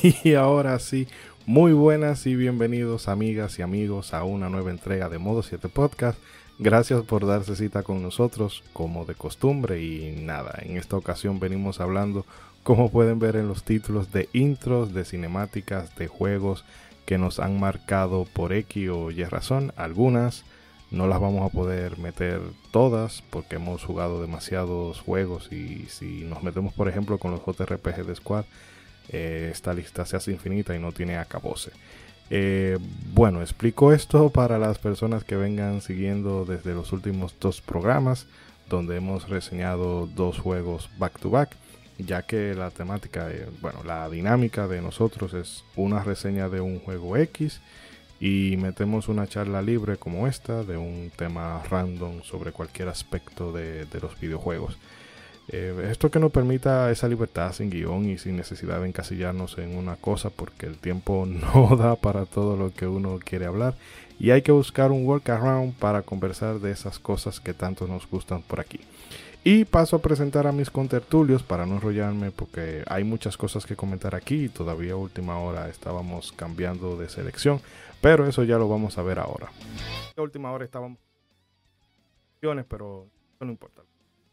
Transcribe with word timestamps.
Y 0.24 0.34
ahora 0.34 0.78
sí, 0.78 1.06
muy 1.46 1.72
buenas 1.72 2.26
y 2.26 2.34
bienvenidos 2.34 3.08
amigas 3.08 3.58
y 3.58 3.62
amigos 3.62 4.14
a 4.14 4.24
una 4.24 4.48
nueva 4.48 4.70
entrega 4.70 5.08
de 5.08 5.18
Modo 5.18 5.42
7 5.42 5.68
Podcast. 5.68 6.18
Gracias 6.58 7.02
por 7.02 7.26
darse 7.26 7.56
cita 7.56 7.82
con 7.82 8.02
nosotros 8.02 8.62
como 8.72 9.04
de 9.04 9.14
costumbre 9.14 9.82
y 9.82 10.12
nada, 10.22 10.58
en 10.62 10.76
esta 10.76 10.96
ocasión 10.96 11.40
venimos 11.40 11.80
hablando, 11.80 12.24
como 12.62 12.90
pueden 12.90 13.18
ver 13.18 13.36
en 13.36 13.48
los 13.48 13.62
títulos, 13.62 14.12
de 14.12 14.28
intros, 14.32 14.92
de 14.94 15.04
cinemáticas, 15.04 15.94
de 15.96 16.08
juegos 16.08 16.64
que 17.04 17.18
nos 17.18 17.38
han 17.38 17.58
marcado 17.58 18.26
por 18.32 18.52
X 18.52 18.88
o 18.90 19.10
Y 19.10 19.24
razón. 19.24 19.72
Algunas 19.76 20.44
no 20.90 21.08
las 21.08 21.20
vamos 21.20 21.46
a 21.46 21.52
poder 21.52 21.98
meter 21.98 22.40
todas 22.70 23.22
porque 23.30 23.56
hemos 23.56 23.84
jugado 23.84 24.20
demasiados 24.20 25.00
juegos 25.00 25.52
y 25.52 25.86
si 25.88 26.24
nos 26.24 26.42
metemos 26.42 26.72
por 26.72 26.88
ejemplo 26.88 27.18
con 27.18 27.32
los 27.32 27.40
JRPG 27.44 28.04
de 28.06 28.14
Squad, 28.14 28.44
eh, 29.12 29.50
esta 29.52 29.74
lista 29.74 30.06
se 30.06 30.16
hace 30.16 30.30
infinita 30.30 30.74
y 30.74 30.78
no 30.78 30.92
tiene 30.92 31.16
acabose. 31.18 31.72
Eh, 32.30 32.78
bueno, 33.12 33.42
explico 33.42 33.92
esto 33.92 34.30
para 34.30 34.58
las 34.58 34.78
personas 34.78 35.24
que 35.24 35.34
vengan 35.34 35.80
siguiendo 35.80 36.44
desde 36.44 36.74
los 36.74 36.92
últimos 36.92 37.34
dos 37.40 37.60
programas, 37.60 38.26
donde 38.68 38.96
hemos 38.96 39.28
reseñado 39.28 40.06
dos 40.06 40.38
juegos 40.38 40.88
back 40.96 41.18
to 41.18 41.30
back, 41.30 41.56
ya 41.98 42.22
que 42.22 42.54
la 42.54 42.70
temática, 42.70 43.28
bueno, 43.60 43.82
la 43.84 44.08
dinámica 44.08 44.68
de 44.68 44.80
nosotros 44.80 45.34
es 45.34 45.64
una 45.74 46.04
reseña 46.04 46.48
de 46.48 46.60
un 46.60 46.78
juego 46.78 47.16
X 47.16 47.60
y 48.20 48.56
metemos 48.58 49.08
una 49.08 49.26
charla 49.26 49.60
libre 49.60 49.96
como 49.96 50.28
esta 50.28 50.62
de 50.62 50.76
un 50.76 51.10
tema 51.16 51.60
random 51.68 52.22
sobre 52.22 52.52
cualquier 52.52 52.88
aspecto 52.88 53.52
de 53.52 53.86
los 54.00 54.18
videojuegos. 54.20 54.78
Eh, 55.52 55.88
esto 55.90 56.12
que 56.12 56.20
nos 56.20 56.30
permita 56.30 56.92
esa 56.92 57.08
libertad 57.08 57.52
sin 57.52 57.70
guion 57.70 58.08
y 58.08 58.18
sin 58.18 58.36
necesidad 58.36 58.80
de 58.80 58.86
encasillarnos 58.86 59.58
en 59.58 59.76
una 59.76 59.96
cosa 59.96 60.30
porque 60.30 60.66
el 60.66 60.78
tiempo 60.78 61.26
no 61.26 61.76
da 61.76 61.96
para 61.96 62.24
todo 62.24 62.56
lo 62.56 62.72
que 62.72 62.86
uno 62.86 63.18
quiere 63.18 63.46
hablar 63.46 63.74
y 64.20 64.30
hay 64.30 64.42
que 64.42 64.52
buscar 64.52 64.92
un 64.92 65.04
workaround 65.04 65.74
para 65.74 66.02
conversar 66.02 66.60
de 66.60 66.70
esas 66.70 67.00
cosas 67.00 67.40
que 67.40 67.52
tanto 67.52 67.88
nos 67.88 68.08
gustan 68.08 68.42
por 68.42 68.60
aquí. 68.60 68.78
Y 69.42 69.64
paso 69.64 69.96
a 69.96 70.02
presentar 70.02 70.46
a 70.46 70.52
mis 70.52 70.70
contertulios 70.70 71.42
para 71.42 71.66
no 71.66 71.76
enrollarme 71.76 72.30
porque 72.30 72.84
hay 72.86 73.02
muchas 73.02 73.36
cosas 73.36 73.66
que 73.66 73.74
comentar 73.74 74.14
aquí 74.14 74.48
todavía 74.50 74.94
última 74.94 75.36
hora 75.40 75.68
estábamos 75.68 76.30
cambiando 76.30 76.96
de 76.96 77.08
selección, 77.08 77.60
pero 78.00 78.24
eso 78.28 78.44
ya 78.44 78.56
lo 78.56 78.68
vamos 78.68 78.98
a 78.98 79.02
ver 79.02 79.18
ahora. 79.18 79.50
A 80.16 80.22
última 80.22 80.52
hora 80.52 80.64
estábamos 80.64 80.98
pero 82.68 83.08
no 83.40 83.50
importa. 83.50 83.82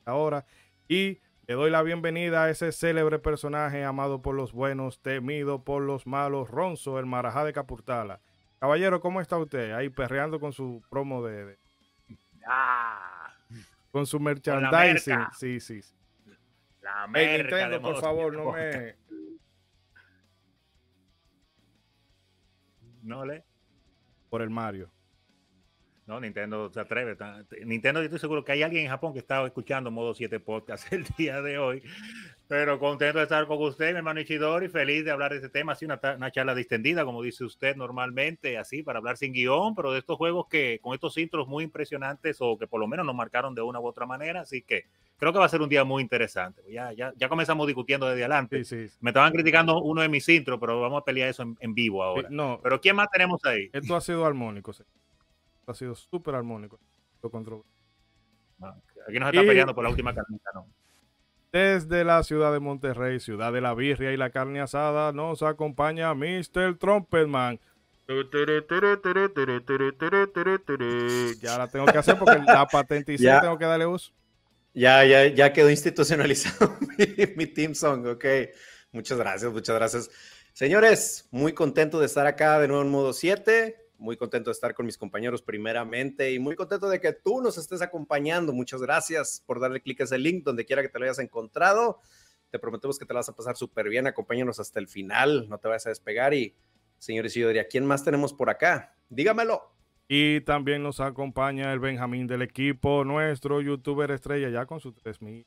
Ahora 0.06 0.46
y 0.88 1.20
le 1.48 1.54
doy 1.54 1.70
la 1.70 1.82
bienvenida 1.82 2.44
a 2.44 2.50
ese 2.50 2.72
célebre 2.72 3.20
personaje 3.20 3.84
amado 3.84 4.22
por 4.22 4.36
los 4.36 4.52
buenos, 4.52 5.02
temido 5.02 5.64
por 5.64 5.82
los 5.82 6.08
malos, 6.08 6.50
Ronzo, 6.50 7.00
el 7.00 7.06
marajá 7.06 7.46
de 7.46 7.54
Capurtala. 7.54 8.22
Caballero, 8.60 9.00
¿cómo 9.00 9.22
está 9.22 9.38
usted? 9.38 9.72
Ahí 9.72 9.90
perreando 9.90 10.40
con 10.40 10.52
su 10.52 10.84
promo 10.90 11.24
de... 11.24 11.58
Ah, 12.46 13.34
con 13.92 14.06
su 14.06 14.20
merchandising. 14.20 15.20
sí, 15.34 15.60
sí, 15.60 15.82
sí. 15.82 15.94
La 16.82 17.08
merca 17.08 17.58
Nintendo, 17.58 17.82
por 17.82 18.02
favor, 18.02 18.34
no 18.34 18.52
me... 18.52 18.96
No 23.04 23.26
le. 23.26 23.46
Por 24.30 24.42
el 24.42 24.50
Mario. 24.50 24.92
No, 26.08 26.22
Nintendo 26.22 26.70
se 26.72 26.80
atreve. 26.80 27.18
Nintendo, 27.66 28.00
yo 28.00 28.06
estoy 28.06 28.20
seguro 28.20 28.46
que 28.46 28.54
hay 28.54 28.64
alguien 28.64 28.86
en 28.86 28.90
Japón 28.90 29.12
que 29.12 29.20
está 29.20 29.46
escuchando 29.46 29.92
Modo 29.92 30.14
7 30.14 30.40
Podcast 30.40 30.92
el 30.94 31.04
día 31.18 31.42
de 31.42 31.58
hoy. 31.58 31.84
Pero 32.48 32.80
contento 32.80 33.18
de 33.18 33.26
estar 33.26 33.46
con 33.46 33.62
usted, 33.62 33.92
mi 33.92 33.98
hermano 33.98 34.22
Ichidori, 34.22 34.70
feliz 34.70 35.04
de 35.04 35.12
hablar 35.12 35.32
de 35.32 35.38
este 35.38 35.50
tema. 35.50 35.74
Así 35.74 35.84
una, 35.84 36.00
una, 36.16 36.32
charla 36.32 36.56
distendida, 36.56 37.04
como 37.04 37.22
dice 37.22 37.44
usted 37.44 37.76
normalmente, 37.76 38.58
así 38.58 38.84
para 38.84 39.00
hablar 39.00 39.18
sin 39.18 39.34
guion, 39.34 39.76
pero 39.76 39.92
de 39.92 40.00
estos 40.00 40.16
juegos 40.16 40.48
que 40.48 40.80
con 40.82 40.94
estos 40.94 41.18
intros 41.18 41.46
muy 41.46 41.66
impresionantes 41.66 42.38
o 42.40 42.58
que 42.58 42.68
por 42.68 42.80
lo 42.80 42.88
menos 42.88 43.06
nos 43.06 43.14
marcaron 43.14 43.54
de 43.54 43.62
una 43.62 43.82
u 43.82 43.86
otra 43.86 44.06
manera. 44.06 44.40
Así 44.40 44.62
que 44.62 44.86
creo 45.18 45.34
que 45.34 45.40
va 45.40 45.46
a 45.46 45.50
ser 45.50 45.62
un 45.62 45.68
día 45.68 45.84
muy 45.84 46.02
interesante. 46.02 46.62
Ya, 46.72 46.94
ya, 46.94 47.12
ya 47.18 47.28
comenzamos 47.28 47.68
discutiendo 47.68 48.08
desde 48.08 48.22
adelante. 48.22 48.64
Sí, 48.64 48.88
sí. 48.88 48.96
Me 49.02 49.10
estaban 49.10 49.34
criticando 49.34 49.82
uno 49.82 50.02
de 50.02 50.08
mis 50.08 50.30
intros, 50.30 50.58
pero 50.58 50.80
vamos 50.80 51.02
a 51.02 51.04
pelear 51.04 51.28
eso 51.28 51.44
en, 51.44 51.58
en 51.60 51.74
vivo 51.74 52.02
ahora. 52.02 52.30
No, 52.32 52.62
pero 52.64 52.80
¿quién 52.80 52.96
más 52.96 53.10
tenemos 53.12 53.44
ahí? 53.44 53.70
Esto 53.74 53.94
ha 53.94 54.00
sido 54.00 54.26
armónico. 54.26 54.72
Sí 54.72 54.84
ha 55.68 55.74
sido 55.74 55.96
súper 55.96 56.36
armónico. 56.36 56.80
Ah, 58.62 58.76
aquí 59.08 59.20
nos 59.20 59.30
está 59.30 59.42
peleando 59.42 59.76
por 59.76 59.84
la 59.84 59.90
última 59.90 60.16
carnita, 60.16 60.50
¿no? 60.54 60.68
Desde 61.52 62.04
la 62.04 62.24
ciudad 62.24 62.52
de 62.54 62.60
Monterrey, 62.60 63.20
ciudad 63.20 63.52
de 63.54 63.62
la 63.62 63.74
birria 63.74 64.12
y 64.12 64.18
la 64.18 64.30
carne 64.30 64.62
asada, 64.62 65.12
nos 65.12 65.44
acompaña 65.44 66.14
Mr. 66.14 66.78
Trumpetman. 66.78 67.60
Ya 71.42 71.58
la 71.58 71.68
tengo 71.68 71.86
que 71.86 71.98
hacer 71.98 72.18
porque 72.18 72.40
la 72.46 72.66
patenticé, 72.66 73.24
ya, 73.26 73.42
tengo 73.42 73.58
que 73.58 73.66
darle 73.66 73.86
uso. 73.86 74.14
Ya, 74.74 75.04
ya, 75.06 75.28
ya 75.28 75.52
quedó 75.52 75.70
institucionalizado 75.70 76.78
mi, 76.98 77.08
mi 77.36 77.48
team 77.48 77.76
song, 77.76 78.06
ok. 78.06 78.26
Muchas 78.92 79.18
gracias, 79.18 79.52
muchas 79.52 79.76
gracias. 79.76 80.10
Señores, 80.54 81.28
muy 81.32 81.54
contento 81.54 82.00
de 82.00 82.06
estar 82.06 82.26
acá 82.28 82.60
de 82.60 82.68
nuevo 82.68 82.84
en 82.84 82.90
modo 82.90 83.14
7 83.14 83.87
muy 83.98 84.18
contento 84.18 84.50
de 84.50 84.54
estar 84.54 84.74
con 84.74 84.86
mis 84.86 84.98
compañeros 84.98 85.42
primeramente 85.42 86.32
y 86.32 86.40
muy 86.40 86.56
contento 86.56 86.90
de 86.90 87.00
que 87.00 87.14
tú 87.14 87.42
nos 87.42 87.58
estés 87.58 87.82
acompañando. 87.82 88.54
Muchas 88.54 88.82
gracias 88.82 89.44
por 89.46 89.60
darle 89.60 89.82
clic 89.82 90.02
a 90.02 90.04
ese 90.04 90.18
link 90.18 90.44
donde 90.44 90.66
quiera 90.66 90.82
que 90.82 90.90
te 90.90 91.00
lo 91.00 91.06
hayas 91.06 91.20
encontrado. 91.20 92.00
Te 92.50 92.60
prometemos 92.60 92.98
que 92.98 93.06
te 93.06 93.14
la 93.14 93.20
vas 93.20 93.30
a 93.30 93.36
pasar 93.36 93.56
súper 93.56 93.90
bien. 93.90 94.08
Acompáñanos 94.08 94.60
hasta 94.60 94.80
el 94.80 94.88
final, 94.88 95.50
no 95.50 95.58
te 95.58 95.68
vayas 95.68 95.88
a 95.88 95.90
despegar. 95.90 96.34
Y, 96.34 96.56
señores, 96.98 97.34
yo 97.34 97.48
diría, 97.48 97.68
¿quién 97.68 97.86
más 97.86 98.04
tenemos 98.04 98.34
por 98.34 98.50
acá? 98.50 98.96
Dígamelo. 99.10 99.74
Y 100.08 100.42
también 100.42 100.84
nos 100.84 101.02
acompaña 101.02 101.74
el 101.74 101.80
Benjamín 101.80 102.28
del 102.28 102.42
equipo, 102.42 103.04
nuestro 103.04 103.60
youtuber 103.62 104.10
estrella, 104.12 104.50
ya 104.50 104.66
con 104.66 104.80
sus 104.80 104.96
3000. 104.96 105.46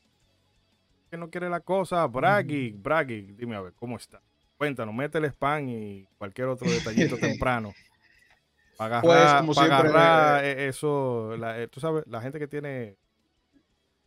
Que 1.11 1.17
no 1.17 1.31
quiere 1.31 1.49
la 1.49 1.61
cosa, 1.61 2.07
Braggy, 2.07 2.73
Braggy, 2.73 3.33
dime 3.33 3.57
a 3.57 3.63
ver, 3.63 3.73
¿cómo 3.73 3.97
está? 3.97 4.21
Cuéntanos, 4.59 4.95
mete 4.95 5.17
el 5.17 5.25
spam 5.25 5.69
y 5.71 6.07
cualquier 6.19 6.49
otro 6.49 6.71
detallito 6.71 7.17
temprano. 7.19 7.73
Para 8.81 9.03
pues, 9.03 9.15
agarrar, 9.15 9.45
pues, 9.45 9.59
para 9.59 9.79
agarrar 9.79 10.45
eh, 10.47 10.69
eso, 10.69 11.37
la, 11.37 11.61
eh, 11.61 11.69
tú 11.69 11.81
sabes, 11.81 12.03
la 12.07 12.23
gente 12.23 12.39
que 12.39 12.49
tiene 12.49 12.97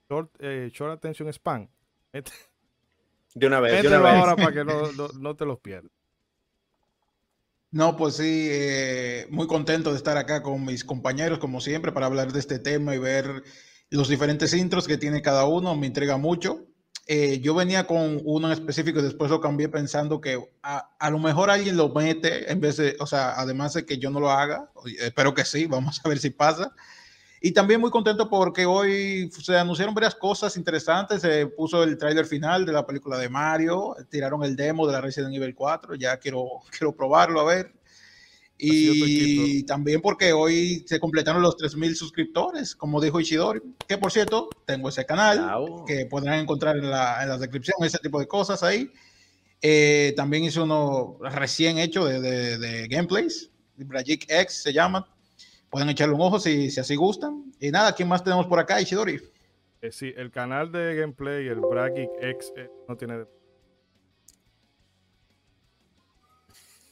short, 0.09 0.31
eh, 0.39 0.71
short 0.73 0.93
attention 0.93 1.31
span. 1.31 1.69
de 3.35 3.45
una 3.45 3.59
vez, 3.59 3.83
de 3.83 3.87
una 3.87 3.99
vez. 3.99 4.13
ahora 4.15 4.35
para 4.35 4.51
que 4.51 4.65
no, 4.65 4.91
no, 4.93 5.09
no 5.09 5.35
te 5.35 5.45
los 5.45 5.59
pierdas. 5.59 5.91
No, 7.69 7.95
pues 7.95 8.15
sí, 8.15 8.47
eh, 8.49 9.27
muy 9.29 9.45
contento 9.45 9.91
de 9.91 9.97
estar 9.97 10.17
acá 10.17 10.41
con 10.41 10.65
mis 10.65 10.83
compañeros, 10.83 11.37
como 11.37 11.61
siempre, 11.61 11.91
para 11.91 12.07
hablar 12.07 12.33
de 12.33 12.39
este 12.39 12.57
tema 12.57 12.95
y 12.95 12.97
ver 12.97 13.43
los 13.91 14.09
diferentes 14.09 14.55
intros 14.55 14.87
que 14.87 14.97
tiene 14.97 15.21
cada 15.21 15.45
uno. 15.45 15.75
Me 15.75 15.85
entrega 15.85 16.17
mucho. 16.17 16.65
Eh, 17.05 17.39
yo 17.41 17.53
venía 17.53 17.85
con 17.85 18.21
uno 18.23 18.47
en 18.47 18.53
específico 18.53 18.99
y 18.99 19.03
después 19.03 19.29
lo 19.29 19.41
cambié 19.41 19.67
pensando 19.67 20.21
que 20.21 20.41
a, 20.61 20.89
a, 20.97 21.09
lo 21.09 21.19
mejor 21.19 21.49
alguien 21.49 21.75
lo 21.75 21.89
mete 21.89 22.49
en 22.49 22.61
vez 22.61 22.77
de, 22.77 22.95
o 22.99 23.05
sea, 23.05 23.33
además 23.37 23.73
de 23.73 23.85
que 23.85 23.97
yo 23.97 24.09
no 24.09 24.21
lo 24.21 24.31
haga, 24.31 24.71
espero 24.99 25.33
que 25.33 25.43
sí, 25.43 25.65
vamos 25.69 25.99
a 26.03 26.09
ver 26.09 26.19
si 26.19 26.29
pasa. 26.29 26.73
Y 27.45 27.51
también 27.51 27.81
muy 27.81 27.91
contento 27.91 28.29
porque 28.29 28.65
hoy 28.65 29.29
se 29.29 29.57
anunciaron 29.57 29.93
varias 29.93 30.15
cosas 30.15 30.55
interesantes, 30.55 31.21
se 31.21 31.45
puso 31.47 31.83
el 31.83 31.97
tráiler 31.97 32.25
final 32.25 32.65
de 32.65 32.71
la 32.71 32.85
película 32.85 33.17
de 33.17 33.27
Mario, 33.27 33.97
tiraron 34.09 34.45
el 34.45 34.55
demo 34.55 34.87
de 34.87 34.93
la 34.93 35.01
Resident 35.01 35.35
Evil 35.35 35.53
4, 35.53 35.95
ya 35.95 36.15
quiero, 36.15 36.45
quiero 36.71 36.95
probarlo 36.95 37.41
a 37.41 37.43
ver. 37.43 37.73
Y 38.65 39.63
también 39.63 40.01
porque 40.01 40.31
hoy 40.31 40.85
se 40.87 40.99
completaron 40.99 41.41
los 41.41 41.57
3.000 41.57 41.95
suscriptores, 41.95 42.75
como 42.75 43.01
dijo 43.01 43.19
Ishidori, 43.19 43.61
que 43.87 43.97
por 43.97 44.11
cierto, 44.11 44.49
tengo 44.65 44.89
ese 44.89 45.05
canal 45.05 45.83
que 45.85 46.05
podrán 46.05 46.39
encontrar 46.39 46.77
en 46.77 46.89
la, 46.89 47.21
en 47.21 47.29
la, 47.29 47.37
descripción, 47.37 47.75
ese 47.81 47.99
tipo 47.99 48.19
de 48.19 48.27
cosas 48.27 48.63
ahí. 48.63 48.89
Eh, 49.61 50.13
también 50.15 50.43
hice 50.43 50.61
uno 50.61 51.17
recién 51.21 51.77
hecho 51.77 52.05
de, 52.05 52.21
de, 52.21 52.57
de 52.57 52.87
gameplays, 52.87 53.49
Bragic 53.75 54.25
X 54.29 54.63
se 54.63 54.73
llama. 54.73 55.07
Pueden 55.69 55.89
echarle 55.89 56.15
un 56.15 56.21
ojo 56.21 56.39
si, 56.39 56.69
si 56.69 56.79
así 56.79 56.95
gustan. 56.95 57.51
Y 57.59 57.71
nada, 57.71 57.93
¿quién 57.93 58.07
más 58.07 58.23
tenemos 58.23 58.45
por 58.45 58.59
acá, 58.59 58.79
Ishidori? 58.79 59.19
Eh, 59.81 59.91
sí, 59.91 60.13
el 60.15 60.31
canal 60.31 60.71
de 60.71 60.95
gameplay, 60.95 61.47
el 61.47 61.59
Bragic 61.59 62.09
X, 62.21 62.53
eh, 62.55 62.69
no 62.87 62.95
tiene 62.95 63.25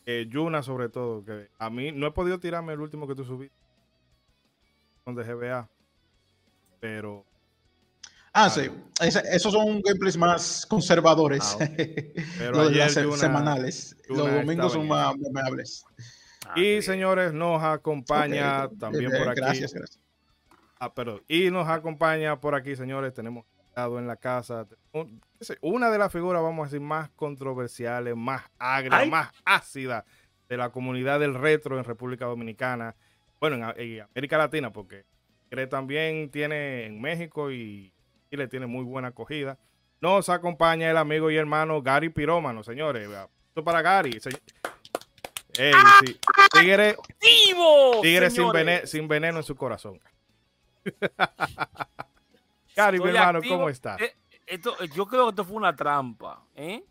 Eh, 0.06 0.28
Yuna 0.30 0.64
sobre 0.64 0.90
todo, 0.90 1.24
que 1.24 1.50
a 1.58 1.70
mí 1.70 1.92
no 1.92 2.08
he 2.08 2.12
podido 2.12 2.40
tirarme 2.40 2.74
el 2.74 2.82
último 2.82 3.08
que 3.08 3.16
tú 3.16 3.24
subiste. 3.24 3.56
Con 5.04 5.16
de 5.16 5.24
GBA, 5.24 5.70
pero... 6.80 7.26
Ah, 8.34 8.50
sí, 8.50 8.70
esos 9.02 9.52
son 9.52 9.82
gameplays 9.82 10.16
más 10.16 10.66
conservadores, 10.66 11.58
ah, 11.60 11.68
pero 12.38 12.70
los 12.70 13.20
semanales, 13.20 13.98
los 14.08 14.32
domingos 14.32 14.72
son 14.72 14.88
más 14.88 15.18
memorables. 15.18 15.84
Ah, 16.46 16.58
y 16.58 16.82
señores, 16.82 17.34
nos 17.34 17.62
acompaña 17.62 18.70
también 18.80 19.12
por 19.12 19.28
aquí. 19.28 19.42
Gracias, 19.42 19.74
gracias. 19.74 20.00
Ah, 20.80 20.94
perdón. 20.94 21.22
Y 21.28 21.52
nos 21.52 21.68
acompaña 21.68 22.40
por 22.40 22.56
aquí, 22.56 22.76
señores, 22.76 23.14
tenemos 23.14 23.46
en 23.76 24.08
la 24.08 24.16
casa. 24.16 24.66
Una 25.62 25.90
de 25.90 25.98
las 25.98 26.12
figuras, 26.12 26.42
vamos 26.42 26.64
a 26.64 26.68
decir, 26.68 26.82
más 26.82 27.10
controversiales, 27.12 28.16
más 28.16 28.44
agria, 28.60 29.06
más 29.06 29.32
ácida 29.46 30.06
de 30.48 30.58
la 30.58 30.70
comunidad 30.70 31.20
del 31.20 31.34
retro 31.34 31.78
en 31.78 31.84
República 31.84 32.26
Dominicana. 32.26 32.96
Bueno, 33.40 33.74
en, 33.76 34.02
América 34.02 34.38
Latina, 34.38 34.72
porque 34.72 35.06
cree 35.50 35.68
también 35.68 36.30
tiene 36.30 36.86
en 36.86 37.02
México 37.02 37.52
y 37.52 37.94
le 38.30 38.48
tiene 38.48 38.68
muy 38.68 38.84
buena 38.84 39.10
acogida. 39.10 39.58
Nos 40.02 40.30
acompaña 40.30 40.90
el 40.90 40.98
amigo 40.98 41.30
y 41.30 41.38
hermano 41.38 41.80
Gary 41.84 42.10
Pirómano, 42.10 42.64
señores. 42.64 43.08
Esto 43.08 43.64
para 43.64 43.84
Gary. 43.84 44.20
Ey, 45.60 45.74
sí. 46.04 46.20
Tigre, 46.52 46.96
tigre 48.02 48.32
sin, 48.32 48.52
veneno, 48.52 48.88
sin 48.88 49.08
veneno 49.08 49.38
en 49.38 49.44
su 49.44 49.56
corazón. 49.56 50.00
Gary, 52.76 53.00
mi 53.00 53.10
hermano, 53.10 53.42
¿cómo 53.48 53.70
estás? 53.70 54.02
Eh, 54.02 54.16
esto, 54.52 54.76
yo 54.94 55.06
creo 55.08 55.26
que 55.26 55.30
esto 55.30 55.46
fue 55.46 55.58
una 55.58 55.76
trampa. 55.76 56.44
¿eh? 56.56 56.84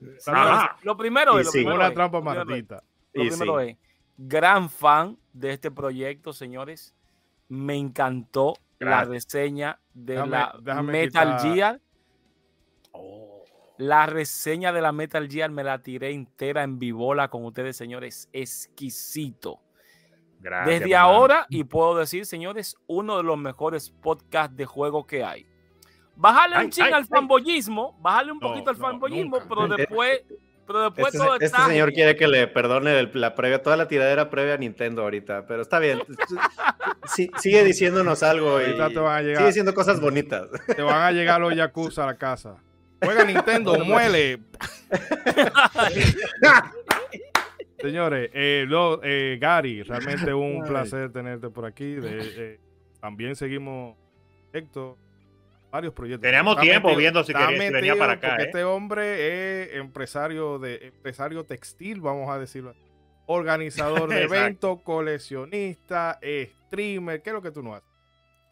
Lo 0.83 0.97
primero 0.97 1.39
es. 1.39 1.55
Lo 1.55 1.75
una 1.75 1.93
trampa 1.93 2.21
maldita. 2.21 2.83
Lo 3.12 3.29
primero 3.29 3.61
es. 3.61 3.77
Gran 4.17 4.69
fan 4.69 5.17
de 5.33 5.53
este 5.53 5.71
proyecto, 5.71 6.33
señores. 6.33 6.95
Me 7.49 7.77
encantó 7.77 8.55
la 8.79 9.05
reseña 9.05 9.79
de 9.95 10.27
la 10.27 10.55
Metal 10.83 11.39
Gear 11.41 11.81
la 13.81 14.05
reseña 14.05 14.75
de 14.75 14.83
la 14.83 14.93
Metal 14.93 15.27
Gear 15.27 15.51
me 15.51 15.65
la 15.65 15.83
tiré 15.83 16.11
entera 16.11 16.63
en 16.63 16.79
vivola 16.79 17.29
con 17.29 17.47
ustedes, 17.47 17.79
señores. 17.79 18.29
Exquisito. 18.31 19.59
Gracias, 20.39 20.81
Desde 20.81 20.97
ahora, 20.97 21.47
y 21.49 21.65
puedo 21.65 21.97
decir, 21.97 22.27
señores, 22.27 22.77
uno 22.87 23.17
de 23.17 23.23
los 23.23 23.39
mejores 23.39 23.91
podcasts 23.91 24.55
de 24.55 24.67
juego 24.67 25.06
que 25.06 25.25
hay. 25.25 25.47
Bájale 26.20 26.64
un 26.64 26.70
ching 26.70 26.93
al 26.93 27.06
fanboyismo, 27.06 27.99
bájale 27.99 28.32
un 28.32 28.40
poquito 28.40 28.69
al 28.69 28.76
fanboyismo, 28.76 29.38
pero 29.49 29.67
después, 29.76 30.22
pero 30.67 30.82
después 30.82 31.14
este, 31.14 31.19
todo 31.19 31.34
este 31.40 31.49
señor 31.49 31.94
quiere 31.94 32.14
que 32.14 32.28
le 32.28 32.46
perdone 32.46 33.11
la 33.14 33.34
previa, 33.34 33.62
toda 33.62 33.78
la 33.78 33.88
tiradera 33.88 34.28
previa 34.28 34.55
a 34.55 34.58
Nintendo 34.58 35.00
ahorita, 35.00 35.46
pero 35.46 35.62
está 35.62 35.78
bien. 35.78 36.02
sigue 37.38 37.64
diciéndonos 37.64 38.22
algo 38.22 38.61
y 38.61 38.67
sigue 38.67 39.46
diciendo 39.46 39.72
cosas 39.72 39.99
bonitas. 39.99 40.50
Te 40.67 40.82
van 40.82 41.02
a 41.02 41.11
llegar 41.11 41.40
los 41.40 41.56
Yakuza 41.56 42.05
a 42.05 42.06
la 42.08 42.19
casa. 42.19 42.56
Juega 43.02 43.25
Nintendo, 43.25 43.78
muele. 43.84 44.40
Señores, 47.78 48.31
eh, 48.34 48.69
eh, 49.05 49.38
Gary, 49.40 49.82
realmente 49.84 50.34
un 50.34 50.64
placer 50.67 51.11
tenerte 51.11 51.49
por 51.49 51.64
aquí. 51.64 51.96
también 53.00 53.34
seguimos 53.34 53.96
Héctor, 54.52 54.96
varios 55.70 55.94
proyectos. 55.94 56.22
Tenemos 56.22 56.61
tiempo 56.61 56.94
viendo 56.96 57.22
si, 57.25 57.32
quería, 57.32 57.70
venía 57.70 57.96
para 57.96 58.14
acá. 58.14 58.37
¿eh? 58.37 58.44
Este 58.46 58.64
hombre 58.64 59.62
es 59.62 59.75
empresario 59.75 60.58
de 60.58 60.88
empresario 60.88 61.44
textil, 61.44 62.00
vamos 62.00 62.28
a 62.31 62.38
decirlo. 62.38 62.75
Organizador 63.26 64.08
de 64.08 64.22
eventos, 64.22 64.81
coleccionista, 64.82 66.19
streamer. 66.67 67.22
¿Qué 67.22 67.31
es 67.31 67.34
lo 67.34 67.43
que 67.43 67.50
tú 67.50 67.62
no 67.62 67.75
haces? 67.75 67.88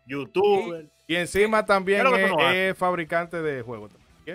YouTube. 0.06 0.88
Y, 1.06 1.16
encima 1.16 1.64
también 1.64 2.06
es, 2.06 2.76
fabricante 2.76 3.42
de 3.42 3.62
juegos. 3.62 3.92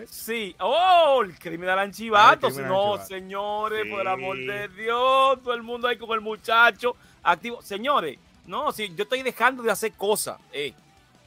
Sí. 0.08 0.56
¡Oh! 0.60 1.22
El 1.24 1.38
criminal 1.38 1.80
anchivato. 1.80 2.50
no, 2.50 2.98
señores, 2.98 3.86
por 3.90 4.02
el 4.02 4.08
amor 4.08 4.38
de 4.38 4.68
Dios. 4.70 5.42
Todo 5.44 5.54
el 5.54 5.64
mundo 5.64 5.88
ahí 5.88 5.98
con 5.98 6.12
el 6.12 6.22
muchacho 6.22 6.96
activo. 7.22 7.62
Señores, 7.62 8.18
no, 8.46 8.72
sí, 8.72 8.92
yo 8.96 9.04
estoy 9.04 9.22
dejando 9.22 9.64
de 9.64 9.72
hacer 9.72 9.94
cosas. 9.94 10.40
Eh. 10.52 10.74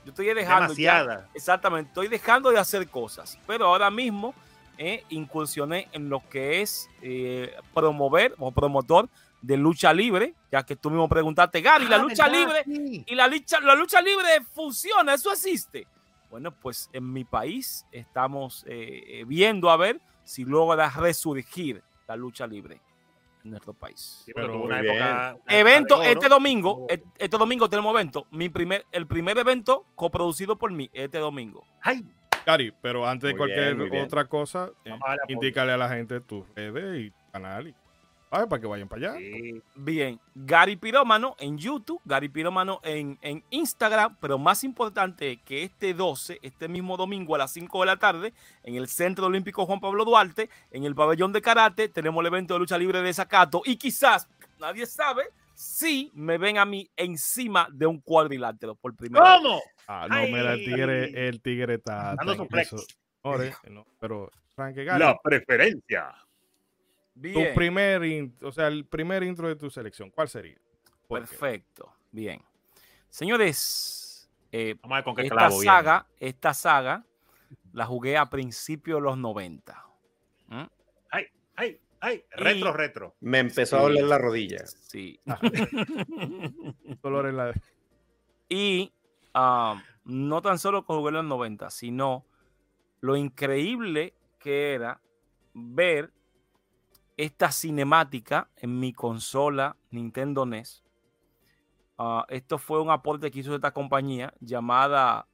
Yo 0.06 0.10
estoy 0.10 0.26
dejando. 0.26 0.72
Demasiada. 0.72 1.28
exactamente, 1.34 1.88
estoy 1.88 2.06
dejando 2.06 2.50
de 2.50 2.60
hacer 2.60 2.88
cosas. 2.88 3.36
Pero 3.44 3.66
ahora 3.66 3.90
mismo 3.90 4.36
eh, 4.78 5.02
incursioné 5.08 5.88
en 5.90 6.08
lo 6.08 6.22
que 6.30 6.62
es 6.62 6.88
eh, 7.02 7.52
promover 7.74 8.32
o 8.38 8.52
promotor 8.52 9.08
de 9.42 9.56
lucha 9.56 9.92
libre, 9.92 10.34
ya 10.52 10.62
que 10.62 10.76
tú 10.76 10.90
mismo 10.90 11.08
preguntaste, 11.08 11.60
Gary, 11.60 11.86
la 11.86 11.96
ah, 11.96 11.98
lucha 11.98 12.28
libre 12.28 12.62
y 13.04 13.14
la 13.16 13.26
lucha, 13.26 13.58
la 13.58 13.74
lucha 13.74 14.00
libre 14.00 14.28
funciona, 14.54 15.14
eso 15.14 15.32
existe. 15.32 15.88
Bueno, 16.30 16.52
pues 16.52 16.88
en 16.92 17.12
mi 17.12 17.24
país 17.24 17.84
estamos 17.90 18.64
eh, 18.68 19.02
eh, 19.08 19.24
viendo 19.26 19.70
a 19.70 19.76
ver 19.76 20.00
si 20.22 20.44
logra 20.44 20.88
resurgir 20.88 21.82
la 22.06 22.14
lucha 22.14 22.46
libre 22.46 22.80
nuestro 23.50 23.74
país. 23.74 24.24
evento 25.48 26.02
este 26.02 26.28
domingo, 26.28 26.86
este 27.18 27.38
domingo 27.38 27.68
tenemos 27.68 27.94
evento, 27.94 28.26
mi 28.30 28.48
primer, 28.48 28.84
el 28.92 29.06
primer 29.06 29.38
evento 29.38 29.86
coproducido 29.94 30.56
por 30.56 30.72
mí 30.72 30.90
este 30.92 31.18
domingo. 31.18 31.64
¡Ay! 31.82 32.04
Cari, 32.44 32.72
pero 32.80 33.06
antes 33.06 33.28
de 33.28 33.36
cualquier 33.36 33.76
otra 34.04 34.26
cosa, 34.26 34.70
eh, 34.84 34.96
indícale 35.26 35.72
a 35.72 35.76
la 35.76 35.88
gente 35.88 36.20
tus 36.20 36.44
redes 36.54 37.06
y 37.06 37.12
canal 37.32 37.66
y 37.66 37.74
para 38.30 38.60
que 38.60 38.66
vayan 38.66 38.88
para 38.88 39.12
allá. 39.12 39.20
Bien, 39.74 40.20
Gary 40.34 40.76
Pirómano 40.76 41.36
en 41.38 41.56
YouTube, 41.56 42.00
Gary 42.04 42.28
Pirómano 42.28 42.80
en, 42.82 43.18
en, 43.22 43.44
Instagram, 43.50 44.16
pero 44.20 44.38
más 44.38 44.64
importante 44.64 45.38
que 45.44 45.62
este 45.62 45.94
12, 45.94 46.40
este 46.42 46.68
mismo 46.68 46.96
domingo 46.96 47.34
a 47.34 47.38
las 47.38 47.52
5 47.52 47.80
de 47.80 47.86
la 47.86 47.96
tarde, 47.96 48.34
en 48.62 48.74
el 48.74 48.88
Centro 48.88 49.26
Olímpico 49.26 49.64
Juan 49.64 49.80
Pablo 49.80 50.04
Duarte, 50.04 50.50
en 50.70 50.84
el 50.84 50.94
pabellón 50.94 51.32
de 51.32 51.40
karate, 51.40 51.88
tenemos 51.88 52.20
el 52.20 52.26
evento 52.26 52.54
de 52.54 52.60
lucha 52.60 52.76
libre 52.76 53.00
de 53.00 53.14
Zacato 53.14 53.62
y 53.64 53.76
quizás, 53.76 54.28
nadie 54.58 54.86
sabe, 54.86 55.24
si 55.54 56.10
me 56.14 56.36
ven 56.36 56.58
a 56.58 56.66
mí 56.66 56.90
encima 56.96 57.68
de 57.72 57.86
un 57.86 58.00
cuadrilátero 58.00 58.74
por 58.74 58.94
primera 58.94 59.24
vez. 59.24 59.42
¿Cómo? 59.42 59.62
Ah, 59.88 60.06
no, 60.10 60.22
mira, 60.24 60.52
el 60.52 60.64
tigre, 60.64 61.28
el 61.28 61.40
tigre 61.40 61.74
está... 61.74 62.14
pero 63.98 64.30
Frank 64.54 64.76
Gary, 64.76 64.98
La 64.98 65.18
preferencia. 65.22 66.14
Tu 67.20 67.54
primer, 67.54 68.02
o 68.42 68.52
sea, 68.52 68.68
el 68.68 68.84
primer 68.84 69.22
intro 69.22 69.48
de 69.48 69.56
tu 69.56 69.70
selección, 69.70 70.10
¿cuál 70.10 70.28
sería? 70.28 70.56
Perfecto, 71.08 71.94
bien. 72.10 72.42
Señores, 73.08 74.28
eh, 74.52 74.76
esta 75.18 75.50
saga, 75.50 76.06
esta 76.20 76.52
saga 76.52 77.04
la 77.72 77.86
jugué 77.86 78.16
a 78.16 78.28
principios 78.28 78.98
de 78.98 79.02
los 79.02 79.16
90. 79.16 79.86
¿Mm? 80.48 80.62
Ay, 81.10 81.26
ay, 81.56 81.80
ay, 82.00 82.24
retro, 82.32 82.72
retro. 82.72 83.14
Me 83.20 83.38
empezó 83.38 83.78
a 83.78 83.82
doler 83.82 84.04
la 84.04 84.18
rodilla. 84.18 84.66
Sí. 84.66 85.18
Dolor 87.02 87.28
en 87.28 87.36
la... 87.36 87.54
Y 88.48 88.92
ah, 89.32 89.82
no 90.04 90.42
tan 90.42 90.58
solo 90.58 90.84
con 90.84 90.98
jugué 90.98 91.08
en 91.10 91.14
los 91.16 91.24
90, 91.24 91.70
sino 91.70 92.24
lo 93.00 93.16
increíble 93.16 94.14
que 94.38 94.74
era 94.74 95.00
ver 95.54 96.12
esta 97.16 97.50
cinemática 97.50 98.48
en 98.56 98.78
mi 98.78 98.92
consola 98.92 99.76
Nintendo 99.90 100.44
NES. 100.44 100.84
Ah, 101.98 102.26
esto 102.28 102.58
fue 102.58 102.80
un 102.80 102.90
aporte 102.90 103.30
que 103.30 103.40
hizo 103.40 103.54
esta 103.54 103.72
compañía 103.72 104.34
llamada 104.40 105.26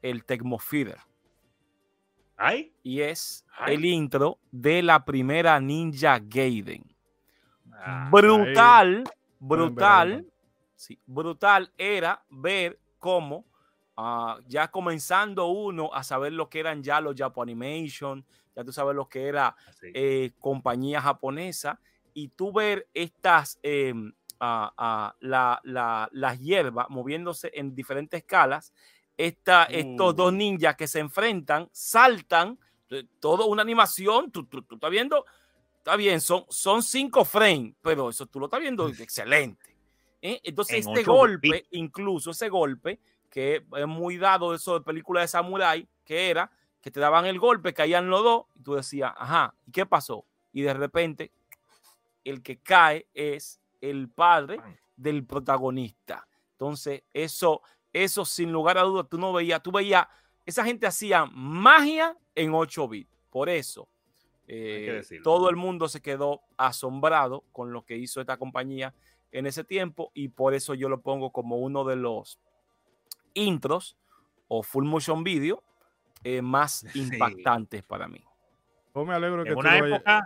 el 0.00 0.24
Tecmofeeder. 0.24 0.98
¿Ay? 2.36 2.72
Y 2.84 3.00
es 3.00 3.44
el 3.66 3.84
intro 3.84 4.38
de 4.52 4.80
la 4.82 5.04
primera 5.04 5.58
Ninja 5.58 6.20
Gaiden. 6.20 6.84
Ah, 7.72 8.08
brutal, 8.12 9.04
brutal, 9.40 10.24
sí, 10.76 11.00
brutal 11.04 11.72
era 11.76 12.22
ver 12.30 12.78
cómo 12.98 13.44
ah, 13.96 14.38
ya 14.46 14.68
comenzando 14.70 15.46
uno 15.46 15.90
a 15.92 16.04
saber 16.04 16.32
lo 16.32 16.48
que 16.48 16.60
eran 16.60 16.82
ya 16.82 17.00
los 17.00 17.16
Japanimation, 17.16 18.24
ya 18.58 18.64
tú 18.64 18.72
sabes 18.72 18.96
lo 18.96 19.08
que 19.08 19.28
era 19.28 19.54
eh, 19.94 20.32
compañía 20.40 21.00
japonesa, 21.00 21.80
y 22.12 22.28
tú 22.28 22.52
ver 22.52 22.88
estas, 22.92 23.60
em, 23.62 24.12
las 25.20 26.40
hierbas 26.40 26.90
moviéndose 26.90 27.52
en 27.54 27.76
diferentes 27.76 28.18
escalas, 28.18 28.72
esta, 29.16 29.64
estos 29.64 30.16
dos 30.16 30.32
mm. 30.32 30.36
ninjas 30.36 30.76
que 30.76 30.88
se 30.88 30.98
enfrentan, 30.98 31.68
saltan, 31.70 32.58
eh, 32.90 33.04
todo 33.20 33.46
una 33.46 33.62
animación, 33.62 34.32
tú, 34.32 34.44
tú, 34.46 34.64
estás 34.72 34.90
viendo, 34.90 35.24
está 35.76 35.94
bien, 35.94 36.20
son, 36.20 36.44
son 36.48 36.82
cinco 36.82 37.24
frames, 37.24 37.74
pero 37.80 38.10
eso 38.10 38.26
tú 38.26 38.40
lo 38.40 38.46
estás 38.46 38.60
viendo 38.60 38.88
excelente. 38.88 39.76
¿eh? 40.20 40.40
Entonces, 40.42 40.84
este 40.84 41.04
golpe, 41.04 41.68
incluso 41.70 42.32
ese 42.32 42.48
golpe, 42.48 42.98
que 43.30 43.64
es 43.76 43.86
muy 43.86 44.16
dado 44.16 44.52
eso 44.52 44.74
de 44.74 44.84
película 44.84 45.20
de 45.20 45.28
Samurai, 45.28 45.88
que 46.04 46.30
era 46.30 46.50
que 46.80 46.90
te 46.90 47.00
daban 47.00 47.26
el 47.26 47.38
golpe, 47.38 47.74
caían 47.74 48.08
los 48.08 48.22
dos, 48.22 48.46
y 48.54 48.62
tú 48.62 48.74
decías, 48.74 49.12
ajá, 49.16 49.54
¿y 49.66 49.72
qué 49.72 49.86
pasó? 49.86 50.24
Y 50.52 50.62
de 50.62 50.74
repente, 50.74 51.32
el 52.24 52.42
que 52.42 52.58
cae 52.58 53.06
es 53.14 53.60
el 53.80 54.08
padre 54.08 54.60
del 54.96 55.24
protagonista. 55.24 56.26
Entonces, 56.52 57.02
eso, 57.12 57.62
eso 57.92 58.24
sin 58.24 58.52
lugar 58.52 58.78
a 58.78 58.82
dudas, 58.82 59.06
tú 59.08 59.18
no 59.18 59.32
veías, 59.32 59.62
tú 59.62 59.72
veías, 59.72 60.06
esa 60.44 60.64
gente 60.64 60.86
hacía 60.86 61.26
magia 61.26 62.16
en 62.34 62.54
8 62.54 62.88
bits. 62.88 63.10
Por 63.30 63.48
eso, 63.48 63.88
eh, 64.46 65.02
todo 65.22 65.50
el 65.50 65.56
mundo 65.56 65.88
se 65.88 66.00
quedó 66.00 66.42
asombrado 66.56 67.44
con 67.52 67.72
lo 67.72 67.84
que 67.84 67.96
hizo 67.96 68.20
esta 68.20 68.38
compañía 68.38 68.94
en 69.30 69.46
ese 69.46 69.62
tiempo 69.62 70.10
y 70.14 70.28
por 70.28 70.54
eso 70.54 70.72
yo 70.74 70.88
lo 70.88 71.02
pongo 71.02 71.30
como 71.30 71.58
uno 71.58 71.84
de 71.84 71.96
los 71.96 72.38
intros 73.34 73.96
o 74.48 74.62
full 74.62 74.84
motion 74.84 75.22
video 75.22 75.62
eh, 76.24 76.42
más 76.42 76.84
Sí. 76.92 77.00
impactantes 77.00 77.82
para 77.82 78.08
mí. 78.08 78.22
Yo 78.94 79.04
me 79.04 79.14
alegro 79.14 79.38
de 79.38 79.44
que 79.44 79.50
En 79.50 79.56
tú 79.56 79.62
lo 79.62 79.70
hayas- 79.70 80.02
ah, 80.06 80.22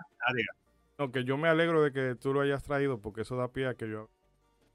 no, 0.99 1.11
que 1.11 1.25
yo 1.25 1.37
me 1.37 1.49
alegro 1.49 1.82
de 1.82 1.92
que 1.92 2.14
tú 2.14 2.32
lo 2.32 2.40
hayas 2.40 2.62
traído 2.62 2.99
porque 2.99 3.22
eso 3.22 3.37
da 3.37 3.49
pie 3.49 3.66
a 3.68 3.75
que 3.75 3.88
yo 3.88 4.08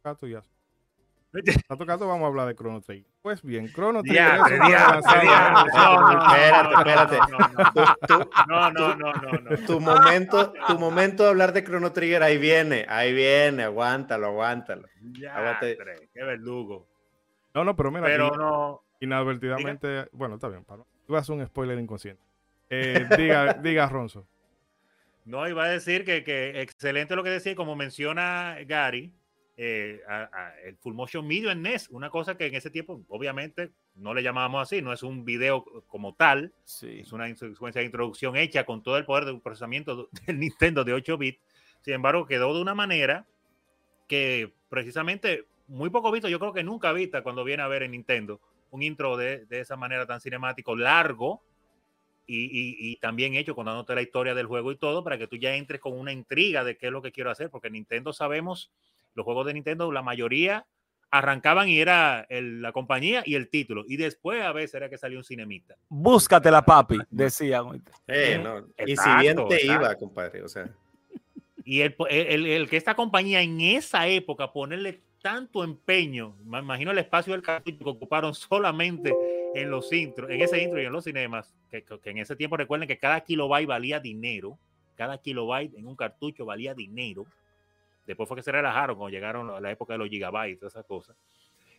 Gato 0.04 0.28
y 0.28 0.32
ya. 0.32 0.42
Gato, 1.70 2.08
vamos 2.08 2.24
a 2.24 2.28
hablar 2.28 2.48
de 2.48 2.56
Chrono 2.56 2.82
Trigger. 2.82 3.06
Pues 3.22 3.42
bien, 3.44 3.72
Chrono 3.74 4.02
Trigger 4.02 4.40
Espérate, 4.40 4.58
no, 4.58 4.66
espérate. 6.78 7.20
no, 8.48 8.48
No, 8.48 8.72
no, 8.72 8.96
no, 8.96 9.14
no, 9.14 9.32
no. 9.42 9.58
Tu 9.66 9.80
momento, 9.80 10.54
tu 10.68 10.80
momento 10.80 11.24
de 11.24 11.30
hablar 11.30 11.54
de 11.54 11.64
Chrono 11.64 11.92
Trigger, 11.92 12.24
ahí 12.24 12.38
viene, 12.38 12.86
ahí 12.90 13.14
viene, 13.14 13.64
aguántalo, 13.64 14.28
aguántalo. 14.28 14.88
Aguante. 15.34 15.76
Diatre, 15.76 16.10
Qué 16.14 16.24
verdugo. 16.24 16.88
No, 17.54 17.64
no, 17.64 17.76
pero 17.76 17.92
mira, 17.92 18.06
Pero 18.06 18.32
no. 18.36 18.82
inadvertidamente, 19.00 20.08
bueno, 20.12 20.36
está 20.36 20.48
bien, 20.50 20.64
para, 20.64 20.84
iba 21.08 21.18
a 21.18 21.22
hacer 21.22 21.36
un 21.36 21.46
spoiler 21.46 21.78
inconsciente. 21.80 22.22
Eh, 22.70 23.06
diga, 23.18 23.54
diga 23.64 23.88
Ronzo. 23.88 24.28
No, 25.26 25.48
iba 25.48 25.66
a 25.66 25.70
decir 25.70 26.06
que, 26.06 26.24
que 26.24 26.62
excelente 26.62 27.16
lo 27.16 27.24
que 27.24 27.30
decía, 27.30 27.56
como 27.56 27.76
menciona 27.76 28.58
Gary, 28.66 29.12
eh, 29.58 30.02
a- 30.08 30.30
a- 30.32 30.60
el 30.62 30.78
Full 30.78 30.94
Motion 30.94 31.28
Video 31.28 31.52
en 31.52 31.62
NES, 31.62 31.90
una 31.90 32.10
cosa 32.10 32.38
que 32.38 32.46
en 32.46 32.56
ese 32.56 32.70
tiempo, 32.70 33.02
obviamente, 33.10 33.72
no 33.96 34.14
le 34.14 34.22
llamábamos 34.24 34.62
así, 34.62 34.82
no 34.82 34.94
es 34.94 35.04
un 35.04 35.26
video 35.26 35.66
como 35.88 36.14
tal, 36.16 36.54
Sí. 36.64 37.00
es 37.02 37.12
una 37.12 37.28
secuencia 37.36 37.80
de 37.80 37.86
introducción 37.88 38.36
hecha 38.38 38.66
con 38.66 38.84
todo 38.84 38.98
el 38.98 39.06
poder 39.06 39.26
de 39.26 39.38
procesamiento 39.40 40.10
del 40.28 40.40
Nintendo 40.40 40.84
de 40.84 40.94
8 40.94 41.18
bits. 41.18 41.40
Sin 41.82 41.94
embargo, 41.96 42.26
quedó 42.26 42.54
de 42.56 42.62
una 42.62 42.76
manera 42.76 43.26
que 44.08 44.54
precisamente 44.70 45.46
muy 45.68 45.90
poco 45.90 46.12
visto, 46.12 46.30
yo 46.30 46.40
creo 46.40 46.54
que 46.54 46.64
nunca 46.64 46.94
vista 46.94 47.22
cuando 47.24 47.44
viene 47.44 47.64
a 47.64 47.68
ver 47.68 47.84
en 47.84 47.92
Nintendo 47.92 48.40
un 48.72 48.84
intro 48.84 49.18
de, 49.18 49.46
de 49.46 49.60
esa 49.62 49.76
manera 49.76 50.06
tan 50.06 50.20
cinemático, 50.22 50.76
largo 50.76 51.42
y, 52.26 52.44
y- 52.46 52.76
y 52.92 52.96
también 52.98 53.36
hecho 53.36 53.56
contándote 53.56 53.96
la 53.96 54.02
historia 54.02 54.36
del 54.36 54.48
juego 54.48 54.72
y 54.72 54.78
todo 54.78 55.04
para 55.04 55.18
que 55.18 55.28
tú 55.28 55.38
ya 55.38 55.56
entres 55.56 55.80
con 55.80 55.98
una 55.98 56.12
intriga 56.12 56.64
de 56.64 56.78
qué 56.78 56.88
es 56.88 56.92
lo 56.92 57.02
que 57.02 57.12
quiero 57.12 57.32
hacer, 57.32 57.50
porque 57.50 57.70
Nintendo 57.70 58.12
sabemos, 58.14 58.72
los 59.16 59.24
juegos 59.24 59.46
de 59.48 59.54
Nintendo, 59.54 59.92
la 59.92 60.02
mayoría 60.02 60.66
arrancaban 61.10 61.70
y 61.70 61.80
era 61.80 62.26
el- 62.30 62.62
la 62.62 62.74
compañía 62.74 63.24
y 63.26 63.36
el 63.36 63.50
título, 63.50 63.86
y 63.88 63.96
después 63.96 64.42
a 64.44 64.52
veces 64.52 64.76
era 64.76 64.90
que 64.90 64.98
salió 64.98 65.18
un 65.20 65.24
cinemita. 65.24 65.76
Búscatela, 65.88 66.62
papi, 66.66 67.00
oíste. 67.64 67.92
Eh, 68.08 68.38
no, 68.44 68.60
y 68.60 68.64
si 68.64 68.92
Exacto, 68.92 69.22
bien 69.22 69.36
te 69.48 69.56
exacto. 69.56 69.74
iba, 69.74 69.96
compadre, 69.96 70.44
o 70.44 70.50
sea. 70.50 70.70
Y 71.64 71.80
el, 71.82 71.96
el- 72.10 72.46
el 72.46 72.70
que 72.70 72.76
esta 72.78 72.94
compañía 72.96 73.42
en 73.42 73.60
esa 73.62 74.06
época 74.08 74.52
ponerle 74.52 75.02
tanto 75.22 75.64
empeño, 75.64 76.36
me 76.46 76.60
imagino 76.60 76.92
el 76.92 76.98
espacio 77.00 77.34
del 77.34 77.42
cartucho 77.42 77.78
que 77.84 77.90
ocuparon 77.90 78.34
solamente 78.34 79.20
en 79.54 79.70
los 79.70 79.92
intros, 79.92 80.30
en 80.30 80.42
ese 80.42 80.62
intro 80.62 80.82
y 80.82 80.86
en 80.86 80.92
los 80.92 81.04
cinemas, 81.04 81.54
que, 81.70 81.84
que- 81.84 82.10
en 82.10 82.18
ese 82.20 82.36
tiempo 82.36 82.58
recuerden 82.58 82.88
que 82.88 82.98
cada 82.98 83.22
kilobyte 83.22 83.68
valía 83.68 84.00
dinero, 84.00 84.58
cada 84.96 85.18
kilobyte 85.18 85.76
en 85.76 85.88
un 85.88 85.96
cartucho 85.96 86.46
valía 86.46 86.74
dinero. 86.74 87.26
Después 88.06 88.28
fue 88.28 88.38
que 88.38 88.44
se 88.44 88.52
relajaron 88.52 88.96
cuando 88.98 89.12
llegaron 89.16 89.50
a 89.50 89.60
la 89.60 89.72
época 89.72 89.94
de 89.94 90.00
los 90.00 90.10
gigabytes, 90.10 90.60
todas 90.60 90.74
esas 90.74 90.86
cosas. 90.86 91.16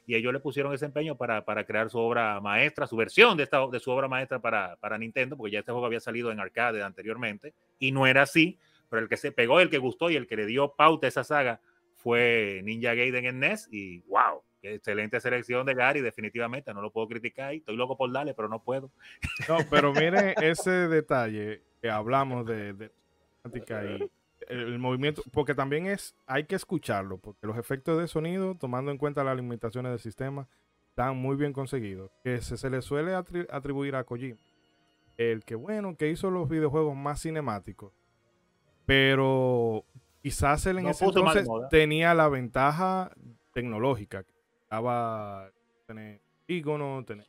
Y 0.06 0.14
ellos 0.14 0.32
le 0.32 0.40
pusieron 0.40 0.72
ese 0.72 0.86
empeño 0.86 1.16
para, 1.16 1.44
para 1.44 1.64
crear 1.64 1.90
su 1.90 1.98
obra 1.98 2.40
maestra, 2.40 2.86
su 2.86 2.96
versión 2.96 3.36
de, 3.36 3.42
esta, 3.44 3.66
de 3.66 3.78
su 3.78 3.90
obra 3.90 4.08
maestra 4.08 4.38
para, 4.38 4.76
para 4.76 4.96
Nintendo, 4.98 5.36
porque 5.36 5.52
ya 5.52 5.58
este 5.60 5.72
juego 5.72 5.86
había 5.86 6.00
salido 6.00 6.30
en 6.32 6.40
arcade 6.40 6.82
anteriormente, 6.82 7.52
y 7.78 7.92
no 7.92 8.06
era 8.06 8.22
así, 8.22 8.58
pero 8.88 9.02
el 9.02 9.08
que 9.08 9.18
se 9.18 9.32
pegó, 9.32 9.60
el 9.60 9.68
que 9.68 9.78
gustó 9.78 10.10
y 10.10 10.16
el 10.16 10.26
que 10.26 10.36
le 10.36 10.46
dio 10.46 10.72
pauta 10.74 11.06
a 11.06 11.08
esa 11.08 11.24
saga 11.24 11.60
fue 12.08 12.62
Ninja 12.64 12.94
Gaiden 12.94 13.26
en 13.26 13.38
NES 13.38 13.68
y 13.70 14.00
wow, 14.08 14.40
qué 14.62 14.76
excelente 14.76 15.20
selección 15.20 15.66
de 15.66 15.74
Gary, 15.74 16.00
definitivamente, 16.00 16.72
no 16.72 16.80
lo 16.80 16.90
puedo 16.90 17.06
criticar, 17.06 17.52
y 17.52 17.58
estoy 17.58 17.76
loco 17.76 17.98
por 17.98 18.10
darle, 18.10 18.32
pero 18.32 18.48
no 18.48 18.62
puedo. 18.62 18.90
No, 19.46 19.58
pero 19.70 19.92
mire 19.92 20.34
ese 20.40 20.70
detalle 20.70 21.60
que 21.82 21.90
hablamos 21.90 22.46
de, 22.46 22.72
de 22.72 22.90
y 23.52 23.72
el, 23.72 24.10
el 24.48 24.78
movimiento, 24.78 25.22
porque 25.32 25.54
también 25.54 25.86
es, 25.86 26.16
hay 26.26 26.44
que 26.44 26.54
escucharlo, 26.54 27.18
porque 27.18 27.46
los 27.46 27.58
efectos 27.58 27.98
de 28.00 28.08
sonido, 28.08 28.54
tomando 28.54 28.90
en 28.90 28.96
cuenta 28.96 29.22
las 29.22 29.36
limitaciones 29.36 29.90
del 29.92 30.00
sistema, 30.00 30.48
están 30.88 31.14
muy 31.18 31.36
bien 31.36 31.52
conseguidos. 31.52 32.10
Que 32.24 32.40
se, 32.40 32.56
se 32.56 32.70
le 32.70 32.80
suele 32.80 33.12
atri- 33.12 33.46
atribuir 33.50 33.96
a 33.96 34.04
Kojima. 34.04 34.38
El 35.18 35.44
que, 35.44 35.56
bueno, 35.56 35.94
que 35.96 36.08
hizo 36.08 36.30
los 36.30 36.48
videojuegos 36.48 36.96
más 36.96 37.20
cinemáticos. 37.20 37.92
Pero 38.86 39.84
quizás 40.22 40.64
él 40.66 40.78
en 40.78 40.84
No 40.84 40.90
ese 40.90 41.04
entonces 41.04 41.48
tenía 41.70 42.14
la 42.14 42.28
ventaja 42.28 43.10
tecnológica. 43.52 44.24
Estaba 44.62 45.50
tener 45.86 46.20
icono, 46.46 47.04
tener 47.04 47.26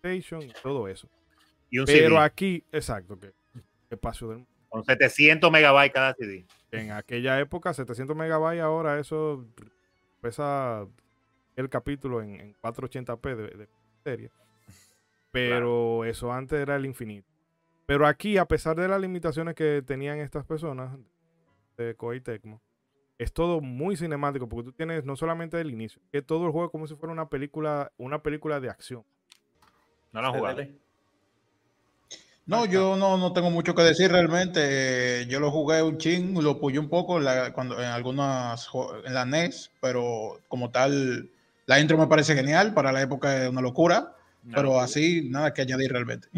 PlayStation 0.00 0.42
y 0.42 0.52
todo 0.62 0.88
eso. 0.88 1.08
Y 1.70 1.78
un 1.78 1.86
Pero 1.86 2.16
CD 2.16 2.18
aquí, 2.18 2.64
exacto, 2.72 3.18
que 3.18 3.32
espacio 3.90 4.28
del 4.28 4.46
con 4.68 4.84
700 4.84 5.50
megabytes 5.50 5.94
cada 5.94 6.14
CD. 6.14 6.44
en 6.72 6.90
aquella 6.90 7.38
época 7.40 7.72
700 7.72 8.16
megabytes, 8.16 8.62
ahora 8.62 8.98
eso 8.98 9.46
pesa 10.20 10.86
el 11.54 11.68
capítulo 11.70 12.20
en, 12.20 12.40
en 12.40 12.54
480p 12.56 13.36
de, 13.36 13.42
de 13.56 13.68
serie. 14.04 14.30
Pero 15.30 16.04
eso 16.04 16.32
antes 16.32 16.58
era 16.58 16.76
el 16.76 16.84
infinito. 16.84 17.28
Pero 17.86 18.06
aquí, 18.06 18.36
a 18.36 18.46
pesar 18.46 18.76
de 18.76 18.88
las 18.88 19.00
limitaciones 19.00 19.54
que 19.54 19.82
tenían 19.86 20.18
estas 20.18 20.44
personas 20.44 20.98
de 21.76 21.94
Koei 21.94 22.20
Tecmo, 22.20 22.60
es 23.18 23.32
todo 23.32 23.60
muy 23.60 23.96
cinemático 23.96 24.48
porque 24.48 24.64
tú 24.70 24.72
tienes 24.72 25.04
no 25.04 25.16
solamente 25.16 25.60
el 25.60 25.70
inicio, 25.70 26.00
que 26.12 26.22
todo 26.22 26.46
el 26.46 26.52
juego 26.52 26.66
es 26.66 26.72
como 26.72 26.86
si 26.86 26.94
fuera 26.96 27.12
una 27.12 27.28
película, 27.28 27.92
una 27.98 28.22
película 28.22 28.60
de 28.60 28.70
acción. 28.70 29.04
No 30.12 30.32
jugado. 30.32 30.56
Dale. 30.56 30.74
No, 32.46 32.64
yo 32.64 32.96
no, 32.96 33.16
no 33.18 33.32
tengo 33.32 33.50
mucho 33.50 33.74
que 33.74 33.82
decir 33.82 34.10
realmente. 34.10 34.60
Eh, 35.22 35.26
Yo 35.26 35.40
lo 35.40 35.50
jugué 35.50 35.82
un 35.82 35.98
chin, 35.98 36.32
lo 36.42 36.60
puyé 36.60 36.78
un 36.78 36.88
poco 36.88 37.18
en 37.18 37.24
la- 37.24 37.52
cuando, 37.52 37.76
en 37.80 37.86
algunas 37.86 38.68
en 39.04 39.14
la 39.14 39.22
NES, 39.22 39.72
pero 39.80 40.40
como 40.46 40.70
tal, 40.70 41.28
la 41.66 41.80
intro 41.80 41.98
me 41.98 42.06
parece 42.06 42.36
genial. 42.36 42.72
Para 42.72 42.92
la 42.92 43.02
época 43.02 43.42
es 43.44 43.50
una 43.50 43.60
locura, 43.60 44.14
No, 44.44 44.54
pero 44.54 44.80
así 44.80 45.28
nada 45.28 45.52
que 45.52 45.62
añadir 45.62 45.90
realmente. 45.90 46.28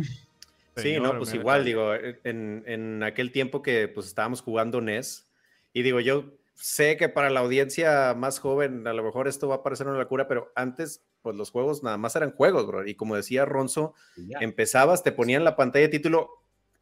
Sí, 0.77 0.99
no, 0.99 1.19
pues 1.19 1.35
igual, 1.35 1.65
digo, 1.65 1.93
en, 1.95 2.63
en 2.67 3.03
aquel 3.03 3.31
tiempo 3.33 3.61
que 3.63 3.89
pues 3.89 4.07
estábamos 4.07 4.41
jugando 4.41 4.79
NES, 4.79 5.28
y 5.73 5.83
digo, 5.83 6.01
yo 6.01 6.33
sé 6.55 6.97
que 6.97 7.09
para 7.09 7.31
la 7.31 7.41
audiencia 7.41 8.15
más 8.15 8.41
joven 8.41 8.87
a 8.87 8.93
lo 8.93 9.03
mejor 9.03 9.29
esto 9.29 9.49
va 9.49 9.57
a 9.57 9.63
parecer 9.63 9.87
una 9.87 9.99
locura, 9.99 10.27
pero 10.27 10.53
antes, 10.57 11.05
pues 11.23 11.37
los 11.37 11.51
juegos 11.51 11.83
nada 11.83 11.97
más 11.97 12.17
eran 12.17 12.33
juegos, 12.33 12.67
bro, 12.67 12.87
y 12.87 12.95
como 12.95 13.17
decía 13.17 13.45
Ronzo, 13.45 13.95
ya. 14.17 14.39
empezabas, 14.41 15.03
te 15.03 15.13
ponían 15.13 15.45
la 15.45 15.57
pantalla 15.57 15.87
de 15.87 15.93
título, 15.93 16.31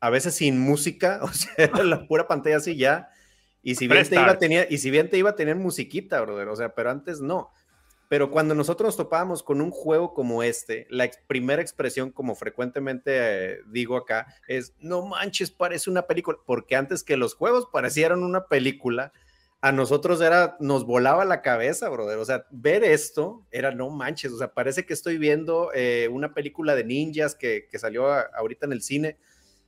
a 0.01 0.11
veces 0.11 0.35
sin 0.35 0.59
música, 0.59 1.21
o 1.23 1.29
sea, 1.29 1.53
era 1.57 1.85
la 1.85 2.07
pura 2.07 2.27
pantalla 2.27 2.57
así 2.57 2.77
ya, 2.77 3.11
y 3.63 3.75
si 3.75 3.89
bien 3.89 4.09
te 4.09 4.15
iba 4.15 4.31
a 4.31 4.39
tener, 4.39 4.69
y 4.71 4.79
si 4.79 4.91
bien 4.91 5.11
te 5.11 5.19
iba 5.19 5.31
a 5.31 5.37
tener 5.37 5.57
musiquita, 5.57 6.21
brother, 6.21 6.49
o 6.49 6.57
sea, 6.57 6.75
pero 6.75 6.91
antes 6.91 7.21
no. 7.21 7.51
Pero 8.09 8.31
cuando 8.31 8.55
nosotros 8.55 8.87
nos 8.89 8.97
topábamos 8.97 9.43
con 9.43 9.61
un 9.61 9.71
juego 9.71 10.15
como 10.15 10.43
este, 10.45 10.87
la 10.91 11.11
primera 11.27 11.61
expresión, 11.61 12.11
como 12.13 12.37
frecuentemente 12.37 13.13
eh, 13.55 13.59
digo 13.67 13.97
acá, 13.97 14.27
es, 14.47 14.75
no 14.79 15.05
manches, 15.05 15.51
parece 15.51 15.91
una 15.91 16.03
película, 16.07 16.39
porque 16.47 16.77
antes 16.77 17.03
que 17.03 17.17
los 17.17 17.35
juegos 17.35 17.67
parecieran 17.73 18.23
una 18.23 18.47
película, 18.47 19.13
a 19.61 19.73
nosotros 19.73 20.21
era, 20.21 20.57
nos 20.61 20.85
volaba 20.85 21.25
la 21.25 21.43
cabeza, 21.43 21.89
brother. 21.89 22.19
O 22.19 22.25
sea, 22.25 22.47
ver 22.51 22.85
esto 22.85 23.45
era, 23.51 23.73
no 23.73 23.91
manches, 23.91 24.31
o 24.31 24.39
sea, 24.39 24.53
parece 24.55 24.87
que 24.87 24.93
estoy 24.93 25.19
viendo 25.19 25.71
eh, 25.75 26.09
una 26.13 26.33
película 26.35 26.77
de 26.77 26.85
ninjas 26.85 27.35
que, 27.35 27.67
que 27.69 27.79
salió 27.79 28.13
a- 28.13 28.31
ahorita 28.37 28.67
en 28.67 28.73
el 28.73 28.83
cine. 28.83 29.19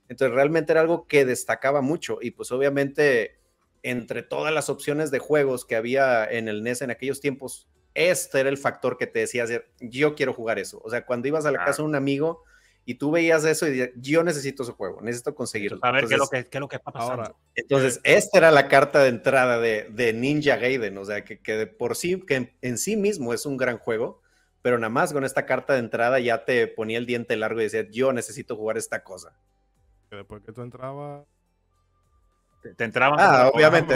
Entonces, 0.07 0.33
realmente 0.33 0.71
era 0.71 0.81
algo 0.81 1.07
que 1.07 1.25
destacaba 1.25 1.81
mucho. 1.81 2.19
Y 2.21 2.31
pues 2.31 2.51
obviamente, 2.51 3.39
entre 3.83 4.23
todas 4.23 4.53
las 4.53 4.69
opciones 4.69 5.11
de 5.11 5.19
juegos 5.19 5.65
que 5.65 5.75
había 5.75 6.23
en 6.25 6.47
el 6.47 6.59
NES 6.63 6.83
en 6.83 6.91
aquellos 6.91 7.19
tiempos, 7.19 7.67
este 7.93 8.39
era 8.39 8.49
el 8.49 8.57
factor 8.57 8.97
que 8.97 9.07
te 9.07 9.19
decía, 9.19 9.43
hacer, 9.43 9.69
yo 9.79 10.15
quiero 10.15 10.33
jugar 10.33 10.59
eso. 10.59 10.81
O 10.83 10.89
sea, 10.89 11.05
cuando 11.05 11.27
ibas 11.27 11.45
a 11.45 11.51
la 11.51 11.57
Claro. 11.59 11.71
casa 11.71 11.81
de 11.81 11.87
un 11.87 11.95
amigo 11.95 12.43
y 12.85 12.95
tú 12.95 13.11
veías 13.11 13.43
eso 13.45 13.67
y 13.67 13.71
decías, 13.71 13.89
yo 13.97 14.23
necesito 14.23 14.63
ese 14.63 14.71
juego, 14.71 15.01
necesito 15.01 15.35
conseguirlo. 15.35 15.79
A 15.81 15.91
ver 15.91 16.07
qué 16.07 16.13
es 16.13 16.17
lo 16.17 16.23
Entonces, 16.25 16.45
que, 16.45 16.49
qué 16.49 16.57
es 16.57 16.61
lo 16.61 16.67
que 16.67 16.75
está 16.77 16.91
pasando. 16.91 17.23
Ahora, 17.23 17.35
entonces, 17.55 17.99
esta 18.03 18.37
era 18.39 18.51
la 18.51 18.67
carta 18.67 19.03
de 19.03 19.09
entrada 19.09 19.59
de, 19.59 19.87
de 19.91 20.13
Ninja 20.13 20.55
Gaiden, 20.57 20.97
o 20.97 21.05
sea, 21.05 21.23
que, 21.23 21.39
que 21.39 21.55
de 21.57 21.67
por 21.67 21.95
sí, 21.95 22.19
que 22.25 22.35
en, 22.35 22.57
en 22.61 22.77
sí 22.77 22.95
mismo 22.95 23.33
es 23.33 23.45
un 23.45 23.57
gran 23.57 23.77
juego, 23.77 24.21
pero 24.61 24.77
nada 24.77 24.89
más 24.89 25.13
con 25.13 25.23
esta 25.23 25.45
carta 25.45 25.73
de 25.73 25.79
entrada 25.79 26.19
ya 26.19 26.45
te 26.45 26.67
ponía 26.67 26.97
el 26.97 27.05
diente 27.05 27.35
largo 27.37 27.59
y 27.59 27.63
decía, 27.63 27.85
yo 27.91 28.11
necesito 28.13 28.55
jugar 28.55 28.77
esta 28.77 29.03
cosa. 29.03 29.37
que 30.09 30.15
después 30.15 30.41
que 30.43 30.51
tú 30.51 30.61
entrabas, 30.61 31.25
te, 32.61 32.73
te 32.75 32.83
entraban. 32.83 33.17
Ah, 33.21 33.49
obviamente, 33.53 33.95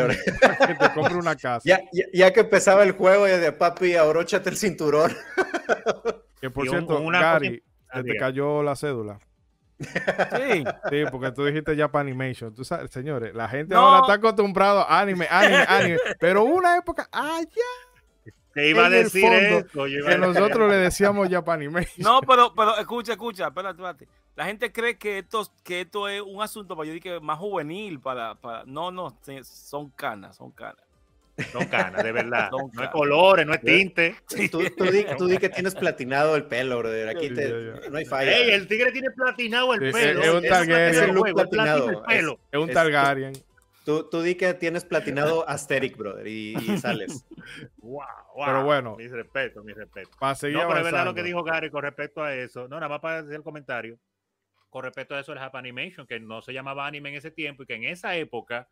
que 0.68 0.74
te 0.80 0.94
compre 0.94 1.16
una 1.16 1.36
casa. 1.36 1.62
ya, 1.64 1.80
ya, 1.92 2.06
ya 2.14 2.34
que 2.34 2.42
empezaba 2.42 2.84
el 2.84 2.92
juego, 2.94 3.28
y 3.28 3.32
de 3.32 3.52
papi, 3.52 3.96
abróchate 3.96 4.50
el 4.50 4.58
cinturón. 4.58 5.12
Que 6.42 6.50
por 6.50 6.66
Y 6.66 6.70
un- 6.70 6.76
cierto, 6.76 7.00
una 7.00 7.20
cosa 7.20 7.32
Gary, 7.34 7.64
Ah, 7.90 7.98
se 8.00 8.04
te 8.04 8.16
cayó 8.18 8.64
la 8.64 8.76
cédula. 8.76 9.20
Sí. 9.80 10.64
Sí, 10.90 11.04
porque 11.12 11.32
tú 11.32 11.46
dijiste 11.46 11.76
ya 11.76 11.88
para 11.90 12.02
animation. 12.02 12.54
Tú 12.54 12.66
sabes, 12.66 12.92
señores, 12.92 13.34
la 13.34 13.48
gente 13.48 13.74
No. 13.76 13.82
ahora 13.82 14.00
está 14.02 14.14
acostumbrado 14.14 14.80
a 14.82 15.00
anime, 15.00 15.28
anime, 15.30 15.64
anime. 15.68 15.98
Pero 16.20 16.44
una 16.44 16.76
época, 16.78 17.08
ah, 17.12 17.40
ya. 17.42 17.93
Te 18.54 18.70
iba 18.70 18.86
a 18.86 18.90
decir 18.90 19.22
fondo 19.22 19.36
eso. 19.38 19.88
yo 19.88 20.00
iba 20.00 20.08
que 20.10 20.14
a 20.14 20.18
decir- 20.18 20.34
nosotros 20.42 20.70
le 20.70 20.78
decíamos 20.78 21.30
Japanimation. 21.30 21.94
No, 21.98 22.22
pero, 22.22 22.54
pero 22.56 22.78
escucha, 22.78 23.14
escucha, 23.14 23.48
espérate, 23.48 23.76
espérate. 23.82 24.08
La 24.36 24.46
gente 24.46 24.72
cree 24.72 24.98
que 24.98 25.20
esto, 25.20 25.48
que 25.64 25.82
esto 25.82 26.08
es 26.08 26.22
un 26.22 26.42
asunto 26.42 26.76
para 26.76 26.90
yo 26.92 27.00
que 27.00 27.20
más 27.20 27.38
juvenil 27.38 28.00
para, 28.00 28.36
para. 28.36 28.64
No, 28.66 28.92
no, 28.92 29.16
son 29.44 29.90
canas, 29.92 30.38
son 30.38 30.52
canas. 30.52 30.84
Son 31.52 31.66
canas, 31.66 32.04
de 32.04 32.12
verdad. 32.12 32.50
Son 32.52 32.62
No 32.62 32.68
es 32.68 32.74
canas. 32.76 32.92
colores, 32.92 33.46
no 33.48 33.54
es 33.56 33.62
tinte. 33.62 34.16
Tú, 34.52 34.60
tú 34.78 34.84
di, 34.86 35.04
tú 35.18 35.26
di 35.28 35.38
que 35.40 35.50
tienes 35.50 35.74
platinado 35.74 36.36
el 36.36 36.46
pelo, 36.46 36.78
brother. 36.78 37.10
Aquí 37.10 37.30
Sí, 37.30 37.34
te, 37.34 37.50
ya, 37.50 37.82
ya. 37.82 37.90
no 37.90 37.98
hay 37.98 38.06
falla. 38.06 38.32
Ey, 38.38 38.52
el 38.52 38.68
tigre 38.68 38.92
tiene 38.92 39.10
platinado 39.10 39.74
el 39.74 39.80
Sí, 39.80 39.92
pelo. 40.00 40.22
es- 40.22 40.28
es 40.28 40.34
un 40.36 40.42
Targaryen. 40.44 40.78
es 40.78 40.96
Es 40.98 41.02
es. 41.02 42.38
Es 42.52 42.60
un 42.60 42.70
Es- 42.70 42.74
Targaryen. 42.76 43.34
Tú, 43.84 44.10
tú 44.10 44.22
di 44.22 44.36
que 44.36 44.54
tienes 44.54 44.86
platinado 44.86 45.48
Asterix, 45.48 45.98
brother, 45.98 46.26
y, 46.28 46.56
y 46.56 46.78
sales. 46.78 47.26
Wow, 47.78 48.06
wow. 48.36 48.46
Pero 48.46 48.64
bueno. 48.64 48.96
Mis 48.96 49.12
respetos, 49.12 49.64
mis 49.66 49.76
respetos. 49.76 50.16
Para 50.18 50.34
seguir 50.36 50.58
No, 50.58 50.68
pero 50.68 50.80
es 50.80 50.86
verdad 50.86 51.04
lo 51.04 51.14
que 51.14 51.24
dijo 51.24 51.44
Gary 51.44 51.70
con 51.70 51.84
respecto 51.84 52.24
a 52.24 52.34
eso. 52.34 52.70
No, 52.70 52.78
nada 52.78 52.88
más 52.88 53.02
para 53.02 53.20
hacer 53.20 53.36
el 53.36 53.44
comentario. 53.44 54.00
Con 54.70 54.84
respecto 54.84 55.14
a 55.14 55.20
eso, 55.20 55.34
el 55.34 55.40
Japanimation, 55.40 56.08
que 56.08 56.20
no 56.22 56.42
se 56.42 56.54
llamaba 56.54 56.88
anime 56.88 57.10
en 57.10 57.16
ese 57.16 57.32
tiempo 57.32 57.64
y 57.64 57.66
que 57.66 57.76
en 57.76 57.84
esa 57.84 58.16
época 58.16 58.70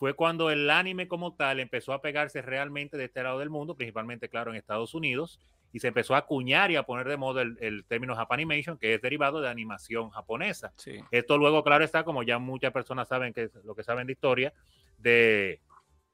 fue 0.00 0.14
cuando 0.14 0.50
el 0.50 0.68
anime 0.70 1.08
como 1.08 1.34
tal 1.34 1.60
empezó 1.60 1.92
a 1.92 2.02
pegarse 2.02 2.42
realmente 2.42 2.96
de 2.96 3.04
este 3.04 3.22
lado 3.22 3.38
del 3.38 3.50
mundo, 3.50 3.74
principalmente, 3.74 4.28
claro, 4.28 4.50
en 4.50 4.56
Estados 4.56 4.94
Unidos, 4.94 5.40
y 5.72 5.78
se 5.80 5.88
empezó 5.88 6.14
a 6.14 6.18
acuñar 6.18 6.70
y 6.70 6.76
a 6.76 6.82
poner 6.82 7.06
de 7.08 7.16
moda 7.16 7.42
el, 7.42 7.56
el 7.60 7.84
término 7.84 8.16
Japanimation, 8.16 8.76
que 8.78 8.94
es 8.94 9.00
derivado 9.02 9.40
de 9.40 9.48
animación 9.48 10.10
japonesa. 10.10 10.72
Sí. 10.76 10.98
Esto 11.10 11.38
luego, 11.38 11.62
claro, 11.62 11.84
está, 11.84 12.02
como 12.04 12.22
ya 12.22 12.38
muchas 12.38 12.72
personas 12.72 13.06
saben 13.08 13.32
que 13.32 13.50
lo 13.64 13.74
que 13.74 13.84
saben 13.84 14.06
de 14.06 14.12
historia, 14.14 14.52
de 14.98 15.60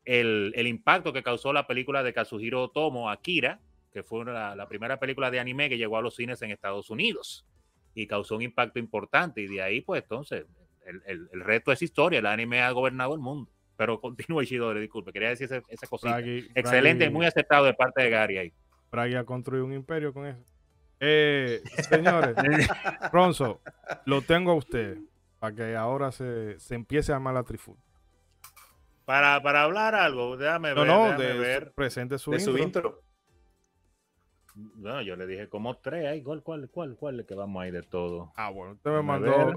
el, 0.04 0.52
el 0.54 0.66
impacto 0.66 1.12
que 1.12 1.22
causó 1.22 1.52
la 1.52 1.66
película 1.66 2.02
de 2.02 2.12
Kazuhiro 2.12 2.64
Otomo, 2.64 3.10
Akira, 3.10 3.60
que 3.92 4.02
fue 4.02 4.20
una- 4.20 4.54
la 4.54 4.68
primera 4.68 4.98
película 5.00 5.30
de 5.30 5.40
anime 5.40 5.68
que 5.68 5.78
llegó 5.78 5.96
a 5.96 6.02
los 6.02 6.14
cines 6.14 6.40
en 6.42 6.50
Estados 6.50 6.90
Unidos 6.90 7.46
y 7.94 8.06
causó 8.06 8.36
un 8.36 8.42
impacto 8.42 8.78
importante. 8.78 9.40
Y 9.40 9.46
de 9.48 9.62
ahí, 9.62 9.80
pues, 9.80 10.02
entonces, 10.02 10.44
el, 10.84 11.02
el- 11.06 11.28
el 11.32 11.40
resto 11.40 11.72
es 11.72 11.80
historia. 11.82 12.18
El 12.18 12.26
anime 12.26 12.60
ha 12.60 12.70
gobernado 12.70 13.14
el 13.14 13.20
mundo. 13.20 13.50
Pero 13.76 14.00
continúa, 14.00 14.42
Ishidori, 14.44 14.80
disculpe, 14.80 15.12
quería 15.12 15.30
decir 15.30 15.46
ese- 15.46 15.62
esa 15.68 15.86
cosita. 15.86 16.18
Excelente, 16.54 17.06
Fraggy- 17.08 17.12
muy 17.12 17.26
aceptado 17.26 17.64
de 17.64 17.74
parte 17.74 18.02
de 18.02 18.10
Gary 18.10 18.38
ahí. 18.38 18.52
Fraggy 18.96 19.14
ha 19.16 19.24
construido 19.24 19.66
un 19.66 19.74
imperio 19.74 20.14
con 20.14 20.24
eso. 20.26 20.40
Eh, 21.00 21.60
señores, 21.90 22.34
Ronzo, 23.12 23.60
lo 24.06 24.22
tengo 24.22 24.52
a 24.52 24.54
usted 24.54 24.96
para 25.38 25.54
que 25.54 25.76
ahora 25.76 26.10
se, 26.12 26.58
se 26.58 26.74
empiece 26.74 27.12
a 27.12 27.16
armar 27.16 27.34
la 27.34 27.42
trifulca. 27.42 27.82
Para, 29.04 29.42
para 29.42 29.64
hablar 29.64 29.94
algo, 29.94 30.38
déjame 30.38 30.70
No, 30.74 30.80
ver. 30.80 30.86
no, 30.88 31.04
déjame 31.04 31.24
de, 31.24 31.38
ver. 31.38 31.72
presente 31.74 32.16
su 32.18 32.30
de 32.30 32.38
intro. 32.38 32.52
su 32.54 32.58
intro. 32.58 33.02
No, 34.76 35.02
yo 35.02 35.14
le 35.14 35.26
dije 35.26 35.50
como 35.50 35.76
tres 35.76 36.06
ahí. 36.06 36.22
¿Cuál, 36.22 36.42
cuál, 36.42 36.70
cuál, 36.70 36.96
cuál 36.96 37.20
es 37.20 37.26
que 37.26 37.34
vamos 37.34 37.62
ahí 37.62 37.70
de 37.70 37.82
todo? 37.82 38.32
Ah, 38.34 38.48
bueno, 38.48 38.72
usted 38.72 38.90
me 38.92 39.02
mandó 39.02 39.46
ver. 39.48 39.56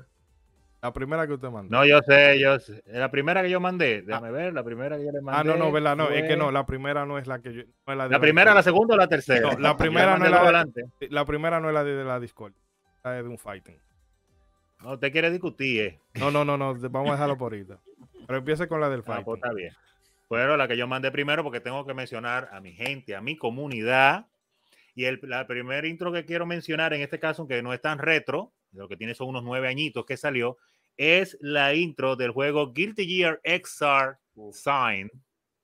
La 0.81 0.93
primera 0.93 1.27
que 1.27 1.33
usted 1.33 1.49
mandó. 1.49 1.75
No, 1.77 1.85
yo 1.85 1.99
sé, 2.07 2.39
yo 2.39 2.57
sé. 2.59 2.81
La 2.87 3.11
primera 3.11 3.41
que 3.41 3.49
yo 3.49 3.59
mandé, 3.59 4.01
déjame 4.01 4.31
ver, 4.31 4.53
la 4.53 4.63
primera 4.63 4.97
que 4.97 5.05
yo 5.05 5.11
le 5.11 5.21
mandé. 5.21 5.39
ah, 5.41 5.43
no, 5.43 5.57
no, 5.57 5.71
verdad, 5.71 5.95
no, 5.97 6.09
es 6.09 6.23
que 6.27 6.37
no, 6.37 6.51
la 6.51 6.65
primera 6.65 7.05
no 7.05 7.17
es 7.17 7.27
la 7.27 7.39
que 7.39 7.53
yo. 7.53 7.63
no 7.85 7.93
es 7.93 7.97
la, 7.97 8.03
de 8.05 8.09
La 8.11 8.19
primera, 8.19 8.53
la 8.53 8.63
segunda 8.63 8.93
o 8.95 8.97
la 8.97 9.07
tercera. 9.07 9.51
No, 9.53 9.59
la 9.59 9.75
primera 9.77 10.17
no 10.17 10.25
es 10.25 10.31
la 10.31 10.37
dos 10.37 10.45
de- 10.45 10.49
adelante. 10.49 10.83
La 11.09 11.25
primera 11.25 11.59
no 11.59 11.67
es 11.67 11.73
la 11.73 11.83
de, 11.83 11.95
de 11.95 12.03
la 12.05 12.19
Discord, 12.19 12.53
la 13.03 13.11
de 13.13 13.23
un 13.23 13.37
fighting. 13.37 13.77
No, 14.81 14.93
usted 14.93 15.11
quiere 15.11 15.29
discutir, 15.29 15.81
eh. 15.81 15.99
No, 16.13 16.31
no, 16.31 16.45
no, 16.45 16.57
no, 16.57 16.73
vamos 16.89 17.09
a 17.09 17.13
dejarlo 17.13 17.37
por 17.37 17.51
ahorita. 17.53 17.79
Pero 18.25 18.39
empiece 18.39 18.67
con 18.69 18.79
la 18.79 18.89
del 18.89 18.99
Ah, 19.01 19.03
fighting. 19.03 19.25
pues 19.25 19.37
está 19.43 19.53
bien. 19.53 19.73
Pero 20.29 20.55
la 20.55 20.67
que 20.67 20.77
yo 20.77 20.87
mandé 20.87 21.11
primero 21.11 21.43
porque 21.43 21.59
tengo 21.59 21.85
que 21.85 21.93
mencionar 21.93 22.49
a 22.53 22.61
mi 22.61 22.71
gente, 22.71 23.15
a 23.15 23.21
mi 23.21 23.35
comunidad. 23.35 24.27
Y 24.95 25.05
el 25.05 25.19
la 25.23 25.47
primer 25.47 25.85
intro 25.85 26.11
que 26.11 26.23
quiero 26.25 26.45
mencionar 26.45 26.93
en 26.93 27.01
este 27.01 27.19
caso, 27.19 27.41
aunque 27.41 27.61
no 27.63 27.73
es 27.73 27.81
tan 27.81 27.99
retro, 27.99 28.51
lo 28.73 28.87
que 28.87 28.95
tiene 28.97 29.15
son 29.15 29.29
unos 29.29 29.43
nueve 29.43 29.67
añitos 29.67 30.05
que 30.05 30.17
salió, 30.17 30.57
es 30.99 31.37
la 31.39 31.73
intro 31.75 32.17
del 32.17 32.31
juego 32.31 32.73
Guilty 32.73 33.07
Gear 33.07 33.39
XR 33.45 34.19
Sign, 34.51 35.09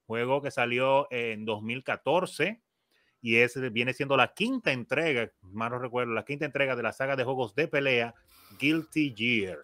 juego 0.08 0.41
que 0.41 0.50
salió 0.50 1.12
en 1.12 1.43
2014 1.43 2.62
y 3.21 3.36
es, 3.36 3.60
viene 3.74 3.93
siendo 3.93 4.15
la 4.15 4.34
quinta 4.34 4.71
entrega, 4.71 5.30
más 5.41 5.69
no 5.71 5.78
recuerdo, 5.78 6.13
la 6.13 6.24
quinta 6.24 6.45
entrega 6.45 6.78
de 6.78 6.84
la 6.84 6.93
saga 6.93 7.17
de 7.17 7.26
juegos 7.26 7.54
de 7.54 7.67
pelea 7.67 8.15
Guilty 8.58 9.13
Gear. 9.13 9.58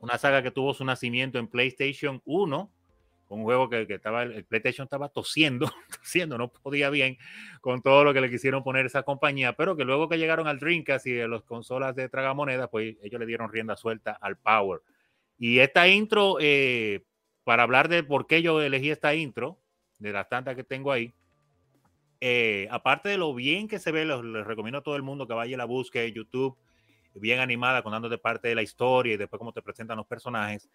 Una 0.00 0.16
saga 0.16 0.42
que 0.42 0.50
tuvo 0.50 0.72
su 0.72 0.84
nacimiento 0.84 1.38
en 1.38 1.48
PlayStation 1.48 2.22
1, 2.24 2.72
un 3.28 3.42
juego 3.44 3.68
que, 3.68 3.86
que 3.86 3.94
estaba, 3.94 4.22
el 4.22 4.44
PlayStation 4.44 4.84
estaba 4.84 5.08
tosiendo, 5.08 5.66
tosiendo, 6.00 6.38
no 6.38 6.48
podía 6.48 6.90
bien 6.90 7.18
con 7.60 7.82
todo 7.82 8.04
lo 8.04 8.14
que 8.14 8.20
le 8.20 8.30
quisieron 8.30 8.62
poner 8.62 8.86
esa 8.86 9.02
compañía, 9.02 9.54
pero 9.54 9.76
que 9.76 9.84
luego 9.84 10.08
que 10.08 10.18
llegaron 10.18 10.46
al 10.48 10.58
Dreamcast 10.60 11.06
y 11.06 11.20
a 11.20 11.28
las 11.28 11.42
consolas 11.42 11.94
de 11.96 12.08
tragamonedas, 12.08 12.68
pues 12.70 12.96
ellos 13.02 13.20
le 13.20 13.26
dieron 13.26 13.50
rienda 13.50 13.76
suelta 13.76 14.12
al 14.20 14.36
Power. 14.36 14.80
Y 15.38 15.58
esta 15.58 15.88
intro, 15.88 16.38
eh, 16.40 17.04
para 17.44 17.64
hablar 17.64 17.88
de 17.88 18.02
por 18.04 18.26
qué 18.26 18.42
yo 18.42 18.60
elegí 18.62 18.90
esta 18.90 19.14
intro, 19.14 19.58
de 19.98 20.12
las 20.12 20.28
tantas 20.28 20.56
que 20.56 20.64
tengo 20.64 20.92
ahí, 20.92 21.14
eh, 22.20 22.66
aparte 22.70 23.08
de 23.10 23.18
lo 23.18 23.34
bien 23.34 23.68
que 23.68 23.78
se 23.78 23.92
ve, 23.92 24.04
los- 24.04 24.24
les 24.24 24.46
recomiendo 24.46 24.78
a 24.78 24.82
todo 24.82 24.96
el 24.96 25.02
mundo 25.02 25.26
que 25.26 25.34
vaya 25.34 25.54
y 25.54 25.56
la 25.56 25.64
busque 25.66 26.04
en 26.06 26.14
YouTube, 26.14 26.56
bien 27.14 27.40
animada, 27.40 27.82
contándote 27.82 28.18
parte 28.18 28.48
de 28.48 28.54
la 28.54 28.62
historia 28.62 29.14
y 29.14 29.16
después 29.16 29.38
cómo 29.38 29.52
te 29.52 29.62
presentan 29.62 29.96
los 29.98 30.06
personajes, 30.06 30.68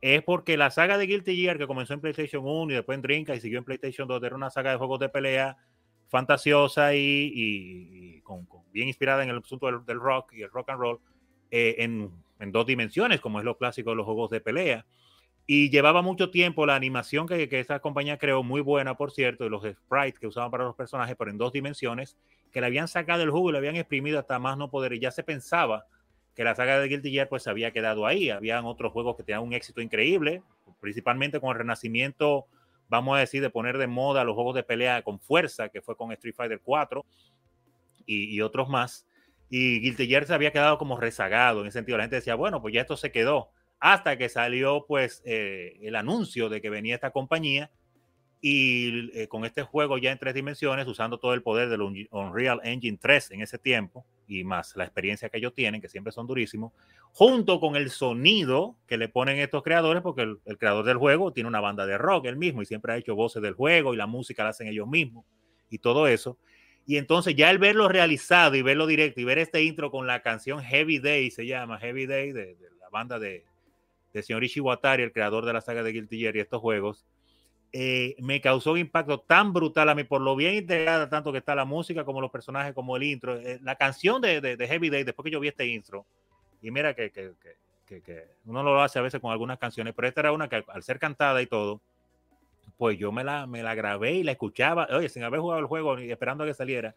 es 0.00 0.22
porque 0.22 0.56
la 0.56 0.70
saga 0.70 0.98
de 0.98 1.06
Guilty 1.06 1.36
Gear, 1.36 1.58
que 1.58 1.66
comenzó 1.66 1.94
en 1.94 2.00
PlayStation 2.00 2.42
1 2.46 2.72
y 2.72 2.74
después 2.76 2.96
en 2.96 3.02
Dreamcast 3.02 3.38
y 3.38 3.40
siguió 3.40 3.58
en 3.58 3.64
PlayStation 3.64 4.06
2, 4.06 4.22
era 4.22 4.36
una 4.36 4.50
saga 4.50 4.70
de 4.70 4.76
juegos 4.76 5.00
de 5.00 5.08
pelea 5.08 5.56
fantasiosa 6.08 6.94
y, 6.94 6.98
y- 6.98 8.16
y 8.16 8.20
con, 8.20 8.46
bien 8.72 8.88
inspirada 8.88 9.22
en 9.24 9.30
el 9.30 9.38
asunto 9.38 9.66
del, 9.66 9.84
del 9.84 9.98
rock 9.98 10.32
y 10.34 10.42
el 10.42 10.50
rock 10.50 10.70
and 10.70 10.80
roll 10.80 11.00
eh, 11.50 11.76
en, 11.78 12.10
dos 12.52 12.66
dimensiones, 12.66 13.20
como 13.20 13.38
es 13.38 13.44
lo 13.44 13.56
clásico 13.56 13.90
de 13.90 13.96
los 13.96 14.04
juegos 14.04 14.30
de 14.30 14.40
pelea. 14.40 14.84
Y 15.46 15.70
llevaba 15.70 16.02
mucho 16.02 16.30
tiempo 16.30 16.66
la 16.66 16.74
animación 16.74 17.26
que, 17.26 17.48
esa 17.50 17.78
compañía 17.80 18.18
creó, 18.18 18.42
muy 18.42 18.60
buena, 18.60 18.96
por 18.96 19.12
cierto, 19.12 19.44
de 19.44 19.50
los 19.50 19.62
sprites 19.62 20.18
que 20.18 20.26
usaban 20.26 20.50
para 20.50 20.64
los 20.64 20.74
personajes, 20.74 21.16
pero 21.18 21.30
en 21.30 21.38
dos 21.38 21.52
dimensiones, 21.52 22.16
que 22.52 22.60
le 22.60 22.66
habían 22.66 22.88
sacado 22.88 23.22
el 23.22 23.30
jugo 23.30 23.48
y 23.48 23.52
le 23.52 23.58
habían 23.58 23.76
exprimido 23.76 24.18
hasta 24.18 24.38
más 24.38 24.58
no 24.58 24.70
poder. 24.70 24.92
Y 24.94 25.00
ya 25.00 25.10
se 25.10 25.22
pensaba 25.22 25.86
que 26.34 26.44
la 26.44 26.54
saga 26.54 26.80
de 26.80 26.88
Guilty 26.88 27.10
Gear 27.10 27.28
pues 27.28 27.44
se 27.44 27.50
había 27.50 27.70
quedado 27.72 28.06
ahí. 28.06 28.30
Habían 28.30 28.64
otros 28.64 28.92
juegos 28.92 29.16
que 29.16 29.22
tenían 29.22 29.42
un 29.42 29.52
éxito 29.52 29.80
increíble, 29.80 30.42
principalmente 30.80 31.40
con 31.40 31.50
el 31.50 31.58
renacimiento, 31.58 32.46
vamos 32.88 33.16
a 33.16 33.20
decir, 33.20 33.40
de 33.40 33.50
poner 33.50 33.78
de 33.78 33.86
moda 33.86 34.24
los 34.24 34.34
juegos 34.34 34.54
de 34.54 34.62
pelea 34.64 35.02
con 35.02 35.20
fuerza, 35.20 35.68
que 35.68 35.80
fue 35.80 35.96
con 35.96 36.10
Street 36.12 36.34
Fighter 36.34 36.60
4 36.62 37.04
y, 38.06 38.40
otros 38.40 38.68
más. 38.68 39.06
Y 39.48 39.80
Guilty 39.80 40.06
Gear 40.08 40.26
se 40.26 40.34
había 40.34 40.50
quedado 40.50 40.78
como 40.78 40.98
rezagado 40.98 41.60
en 41.60 41.68
ese 41.68 41.78
sentido. 41.78 41.98
La 41.98 42.04
gente 42.04 42.16
decía, 42.16 42.34
bueno, 42.34 42.60
pues 42.60 42.74
ya 42.74 42.80
esto 42.80 42.96
se 42.96 43.12
quedó. 43.12 43.50
Hasta 43.78 44.16
que 44.18 44.28
salió 44.28 44.86
pues 44.86 45.22
eh, 45.24 45.78
el 45.82 45.94
anuncio 45.94 46.48
de 46.48 46.60
que 46.60 46.70
venía 46.70 46.94
esta 46.94 47.10
compañía 47.10 47.70
y 48.40 49.10
eh, 49.18 49.28
con 49.28 49.44
este 49.44 49.62
juego 49.62 49.98
ya 49.98 50.10
en 50.10 50.18
tres 50.18 50.34
dimensiones, 50.34 50.86
usando 50.86 51.18
todo 51.18 51.34
el 51.34 51.42
poder 51.42 51.68
del 51.68 51.82
Un- 51.82 52.08
Unreal 52.10 52.60
Engine 52.64 52.98
3 53.00 53.30
en 53.32 53.42
ese 53.42 53.58
tiempo 53.58 54.04
y 54.26 54.44
más 54.44 54.76
la 54.76 54.84
experiencia 54.84 55.28
que 55.28 55.38
ellos 55.38 55.54
tienen, 55.54 55.80
que 55.80 55.88
siempre 55.88 56.12
son 56.12 56.26
durísimos, 56.26 56.72
junto 57.12 57.60
con 57.60 57.76
el 57.76 57.90
sonido 57.90 58.76
que 58.86 58.96
le 58.96 59.08
ponen 59.08 59.38
estos 59.38 59.62
creadores, 59.62 60.02
porque 60.02 60.22
el, 60.22 60.58
creador 60.58 60.84
del 60.84 60.96
juego 60.96 61.32
tiene 61.32 61.48
una 61.48 61.60
banda 61.60 61.86
de 61.86 61.98
rock 61.98 62.26
él 62.26 62.36
mismo 62.36 62.62
y 62.62 62.66
siempre 62.66 62.92
ha 62.92 62.96
hecho 62.96 63.14
voces 63.14 63.42
del 63.42 63.54
juego 63.54 63.94
y 63.94 63.96
la 63.96 64.06
música 64.06 64.44
la 64.44 64.50
hacen 64.50 64.66
ellos 64.66 64.88
mismos 64.88 65.24
y 65.70 65.78
todo 65.78 66.06
eso. 66.06 66.38
Y 66.86 66.96
entonces 66.96 67.34
ya 67.34 67.50
el 67.50 67.58
verlo 67.58 67.88
realizado 67.88 68.56
y 68.56 68.62
verlo 68.62 68.86
directo 68.86 69.20
y 69.20 69.24
ver 69.24 69.38
este 69.38 69.62
intro 69.62 69.90
con 69.90 70.06
la 70.06 70.20
canción 70.22 70.60
Heavy 70.60 70.98
Day, 70.98 71.30
se 71.30 71.46
llama 71.46 71.78
Heavy 71.78 72.06
Day, 72.06 72.32
de, 72.32 72.54
de 72.56 72.70
la 72.80 72.88
banda 72.90 73.18
de, 73.18 73.44
de 74.14 74.22
señor 74.22 74.44
Ishiwatari, 74.44 75.02
el 75.02 75.12
creador 75.12 75.44
de 75.44 75.52
la 75.52 75.60
saga 75.60 75.82
de 75.82 75.92
Guilty 75.92 76.18
Gear 76.18 76.36
y 76.36 76.40
estos 76.40 76.60
juegos, 76.60 77.04
eh, 77.76 78.14
me 78.20 78.40
causó 78.40 78.70
un 78.70 78.78
impacto 78.78 79.18
tan 79.18 79.52
brutal 79.52 79.88
a 79.88 79.96
mí 79.96 80.04
por 80.04 80.20
lo 80.20 80.36
bien 80.36 80.54
integrada, 80.54 81.08
tanto 81.08 81.32
que 81.32 81.38
está 81.38 81.56
la 81.56 81.64
música 81.64 82.04
como 82.04 82.20
los 82.20 82.30
personajes, 82.30 82.72
como 82.72 82.96
el 82.96 83.02
intro. 83.02 83.36
Eh, 83.36 83.58
la 83.64 83.74
canción 83.74 84.22
de, 84.22 84.40
de, 84.40 84.68
Heavy 84.68 84.90
Day, 84.90 85.02
después 85.02 85.24
que 85.24 85.32
yo 85.32 85.40
vi 85.40 85.48
este 85.48 85.66
intro, 85.66 86.06
y 86.62 86.70
mira 86.70 86.94
que, 86.94 87.10
que, 87.10 87.32
que, 87.84 88.00
que, 88.00 88.26
uno 88.44 88.62
lo 88.62 88.80
hace 88.80 89.00
a 89.00 89.02
veces 89.02 89.20
con 89.20 89.32
algunas 89.32 89.58
canciones, 89.58 89.92
pero 89.92 90.06
esta 90.06 90.20
era 90.20 90.30
una 90.30 90.48
que 90.48 90.62
al 90.68 90.84
ser 90.84 91.00
cantada 91.00 91.42
y 91.42 91.48
todo, 91.48 91.80
pues 92.78 92.96
yo 92.96 93.10
me 93.10 93.24
la, 93.24 93.48
me 93.48 93.64
la 93.64 93.74
grabé 93.74 94.12
y 94.12 94.22
la 94.22 94.30
escuchaba, 94.30 94.86
oye, 94.92 95.08
sin 95.08 95.24
haber 95.24 95.40
jugado 95.40 95.60
el 95.60 95.66
juego 95.66 95.98
y 95.98 96.12
esperando 96.12 96.44
a 96.44 96.46
que 96.46 96.54
saliera, 96.54 96.94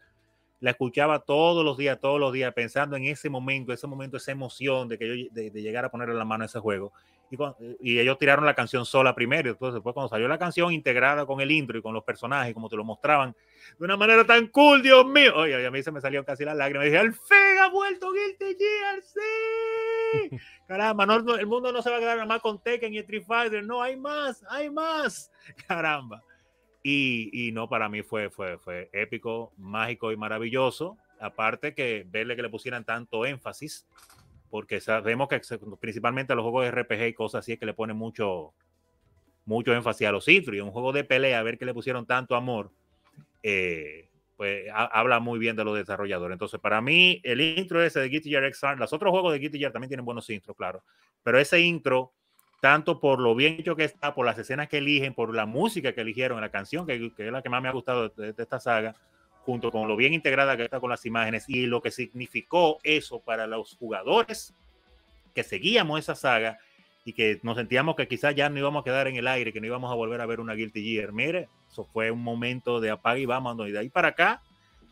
la 0.59 0.69
escuchaba 0.69 1.21
todos 1.21 1.65
los 1.65 1.75
días, 1.79 1.99
todos 1.99 2.19
los 2.19 2.31
días, 2.31 2.53
pensando 2.53 2.95
en 2.95 3.05
ese 3.05 3.31
momento, 3.31 3.73
ese 3.73 3.87
momento, 3.87 4.17
esa 4.17 4.31
emoción 4.31 4.87
de 4.89 4.99
que 4.99 5.07
yo 5.07 5.29
de, 5.31 5.49
de 5.49 5.61
llegar 5.63 5.85
a 5.85 5.89
ponerle 5.89 6.13
la 6.13 6.25
mano 6.25 6.43
a 6.43 6.45
ese 6.45 6.59
juego. 6.59 6.93
Y, 7.29 7.37
cuando, 7.37 7.57
y, 7.81 7.99
ellos 7.99 8.17
tiraron 8.17 8.45
la 8.45 8.53
canción 8.53 8.85
sola 8.85 9.13
primero, 9.13 9.49
entonces 9.49 9.75
después 9.75 9.93
cuando 9.93 10.09
salió 10.09 10.27
la 10.27 10.37
canción 10.37 10.71
integrada 10.71 11.25
con 11.25 11.41
el 11.41 11.51
intro 11.51 11.77
y 11.77 11.81
con 11.81 11.93
los 11.93 12.03
personajes, 12.03 12.53
como 12.53 12.69
te 12.69 12.75
lo 12.75 12.85
mostraban, 12.85 13.35
de 13.77 13.85
una 13.85 13.97
manera 13.97 14.25
tan 14.25 14.47
cool, 14.47 14.81
Dios 14.81 15.05
mío, 15.05 15.33
oye, 15.35 15.65
a 15.65 15.71
mí 15.71 15.83
se 15.83 15.91
me 15.91 15.99
salieron 15.99 16.25
casi 16.25 16.45
las 16.45 16.55
lágrimas, 16.55 16.85
y 16.85 16.89
dije, 16.89 16.99
al 16.99 17.13
fin 17.13 17.59
ha 17.61 17.69
vuelto 17.69 18.11
Guilty 18.13 18.55
Gear, 18.57 19.01
sí, 19.01 20.37
caramba, 20.67 21.05
no, 21.05 21.35
el 21.35 21.47
mundo 21.47 21.71
no 21.71 21.81
se 21.81 21.89
va 21.89 21.97
a 21.97 21.99
quedar 21.99 22.15
nada 22.15 22.27
más 22.27 22.41
con 22.41 22.61
Tekken 22.61 22.93
y 22.93 22.99
Street 22.99 23.23
Fighter, 23.27 23.63
no, 23.63 23.81
hay 23.81 23.97
más, 23.97 24.43
hay 24.49 24.69
más, 24.69 25.31
caramba. 25.67 26.23
Y, 26.89 27.51
no, 27.53 27.67
para 27.67 27.89
mí 27.89 28.01
fue, 28.01 28.29
fue, 28.29 28.57
fue 28.57 28.89
épico, 28.93 29.51
mágico 29.57 30.13
y 30.13 30.15
maravilloso. 30.15 30.97
Aparte 31.19 31.73
que 31.73 32.05
verle 32.07 32.37
que 32.37 32.43
le 32.43 32.49
pusieran 32.49 32.85
tanto 32.85 33.25
énfasis, 33.25 33.85
porque 34.49 34.79
sabemos 34.79 35.27
que 35.27 35.41
principalmente 35.79 36.33
a 36.33 36.35
los 36.35 36.43
juegos 36.43 36.65
de 36.65 36.71
RPG 36.71 37.07
y 37.07 37.13
cosas 37.13 37.39
así 37.39 37.53
es 37.53 37.59
que 37.59 37.65
le 37.65 37.73
ponen 37.73 37.97
mucho, 37.97 38.53
mucho 39.45 39.73
énfasis 39.73 40.07
a 40.07 40.11
los. 40.11 40.27
Y 40.27 40.39
un 40.59 40.71
juego 40.71 40.93
de 40.93 41.03
pelea, 41.03 41.43
ver 41.43 41.57
que 41.57 41.65
le 41.65 41.73
pusieron 41.73 42.05
tanto 42.05 42.35
amor, 42.35 42.71
eh, 43.43 44.09
pues 44.37 44.67
habla 44.71 45.19
muy 45.19 45.39
bien 45.39 45.55
de 45.55 45.63
los 45.63 45.75
desarrolladores. 45.75 46.35
Entonces, 46.35 46.59
para 46.59 46.79
mí, 46.79 47.19
el 47.23 47.41
intro 47.41 47.81
ese 47.83 47.99
de 47.99 48.07
Guilty 48.07 48.29
Gear 48.29 48.53
Xrd, 48.53 48.77
los 48.77 48.93
otros 48.93 49.09
juegos 49.09 49.33
de 49.33 49.39
Guilty 49.39 49.57
Gear 49.57 49.71
también 49.71 49.89
tienen 49.89 50.05
buenos 50.05 50.29
intros, 50.29 50.55
claro, 50.55 50.83
pero 51.23 51.39
ese 51.39 51.59
intro, 51.59 52.13
tanto 52.61 52.99
por 52.99 53.19
lo 53.19 53.33
bien 53.33 53.55
hecho 53.59 53.75
que 53.75 53.85
está, 53.85 54.13
por 54.13 54.27
las 54.27 54.37
escenas 54.37 54.67
que 54.69 54.77
eligen, 54.77 55.15
por 55.15 55.33
la 55.33 55.47
música 55.47 55.93
que 55.93 56.01
eligieron, 56.01 56.39
la 56.39 56.51
canción, 56.51 56.85
que, 56.85 57.11
es 57.17 57.31
la 57.31 57.41
que 57.41 57.49
más 57.49 57.63
me 57.63 57.67
ha 57.67 57.71
gustado 57.71 58.09
de, 58.09 58.33
esta 58.37 58.59
saga, 58.59 58.95
junto 59.47 59.71
con 59.71 59.87
lo 59.87 59.95
bien 59.95 60.13
integrada 60.13 60.57
que 60.57 60.63
está 60.63 60.81
con 60.81 60.89
las 60.89 61.05
imágenes 61.05 61.45
y 61.47 61.67
lo 61.67 61.81
que 61.81 61.89
significó 61.89 62.79
eso 62.83 63.21
para 63.21 63.47
los 63.47 63.77
jugadores 63.77 64.53
que 65.33 65.41
seguíamos 65.41 66.01
esa 66.01 66.15
saga 66.15 66.59
y 67.05 67.13
que 67.13 67.39
nos 67.43 67.55
sentíamos 67.55 67.95
que 67.95 68.09
quizás 68.09 68.35
ya 68.35 68.49
no 68.49 68.59
íbamos 68.59 68.81
a 68.81 68.83
quedar 68.83 69.07
en 69.07 69.15
el 69.15 69.25
aire, 69.25 69.53
que 69.53 69.61
no 69.61 69.67
íbamos 69.67 69.89
a 69.89 69.95
volver 69.95 70.19
a 70.19 70.25
ver 70.25 70.41
una 70.41 70.53
Guilty 70.53 70.83
Gear. 70.83 71.13
Mire, 71.13 71.47
eso 71.71 71.85
fue 71.85 72.11
un 72.11 72.21
momento 72.21 72.81
de 72.81 72.89
apague 72.89 73.21
y 73.21 73.25
vamos, 73.25 73.57
y 73.69 73.71
de 73.71 73.79
ahí 73.79 73.87
para 73.87 74.09
acá, 74.09 74.41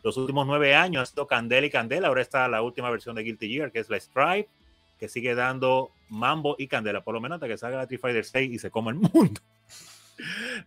los 0.02 0.16
últimos 0.16 0.46
nueve 0.46 0.74
años 0.74 1.02
ha 1.02 1.06
sido 1.06 1.26
Candela 1.26 1.66
y 1.66 1.70
Candela, 1.70 2.08
ahora 2.08 2.22
está 2.22 2.48
la 2.48 2.62
última 2.62 2.88
versión 2.88 3.14
de 3.14 3.24
Guilty 3.24 3.50
Gear, 3.50 3.70
que 3.70 3.80
es 3.80 3.90
la 3.90 4.00
Stripe, 4.00 4.48
que 4.98 5.10
sigue 5.10 5.34
dando 5.34 5.90
mambo 6.08 6.56
y 6.58 6.66
candela, 6.66 7.04
por 7.04 7.12
lo 7.12 7.20
menos 7.20 7.36
hasta 7.36 7.48
que 7.48 7.58
salga 7.58 7.76
la 7.76 7.82
Street 7.82 8.00
Fighter 8.00 8.24
6 8.24 8.52
y 8.54 8.58
se 8.58 8.70
coma 8.70 8.92
el 8.92 8.96
mundo. 8.96 9.38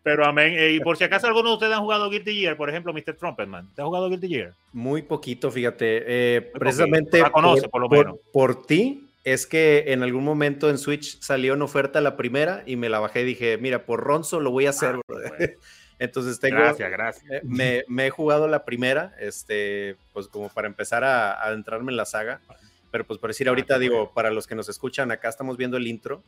Pero 0.03 0.25
amén. 0.25 0.53
Eh, 0.57 0.71
y 0.73 0.79
por 0.79 0.97
si 0.97 1.03
acaso 1.03 1.27
alguno 1.27 1.49
de 1.49 1.53
ustedes 1.55 1.73
han 1.73 1.81
jugado 1.81 2.09
Guilty 2.09 2.41
Gear, 2.41 2.57
por 2.57 2.69
ejemplo, 2.69 2.93
Mr. 2.93 3.15
Trumpetman, 3.15 3.69
¿te 3.75 3.81
has 3.81 3.85
jugado 3.85 4.09
Guilty 4.09 4.27
Gear? 4.27 4.53
Muy 4.73 5.01
poquito, 5.01 5.51
fíjate. 5.51 6.03
Eh, 6.05 6.41
precisamente 6.41 7.21
conoce, 7.31 7.67
por, 7.69 7.81
lo 7.81 7.89
menos. 7.89 8.17
por, 8.31 8.65
ti, 8.65 9.07
es 9.23 9.47
que 9.47 9.85
en 9.87 10.03
algún 10.03 10.23
momento 10.23 10.69
en 10.69 10.77
Switch 10.77 11.19
salió 11.19 11.53
en 11.53 11.61
oferta 11.61 12.01
la 12.01 12.15
primera 12.15 12.63
y 12.65 12.75
me 12.75 12.89
la 12.89 12.99
bajé 12.99 13.21
y 13.21 13.25
dije, 13.25 13.57
mira, 13.57 13.85
por 13.85 14.01
Ronzo 14.01 14.39
lo 14.39 14.51
voy 14.51 14.67
a 14.67 14.71
hacer. 14.71 14.95
Ah, 14.95 15.45
Entonces 15.99 16.39
tengo... 16.39 16.57
Gracias, 16.57 16.89
gracias. 16.89 17.43
Me, 17.43 17.83
me, 17.89 18.07
he 18.07 18.09
jugado 18.09 18.47
la 18.47 18.63
primera, 18.63 19.13
este, 19.19 19.97
pues 20.13 20.29
como 20.29 20.47
para 20.47 20.67
empezar 20.67 21.03
a, 21.03 21.33
adentrarme 21.43 21.91
en 21.91 21.97
la 21.97 22.05
saga. 22.05 22.39
Pero 22.89 23.05
pues 23.05 23.19
por 23.19 23.29
decir 23.29 23.47
ah, 23.47 23.51
ahorita, 23.51 23.77
digo, 23.77 24.13
para 24.13 24.31
los 24.31 24.47
que 24.47 24.55
nos 24.55 24.69
escuchan, 24.69 25.11
acá 25.11 25.27
estamos 25.27 25.57
viendo 25.57 25.75
el 25.75 25.87
intro 25.87 26.23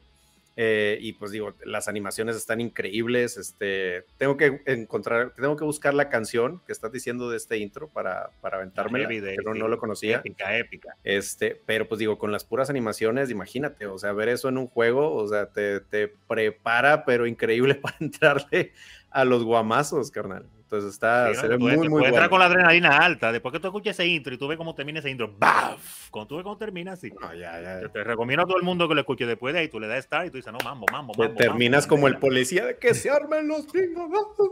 eh, 0.56 0.98
y 1.02 1.14
pues 1.14 1.32
digo, 1.32 1.54
las 1.64 1.88
animaciones 1.88 2.36
están 2.36 2.62
increíbles. 2.62 3.38
Este, 3.38 4.06
tengo 4.18 4.38
que 4.38 4.62
encontrar, 4.66 5.34
tengo 5.36 5.56
que 5.56 5.64
buscar 5.64 5.94
la 5.94 6.10
canción 6.10 6.62
que 6.66 6.72
estás 6.72 6.92
diciendo 6.92 7.30
de 7.30 7.38
este 7.38 7.58
intro 7.58 7.88
para, 7.88 8.32
para 8.42 8.58
aventármela, 8.58 9.08
pero 9.08 9.54
no 9.54 9.68
lo 9.68 9.78
conocía. 9.78 10.18
Épica, 10.18 10.58
épica. 10.58 10.96
Este, 11.04 11.60
pero 11.66 11.88
pues 11.88 12.00
digo, 12.00 12.18
con 12.18 12.32
las 12.32 12.44
puras 12.44 12.70
animaciones, 12.70 13.30
imagínate, 13.30 13.86
o 13.86 13.98
sea, 13.98 14.12
ver 14.12 14.30
eso 14.30 14.50
en 14.50 14.58
un 14.58 14.68
juego, 14.68 15.14
o 15.14 15.28
sea, 15.28 15.48
te, 15.48 15.80
te 15.80 16.08
prepara, 16.08 17.06
pero 17.06 17.28
increíble 17.28 17.76
para 17.82 17.96
entrarle 18.00 18.74
a 19.12 19.26
los 19.26 19.43
guamazos, 19.43 20.10
carnal. 20.10 20.45
Entonces 20.71 20.93
está, 20.93 21.36
se 21.36 21.50
ve 21.50 21.58
muy, 21.58 21.76
muy 21.76 21.89
bueno. 21.89 22.08
entrar 22.08 22.30
con 22.30 22.39
la 22.39 22.45
adrenalina 22.45 22.97
alta. 23.00 23.34
Después 23.34 23.52
que 23.52 23.60
tú 23.60 23.67
escuches 23.67 24.00
ese 24.00 24.08
intro 24.08 24.34
y 24.34 24.38
tú 24.38 24.47
ves 24.47 24.58
cómo 24.58 24.74
termina 24.74 25.00
ese 25.00 25.10
intro, 25.10 25.36
¡baf! 25.38 26.10
Cuando 26.10 26.30
tú 26.30 26.36
ves 26.38 26.45
cómo 26.45 26.58
termina 26.58 26.93
así. 26.93 27.12
ya, 27.38 27.62
ya. 27.62 27.89
te 27.89 28.04
recomiendo 28.06 28.43
a 28.43 28.45
todo 28.47 28.56
el 28.56 28.63
mundo 28.63 28.88
que 28.88 28.95
lo 28.95 29.02
escuche 29.02 29.26
después 29.26 29.54
de 29.54 29.60
ahí. 29.60 29.67
Tú 29.67 29.82
le 29.82 29.88
das 29.88 30.06
start 30.06 30.28
y 30.28 30.30
tú 30.30 30.38
dices, 30.38 30.54
no, 30.54 30.60
mambo, 30.63 30.86
mambo, 30.89 31.13
mambo. 31.13 31.36
terminas 31.36 31.86
como 31.88 32.08
el 32.08 32.19
policía 32.19 32.65
de 32.65 32.78
que 32.78 32.93
se 32.93 33.10
armen 33.10 33.50
los 33.50 33.65
pingos. 33.65 34.10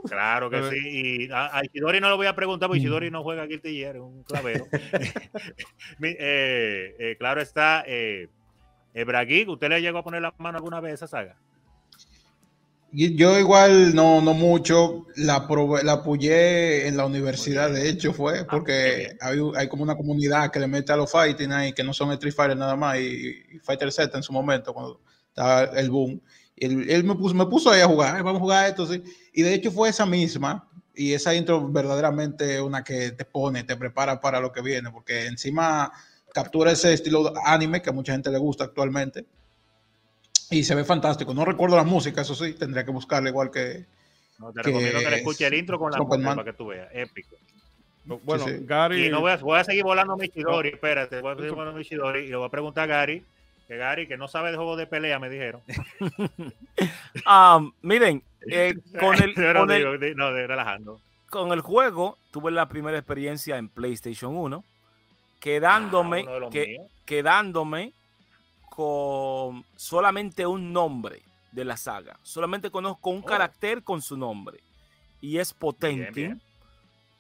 Claro 0.09 0.49
que 0.49 0.61
sí. 0.69 0.89
Y 0.89 1.29
a, 1.31 1.61
Isidori 1.63 2.01
no 2.01 2.09
lo 2.09 2.17
voy 2.17 2.27
a 2.27 2.35
preguntar 2.35 2.67
porque 2.67 2.79
Isidori 2.81 3.09
no 3.09 3.23
juega 3.23 3.45
Guilty 3.45 3.77
Gear, 3.77 3.95
es 3.95 4.01
un 4.01 4.23
clavero. 4.23 4.65
Eh, 6.01 6.95
eh, 6.99 7.15
claro 7.17 7.41
está, 7.41 7.83
eh, 7.85 8.27
¿usted 9.47 9.69
le 9.69 9.81
llegó 9.81 9.99
a 9.99 10.03
poner 10.03 10.21
la 10.21 10.33
mano 10.37 10.57
alguna 10.57 10.79
vez 10.79 10.91
a 10.91 10.95
esa 10.95 11.07
saga? 11.07 11.37
Yo 12.91 13.37
igual 13.37 13.93
no, 13.93 14.19
no 14.19 14.33
mucho, 14.33 15.05
la, 15.15 15.47
la 15.83 15.93
apoyé 15.93 16.87
en 16.87 16.97
la 16.97 17.05
universidad, 17.05 17.69
de 17.71 17.87
hecho 17.87 18.13
fue, 18.13 18.39
ah, 18.39 18.47
porque 18.49 19.15
hay, 19.21 19.39
hay, 19.55 19.67
como 19.67 19.83
una 19.83 19.95
comunidad 19.95 20.49
que 20.49 20.59
le 20.59 20.67
mete 20.67 20.91
a 20.91 20.95
los 20.95 21.11
fighting 21.11 21.51
ahí, 21.51 21.73
que 21.73 21.83
no 21.83 21.93
son 21.93 22.11
Street 22.13 22.33
Fighter 22.33 22.57
nada 22.57 22.75
más, 22.75 22.97
y, 22.97 23.59
Fighter 23.61 23.91
Z 23.91 24.17
en 24.17 24.23
su 24.23 24.33
momento, 24.33 24.73
cuando 24.73 25.01
estaba 25.27 25.65
el 25.79 25.91
boom. 25.91 26.19
Él, 26.55 26.89
él 26.89 27.03
me, 27.03 27.13
puso, 27.13 27.35
me 27.35 27.45
puso 27.45 27.69
ahí 27.69 27.81
a 27.81 27.87
jugar, 27.87 28.23
vamos 28.23 28.39
a 28.39 28.43
jugar 28.43 28.69
esto, 28.69 28.87
sí. 28.87 29.03
Y 29.33 29.43
de 29.43 29.53
hecho 29.53 29.71
fue 29.71 29.89
esa 29.89 30.07
misma, 30.07 30.67
y 30.95 31.13
esa 31.13 31.35
intro 31.35 31.69
verdaderamente 31.69 32.59
una 32.59 32.83
que 32.83 33.11
te 33.11 33.23
pone, 33.23 33.63
te 33.63 33.77
prepara 33.77 34.19
para 34.19 34.39
lo 34.39 34.51
que 34.51 34.63
viene, 34.63 34.89
porque 34.89 35.27
encima 35.27 35.91
captura 36.33 36.71
ese 36.71 36.93
estilo 36.93 37.33
anime 37.45 37.83
que 37.83 37.91
a 37.91 37.93
mucha 37.93 38.13
gente 38.13 38.31
le 38.31 38.39
gusta 38.39 38.63
actualmente 38.63 39.27
y 40.49 40.63
se 40.63 40.75
ve 40.75 40.83
fantástico. 40.83 41.33
No 41.33 41.45
recuerdo 41.45 41.75
la 41.75 41.83
música, 41.83 42.21
eso 42.21 42.35
sí, 42.35 42.53
tendría 42.53 42.83
que 42.83 42.91
buscarla 42.91 43.29
igual 43.29 43.51
que. 43.51 43.85
No, 44.39 44.51
te 44.51 44.63
recomiendo 44.63 44.99
que 44.99 45.09
le 45.09 45.17
escuche 45.17 45.45
el 45.45 45.53
intro 45.53 45.77
con 45.77 45.91
la 45.91 45.97
música 45.97 46.35
para 46.35 46.43
que 46.43 46.53
tú 46.53 46.67
veas. 46.67 46.89
Épico. 46.93 47.35
Bueno, 48.05 48.45
Gary. 48.61 49.05
Y 49.05 49.09
no 49.09 49.21
voy 49.21 49.31
a, 49.31 49.37
voy 49.37 49.59
a 49.59 49.63
seguir 49.63 49.83
volando 49.83 50.13
a 50.13 50.17
Michidori, 50.17 50.69
espérate, 50.69 51.21
voy 51.21 51.33
a 51.33 51.35
seguir 51.35 51.51
volando 51.51 51.75
a 51.75 51.77
Michidori 51.77 52.21
y 52.21 52.27
le 52.27 52.37
voy 52.37 52.47
a 52.47 52.49
preguntar 52.49 52.85
a 52.85 52.87
Gary, 52.87 53.23
que 53.67 53.77
Gary, 53.77 54.07
que 54.07 54.17
no 54.17 54.27
sabe 54.27 54.49
de 54.49 54.57
juego 54.57 54.75
de 54.75 54.87
pelea, 54.87 55.19
me 55.19 55.29
dijeron. 55.29 55.61
um, 57.27 57.71
miren, 57.81 58.23
eh, 58.49 58.75
con 58.99 59.21
el. 59.21 59.33
con 59.55 59.71
el 59.71 60.15
no, 60.15 60.33
de 60.33 60.47
relajando. 60.47 60.99
Con 61.29 61.51
el 61.51 61.61
juego, 61.61 62.17
tuve 62.31 62.49
la 62.49 62.67
primera 62.67 62.97
experiencia 62.97 63.57
en 63.57 63.69
PlayStation 63.69 64.35
1, 64.35 64.63
quedándome, 65.39 66.25
ah, 66.27 66.49
que, 66.49 66.77
quedándome 67.05 67.93
con 68.79 69.65
solamente 69.75 70.47
un 70.47 70.71
nombre 70.71 71.21
de 71.51 71.65
la 71.65 71.75
saga. 71.75 72.17
Solamente 72.23 72.71
conozco 72.71 73.09
un 73.09 73.19
oh. 73.19 73.25
carácter 73.25 73.83
con 73.83 74.01
su 74.01 74.15
nombre. 74.15 74.61
Y 75.19 75.37
es 75.37 75.53
potente. 75.53 76.37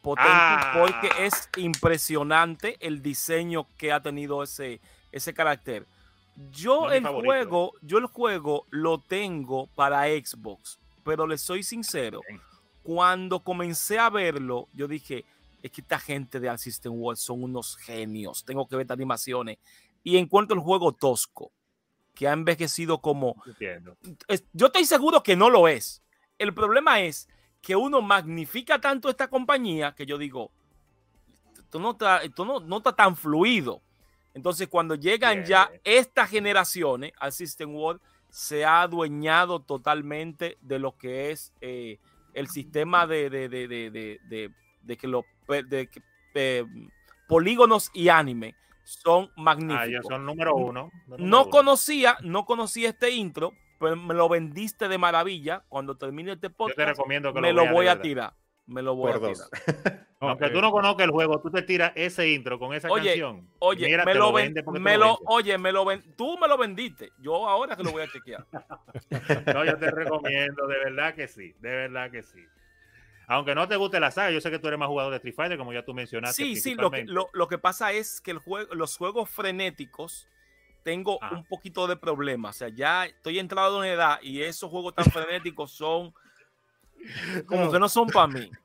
Potente 0.01 0.31
ah. 0.31 0.73
porque 0.79 1.09
es 1.25 1.49
impresionante 1.57 2.77
el 2.79 3.01
diseño 3.01 3.67
que 3.77 3.91
ha 3.91 3.99
tenido 4.01 4.41
ese, 4.41 4.79
ese 5.11 5.33
carácter. 5.33 5.85
Yo 6.53 6.89
el 6.93 7.05
juego, 7.05 7.73
yo 7.81 7.97
el 7.97 8.05
juego 8.05 8.65
lo 8.69 8.99
tengo 8.99 9.67
para 9.75 10.03
Xbox, 10.03 10.79
pero 11.03 11.27
le 11.27 11.37
soy 11.37 11.63
sincero. 11.63 12.21
Cuando 12.83 13.41
comencé 13.41 13.99
a 13.99 14.09
verlo, 14.09 14.69
yo 14.73 14.87
dije, 14.87 15.25
es 15.61 15.71
que 15.71 15.81
esta 15.81 15.99
gente 15.99 16.39
de 16.39 16.49
All 16.49 16.57
System 16.57 16.93
World 16.93 17.17
son 17.17 17.43
unos 17.43 17.75
genios. 17.75 18.45
Tengo 18.45 18.65
que 18.65 18.77
ver 18.77 18.83
estas 18.83 18.95
animaciones 18.95 19.57
y 20.09 20.17
encuentro 20.17 20.55
el 20.55 20.63
juego 20.63 20.91
tosco, 20.91 21.51
que 22.15 22.27
ha 22.27 22.33
envejecido 22.33 22.99
como... 22.99 23.35
yo 24.53 24.65
estoy 24.67 24.85
seguro 24.85 25.21
que 25.21 25.35
no 25.35 25.49
lo 25.49 25.67
es. 25.67 26.01
El 26.39 26.53
problema 26.53 27.01
es 27.01 27.27
que 27.61 27.75
uno 27.75 28.01
magnifica 28.01 28.81
tanto 28.81 29.09
esta 29.09 29.27
compañía 29.27 29.93
que 29.93 30.05
yo 30.05 30.17
digo, 30.17 30.51
esto 31.53 31.79
no 31.79 31.91
está, 31.91 32.21
no, 32.37 32.59
no 32.59 32.77
está 32.77 32.95
tan 32.95 33.15
fluido. 33.15 33.81
Entonces, 34.33 34.67
cuando 34.67 34.95
llegan 34.95 35.45
ya 35.45 35.69
estas 35.83 36.29
generaciones 36.29 37.11
al 37.19 37.31
System 37.31 37.75
World, 37.75 38.01
se 38.29 38.65
ha 38.65 38.81
adueñado 38.81 39.59
totalmente 39.59 40.57
de 40.61 40.79
lo 40.79 40.97
que 40.97 41.31
es 41.31 41.53
eh, 41.61 41.99
el 42.33 42.47
sistema 42.47 43.05
de, 43.05 43.29
de, 43.29 43.49
de, 43.49 44.51
de 44.81 44.97
que 44.97 45.07
los 45.07 45.25
eh, 46.35 46.65
polígonos 47.27 47.91
y 47.93 48.09
anime 48.09 48.55
son 48.89 49.29
ah, 49.29 49.33
magníficos. 49.41 50.07
son 50.07 50.25
número 50.25 50.55
uno. 50.55 50.91
no 51.17 51.49
conocía, 51.49 52.17
no 52.21 52.45
conocía 52.45 52.89
este 52.89 53.11
intro, 53.11 53.53
pero 53.79 53.95
me 53.95 54.15
lo 54.15 54.27
vendiste 54.27 54.87
de 54.87 54.97
maravilla. 54.97 55.63
Cuando 55.69 55.95
termine 55.95 56.33
este 56.33 56.49
podcast, 56.49 56.99
me 57.07 57.53
lo, 57.53 57.71
voy 57.71 57.87
a 57.87 58.01
tirar. 58.01 58.33
Me 58.65 58.81
lo 58.81 58.95
voy 58.95 59.11
a 59.11 59.19
tirar. 59.19 60.07
Aunque 60.21 60.49
tú 60.49 60.59
no 60.59 60.71
conozcas 60.71 61.05
el 61.05 61.11
juego, 61.11 61.39
tú 61.39 61.49
te 61.49 61.61
tiras 61.61 61.93
ese 61.95 62.29
intro 62.29 62.59
con 62.59 62.73
esa 62.73 62.89
canción. 62.89 63.47
Oye, 63.59 64.03
me 64.03 64.13
lo, 64.15 64.33
vende 64.33 64.63
me 64.63 64.97
lo, 64.97 65.17
oye, 65.27 65.57
me 65.57 65.71
lo 65.71 65.85
ven, 65.85 66.03
tú 66.17 66.37
me 66.37 66.47
lo 66.47 66.57
vendiste. 66.57 67.11
Yo 67.19 67.47
ahora 67.47 67.77
que 67.77 67.83
lo 67.83 67.91
voy 67.91 68.03
a 68.03 68.11
chequear. 68.11 68.45
no, 69.53 69.63
yo 69.63 69.77
te 69.77 69.91
recomiendo, 69.91 70.67
de 70.67 70.77
verdad 70.79 71.13
que 71.13 71.27
sí, 71.27 71.53
de 71.61 71.69
verdad 71.69 72.11
que 72.11 72.23
sí. 72.23 72.43
Aunque 73.29 73.53
no 73.53 73.67
te 73.67 73.75
guste 73.75 73.99
la 73.99 74.09
saga, 74.09 74.31
yo 74.31 74.41
sé 74.41 74.49
que 74.49 74.57
tú 74.57 74.67
eres 74.67 74.79
más 74.79 74.87
jugador 74.87 75.11
de 75.11 75.17
Street 75.17 75.35
Fighter, 75.35 75.57
como 75.59 75.71
ya 75.71 75.85
tú 75.85 75.93
mencionaste. 75.93 76.43
Sí, 76.43 76.55
sí, 76.55 76.73
lo 76.73 76.89
que, 76.89 77.05
lo, 77.05 77.47
que 77.47 77.59
pasa 77.59 77.91
es 77.91 78.21
que 78.21 78.31
el 78.31 78.39
juego, 78.39 78.73
los 78.73 78.97
juegos 78.97 79.29
frenéticos 79.29 80.27
tengo 80.81 81.19
ah. 81.21 81.35
un 81.35 81.45
poquito 81.45 81.85
de 81.85 81.95
problema. 81.95 82.49
O 82.49 82.53
sea, 82.53 82.69
ya 82.69 83.05
estoy 83.05 83.37
entrado 83.37 83.83
en 83.83 83.91
edad 83.91 84.19
y 84.23 84.41
esos 84.41 84.71
juegos 84.71 84.95
tan 84.95 85.05
frenéticos 85.05 85.71
son 85.71 86.11
como 87.45 87.71
que 87.71 87.77
no 87.77 87.87
son 87.87 88.07
para 88.07 88.27
mí. 88.27 88.49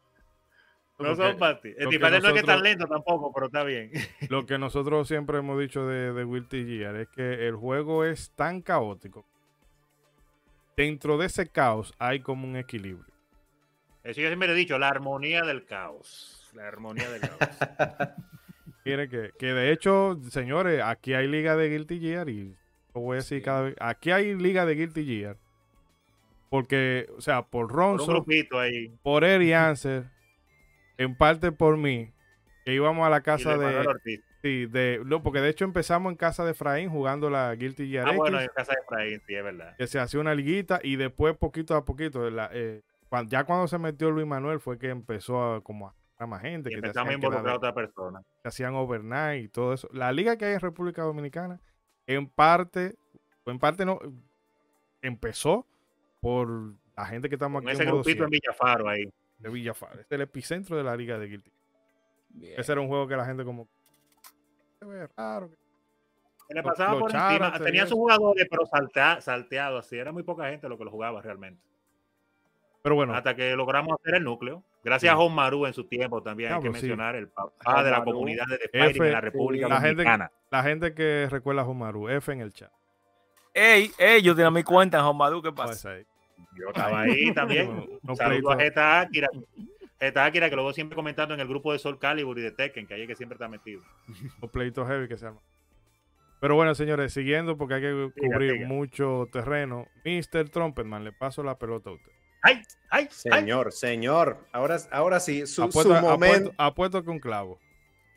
No 0.97 1.17
son 1.17 1.37
para 1.39 1.61
ti. 1.61 1.75
El 1.77 1.89
Fighter 1.89 2.23
no 2.23 2.29
es 2.29 2.35
que 2.35 2.43
tan 2.45 2.63
lento 2.63 2.87
tampoco, 2.87 3.33
pero 3.35 3.47
está 3.47 3.65
bien. 3.65 3.91
Lo 4.31 4.47
que 4.47 4.59
nosotros 4.59 5.09
siempre 5.09 5.39
hemos 5.39 5.59
dicho 5.59 5.85
de, 5.89 6.13
de 6.13 6.25
Will 6.25 6.47
Gear 6.49 6.95
es 6.95 7.09
que 7.09 7.49
el 7.49 7.57
juego 7.57 8.05
es 8.05 8.31
tan 8.37 8.63
caótico. 8.63 9.27
Dentro 10.77 11.19
de 11.19 11.27
ese 11.27 11.49
caos 11.49 11.93
hay 11.99 12.21
como 12.21 12.47
un 12.47 12.57
equilibrio. 12.57 13.14
Eso 14.05 14.21
yo 14.21 14.29
siempre 14.29 14.51
he 14.51 14.55
dicho, 14.55 14.79
la 14.79 14.89
armonía 14.89 15.43
del 15.43 15.65
caos. 15.65 16.51
La 16.55 16.69
armonía 16.69 17.09
del 17.11 17.21
caos. 17.23 17.39
Quiere 18.85 19.09
que, 19.09 19.31
que 19.39 19.47
de 19.47 19.73
hecho, 19.73 20.21
señores, 20.31 20.83
aquí 20.85 21.15
hay 21.15 21.27
liga 21.27 21.57
de 21.57 21.71
Guilty 21.71 21.99
Gear 22.01 22.29
y 22.29 22.55
lo 22.95 23.01
voy 23.01 23.15
a 23.15 23.17
decir 23.17 23.43
cada 23.43 23.63
vez. 23.63 23.75
Aquí 23.81 24.11
hay 24.11 24.35
liga 24.35 24.67
de 24.67 24.75
Guilty 24.75 25.05
Gear. 25.07 25.37
Porque, 26.51 27.09
o 27.17 27.21
sea, 27.21 27.43
por 27.43 27.67
Por 27.69 27.77
Ronzo, 27.77 28.07
grupito 28.07 28.61
ahí. 28.61 28.95
por 29.03 29.25
Eri 29.25 29.53
Answer, 29.53 30.05
en 30.99 31.17
parte 31.17 31.51
por 31.51 31.77
mí, 31.77 32.13
que 32.65 32.75
íbamos 32.75 33.05
a 33.07 33.11
la 33.11 33.19
y 33.19 33.23
casa 33.23 33.57
de 33.57 33.85
sí, 34.43 34.67
de. 34.67 35.01
No, 35.05 35.23
porque 35.23 35.41
de 35.41 35.49
hecho 35.49 35.65
empezamos 35.65 36.13
en 36.13 36.17
casa 36.17 36.45
de 36.45 36.53
Efraín 36.53 36.91
jugando 36.91 37.29
la 37.31 37.53
Guilty 37.55 37.89
Gear 37.91 38.07
Ah, 38.07 38.11
X, 38.11 38.19
bueno, 38.19 38.41
en 38.41 38.49
casa 38.55 38.73
de 38.73 38.79
Efraín, 38.83 39.23
sí, 39.27 39.35
es 39.35 39.43
verdad. 39.43 39.75
que 39.77 39.87
se 39.89 39.99
hacía 39.99 40.21
una 40.21 40.35
liguita 40.35 40.79
y 40.83 40.95
después, 40.97 41.37
poquito 41.37 41.75
a 41.75 41.85
poquito, 41.85 42.31
la- 42.31 42.51
eh, 42.53 42.83
ya 43.27 43.45
cuando 43.45 43.69
se 43.69 43.79
metió 43.79 44.11
Luis 44.11 44.27
Manuel 44.27 44.61
fue 44.61 44.79
que 44.79 44.91
empezó 44.91 45.55
a 45.55 45.63
como 45.63 45.89
a 45.89 45.95
a 46.19 46.27
más 46.27 46.43
gente. 46.43 46.71
Y 46.71 46.73
que 46.73 46.79
empezamos 46.79 47.11
a 47.11 47.15
involucrar 47.15 47.49
a 47.49 47.57
otra 47.57 47.75
persona. 47.75 48.23
que 48.43 48.49
hacían 48.49 48.75
overnight 48.75 49.45
y 49.45 49.49
todo 49.49 49.73
eso. 49.73 49.89
La 49.93 50.13
liga 50.13 50.37
que 50.37 50.45
hay 50.47 50.55
en 50.55 50.61
República 50.61 51.03
Dominicana, 51.03 51.61
en 52.07 52.29
parte, 52.29 52.97
en 53.47 53.59
parte 53.59 53.85
no, 53.85 53.99
empezó 55.03 55.67
por 56.21 56.75
la 56.97 57.07
gente 57.07 57.29
que 57.29 57.35
estamos 57.35 57.63
Con 57.63 57.69
aquí 57.69 57.77
ese 57.77 57.85
en 57.85 57.91
grupito 57.91 58.25
en 58.25 58.31
100 58.31 58.31
Villafaro 58.31 58.89
ahí. 58.89 59.13
de 59.39 59.51
Villafaro. 59.51 60.01
Es 60.01 60.07
el 60.11 60.21
epicentro 60.21 60.77
de 60.77 60.85
la 60.85 60.97
liga 60.97 61.19
de 61.19 61.27
Guilty. 61.27 61.53
Bien. 62.31 62.61
Ese 62.61 62.73
era 62.73 62.81
un 62.81 62.89
juego 62.89 63.07
que 63.07 63.17
la 63.17 63.25
gente 63.25 63.45
como 63.45 63.69
se 64.79 64.87
ve 64.87 65.09
raro. 65.17 65.51
Se 66.49 66.55
le 66.55 66.63
pasaba 66.63 66.99
por 66.99 67.15
encima. 67.15 67.59
Tenía 67.59 67.87
sus 67.87 67.97
jugadores, 67.97 68.47
pero 68.51 68.67
saltea, 68.67 69.21
salteado 69.21 69.79
así. 69.79 69.97
Era 69.97 70.13
muy 70.13 70.23
poca 70.23 70.49
gente 70.51 70.69
lo 70.69 70.77
que 70.77 70.85
lo 70.85 70.91
jugaba 70.91 71.23
realmente. 71.23 71.63
Pero 72.85 72.97
bueno, 72.97 73.15
Hasta 73.15 73.35
que 73.35 73.57
logramos 73.57 73.97
hacer 73.99 74.17
el 74.17 74.25
núcleo. 74.25 74.63
Gracias 74.85 75.11
Sí. 75.11 75.15
a 75.15 75.17
Juan 75.17 75.35
Maru 75.35 75.65
en 75.65 75.73
su 75.73 75.85
tiempo 75.85 76.23
también. 76.23 76.53
Hay 76.53 76.61
que 76.61 76.67
sí. 76.67 76.73
mencionar 76.75 77.17
el 77.17 77.29
papá 77.29 77.83
de 77.83 77.91
la 77.91 78.01
Maru. 78.01 78.13
comunidad 78.13 78.45
de 78.47 78.57
F, 78.71 79.07
en 79.07 79.13
la 79.13 79.23
República 79.23 79.67
la 79.69 79.81
gente- 79.81 80.05
la 80.51 80.63
gente 80.63 80.95
que 80.95 81.27
recuerda 81.31 81.63
a 81.63 81.65
Jumaru, 81.65 82.11
F 82.11 82.31
en 82.31 82.41
el 82.43 82.53
chat. 82.53 82.71
Ey, 83.55 83.91
ey, 83.97 84.21
yo 84.21 84.35
tenía 84.37 84.51
mi 84.51 84.63
cuenta 84.63 84.99
en 84.99 85.05
Homadú, 85.05 85.41
¿qué 85.41 85.51
Pues 85.51 85.69
pasa? 85.71 85.93
ahí. 85.93 86.05
Yo 86.61 86.69
estaba 86.69 87.01
ahí 87.01 87.33
también. 87.35 87.75
No- 87.75 87.87
no 88.03 88.13
Un 88.13 88.17
saludo 88.17 88.51
a. 88.51 88.59
Geta 88.59 89.01
Akira. 89.01 89.29
Geta 89.99 90.25
Akira, 90.27 90.51
que 90.51 90.57
luego 90.57 90.75
siempre 90.75 90.95
comentando 90.95 91.33
en 91.33 91.41
el 91.41 91.49
grupo 91.49 91.73
de 91.73 91.79
Sol 91.79 91.99
Calibur 91.99 92.39
y 92.39 92.43
de 92.43 92.51
Tekken, 92.51 92.87
que 92.87 92.93
ahí 92.93 93.03
es 93.03 93.09
que 93.09 93.15
siempre 93.17 93.37
está 93.37 93.49
metido. 93.49 93.81
Los 94.43 94.51
pleitos 94.51 94.87
heavy 94.87 95.09
que 95.09 95.17
se 95.17 95.25
arman. 95.27 95.43
Pero 96.39 96.55
bueno, 96.57 96.75
señores, 96.75 97.15
siguiendo 97.15 97.57
porque 97.57 97.75
hay 97.75 97.81
que 97.81 98.11
cubrir 98.21 98.67
mucho 98.67 99.27
terreno. 99.33 99.87
Mr. 100.05 100.51
Trumpetman, 100.51 101.03
le 101.03 101.13
paso 101.13 101.43
la 101.43 101.57
pelota 101.59 101.89
a 101.89 101.95
usted. 101.95 102.13
¡Ay! 102.45 102.63
¡Ay! 102.91 103.09
¡Ay! 103.09 103.09
Señor, 103.11 103.73
señor. 103.73 104.47
Ahora, 104.53 104.77
ahora 104.93 105.19
sí, 105.19 105.47
su, 105.47 105.55
su 105.55 105.63
Apuesto, 105.65 105.95
momento, 106.01 106.51
apuesto- 106.51 106.55
apuesto 106.59 107.03
que 107.03 107.11
un 107.11 107.19
clavo. 107.19 107.59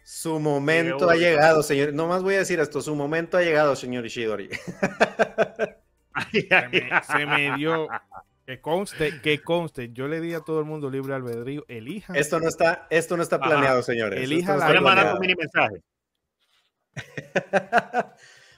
su 0.03 0.39
momento 0.39 1.09
ha 1.09 1.15
llegado, 1.15 1.63
señor. 1.63 1.93
No 1.93 2.07
más 2.07 2.21
voy 2.23 2.35
a 2.35 2.39
decir 2.39 2.59
esto. 2.59 2.81
Su 2.81 2.93
momento 2.95 3.37
ha 3.37 3.41
llegado, 3.41 3.75
señor 3.75 4.05
Ishidori. 4.05 4.49
Se 6.31 6.47
me, 6.71 6.89
se 7.03 7.25
me 7.27 7.55
dio. 7.57 7.87
Que 8.45 8.59
conste, 8.59 9.21
que 9.21 9.39
conste. 9.41 9.91
Yo 9.93 10.07
le 10.07 10.19
di 10.21 10.33
a 10.33 10.39
todo 10.39 10.59
el 10.59 10.65
mundo 10.65 10.89
libre 10.89 11.13
albedrío. 11.13 11.63
Elija. 11.67 12.13
Esto 12.15 12.39
no 12.39 12.47
está, 12.47 12.87
esto 12.89 13.17
no 13.17 13.23
está 13.23 13.35
Ajá. 13.35 13.45
planeado, 13.45 13.83
señores. 13.83 14.23
Elija 14.23 14.53
Esto 14.55 14.65
no 14.67 14.73
la- 14.73 14.79
Voy 14.81 14.89
a 14.91 14.95
mandar 14.95 15.13
un 15.13 15.19
mini 15.19 15.35
mensaje. 15.35 15.75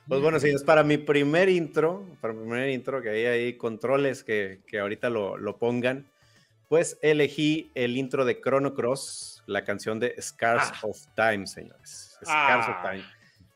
Pues 0.10 0.22
bueno, 0.22 0.40
señores, 0.40 0.64
para 0.64 0.84
mi 0.84 0.98
primer 0.98 1.50
intro, 1.50 2.04
para 2.20 2.34
mi 2.34 2.40
primer 2.42 2.70
intro, 2.70 3.02
que 3.02 3.10
hay 3.12 3.26
ahí 3.26 3.54
controles 3.58 4.24
que, 4.24 4.60
que 4.66 4.80
ahorita 4.80 5.10
lo, 5.10 5.38
lo 5.38 5.58
pongan, 5.58 6.10
pues 6.68 6.98
elegí 7.02 7.72
el 7.76 7.96
intro 7.96 8.26
de 8.26 8.42
Chrono 8.42 8.74
Cross, 8.74 9.44
la 9.46 9.64
canción 9.64 10.00
de 10.00 10.20
Scars 10.20 10.72
Ah. 10.74 10.80
of 10.84 10.98
Time, 11.16 11.46
señores. 11.46 12.18
Scars 12.24 12.66
Ah. 12.68 12.82
of 12.84 12.90
Time. 12.92 13.06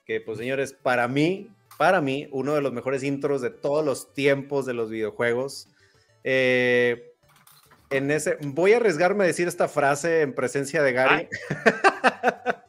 Que 0.05 0.21
pues 0.21 0.37
señores, 0.37 0.73
para 0.73 1.07
mí, 1.07 1.49
para 1.77 2.01
mí, 2.01 2.27
uno 2.31 2.53
de 2.53 2.61
los 2.61 2.71
mejores 2.71 3.03
intros 3.03 3.41
de 3.41 3.49
todos 3.49 3.83
los 3.83 4.13
tiempos 4.13 4.65
de 4.67 4.73
los 4.75 4.91
videojuegos. 4.91 5.67
Eh, 6.23 7.13
en 7.89 8.11
ese, 8.11 8.37
voy 8.41 8.73
a 8.73 8.77
arriesgarme 8.77 9.23
a 9.23 9.27
decir 9.27 9.47
esta 9.47 9.67
frase 9.67 10.21
en 10.21 10.33
presencia 10.33 10.83
de 10.83 10.93
Gary. 10.93 11.27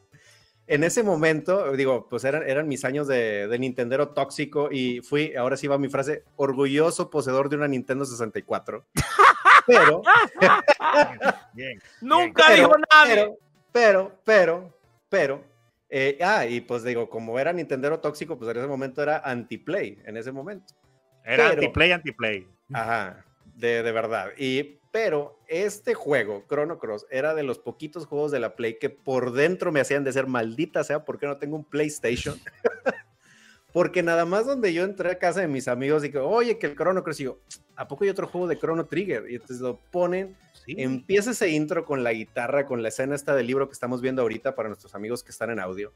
en 0.67 0.83
ese 0.83 1.03
momento, 1.03 1.71
digo, 1.73 2.07
pues 2.09 2.23
eran, 2.23 2.43
eran 2.47 2.67
mis 2.67 2.85
años 2.85 3.07
de, 3.07 3.47
de 3.47 3.59
Nintendero 3.59 4.09
tóxico 4.09 4.69
y 4.71 5.01
fui, 5.01 5.35
ahora 5.35 5.57
sí 5.57 5.67
va 5.67 5.77
mi 5.77 5.89
frase, 5.89 6.23
orgulloso 6.35 7.09
poseedor 7.09 7.49
de 7.49 7.57
una 7.57 7.67
Nintendo 7.67 8.05
64. 8.05 8.85
Pero, 9.67 10.03
Bien. 11.53 11.79
Nunca 12.01 12.43
pero, 12.47 12.55
dijo 12.55 12.75
nadie. 12.91 13.15
pero, 13.15 13.37
pero, 13.71 14.11
pero, 14.23 14.73
pero, 15.09 15.43
eh, 15.89 16.19
ah, 16.21 16.45
y 16.45 16.61
pues 16.61 16.83
digo, 16.83 17.09
como 17.09 17.39
era 17.39 17.51
Nintendero 17.51 17.99
tóxico, 17.99 18.37
pues 18.37 18.51
en 18.51 18.57
ese 18.57 18.67
momento 18.67 19.01
era 19.01 19.19
anti-play, 19.25 19.99
en 20.05 20.17
ese 20.17 20.31
momento. 20.31 20.75
Era 21.23 21.49
anti-play, 21.49 21.91
anti-play. 21.93 22.47
Ajá, 22.73 23.25
de, 23.55 23.81
de 23.81 23.91
verdad. 23.91 24.33
Y, 24.37 24.77
pero 24.95 25.37
este 25.49 25.93
juego, 25.93 26.45
Chrono 26.47 26.79
Cross, 26.79 27.05
era 27.09 27.35
de 27.35 27.43
los 27.43 27.59
poquitos 27.59 28.05
juegos 28.05 28.31
de 28.31 28.39
la 28.39 28.55
Play 28.55 28.79
que 28.79 28.89
por 28.89 29.33
dentro 29.33 29.73
me 29.73 29.81
hacían 29.81 30.05
de 30.05 30.13
ser 30.13 30.25
maldita 30.25 30.85
sea 30.85 31.03
porque 31.03 31.25
no 31.25 31.35
tengo 31.35 31.57
un 31.57 31.65
PlayStation. 31.65 32.39
porque 33.73 34.01
nada 34.03 34.23
más 34.23 34.45
donde 34.45 34.73
yo 34.73 34.85
entré 34.85 35.11
a 35.11 35.19
casa 35.19 35.41
de 35.41 35.49
mis 35.49 35.67
amigos 35.67 36.05
y 36.05 36.11
que, 36.11 36.17
oye, 36.19 36.57
que 36.57 36.67
el 36.67 36.77
Chrono 36.77 37.03
Cross, 37.03 37.19
y 37.19 37.23
yo, 37.25 37.39
¿a 37.75 37.89
poco 37.89 38.05
hay 38.05 38.09
otro 38.09 38.25
juego 38.25 38.47
de 38.47 38.57
Chrono 38.57 38.85
Trigger? 38.85 39.29
Y 39.29 39.33
entonces 39.35 39.59
lo 39.59 39.77
ponen, 39.91 40.37
Sí. 40.63 40.75
empieza 40.77 41.31
ese 41.31 41.49
intro 41.49 41.83
con 41.83 42.01
la 42.05 42.13
guitarra, 42.13 42.65
con 42.65 42.81
la 42.81 42.87
escena 42.87 43.15
esta 43.15 43.35
del 43.35 43.47
libro 43.47 43.67
que 43.67 43.73
estamos 43.73 43.99
viendo 43.99 44.21
ahorita 44.21 44.55
para 44.55 44.69
nuestros 44.69 44.95
amigos 44.95 45.23
que 45.25 45.31
están 45.31 45.49
en 45.49 45.59
audio. 45.59 45.91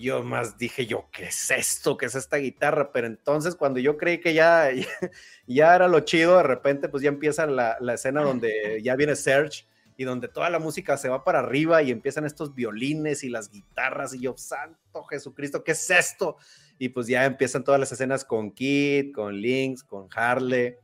Yo 0.00 0.22
más 0.22 0.56
dije 0.56 0.86
yo, 0.86 1.08
¿qué 1.12 1.24
es 1.26 1.50
esto? 1.50 1.96
¿Qué 1.96 2.06
es 2.06 2.14
esta 2.14 2.38
guitarra? 2.38 2.90
Pero 2.92 3.06
entonces 3.06 3.54
cuando 3.54 3.80
yo 3.80 3.96
creí 3.98 4.18
que 4.20 4.32
ya, 4.34 4.70
ya 5.46 5.74
era 5.76 5.88
lo 5.88 6.00
chido, 6.00 6.38
de 6.38 6.42
repente 6.42 6.88
pues 6.88 7.02
ya 7.02 7.10
empieza 7.10 7.46
la, 7.46 7.76
la 7.80 7.94
escena 7.94 8.22
donde 8.22 8.80
ya 8.82 8.96
viene 8.96 9.14
Serge 9.16 9.66
y 9.96 10.04
donde 10.04 10.28
toda 10.28 10.48
la 10.48 10.58
música 10.58 10.96
se 10.96 11.10
va 11.10 11.22
para 11.24 11.40
arriba 11.40 11.82
y 11.82 11.90
empiezan 11.90 12.24
estos 12.24 12.54
violines 12.54 13.22
y 13.22 13.28
las 13.28 13.50
guitarras 13.50 14.14
y 14.14 14.20
yo, 14.20 14.34
santo 14.38 15.04
Jesucristo, 15.04 15.62
¿qué 15.62 15.72
es 15.72 15.90
esto? 15.90 16.36
Y 16.78 16.88
pues 16.88 17.06
ya 17.06 17.26
empiezan 17.26 17.62
todas 17.64 17.78
las 17.78 17.92
escenas 17.92 18.24
con 18.24 18.52
Kid, 18.52 19.12
con 19.12 19.34
Lynx, 19.36 19.84
con 19.84 20.08
Harley. 20.14 20.76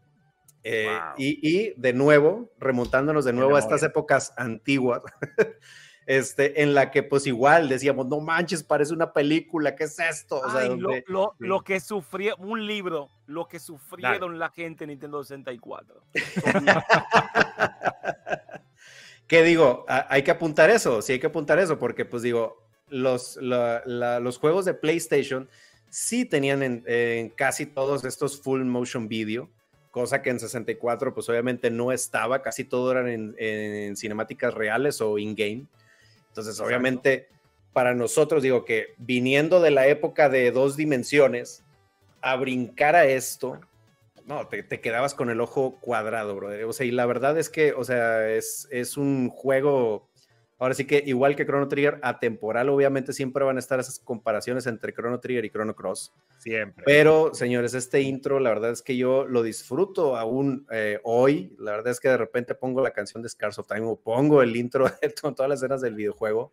eh, 0.63 0.85
Wow. 0.87 1.15
y, 1.17 1.39
y 1.49 1.75
de 1.79 1.93
nuevo, 1.95 2.51
remontándonos 2.59 3.25
de 3.25 3.33
nuevo 3.33 3.57
a 3.57 3.61
estas 3.61 3.83
épocas 3.85 4.35
antiguas, 4.37 5.01
este, 6.07 6.63
en 6.63 6.75
la 6.75 6.91
que 6.91 7.03
pues 7.03 7.27
igual 7.27 7.69
decíamos, 7.69 8.07
no 8.07 8.21
manches, 8.21 8.63
parece 8.63 8.93
una 8.95 9.13
película, 9.13 9.75
¿qué 9.75 9.85
es 9.85 9.99
esto? 9.99 10.41
O 10.41 10.51
sea, 10.51 10.61
Ay, 10.61 10.69
lo, 10.69 10.75
donde- 10.89 11.05
lo- 11.09 11.35
sí. 11.39 11.47
lo 11.47 11.61
que 11.63 11.81
sufrió, 11.81 12.37
un 12.37 12.67
libro, 12.67 13.11
lo 13.27 13.49
que 13.49 13.59
sufrieron 13.59 14.39
la 14.39 14.51
gente 14.51 14.85
en 14.85 14.91
Nintendo 14.91 15.23
64. 15.25 16.03
que 19.27 19.43
digo, 19.43 19.85
a- 19.89 20.07
hay 20.09 20.23
que 20.23 20.31
apuntar 20.31 20.71
eso, 20.71 21.03
sí 21.03 21.15
hay 21.15 21.19
que 21.19 21.27
apuntar 21.27 21.59
eso, 21.59 21.79
porque 21.79 22.05
pues 22.05 22.23
digo, 22.23 22.63
los, 22.89 23.37
la- 23.37 23.83
la- 23.85 24.21
los 24.21 24.39
juegos 24.39 24.65
de 24.65 24.75
PlayStation 24.75 25.49
sí 25.91 26.25
tenían 26.25 26.63
en, 26.63 26.85
en 26.87 27.31
casi 27.31 27.67
todos 27.67 28.05
estos 28.05 28.41
full 28.41 28.63
motion 28.63 29.09
video, 29.09 29.49
cosa 29.91 30.23
que 30.23 30.31
en 30.31 30.39
64 30.39 31.15
pues 31.15 31.29
obviamente 31.29 31.71
no 31.71 31.91
estaba, 31.91 32.43
casi 32.43 32.63
todo 32.65 32.93
eran 32.93 33.09
en, 33.09 33.35
en 33.39 33.97
cinemáticas 33.97 34.55
reales 34.55 35.01
o 35.01 35.19
in-game. 35.19 35.65
Entonces 36.37 36.61
obviamente 36.61 37.29
para 37.73 37.95
nosotros 37.95 38.43
digo 38.43 38.67
que 38.67 38.95
viniendo 38.99 39.61
de 39.61 39.71
la 39.71 39.87
época 39.87 40.29
de 40.29 40.51
dos 40.51 40.77
dimensiones, 40.77 41.65
a 42.21 42.37
brincar 42.37 42.95
a 42.95 43.07
esto, 43.07 43.59
no, 44.27 44.47
te, 44.49 44.63
te 44.63 44.81
quedabas 44.81 45.15
con 45.15 45.31
el 45.31 45.41
ojo 45.41 45.79
cuadrado, 45.81 46.35
brother. 46.35 46.65
O 46.65 46.75
sea, 46.75 46.85
y 46.85 46.91
la 46.91 47.07
verdad 47.07 47.39
es 47.39 47.49
que, 47.49 47.73
o 47.73 47.85
sea, 47.85 48.29
es, 48.29 48.69
es 48.71 48.99
un 48.99 49.31
juego, 49.31 50.09
ahora 50.59 50.75
sí 50.75 50.87
que 50.87 51.03
igual 51.07 51.37
que 51.37 51.45
Chrono 51.45 51.69
Trigger, 51.69 51.99
atemporal, 52.03 52.69
obviamente 52.69 53.13
siempre 53.13 53.45
van 53.45 53.57
a 53.57 53.61
estar 53.61 53.79
esas 53.81 53.99
comparaciones 53.99 54.67
entre 54.67 54.93
Chrono 54.95 55.21
Trigger 55.21 55.45
y 55.45 55.51
Chrono 55.51 55.75
Cross. 55.75 56.13
Siempre. 56.39 56.85
Pero, 56.87 57.35
señores, 57.35 57.75
este 57.75 58.01
intro, 58.03 58.41
la 58.41 58.51
verdad 58.51 58.71
es 58.71 58.83
que 58.83 58.97
yo 58.97 59.27
lo 59.27 59.43
disfruto 59.43 60.17
aún 60.17 60.67
eh, 60.71 61.01
hoy. 61.03 61.55
La 61.59 61.73
verdad 61.73 61.93
es 61.93 62.01
que 62.01 62.09
de 62.09 62.17
repente 62.17 62.55
pongo 62.55 62.83
la 62.83 62.93
canción 62.93 63.23
de 63.23 63.29
Scars 63.29 63.59
of 63.59 63.67
Time 63.67 63.87
o 63.87 63.97
pongo 64.01 64.43
el 64.43 64.57
intro 64.57 64.87
de 65.03 65.09
to- 65.11 65.35
todas 65.35 65.49
las 65.49 65.59
escenas 65.61 65.81
del 65.81 65.95
videojuego. 65.95 66.53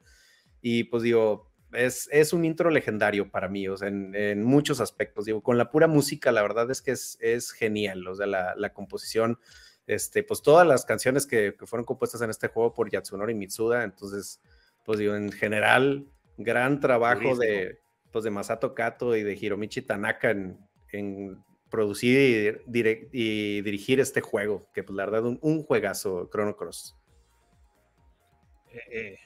Y 0.61 0.85
pues 0.85 1.03
digo, 1.03 1.51
es, 1.73 2.07
es 2.11 2.33
un 2.33 2.45
intro 2.45 2.69
legendario 2.69 3.29
para 3.31 3.47
mí, 3.49 3.67
o 3.67 3.75
sea, 3.75 3.87
en, 3.89 4.15
en 4.15 4.43
muchos 4.43 4.79
aspectos. 4.79 5.25
Digo, 5.25 5.41
con 5.41 5.57
la 5.57 5.71
pura 5.71 5.87
música, 5.87 6.31
la 6.31 6.41
verdad 6.41 6.69
es 6.71 6.81
que 6.81 6.91
es, 6.91 7.17
es 7.19 7.51
genial. 7.51 8.07
O 8.07 8.15
sea, 8.15 8.25
la, 8.27 8.53
la 8.55 8.73
composición, 8.73 9.39
este, 9.87 10.23
pues 10.23 10.41
todas 10.41 10.65
las 10.67 10.85
canciones 10.85 11.25
que, 11.25 11.55
que 11.57 11.65
fueron 11.65 11.85
compuestas 11.85 12.21
en 12.21 12.29
este 12.29 12.47
juego 12.47 12.73
por 12.73 12.89
Yatsunori 12.89 13.33
Mitsuda. 13.33 13.83
Entonces, 13.83 14.41
pues 14.85 14.99
digo, 14.99 15.15
en 15.15 15.31
general, 15.31 16.05
gran 16.37 16.79
trabajo 16.79 17.35
de, 17.35 17.79
pues, 18.11 18.23
de 18.23 18.31
Masato 18.31 18.73
Kato 18.73 19.15
y 19.15 19.23
de 19.23 19.33
Hiromichi 19.33 19.81
Tanaka 19.81 20.31
en, 20.31 20.57
en 20.91 21.43
producir 21.69 22.61
y, 22.67 23.61
dirigir 23.61 23.99
este 23.99 24.21
juego, 24.21 24.69
que 24.73 24.83
pues 24.83 24.95
la 24.95 25.05
verdad 25.05 25.25
un, 25.25 25.39
un 25.41 25.63
juegazo, 25.63 26.29
Chrono 26.31 26.55
Cross. 26.55 26.95
Eh, 28.71 28.81
eh, 28.91 29.17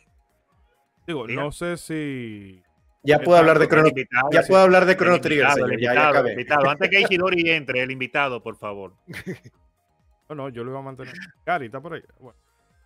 Digo, 1.06 1.28
no 1.28 1.52
sé 1.52 1.78
si. 1.78 2.62
Ya 3.04 3.20
puedo 3.20 3.38
hablar 3.38 3.60
de 3.60 3.68
Chrono, 3.68 3.88
invitado, 3.88 4.30
ya 4.32 4.44
sí. 4.44 4.50
puedo 4.50 4.62
hablar 4.62 4.86
de 4.86 4.98
Chrono 4.98 5.22
Trigger, 5.22 5.48
invitado. 5.58 6.28
Ya, 6.28 6.46
ya. 6.46 6.72
Antes 6.72 6.90
que 6.90 7.00
Ishidori 7.10 7.50
entre, 7.52 7.82
el 7.82 7.92
invitado, 7.92 8.44
por 8.44 8.58
favor. 8.58 8.94
No, 10.30 10.36
no, 10.36 10.50
yo 10.50 10.64
lo 10.64 10.72
iba 10.72 10.80
a 10.80 10.84
mantener. 10.84 11.14
Gary, 11.46 11.68
está 11.68 11.80
por 11.82 11.94
ahí. 11.94 12.02
Bueno, 12.20 12.38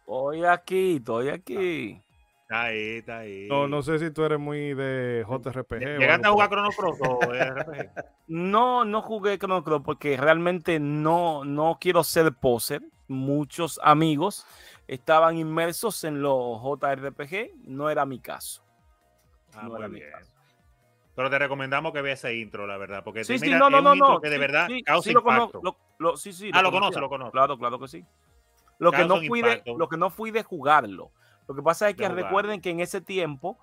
Estoy 0.02 0.46
aquí, 0.46 0.96
estoy 0.98 1.30
aquí. 1.30 2.02
Está 2.42 2.64
ahí, 2.64 2.98
está 2.98 3.20
ahí. 3.20 3.48
no, 3.48 3.68
no 3.68 3.82
sé 3.82 3.98
si 3.98 4.12
tú 4.12 4.24
eres 4.24 4.38
muy 4.40 4.74
de 4.74 5.26
JRPG. 5.28 5.80
¿Llegaste 6.00 6.28
a 6.28 6.32
jugar 6.32 6.50
Chrono 6.50 6.70
Cross 6.72 7.00
o 7.08 7.20
RPG? 7.32 7.92
No, 8.28 8.84
no 8.84 9.02
jugué 9.02 9.38
Chrono 9.38 9.64
Cross 9.64 9.82
porque 9.86 10.18
realmente 10.18 10.80
no, 10.80 11.46
no 11.46 11.78
quiero 11.80 12.04
ser 12.04 12.34
poser. 12.34 12.82
Muchos 13.08 13.80
amigos 13.84 14.46
estaban 14.88 15.38
inmersos 15.38 16.04
en 16.04 16.22
los 16.22 16.62
JRPG, 16.62 17.52
no 17.66 17.90
era 17.90 18.06
mi 18.06 18.20
caso. 18.20 18.64
Ah, 19.54 19.64
No 19.64 19.70
muy 19.70 19.80
era 19.80 19.88
mi 19.88 20.00
caso. 20.02 20.31
Pero 21.16 21.30
te 21.30 21.38
recomendamos 21.40 21.92
que 21.92 22.02
veas 22.02 22.20
ese 22.24 22.36
intro, 22.36 22.66
la 22.66 22.78
verdad. 22.78 23.04
Porque 23.04 23.24
Sí, 23.24 23.34
te- 23.34 23.40
sí, 23.40 23.46
mira, 23.48 23.60
no, 23.60 23.70
no, 23.70 23.78
es 23.78 23.84
no, 23.84 23.90
un 23.92 23.96
intro 23.98 24.14
no. 24.14 24.22
que 24.22 24.30
de 24.30 24.38
verdad 24.38 24.68
sí, 24.68 24.82
causa 24.84 25.10
sí 25.10 25.16
impacto. 25.16 25.62
Ah, 26.54 26.62
lo 26.62 26.72
conoce, 26.72 27.00
lo 27.00 27.10
conoce. 27.10 27.32
Claro, 27.32 27.58
claro 27.58 27.80
que 27.80 27.88
sí. 27.88 28.06
Lo 28.80 28.92
que, 28.92 29.06
no 29.06 29.18
fui 29.18 29.42
de, 29.42 29.62
lo 29.78 29.88
que 29.90 29.98
no 29.98 30.10
fui 30.10 30.32
de 30.32 30.42
jugarlo. 30.44 31.12
Lo 31.48 31.56
que 31.56 31.62
pasa 31.62 31.90
es 31.90 31.96
que 31.96 32.08
recuerden 32.10 32.62
que 32.62 32.70
en 32.72 32.80
ese 32.80 33.02
tiempo, 33.02 33.60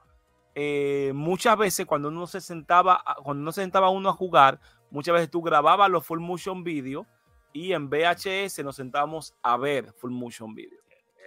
eh, 0.54 1.12
muchas 1.14 1.56
veces 1.56 1.86
cuando 1.86 2.08
uno 2.08 2.26
se 2.26 2.40
sentaba, 2.40 3.02
a- 3.04 3.16
cuando 3.16 3.40
uno 3.42 3.50
se 3.52 3.62
sentaba 3.62 3.88
uno 3.90 4.10
a 4.10 4.12
jugar, 4.12 4.60
muchas 4.90 5.14
veces 5.14 5.30
tú 5.30 5.42
grababas 5.42 5.90
los 5.90 6.04
full 6.06 6.20
motion 6.20 6.62
video 6.62 7.06
y 7.52 7.72
en 7.72 7.88
VHS 7.88 8.62
nos 8.62 8.76
sentábamos 8.76 9.34
a 9.42 9.56
ver 9.56 9.92
full 9.94 10.10
motion 10.12 10.54
video. 10.54 10.78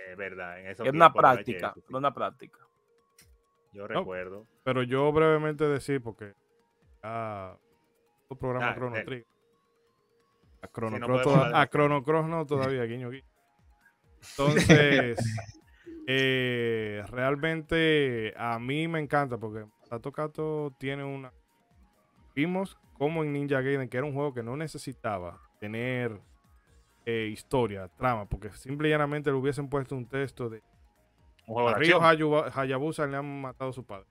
Es 0.09 0.15
verdad. 0.17 0.59
En 0.59 0.67
esos 0.67 0.85
Es 0.85 0.93
una 0.93 1.11
práctica, 1.11 1.69
VHS, 1.69 1.73
sí. 1.75 1.85
es 1.89 1.95
una 1.95 2.13
práctica. 2.13 2.59
Yo 3.71 3.87
recuerdo. 3.87 4.45
Pero 4.63 4.83
yo 4.83 5.11
brevemente 5.11 5.65
decir, 5.67 6.01
porque 6.01 6.33
ah, 7.03 7.57
programa 8.39 8.69
Ah, 8.69 8.75
Chrono 8.75 8.95
eh. 8.97 9.03
Trigger. 9.03 9.27
A 10.61 10.67
Chrono, 10.67 10.95
Sí, 10.97 10.99
no 11.01 11.07
Cross 11.07 11.23
toda- 11.23 11.61
a 11.61 11.67
Chrono 11.67 12.03
Cross 12.03 12.27
no 12.27 12.45
todavía, 12.45 12.83
guiño 12.85 13.09
guiño. 13.09 13.25
Entonces, 14.31 15.17
eh, 16.07 17.03
realmente 17.09 18.33
a 18.37 18.59
mí 18.59 18.87
me 18.87 18.99
encanta 18.99 19.37
porque 19.37 19.65
Tato 19.89 20.11
Kato 20.11 20.73
tiene 20.77 21.03
una. 21.03 21.33
Vimos 22.35 22.77
como 22.93 23.23
en 23.23 23.33
Ninja 23.33 23.61
Gaiden, 23.61 23.89
que 23.89 23.97
era 23.97 24.05
un 24.05 24.13
juego 24.13 24.33
que 24.33 24.43
no 24.43 24.55
necesitaba 24.55 25.41
tener 25.59 26.19
eh, 27.05 27.29
historia, 27.31 27.87
trama, 27.97 28.25
porque 28.27 28.51
simple 28.51 28.87
y 28.87 28.91
llanamente 28.91 29.31
le 29.31 29.37
hubiesen 29.37 29.67
puesto 29.69 29.95
un 29.95 30.05
texto 30.07 30.49
de 30.49 30.61
Un 31.47 31.53
juego 31.55 31.69
de 31.69 31.75
a 31.75 31.77
Ryo 31.79 32.01
acción. 32.01 32.19
Hayabu- 32.31 32.51
Hayabusa 32.55 33.07
le 33.07 33.17
han 33.17 33.41
matado 33.41 33.69
a 33.71 33.73
su 33.73 33.85
padre. 33.85 34.05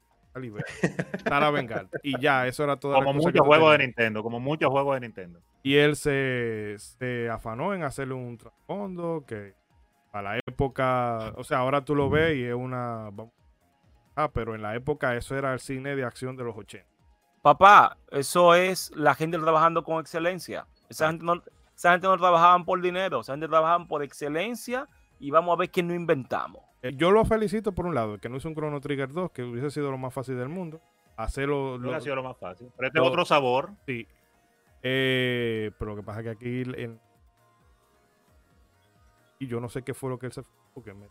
Para 1.29 1.51
vengar. 1.51 1.89
Y 2.03 2.19
ya, 2.21 2.47
eso 2.47 2.63
era 2.63 2.77
toda 2.79 2.99
la 2.99 3.05
Como 3.05 3.19
muchos 3.21 3.45
juegos 3.47 3.73
de. 3.73 3.79
Nintendo. 3.79 4.23
Como 4.23 4.39
muchos 4.39 4.71
juegos 4.71 4.95
de 4.95 5.01
Nintendo. 5.01 5.41
Y 5.63 5.77
él 5.77 5.97
se, 5.97 6.77
se 6.79 7.29
afanó 7.29 7.75
en 7.75 7.83
hacerle 7.83 8.15
un 8.15 8.39
trasfondo 8.39 9.25
que 9.27 9.55
a 10.13 10.23
la 10.23 10.39
época, 10.39 11.33
o 11.37 11.45
sea, 11.45 11.59
ahora 11.59 11.85
tú 11.85 11.95
lo 11.95 12.09
ves 12.11 12.37
y 12.37 12.45
es 12.45 12.55
una... 12.55 13.11
Ah, 14.17 14.31
pero 14.33 14.55
en 14.55 14.63
la 14.63 14.75
época 14.75 15.15
eso 15.17 15.37
era 15.37 15.53
el 15.53 15.61
cine 15.61 15.95
de 15.97 16.05
acción 16.05 16.37
de 16.37 16.45
los 16.45 16.57
80. 16.57 16.87
Papá, 17.43 17.97
eso 18.11 18.55
es 18.55 18.93
la 18.95 19.15
gente 19.15 19.39
trabajando 19.39 19.83
con 19.83 20.01
excelencia. 20.01 20.67
Esa 20.89 21.09
gente 21.09 21.25
no, 21.25 21.43
esa 21.75 21.93
gente 21.93 22.07
no 22.07 22.17
trabajaban 22.19 22.65
por 22.65 22.81
dinero, 22.81 23.21
esa 23.21 23.33
gente 23.33 23.49
trabajaban 23.49 23.87
por 23.89 24.03
excelencia 24.03 24.87
y 25.19 25.31
vamos 25.31 25.55
a 25.55 25.59
ver 25.59 25.71
qué 25.71 25.83
no 25.83 25.95
inventamos. 25.95 26.63
Eh, 26.83 26.93
Yo 26.97 27.11
lo 27.11 27.25
felicito 27.25 27.73
por 27.73 27.87
un 27.87 27.95
lado, 27.95 28.19
que 28.19 28.29
no 28.29 28.37
hizo 28.37 28.49
un 28.49 28.55
Chrono 28.55 28.81
Trigger 28.81 29.11
2, 29.11 29.31
que 29.33 29.43
hubiese 29.43 29.71
sido 29.71 29.91
lo 29.91 29.99
más 29.99 30.13
fácil 30.15 30.37
del 30.39 30.49
mundo. 30.49 30.81
Hacerlo... 31.17 31.77
No 31.79 31.91
lo- 31.91 31.97
ha 31.97 32.01
sido 32.01 32.17
lo 32.17 32.23
más 32.23 32.39
fácil. 32.39 32.69
Pero 32.77 32.87
este 32.89 32.99
es 32.99 33.03
lo- 33.05 33.09
otro 33.09 33.25
sabor. 33.25 33.71
Sí. 33.87 34.07
Eh, 34.83 35.71
pero 35.79 35.91
lo 35.91 35.97
que 35.97 36.03
pasa 36.03 36.21
es 36.21 36.25
que 36.25 36.31
aquí 36.31 36.63
en- 36.83 36.99
y 39.39 39.47
yo 39.47 39.61
no 39.61 39.69
sé 39.69 39.83
qué 39.83 39.93
fue 39.95 40.09
lo 40.11 40.19
que 40.19 40.27
él 40.27 40.33
se 40.33 40.43
porque 40.75 40.95
me 40.95 41.07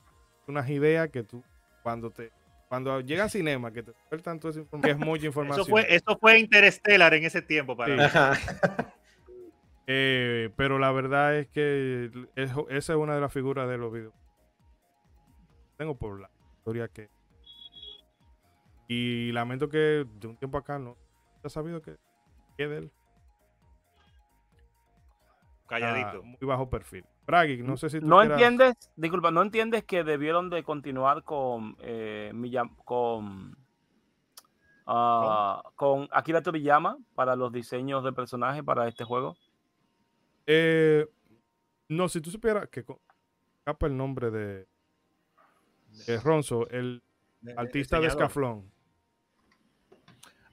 unas 0.47 0.67
ideas 0.69 1.09
que 1.09 1.23
tú 1.23 1.43
cuando 1.83 2.09
te 2.11 2.31
cuando 2.67 2.99
llega 3.01 3.23
al 3.23 3.29
cinema 3.29 3.71
que 3.71 3.83
te 3.83 3.91
sueltan 4.09 4.39
toda 4.39 4.51
esa 4.51 4.59
información 4.61 4.99
es 4.99 5.05
mucha 5.05 5.25
información. 5.27 5.61
Eso 5.61 5.69
fue, 5.69 5.85
eso 5.95 6.17
fue 6.19 6.39
Interstellar 6.39 7.13
en 7.13 7.25
ese 7.25 7.41
tiempo 7.43 7.75
para 7.77 8.11
Sí. 8.11 8.41
Eh, 9.87 10.49
pero 10.55 10.77
la 10.77 10.91
verdad 10.91 11.35
es 11.35 11.47
que 11.47 12.11
es- 12.35 12.51
esa 12.69 12.93
es 12.93 12.99
una 12.99 13.15
de 13.15 13.21
las 13.21 13.33
figuras 13.33 13.67
de 13.69 13.77
los 13.77 13.91
videos. 13.91 14.13
Tengo 15.79 15.95
por 15.95 16.19
la 16.19 16.29
historia 16.57 16.89
que 16.89 17.09
y 18.89 19.31
lamento 19.31 19.69
que 19.69 20.05
de 20.19 20.27
un 20.27 20.35
tiempo 20.35 20.57
acá 20.57 20.77
no 20.77 20.97
se 21.41 21.47
ha 21.47 21.49
sabido 21.49 21.81
que 21.81 21.95
que 22.57 22.67
de 22.67 22.77
él. 22.79 22.91
Calladito. 25.67 26.21
Ah, 26.21 26.21
muy 26.25 26.37
bajo 26.41 26.69
perfil. 26.69 27.05
Bragi, 27.25 27.63
no 27.63 27.77
sé 27.77 27.89
si 27.89 28.01
tú 28.01 28.07
¿No 28.07 28.19
quieras- 28.19 28.41
entiendes? 28.41 28.91
Disculpa, 28.97 29.31
¿no 29.31 29.41
entiendes 29.41 29.85
que 29.85 30.03
debieron 30.03 30.49
de 30.49 30.63
continuar 30.63 31.23
con 31.23 31.77
eh, 31.79 32.33
con, 32.83 33.55
ah, 34.85 35.63
con 35.75 36.09
Akira 36.11 36.41
Toriyama 36.41 36.97
para 37.15 37.37
los 37.37 37.53
diseños 37.53 38.03
de 38.03 38.11
personajes 38.11 38.63
para 38.63 38.85
este 38.89 39.05
juego? 39.05 39.37
Eh, 40.45 41.07
no, 41.87 42.09
si 42.09 42.19
tú 42.19 42.31
supieras 42.31 42.67
que 42.67 42.83
escapa 43.59 43.87
el 43.87 43.95
nombre 43.95 44.29
de, 44.29 44.67
de 46.07 46.19
Ronzo, 46.19 46.69
el 46.69 47.01
De- 47.41 47.53
artista 47.57 47.97
de 47.97 48.03
diseñador. 48.03 48.29
Scaflón, 48.29 48.71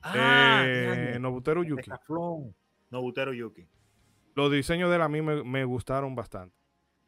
Ah, 0.03 0.63
eh, 0.65 1.19
De 1.19 1.65
Yuki. 1.67 1.83
Scaflón. 1.83 2.55
Nobutero 2.91 3.33
Yuki. 3.33 3.67
Los 4.35 4.53
diseños 4.53 4.91
de 4.91 4.97
él 4.97 5.03
a 5.03 5.09
mí 5.09 5.21
me, 5.23 5.43
me 5.43 5.65
gustaron 5.65 6.15
bastante. 6.15 6.55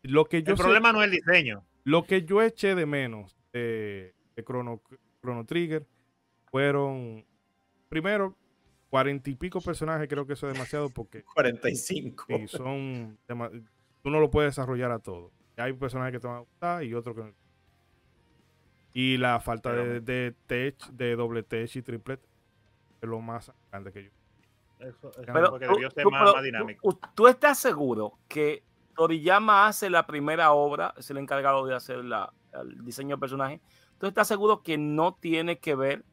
Lo 0.02 0.24
que 0.24 0.42
yo 0.42 0.52
El 0.52 0.56
sé- 0.56 0.62
problema 0.62 0.92
no 0.92 1.02
es 1.02 1.06
el 1.06 1.12
diseño. 1.12 1.64
lo 1.84 2.04
que 2.04 2.24
yo 2.24 2.42
eché 2.42 2.74
de 2.74 2.86
menos 2.86 3.36
de, 3.52 4.14
de 4.34 4.44
Chrono, 4.44 4.82
Chrono 5.20 5.44
Trigger 5.44 5.86
fueron, 6.50 7.24
primero, 7.88 8.36
cuarenta 8.90 9.30
y 9.30 9.34
pico 9.36 9.60
personajes, 9.60 10.08
creo 10.08 10.26
que 10.26 10.32
eso 10.32 10.48
es 10.48 10.54
demasiado 10.54 10.88
porque 10.90 11.22
45. 11.34 12.24
Sí, 12.28 12.48
son. 12.48 13.18
Tú 14.02 14.10
no 14.10 14.18
lo 14.20 14.30
puedes 14.30 14.52
desarrollar 14.56 14.90
a 14.90 14.98
todo. 14.98 15.30
Hay 15.56 15.72
personajes 15.74 16.12
que 16.12 16.20
te 16.20 16.26
van 16.26 16.36
a 16.36 16.40
gustar 16.40 16.82
y 16.84 16.94
otros 16.94 17.14
que 17.14 17.22
no. 17.22 17.34
Y 19.00 19.16
la 19.16 19.38
falta 19.38 19.72
de, 19.72 20.00
de 20.00 20.34
tech, 20.48 20.76
de 20.88 21.14
doble 21.14 21.44
tech 21.44 21.76
y 21.76 21.82
triplet 21.82 22.20
es 23.00 23.08
lo 23.08 23.20
más 23.20 23.52
grande 23.70 23.92
que 23.92 24.02
yo. 24.02 24.10
Eso, 24.80 25.10
eso 25.12 25.22
Pero 25.32 25.50
porque 25.50 25.66
tú- 25.66 25.72
debió 25.74 25.90
ser 25.92 26.02
tú- 26.02 26.10
más, 26.10 26.20
pero 26.22 26.32
más 26.32 26.40
tú- 26.40 26.44
dinámico. 26.44 26.90
tú- 26.92 27.00
¿Tú 27.14 27.28
estás 27.28 27.58
seguro 27.60 28.18
que 28.26 28.64
Toriyama 28.96 29.68
hace 29.68 29.88
la 29.88 30.04
primera 30.04 30.50
obra, 30.50 30.94
es 30.96 31.08
el 31.10 31.18
encargado 31.18 31.64
de 31.64 31.76
hacer 31.76 31.98
la- 32.04 32.32
el 32.52 32.84
diseño 32.84 33.14
de 33.14 33.20
personaje? 33.20 33.60
¿Tú 33.98 34.06
estás 34.08 34.26
seguro 34.26 34.64
que 34.64 34.76
no 34.78 35.14
tiene 35.14 35.60
que 35.60 35.76
ver 35.76 36.04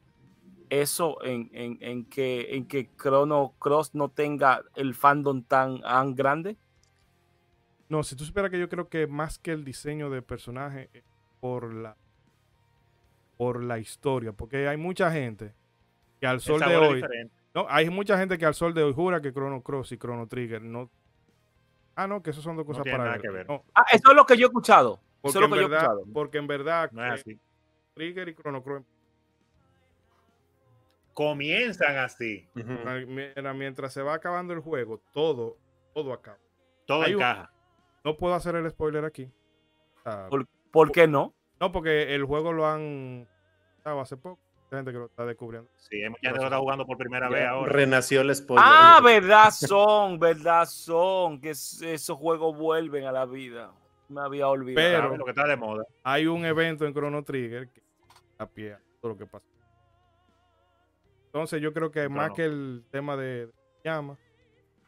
eso 0.70 1.20
en, 1.24 1.50
en- 1.52 1.78
en 1.80 2.04
que, 2.04 2.54
en 2.54 2.68
que 2.68 2.88
Chrono 2.96 3.54
Cross 3.58 3.96
no 3.96 4.10
tenga 4.10 4.62
el 4.76 4.94
fandom 4.94 5.42
tan, 5.42 5.80
tan 5.80 6.14
grande? 6.14 6.56
No, 7.88 8.04
si 8.04 8.14
tú 8.14 8.24
supieras 8.24 8.52
que 8.52 8.60
yo 8.60 8.68
creo 8.68 8.88
que 8.88 9.08
más 9.08 9.40
que 9.40 9.50
el 9.50 9.64
diseño 9.64 10.08
de 10.08 10.22
personaje, 10.22 10.88
es 10.92 11.02
por 11.40 11.74
la 11.74 11.96
por 13.36 13.62
la 13.62 13.78
historia. 13.78 14.32
Porque 14.32 14.66
hay 14.68 14.76
mucha 14.76 15.10
gente 15.10 15.54
que 16.20 16.26
al 16.26 16.40
sol 16.40 16.60
de 16.60 16.76
hoy. 16.76 17.04
No, 17.54 17.66
hay 17.68 17.88
mucha 17.90 18.18
gente 18.18 18.36
que 18.38 18.44
al 18.46 18.54
sol 18.54 18.74
de 18.74 18.82
hoy 18.82 18.92
jura 18.92 19.20
que 19.20 19.32
Chrono 19.32 19.62
Cross 19.62 19.92
y 19.92 19.98
Chrono 19.98 20.26
Trigger 20.26 20.62
no. 20.62 20.90
Ah, 21.94 22.06
no, 22.06 22.22
que 22.22 22.30
eso 22.30 22.42
son 22.42 22.56
dos 22.56 22.66
cosas 22.66 22.82
tiene 22.82 22.98
para 22.98 23.10
nada 23.10 23.22
que 23.22 23.30
ver. 23.30 23.48
No, 23.48 23.64
Ah, 23.74 23.84
eso 23.90 24.10
es 24.10 24.14
lo 24.16 24.26
que 24.26 24.36
yo 24.36 24.46
he 24.46 24.48
escuchado. 24.48 25.00
porque, 25.22 25.38
Eso 25.38 25.38
es 25.38 25.40
lo 25.40 25.46
en 25.46 25.52
que 25.52 25.58
yo 25.60 25.66
he 25.66 25.70
verdad, 25.70 25.84
escuchado. 25.92 26.12
porque 26.12 26.38
en 26.38 26.46
verdad 26.46 26.90
No 26.92 27.04
es 27.06 27.20
así. 27.20 27.40
Trigger 27.94 28.28
y 28.28 28.34
Chrono 28.34 28.62
Cross 28.62 28.82
Comienzan 31.14 31.96
así. 31.96 32.46
Mientras 33.54 33.92
se 33.92 34.02
va 34.02 34.14
acabando 34.14 34.52
el 34.52 34.60
juego, 34.60 35.00
todo, 35.14 35.56
todo 35.94 36.12
acaba. 36.12 36.38
Todo 36.86 37.02
Hay 37.02 37.14
un- 37.14 37.22
encaja. 37.22 37.50
No 38.04 38.16
puedo 38.16 38.34
hacer 38.34 38.54
el 38.54 38.70
spoiler 38.70 39.04
aquí. 39.04 39.30
¿Por, 40.28 40.46
por 40.70 40.92
qué 40.92 41.08
no? 41.08 41.34
No, 41.60 41.72
porque 41.72 42.14
el 42.14 42.24
juego 42.24 42.52
lo 42.52 42.66
han 42.66 43.26
estaba 43.78 44.02
hace 44.02 44.16
poco. 44.16 44.40
Hay 44.70 44.78
gente 44.78 44.90
que 44.92 44.98
lo 44.98 45.06
está 45.06 45.24
descubriendo. 45.24 45.70
Sí, 45.76 46.02
hay 46.02 46.08
mucha 46.10 46.20
gente 46.22 46.34
que 46.34 46.40
lo 46.40 46.46
está 46.46 46.58
jugando 46.58 46.84
por 46.86 46.98
primera 46.98 47.28
vez 47.28 47.46
ahora. 47.46 47.72
Renació 47.72 48.20
el 48.22 48.34
spoiler. 48.34 48.64
Ah, 48.66 49.00
verdad 49.02 49.50
son, 49.50 50.18
verdad 50.18 50.64
son, 50.66 51.40
que 51.40 51.50
es- 51.50 51.80
esos 51.82 52.16
juegos 52.18 52.56
vuelven 52.58 53.04
a 53.04 53.12
la 53.12 53.26
vida. 53.26 53.72
Me 54.08 54.20
había 54.20 54.48
olvidado. 54.48 55.08
Pero-. 55.08 55.16
Lo 55.16 55.24
que 55.24 55.30
está 55.30 55.46
de 55.46 55.56
moda. 55.56 55.84
Hay 56.02 56.26
un 56.26 56.44
evento 56.44 56.84
en 56.84 56.92
Chrono 56.92 57.22
Trigger 57.22 57.68
que 57.68 57.80
da 58.38 58.46
pie 58.46 58.72
a 58.74 58.80
todo 59.00 59.12
lo 59.12 59.16
que 59.18 59.26
pasa. 59.26 59.46
Entonces 61.26 61.60
yo 61.60 61.72
creo 61.72 61.90
que 61.90 62.08
más 62.08 62.32
que 62.32 62.44
el 62.44 62.84
tema 62.90 63.16
de 63.16 63.50
llama, 63.84 64.16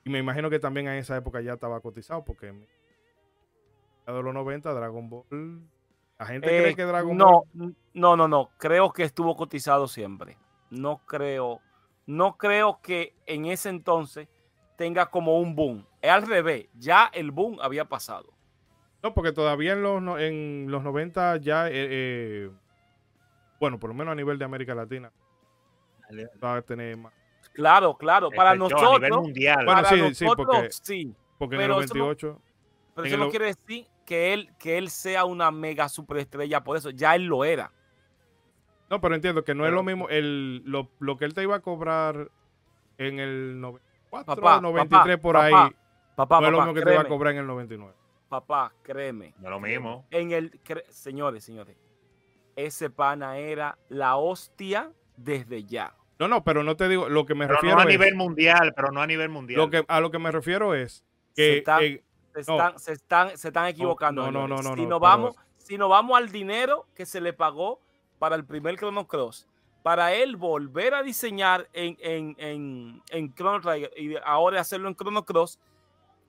y 0.04 0.10
me 0.10 0.18
imagino 0.18 0.50
que 0.50 0.58
también 0.58 0.88
en 0.88 0.94
esa 0.94 1.16
época 1.16 1.40
ya 1.40 1.52
estaba 1.52 1.80
cotizado, 1.80 2.24
porque 2.24 2.48
en 2.48 2.60
de 4.06 4.22
los 4.22 4.32
90 4.34 4.72
Dragon 4.72 5.08
Ball 5.10 5.68
La 6.18 6.26
gente 6.26 6.48
cree 6.48 6.70
Eh, 6.70 6.74
que 6.74 6.84
Dragon 6.84 7.16
no, 7.16 7.44
Ball. 7.54 7.74
no, 7.94 8.16
no, 8.16 8.26
no. 8.28 8.50
Creo 8.58 8.92
que 8.92 9.04
estuvo 9.04 9.36
cotizado 9.36 9.86
siempre. 9.86 10.36
No 10.70 10.98
creo, 11.06 11.60
no 12.06 12.36
creo 12.36 12.80
que 12.82 13.14
en 13.26 13.46
ese 13.46 13.68
entonces 13.68 14.28
tenga 14.76 15.06
como 15.06 15.38
un 15.38 15.54
boom. 15.54 15.86
Es 16.02 16.10
al 16.10 16.26
revés. 16.26 16.66
Ya 16.74 17.08
el 17.12 17.30
boom 17.30 17.58
había 17.60 17.84
pasado. 17.84 18.32
No, 19.02 19.14
porque 19.14 19.32
todavía 19.32 19.74
en 19.74 19.82
los, 19.82 20.02
no- 20.02 20.18
en 20.18 20.66
los 20.68 20.82
90 20.82 21.36
ya, 21.36 21.68
eh, 21.68 21.72
eh, 21.74 22.50
bueno, 23.60 23.78
por 23.78 23.90
lo 23.90 23.94
menos 23.94 24.10
a 24.12 24.16
nivel 24.16 24.38
de 24.38 24.44
América 24.44 24.74
Latina, 24.74 25.12
va 26.42 26.56
a 26.56 26.62
tener 26.62 26.96
más. 26.96 27.12
Claro, 27.52 27.96
claro. 27.96 28.28
Para 28.30 28.54
Efecto, 28.54 28.66
a 28.66 28.68
nivel 28.80 28.90
nosotros, 29.10 29.20
mundial. 29.22 29.64
Bueno, 29.64 29.82
para 29.82 29.88
sí, 29.88 30.14
sí, 30.14 30.24
nosotros 30.24 30.46
porque- 30.50 30.70
sí. 30.72 31.14
Porque 31.38 31.54
en 31.54 31.60
el 31.62 31.70
eso 31.70 31.94
no- 31.94 32.00
98, 32.06 32.42
Pero 32.96 33.06
eso 33.06 33.14
el 33.14 33.20
no 33.20 33.30
quiere 33.30 33.44
decir 33.46 33.86
que 34.08 34.32
él, 34.32 34.48
que 34.58 34.78
él 34.78 34.88
sea 34.88 35.26
una 35.26 35.50
mega 35.50 35.86
superestrella 35.90 36.64
por 36.64 36.78
eso. 36.78 36.88
Ya 36.88 37.14
él 37.14 37.26
lo 37.26 37.44
era. 37.44 37.70
no, 38.88 39.02
pero 39.02 39.14
entiendo 39.14 39.44
que 39.44 39.54
no 39.54 39.66
es 39.66 39.72
lo 39.72 39.82
mismo, 39.82 40.08
el, 40.08 40.62
lo, 40.64 40.88
lo 40.98 41.18
que 41.18 41.26
él 41.26 41.34
te 41.34 41.42
iba 41.42 41.56
a 41.56 41.60
cobrar 41.60 42.30
en 42.96 43.18
el 43.20 43.60
94, 43.60 44.34
Papá, 44.34 44.60
93 44.62 45.18
por 45.18 45.34
papá, 45.34 45.66
ahí, 45.66 45.72
Papá, 46.16 46.40
no 46.40 46.46
es 46.46 46.52
lo 46.52 46.58
mismo 46.60 46.72
que 46.74 46.80
te 46.80 46.90
iba 46.90 47.00
a 47.00 47.04
créeme, 47.04 47.08
cobrar 47.16 47.32
en 47.34 47.40
el 47.40 47.46
99. 47.46 47.92
papá, 48.30 48.72
créeme. 48.82 49.34
No 49.38 49.44
es 49.48 49.50
lo 49.50 49.60
mismo. 49.60 50.06
En 50.10 50.32
el, 50.32 50.52
cre- 50.64 50.88
señores, 50.88 51.44
señores, 51.44 51.76
ese 52.56 52.88
pana 52.88 53.36
era 53.36 53.76
la 53.90 54.16
hostia 54.16 54.90
desde 55.18 55.64
ya. 55.64 55.94
No, 56.18 56.26
no, 56.28 56.42
pero 56.42 56.62
no 56.64 56.76
te 56.76 56.88
digo, 56.88 57.08
lo 57.10 57.26
que 57.26 57.34
me 57.34 57.46
Pero 57.46 57.56
refiero 57.56 57.76
no 57.76 57.82
a 57.82 57.84
es, 57.84 57.90
nivel 57.90 58.14
mundial, 58.16 58.72
pero 58.74 58.90
no 58.90 59.02
a 59.02 59.06
nivel 59.06 59.28
mundial. 59.28 59.58
lo 59.60 59.68
que, 59.70 59.84
a 59.86 60.00
lo 60.00 60.10
que 60.10 60.18
me 60.18 60.32
refiero 60.32 60.74
es 60.74 61.04
Se 61.34 61.42
que 61.42 61.58
está- 61.58 61.82
eh, 61.84 62.02
Se 62.44 62.50
No. 62.50 62.56
están, 62.58 62.78
se 62.78 62.92
están, 62.92 63.36
se 63.38 63.48
están 63.48 63.66
equivocando. 63.66 64.30
no, 64.30 64.46
no, 64.46 64.48
no, 64.48 64.62
no, 64.62 64.74
si, 64.74 64.82
no, 64.82 64.88
nos 64.88 65.00
vamos, 65.00 65.36
si 65.56 65.78
nos 65.78 65.88
vamos 65.88 66.16
al 66.16 66.30
dinero 66.30 66.86
que 66.94 67.06
se 67.06 67.20
le 67.20 67.32
pagó 67.32 67.80
para 68.18 68.36
el 68.36 68.44
primer 68.44 68.76
Chrono 68.76 69.06
Cross, 69.06 69.46
para 69.82 70.12
él 70.12 70.36
volver 70.36 70.94
a 70.94 71.02
diseñar 71.02 71.68
en, 71.72 71.96
en, 72.00 72.34
en, 72.38 73.02
en 73.10 73.34
Chrono 73.34 73.60
Trigger 73.60 73.92
y 73.96 74.16
ahora 74.24 74.60
hacerlo 74.60 74.88
en 74.88 74.96
Chrono 74.96 75.24
Cross, 75.24 75.58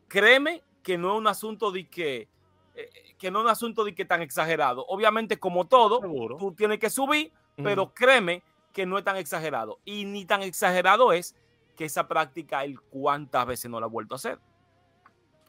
créeme 0.08 0.64
que 0.84 0.98
no 0.98 1.14
es 1.14 1.18
un 1.18 1.28
asunto 1.28 1.72
de 1.72 1.88
que, 1.88 2.28
eh, 2.76 2.90
que 3.18 3.32
no 3.32 3.40
es 3.40 3.46
un 3.46 3.52
asunto 3.52 3.84
de 3.84 3.94
que 3.94 4.06
tan 4.06 4.22
exagerado. 4.22 4.86
Obviamente, 4.88 5.40
como 5.40 5.68
todo, 5.68 6.00
Seguro. 6.00 6.38
tú 6.38 6.54
tienes 6.54 6.80
que 6.80 6.90
subir, 6.90 7.32
pero 7.58 7.94
créeme 7.94 8.42
que 8.72 8.86
no 8.86 8.98
es 8.98 9.04
tan 9.04 9.18
exagerado. 9.18 9.80
Y 9.84 10.06
ni 10.06 10.26
tan 10.26 10.42
exagerado 10.42 11.12
es 11.12 11.36
que 11.76 11.86
esa 11.86 12.08
práctica 12.08 12.64
él 12.64 12.80
cuántas 12.90 13.46
veces 13.46 13.70
no 13.70 13.80
la 13.80 13.86
ha 13.88 13.90
vuelto 13.90 14.16
a 14.16 14.18
hacer. 14.18 14.40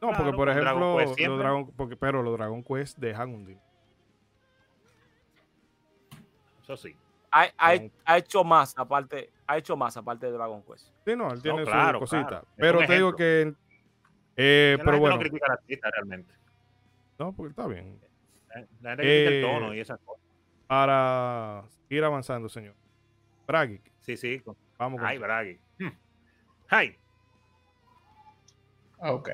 No, 0.00 0.12
porque 0.16 0.32
por 0.32 0.48
Dragon 0.48 0.62
ejemplo, 0.82 0.96
Quest 0.96 1.08
los 1.08 1.16
siempre. 1.16 1.38
Dragon, 1.38 1.70
porque, 1.76 1.96
pero 1.96 2.22
los 2.22 2.36
Dragon 2.38 2.62
Quest 2.64 2.98
dejan 2.98 3.34
un 3.34 3.44
dinero. 3.46 3.66
Eso 6.62 6.76
sí. 6.76 6.96
ha, 7.32 7.46
ha- 7.58 7.78
ha 8.04 8.18
hecho 8.18 8.44
más 8.44 8.76
aparte 8.78 9.30
ha 9.46 9.56
hecho 9.58 9.76
más 9.76 9.96
aparte 9.96 10.26
de 10.26 10.32
Dragon 10.32 10.62
Quest 10.62 10.88
Sí, 11.04 11.16
no, 11.16 11.30
él 11.32 11.42
tiene 11.42 11.64
claro, 11.64 11.98
su 11.98 12.00
cosita. 12.00 12.26
claro. 12.28 12.46
Pero 12.56 12.78
te 12.86 12.94
digo 12.94 13.14
que, 13.16 13.54
eh, 14.36 14.78
pero 14.84 14.98
bueno, 14.98 15.16
no 15.16 15.20
critica 15.22 15.52
artista 15.52 15.90
realmente. 15.90 16.32
no, 17.18 17.32
porque 17.32 17.50
está 17.50 17.66
bien. 17.66 18.00
La 18.80 18.94
la 18.96 19.02
Eh, 19.02 19.26
el 19.26 19.42
tono 19.42 19.74
y 19.74 19.80
esas 19.80 19.98
cosas. 20.00 20.22
Para 20.66 21.64
ir 21.88 22.04
avanzando, 22.04 22.48
señor. 22.48 22.74
Bragi, 23.46 23.80
Sí, 24.00 24.16
sí. 24.16 24.40
vamos 24.78 24.98
con 25.00 25.08
Ay, 25.08 25.18
Bragi. 25.18 25.58
Hmm. 25.78 25.88
Ay, 26.68 26.96
Ok. 28.98 29.28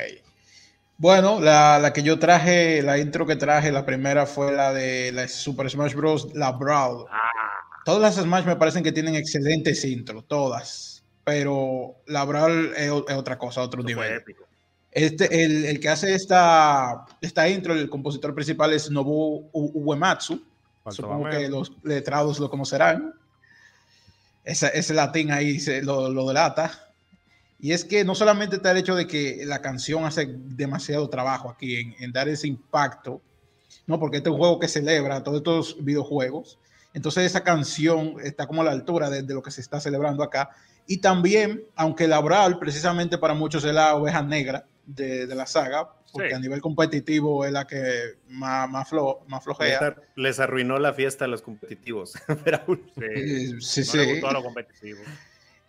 Bueno, 0.99 1.40
la, 1.40 1.78
la 1.78 1.92
que 1.92 2.03
yo 2.03 2.18
traje, 2.18 2.82
la 2.82 2.99
intro 2.99 3.26
que 3.26 3.36
traje, 3.36 3.70
la 3.70 3.84
primera 3.84 4.24
fue 4.24 4.53
la 4.53 4.72
de 4.72 5.12
la 5.12 5.28
Super 5.28 5.68
Smash 5.68 5.94
Bros. 5.94 6.34
La 6.34 6.53
Brawl. 6.53 7.07
ah, 7.11 7.30
Todas 7.84 8.01
las 8.01 8.24
Smash 8.24 8.44
me 8.44 8.57
parecen 8.57 8.82
que 8.82 8.92
tienen 8.92 9.14
excelentes 9.14 9.84
intros, 9.84 10.24
todas. 10.26 11.05
Pero 11.24 11.97
la 12.07 12.24
Brawl 12.24 12.72
es, 12.76 12.90
otra 12.90 13.36
cosa, 13.36 13.61
otro 13.61 13.80
eso 13.80 13.88
nivel. 13.88 14.22
Este, 14.90 15.44
el, 15.44 15.66
el 15.66 15.78
que 15.80 15.90
hace 15.90 16.14
esta, 16.14 17.05
esta 17.20 17.47
intro, 17.49 17.74
el 17.74 17.90
compositor 17.90 18.34
principal 18.34 18.72
es 18.72 18.90
Nobu 18.90 19.51
Uematsu. 19.53 20.42
Supongo 20.88 21.28
que 21.28 21.49
los 21.49 21.72
letrados 21.82 22.38
lo 22.40 22.49
conocerán. 22.49 23.12
Ese, 24.44 24.70
ese 24.72 24.94
latín 24.94 25.32
ahí 25.32 25.59
se, 25.59 25.82
lo, 25.82 26.09
lo 26.09 26.26
delata. 26.28 26.86
Y 27.59 27.72
es 27.72 27.84
que 27.84 28.04
no 28.04 28.14
solamente 28.14 28.57
está 28.57 28.70
el 28.72 28.76
hecho 28.78 28.94
de 28.94 29.07
que 29.07 29.42
la 29.46 29.61
canción 29.62 30.04
hace 30.04 30.26
demasiado 30.28 31.09
trabajo 31.09 31.48
aquí 31.50 31.76
en, 31.76 31.94
en 32.00 32.12
dar 32.12 32.28
ese 32.28 32.46
impacto, 32.46 33.20
no, 33.86 33.98
porque 33.98 34.18
este 34.18 34.28
es 34.28 34.32
un 34.32 34.38
juego 34.38 34.59
que 34.59 34.68
celebra 34.68 35.22
todos 35.22 35.38
estos 35.38 35.84
videojuegos. 35.84 36.59
Entonces 36.92 37.24
esa 37.24 37.42
canción 37.42 38.16
está 38.22 38.46
como 38.46 38.62
a 38.62 38.64
la 38.64 38.72
altura 38.72 39.09
de, 39.11 39.22
de 39.22 39.34
lo 39.34 39.42
que 39.42 39.50
se 39.50 39.61
está 39.61 39.80
celebrando 39.80 40.22
acá. 40.22 40.50
Y 40.86 40.98
también, 40.98 41.62
aunque 41.76 42.07
la 42.09 42.20
Brawl 42.20 42.59
precisamente 42.59 43.18
para 43.18 43.34
muchos 43.34 43.64
es 43.64 43.74
la 43.74 43.94
oveja 43.96 44.22
negra 44.22 44.64
de, 44.86 45.26
de 45.26 45.34
la 45.34 45.46
saga, 45.46 45.90
porque 46.12 46.28
Sí. 46.30 46.34
a 46.34 46.38
nivel 46.38 46.61
competitivo 46.62 47.44
es 47.44 47.52
la 47.52 47.66
que 47.66 48.14
más, 48.28 48.70
más, 48.70 48.88
flo- 48.90 49.18
más 49.26 49.40
Les, 49.40 49.44
flojea. 49.44 49.78
ar- 49.78 50.02
les 50.14 50.40
arruinó 50.40 50.78
la 50.78 50.94
fiesta 50.94 51.24
a 51.26 51.28
los 51.28 51.42
competitivos. 51.42 52.14
Sí. 52.96 53.02
Eh, 53.02 53.54
sí, 53.61 53.80
no 53.80 53.96
le 54.02 54.04
sí. 54.07 54.11
gustó 54.12 54.28
a 54.28 54.32
los 54.32 54.42
competitivos. 54.44 55.02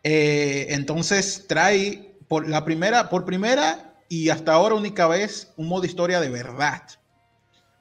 Eh, 0.03 0.67
entonces 0.69 1.45
trae 1.47 2.15
por 2.27 2.47
la 2.47 2.63
primera, 2.65 3.09
por 3.09 3.25
primera 3.25 3.95
y 4.09 4.29
hasta 4.29 4.53
ahora 4.53 4.75
única 4.75 5.07
vez 5.07 5.53
un 5.57 5.67
modo 5.67 5.85
historia 5.85 6.19
de 6.19 6.29
verdad. 6.29 6.83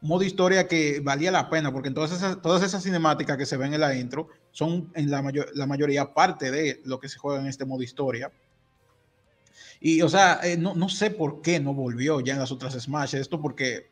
Un 0.02 0.08
modo 0.08 0.22
historia 0.22 0.68
que 0.68 1.00
valía 1.00 1.30
la 1.30 1.48
pena, 1.48 1.72
porque 1.72 1.90
todas 1.90 2.12
esas, 2.12 2.40
todas 2.42 2.62
esas 2.62 2.82
cinemáticas 2.82 3.36
que 3.36 3.46
se 3.46 3.56
ven 3.56 3.74
en 3.74 3.80
la 3.80 3.94
intro 3.94 4.28
son 4.50 4.90
en 4.94 5.10
la, 5.10 5.22
mayor, 5.22 5.48
la 5.54 5.66
mayoría 5.66 6.12
parte 6.12 6.50
de 6.50 6.80
lo 6.84 7.00
que 7.00 7.08
se 7.08 7.18
juega 7.18 7.40
en 7.40 7.46
este 7.46 7.64
modo 7.64 7.82
historia. 7.82 8.30
Y, 9.80 10.02
o 10.02 10.08
sea, 10.08 10.40
eh, 10.42 10.56
no, 10.56 10.74
no 10.74 10.88
sé 10.88 11.10
por 11.10 11.42
qué 11.42 11.60
no 11.60 11.74
volvió 11.74 12.20
ya 12.20 12.34
en 12.34 12.40
las 12.40 12.52
otras 12.52 12.74
Smash. 12.74 13.14
Esto 13.14 13.40
porque 13.40 13.90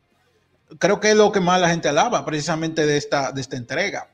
creo 0.79 1.01
que 1.01 1.11
es 1.11 1.17
lo 1.17 1.33
que 1.33 1.41
más 1.41 1.61
la 1.61 1.69
gente 1.69 1.89
alaba 1.89 2.25
precisamente 2.25 2.87
de 2.87 2.97
esta, 2.97 3.33
de 3.33 3.41
esta 3.41 3.57
entrega. 3.57 4.14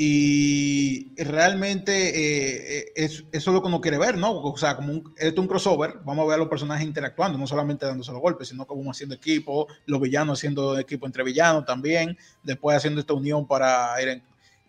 Y 0.00 1.12
realmente 1.20 1.92
eh, 1.92 2.78
eh, 2.78 2.92
es, 2.94 3.24
eso 3.32 3.50
es 3.50 3.54
lo 3.54 3.60
que 3.60 3.66
uno 3.66 3.80
quiere 3.80 3.98
ver, 3.98 4.16
¿no? 4.16 4.40
O 4.40 4.56
sea, 4.56 4.76
como 4.76 4.92
un, 4.92 5.14
esto 5.16 5.26
es 5.26 5.38
un 5.38 5.48
crossover, 5.48 5.94
vamos 6.04 6.24
a 6.24 6.28
ver 6.28 6.34
a 6.36 6.38
los 6.38 6.48
personajes 6.48 6.86
interactuando, 6.86 7.36
no 7.36 7.48
solamente 7.48 7.84
dándose 7.84 8.12
los 8.12 8.20
golpes, 8.20 8.48
sino 8.48 8.64
como 8.64 8.88
haciendo 8.90 9.16
equipo, 9.16 9.66
los 9.86 10.00
villanos 10.00 10.38
haciendo 10.38 10.78
equipo 10.78 11.04
entre 11.06 11.24
villanos 11.24 11.66
también, 11.66 12.16
después 12.44 12.76
haciendo 12.76 13.00
esta 13.00 13.14
unión 13.14 13.48
para 13.48 14.00
ir 14.00 14.08
en, 14.08 14.18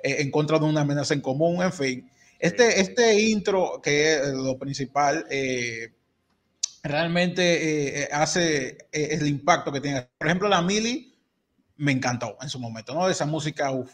eh, 0.01 0.15
en 0.19 0.31
contra 0.31 0.57
de 0.57 0.65
una 0.65 0.81
amenaza 0.81 1.13
en 1.13 1.21
común, 1.21 1.61
en 1.61 1.73
fin. 1.73 2.09
Este, 2.39 2.79
este 2.79 3.19
intro, 3.19 3.81
que 3.83 4.13
es 4.13 4.29
lo 4.29 4.57
principal, 4.57 5.25
eh, 5.29 5.91
realmente 6.81 7.43
eh, 7.43 8.03
eh, 8.03 8.09
hace 8.13 8.77
el 8.93 9.27
impacto 9.27 9.73
que 9.73 9.81
tiene. 9.81 10.07
Por 10.17 10.27
ejemplo, 10.27 10.47
la 10.47 10.61
Mili 10.61 11.13
me 11.75 11.91
encantó 11.91 12.37
en 12.41 12.49
su 12.49 12.59
momento, 12.59 12.93
¿no? 12.93 13.09
Esa 13.09 13.25
música, 13.25 13.71
uff. 13.71 13.91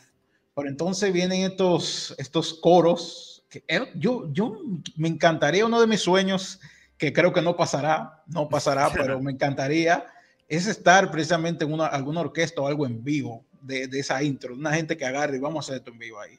Pero 0.56 0.70
entonces 0.70 1.12
vienen 1.12 1.42
estos, 1.44 2.16
estos 2.18 2.54
coros. 2.54 3.44
Que 3.50 3.64
er- 3.68 3.92
yo, 3.96 4.28
yo 4.32 4.58
me 4.96 5.08
encantaría, 5.10 5.66
uno 5.66 5.80
de 5.82 5.88
mis 5.88 6.02
sueños, 6.02 6.60
que 6.98 7.12
creo 7.14 7.34
que 7.34 7.42
no 7.42 7.56
pasará, 7.56 8.24
no 8.28 8.48
pasará, 8.50 8.90
pero 8.94 9.22
me 9.22 9.32
encantaría, 9.34 10.06
es 10.48 10.66
estar 10.68 11.12
precisamente 11.12 11.66
en 11.66 11.74
una, 11.74 11.88
alguna 11.88 12.22
orquesta 12.22 12.62
o 12.62 12.68
algo 12.68 12.86
en 12.86 13.04
vivo 13.04 13.44
de, 13.62 13.88
de 13.88 14.00
esa 14.00 14.22
intro, 14.24 14.54
una 14.54 14.72
gente 14.74 14.96
que 14.96 15.06
agarre 15.06 15.38
y 15.38 15.40
vamos 15.40 15.66
a 15.66 15.72
hacer 15.72 15.76
esto 15.80 15.92
en 15.92 16.00
vivo 16.00 16.20
ahí. 16.20 16.34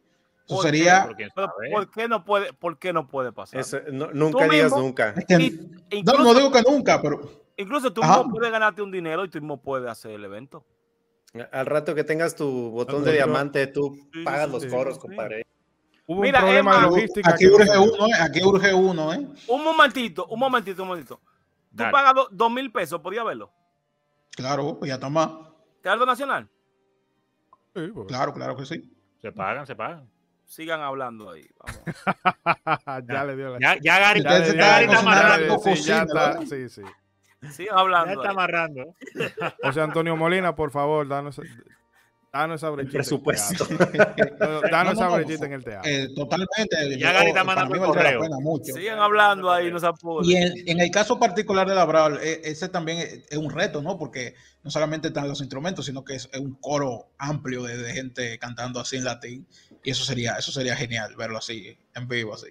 Eso 0.46 0.54
¿Por 0.56 0.62
qué? 0.64 0.68
sería... 0.68 1.04
¿por 1.72 1.90
qué 1.90 2.08
no 2.08 2.24
puede, 2.24 2.52
por 2.52 2.78
qué 2.78 2.92
no 2.92 3.08
puede 3.08 3.32
pasar? 3.32 3.60
Eso, 3.60 3.80
no- 3.92 4.12
nunca 4.12 4.48
digas 4.48 4.72
nunca. 4.72 5.10
es 5.16 5.24
que- 5.26 5.34
Y- 5.42 5.50
no, 5.50 5.96
incluso, 5.98 6.22
no 6.22 6.34
digo 6.34 6.52
que 6.52 6.62
nunca, 6.62 7.02
pero 7.02 7.20
incluso 7.56 7.92
tú 7.92 8.02
Ajá. 8.02 8.18
mismo 8.18 8.32
puedes 8.34 8.50
ganarte 8.52 8.80
un 8.80 8.90
dinero 8.92 9.24
y 9.24 9.28
tú 9.28 9.38
mismo 9.40 9.56
puedes 9.60 9.88
hacer 9.90 10.12
el 10.12 10.24
evento. 10.24 10.64
Al 11.52 11.66
rato 11.66 11.94
que 11.94 12.04
tengas 12.04 12.34
tu 12.34 12.70
botón 12.70 13.04
de 13.04 13.12
diamante, 13.12 13.66
tú 13.66 13.94
Sí, 14.12 14.22
pagas 14.24 14.46
sí, 14.46 14.52
los 14.52 14.66
coros, 14.66 14.94
sí. 14.94 15.00
compadre. 15.00 15.46
Hubo 16.06 16.22
Mira, 16.22 16.38
un 16.38 16.44
problema 16.44 16.70
Emma, 16.76 16.86
logística. 16.86 17.30
aquí 17.30 17.44
que- 17.46 17.50
urge 17.50 17.78
uno, 17.78 18.06
¿eh? 18.06 18.12
Aquí 18.20 18.42
urge 18.42 18.72
uno, 18.72 19.12
¿eh? 19.12 19.26
Un 19.48 19.64
momentito, 19.64 20.24
un 20.26 20.38
momentito, 20.38 20.82
un 20.82 20.88
momentito. 20.88 21.16
Tú 21.16 21.22
Dale. 21.82 21.90
pagas 21.92 22.14
do- 22.14 22.28
dos 22.30 22.50
mil 22.50 22.70
pesos, 22.72 23.00
podía 23.00 23.24
verlo. 23.24 23.50
Claro, 24.36 24.78
pues 24.78 24.88
ya 24.88 24.94
está 24.94 25.08
más. 25.10 25.28
Teatro 25.82 26.06
Nacional, 26.06 26.48
Sí, 27.74 27.88
porque- 27.92 28.14
Claro, 28.14 28.32
claro 28.32 28.56
que 28.56 28.64
sí. 28.64 28.90
Se 29.20 29.32
pagan, 29.32 29.66
se 29.66 29.74
pagan. 29.74 30.08
sigan 30.46 30.80
hablando 30.80 31.30
ahí. 31.30 31.46
Vamos. 31.58 31.82
ya 33.10 33.24
le 33.24 33.36
dio 33.36 33.50
la. 33.50 33.58
Ya, 33.60 33.76
ya 33.82 33.98
Gary, 33.98 34.22
ya 34.22 34.30
ya 34.30 34.38
la- 34.38 34.54
Gary 34.54 34.84
está 34.86 34.98
amarrando. 35.00 35.58
sí, 36.46 36.68
sí, 36.68 36.82
sí. 37.48 37.52
Sigan 37.64 37.74
Ya 37.76 37.80
hablando. 37.80 38.12
está 38.12 38.28
ahí. 38.28 38.32
amarrando. 38.34 38.94
José 39.62 39.80
Antonio 39.80 40.16
Molina, 40.16 40.54
por 40.54 40.70
favor, 40.70 41.06
danos. 41.08 41.40
Danos 42.32 42.60
esa 42.60 42.68
brechita. 42.68 42.98
presupuesto. 42.98 43.64
Danos 44.70 44.70
No, 44.70 44.84
no, 44.84 44.92
esa 44.92 45.08
brechita 45.08 45.46
en 45.46 45.52
el 45.54 45.64
teatro. 45.64 45.90
Eh, 45.90 46.08
totalmente. 46.14 46.98
Ya 46.98 47.22
el 47.22 47.32
valdría 47.32 47.80
la 47.80 47.86
correo. 47.86 48.20
pena 48.20 48.36
mucho. 48.40 48.74
Sigan 48.74 48.98
hablando 48.98 49.50
ahí, 49.50 49.70
no 49.70 49.78
se 49.78 49.86
apuren. 49.86 50.28
Y 50.28 50.36
en, 50.36 50.52
en 50.68 50.80
el 50.80 50.90
caso 50.90 51.18
particular 51.18 51.66
de 51.66 51.74
la 51.74 51.86
Brawl, 51.86 52.18
e- 52.22 52.42
ese 52.44 52.68
también 52.68 52.98
es, 53.30 53.36
un 53.38 53.50
reto, 53.50 53.80
¿no? 53.80 53.98
Porque 53.98 54.34
no 54.62 54.70
solamente 54.70 55.08
están 55.08 55.28
los 55.28 55.40
instrumentos, 55.40 55.86
sino 55.86 56.04
que 56.04 56.16
es, 56.16 56.28
un 56.38 56.56
coro 56.56 57.08
amplio 57.16 57.62
de, 57.62 57.78
de 57.78 57.92
gente 57.94 58.38
cantando 58.38 58.80
así 58.80 58.96
en 58.96 59.04
latín. 59.04 59.46
Y 59.82 59.90
eso 59.92 60.04
sería, 60.04 60.34
eso 60.36 60.52
sería 60.52 60.76
genial 60.76 61.16
verlo 61.16 61.38
así, 61.38 61.78
en 61.94 62.06
vivo, 62.06 62.34
así. 62.34 62.48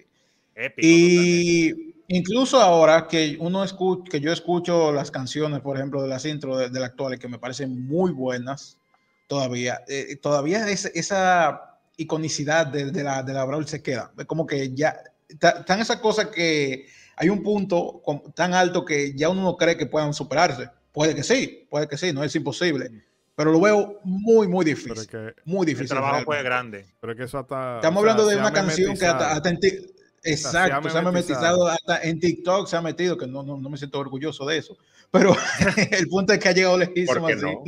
Épico, 0.56 0.88
totalmente. 0.88 1.95
Incluso 2.08 2.60
ahora 2.60 3.08
que 3.08 3.36
uno 3.40 3.64
escucha, 3.64 4.10
que 4.10 4.20
yo 4.20 4.32
escucho 4.32 4.92
las 4.92 5.10
canciones, 5.10 5.60
por 5.60 5.76
ejemplo, 5.76 6.02
de 6.02 6.08
las 6.08 6.24
intro 6.24 6.56
de, 6.56 6.68
de 6.70 6.80
la 6.80 6.86
actual, 6.86 7.18
que 7.18 7.28
me 7.28 7.38
parecen 7.38 7.86
muy 7.86 8.12
buenas 8.12 8.78
todavía, 9.26 9.82
eh, 9.88 10.16
todavía 10.16 10.68
es, 10.68 10.84
esa 10.94 11.78
iconicidad 11.96 12.66
de, 12.66 12.92
de 12.92 13.02
la, 13.02 13.22
de 13.22 13.32
la 13.32 13.44
Brawl 13.44 13.66
se 13.66 13.82
queda. 13.82 14.12
Es 14.16 14.26
como 14.26 14.46
que 14.46 14.72
ya 14.74 14.96
están 15.28 15.80
esas 15.80 15.96
cosas 15.96 16.26
que 16.26 16.86
hay 17.16 17.28
un 17.28 17.42
punto 17.42 18.00
con- 18.04 18.32
tan 18.32 18.54
alto 18.54 18.84
que 18.84 19.14
ya 19.16 19.28
uno 19.28 19.42
no 19.42 19.56
cree 19.56 19.76
que 19.76 19.86
puedan 19.86 20.14
superarse. 20.14 20.68
Puede 20.92 21.14
que 21.14 21.22
sí, 21.24 21.66
puede 21.68 21.88
que 21.88 21.96
sí, 21.96 22.12
no 22.12 22.22
es 22.22 22.34
imposible. 22.36 22.90
Pero 23.34 23.50
lo 23.52 23.60
veo 23.60 24.00
muy, 24.04 24.46
muy 24.48 24.64
difícil. 24.64 24.92
es 24.98 25.06
que, 25.08 25.34
Muy 25.44 25.60
El 25.60 25.66
difícil. 25.66 25.88
trabajo 25.88 26.24
fue 26.24 26.42
grande. 26.42 26.86
pero 27.00 27.12
es 27.12 27.18
que 27.18 27.24
eso 27.24 27.38
hasta. 27.38 27.76
Estamos 27.76 28.00
o 28.00 28.04
sea, 28.04 28.12
hablando 28.12 28.30
de 28.30 28.36
una 28.36 28.52
canción 28.52 28.96
que 28.96 29.06
hasta, 29.06 29.32
hasta 29.32 29.50
en 29.50 29.60
ti- 29.60 29.76
Exacto, 30.22 30.88
se 30.90 30.98
ha 30.98 31.02
memetizado 31.02 31.66
hasta 31.68 32.02
en 32.02 32.18
TikTok, 32.18 32.66
se 32.66 32.76
ha 32.76 32.82
metido, 32.82 33.16
que 33.16 33.26
no, 33.26 33.42
no, 33.42 33.56
no 33.56 33.68
me 33.70 33.76
siento 33.78 33.98
orgulloso 33.98 34.44
de 34.46 34.58
eso. 34.58 34.76
Pero 35.10 35.34
el 35.92 36.08
punto 36.08 36.32
es 36.32 36.38
que 36.38 36.48
ha 36.48 36.52
llegado 36.52 36.78
¿Por 36.78 36.88
lejísimo 36.88 37.26
así. 37.28 37.36
no? 37.42 37.64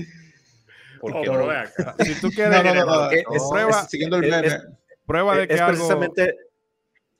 ¿Por 1.00 1.12
Oh, 1.16 1.22
qué 1.22 1.30
pero 1.30 1.46
no? 1.46 1.50
acá. 1.52 1.94
Si 2.04 2.14
tú 2.20 2.28
quieres, 2.34 2.62
No, 2.62 2.62
no, 2.62 2.74
no, 2.74 2.84
no, 2.86 3.10
Es- 3.10 3.18
es- 3.32 3.42
prueba, 3.48 3.80
es- 3.82 3.90
siguiendo 3.90 4.16
el 4.16 4.24
es- 4.24 4.30
meme. 4.30 4.46
es- 4.48 4.66
prueba 5.06 5.36
de 5.36 5.46
que 5.48 5.54
es 5.54 5.60
algo. 5.60 5.72
precisamente 5.72 6.34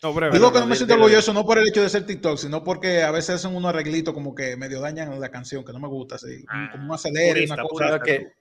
No, 0.03 0.13
breve, 0.13 0.33
Digo 0.35 0.47
no, 0.47 0.53
que 0.53 0.59
no, 0.59 0.65
no 0.65 0.71
me 0.71 0.77
siento 0.77 0.95
orgulloso 0.95 1.33
no 1.33 1.45
por 1.47 1.59
el 1.59 1.69
hecho 1.69 1.83
de 1.83 1.89
ser 1.89 2.05
TikTok, 2.07 2.39
sino 2.39 2.63
porque 2.65 3.03
a 3.03 3.11
veces 3.11 3.37
hacen 3.37 3.55
unos 3.55 3.71
arreglitos 3.71 4.13
como 4.15 4.35
que 4.35 4.57
medio 4.57 4.81
dañan 4.81 5.19
la 5.21 5.29
canción, 5.31 5.65
que 5.65 5.73
no 5.73 5.79
me 5.81 5.89
gusta, 5.89 6.17
así, 6.17 6.45
Ah, 6.49 6.69
como 6.73 6.85
un 6.87 6.95
acelere, 6.95 7.33
purista, 7.47 7.55
una 7.55 7.63
cosa. 7.69 8.01
que 8.01 8.33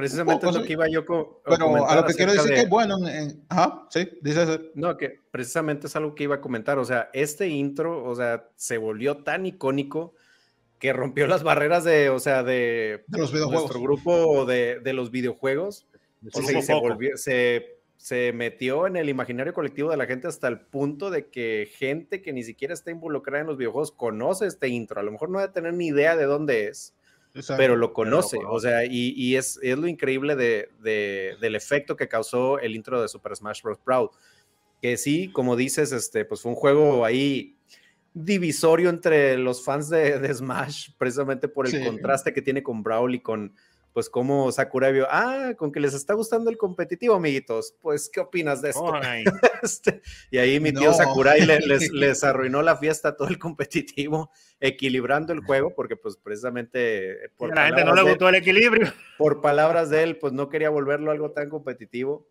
precisamente 0.00 0.46
es 0.46 0.54
lo 0.54 0.60
sí. 0.60 0.66
que 0.66 0.72
iba 0.74 0.88
yo 0.88 1.04
co- 1.04 1.42
a 1.44 1.50
Pero 1.50 1.86
a 1.86 1.96
lo 1.96 2.04
que 2.06 2.14
quiero 2.14 2.32
decir 2.32 2.48
de- 2.50 2.54
que 2.56 2.60
es 2.62 2.68
bueno, 2.68 2.96
en- 2.98 3.06
en- 3.30 3.44
ajá, 3.48 3.86
sí, 3.90 4.08
dice 4.22 4.42
eso. 4.44 4.60
No, 4.74 4.96
que 4.96 5.18
precisamente 5.30 5.86
es 5.88 5.96
algo 5.96 6.14
que 6.14 6.24
iba 6.24 6.36
a 6.36 6.40
comentar. 6.40 6.78
O 6.78 6.84
sea, 6.84 7.10
este 7.12 7.48
intro, 7.48 8.04
o 8.04 8.14
sea, 8.14 8.48
se 8.56 8.78
volvió 8.78 9.18
tan 9.18 9.46
icónico 9.46 10.14
que 10.78 10.92
rompió 10.92 11.26
las 11.26 11.42
barreras 11.42 11.82
de, 11.84 12.08
o 12.10 12.20
sea, 12.20 12.42
de, 12.42 13.02
de 13.08 13.18
los 13.18 13.32
videojuegos. 13.32 13.62
nuestro 13.64 13.80
grupo 13.82 14.46
de, 14.46 14.78
de 14.80 14.92
los 14.92 15.10
videojuegos. 15.10 15.86
O 16.32 16.42
sea, 16.42 16.58
y 16.58 16.62
se, 16.62 16.74
volvió, 16.74 17.16
se, 17.16 17.78
se 17.96 18.32
metió 18.32 18.86
en 18.86 18.96
el 18.96 19.08
imaginario 19.08 19.52
colectivo 19.52 19.90
de 19.90 19.96
la 19.96 20.06
gente 20.06 20.28
hasta 20.28 20.46
el 20.48 20.60
punto 20.60 21.10
de 21.10 21.26
que 21.26 21.68
gente 21.76 22.22
que 22.22 22.32
ni 22.32 22.44
siquiera 22.44 22.74
está 22.74 22.90
involucrada 22.92 23.40
en 23.40 23.46
los 23.48 23.56
videojuegos 23.56 23.90
conoce 23.92 24.46
este 24.46 24.68
intro. 24.68 25.00
A 25.00 25.02
lo 25.04 25.10
mejor 25.12 25.30
no 25.30 25.40
debe 25.40 25.52
tener 25.52 25.74
ni 25.74 25.88
idea 25.88 26.16
de 26.16 26.24
dónde 26.24 26.68
es, 26.68 26.94
Exacto. 27.38 27.58
pero 27.60 27.76
lo 27.76 27.92
conoce. 27.92 28.38
O 28.48 28.60
sea, 28.60 28.84
y, 28.84 29.14
y 29.16 29.36
es, 29.36 29.58
es 29.62 29.78
lo 29.78 29.86
increíble 29.88 30.36
de, 30.36 30.68
de- 30.80 31.36
del 31.40 31.54
efecto 31.54 31.96
que 31.96 32.08
causó 32.08 32.58
el 32.58 32.74
intro 32.74 33.00
de 33.00 33.08
Super 33.08 33.34
Smash 33.36 33.62
Bros. 33.62 33.78
Brawl. 33.84 34.10
Que 34.80 34.96
sí, 34.96 35.30
como 35.32 35.56
dices, 35.56 35.90
este, 35.92 36.24
pues 36.24 36.40
fue 36.42 36.50
un 36.52 36.56
juego 36.56 37.04
ahí 37.04 37.56
divisorio 38.14 38.90
entre 38.90 39.36
los 39.38 39.64
fans 39.64 39.88
de, 39.88 40.18
de 40.18 40.34
Smash, 40.34 40.90
precisamente 40.98 41.48
por 41.48 41.66
el 41.66 41.72
Sí. 41.72 41.84
contraste 41.84 42.32
que 42.32 42.42
tiene 42.42 42.62
con 42.62 42.82
Brawl 42.82 43.14
y 43.14 43.20
con, 43.20 43.54
pues, 43.92 44.08
como 44.08 44.52
Sakurai 44.52 44.92
vio, 44.92 45.06
ah, 45.10 45.54
con 45.56 45.72
que 45.72 45.80
les 45.80 45.94
está 45.94 46.14
gustando 46.14 46.50
el 46.50 46.56
competitivo, 46.56 47.14
amiguitos. 47.14 47.74
Pues, 47.80 48.08
¿qué 48.12 48.20
opinas 48.20 48.62
de 48.62 48.70
esto? 48.70 48.92
Este, 49.62 50.02
y 50.30 50.38
ahí 50.38 50.60
mi 50.60 50.72
tío 50.72 50.90
No. 50.90 50.94
Sakurai 50.94 51.44
le- 51.44 51.58
les, 51.60 51.90
les 51.92 52.22
arruinó 52.22 52.62
la 52.62 52.76
fiesta 52.76 53.08
a 53.08 53.16
todo 53.16 53.26
el 53.28 53.38
competitivo, 53.40 54.30
equilibrando 54.60 55.32
el 55.32 55.40
juego, 55.40 55.74
porque 55.74 55.96
pues 55.96 56.16
precisamente 56.16 57.24
eh, 57.24 57.28
por 57.36 57.54
la 57.54 57.66
gente 57.66 57.80
no 57.80 57.86
palabras 57.90 58.04
le 58.04 58.08
de- 58.08 58.14
gustó 58.14 58.28
el 58.28 58.34
equilibrio. 58.36 58.92
por 59.18 59.40
palabras 59.40 59.90
de 59.90 60.04
él, 60.04 60.16
pues 60.18 60.32
no 60.32 60.48
quería 60.48 60.70
volverlo 60.70 61.10
algo 61.10 61.32
tan 61.32 61.48
competitivo. 61.48 62.28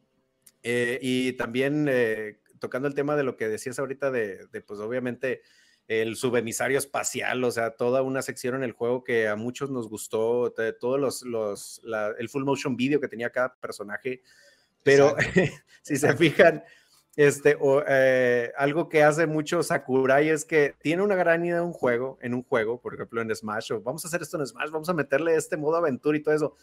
Eh, 0.64 1.00
y 1.02 1.34
también 1.34 1.88
eh, 1.90 2.40
tocando 2.60 2.88
el 2.88 2.94
tema 2.96 3.16
de 3.18 3.24
lo 3.24 3.36
que 3.36 3.48
decías 3.50 3.78
ahorita 3.78 4.10
de, 4.10 4.48
de, 4.52 4.62
pues 4.62 4.80
obviamente 4.80 5.42
el 5.88 6.16
subemisario 6.18 6.78
espacial, 6.78 7.44
o 7.44 7.52
sea, 7.52 7.72
toda 7.72 8.02
una 8.02 8.22
sección 8.22 8.56
en 8.56 8.64
el 8.64 8.74
juego 8.74 9.04
que 9.04 9.28
a 9.28 9.36
muchos 9.36 9.70
nos 9.72 9.88
gustó, 9.88 10.54
todos 10.80 11.00
los, 11.00 11.22
los 11.24 11.82
la- 11.84 12.14
el 12.20 12.28
full 12.30 12.44
motion 12.44 12.76
video 12.76 13.00
que 13.00 13.08
tenía 13.08 13.30
cada 13.30 13.56
personaje, 13.56 14.22
pero 14.84 15.16
si 15.82 15.96
se 15.96 16.16
fijan, 16.18 16.64
este, 17.16 17.58
o, 17.60 17.84
eh, 17.88 18.52
algo 18.58 18.90
que 18.90 19.02
hace 19.02 19.26
mucho 19.26 19.64
Sakurai 19.64 20.30
es 20.30 20.46
que 20.46 20.76
tiene 20.82 21.02
una 21.04 21.16
gran 21.16 21.44
idea 21.44 21.56
de 21.56 21.62
un 21.62 21.74
juego, 21.74 22.20
en 22.22 22.34
un 22.34 22.44
juego, 22.44 22.80
por 22.80 22.94
ejemplo 22.94 23.22
en 23.22 23.34
Smash, 23.36 23.72
o 23.72 23.82
vamos 23.82 24.04
a 24.04 24.08
hacer 24.10 24.22
esto 24.22 24.38
en 24.40 24.46
Smash, 24.46 24.70
vamos 24.70 24.90
a 24.90 24.94
meterle 24.94 25.36
este 25.36 25.58
modo 25.58 25.78
aventura 25.78 26.18
y 26.18 26.22
todo 26.22 26.36
eso, 26.36 26.56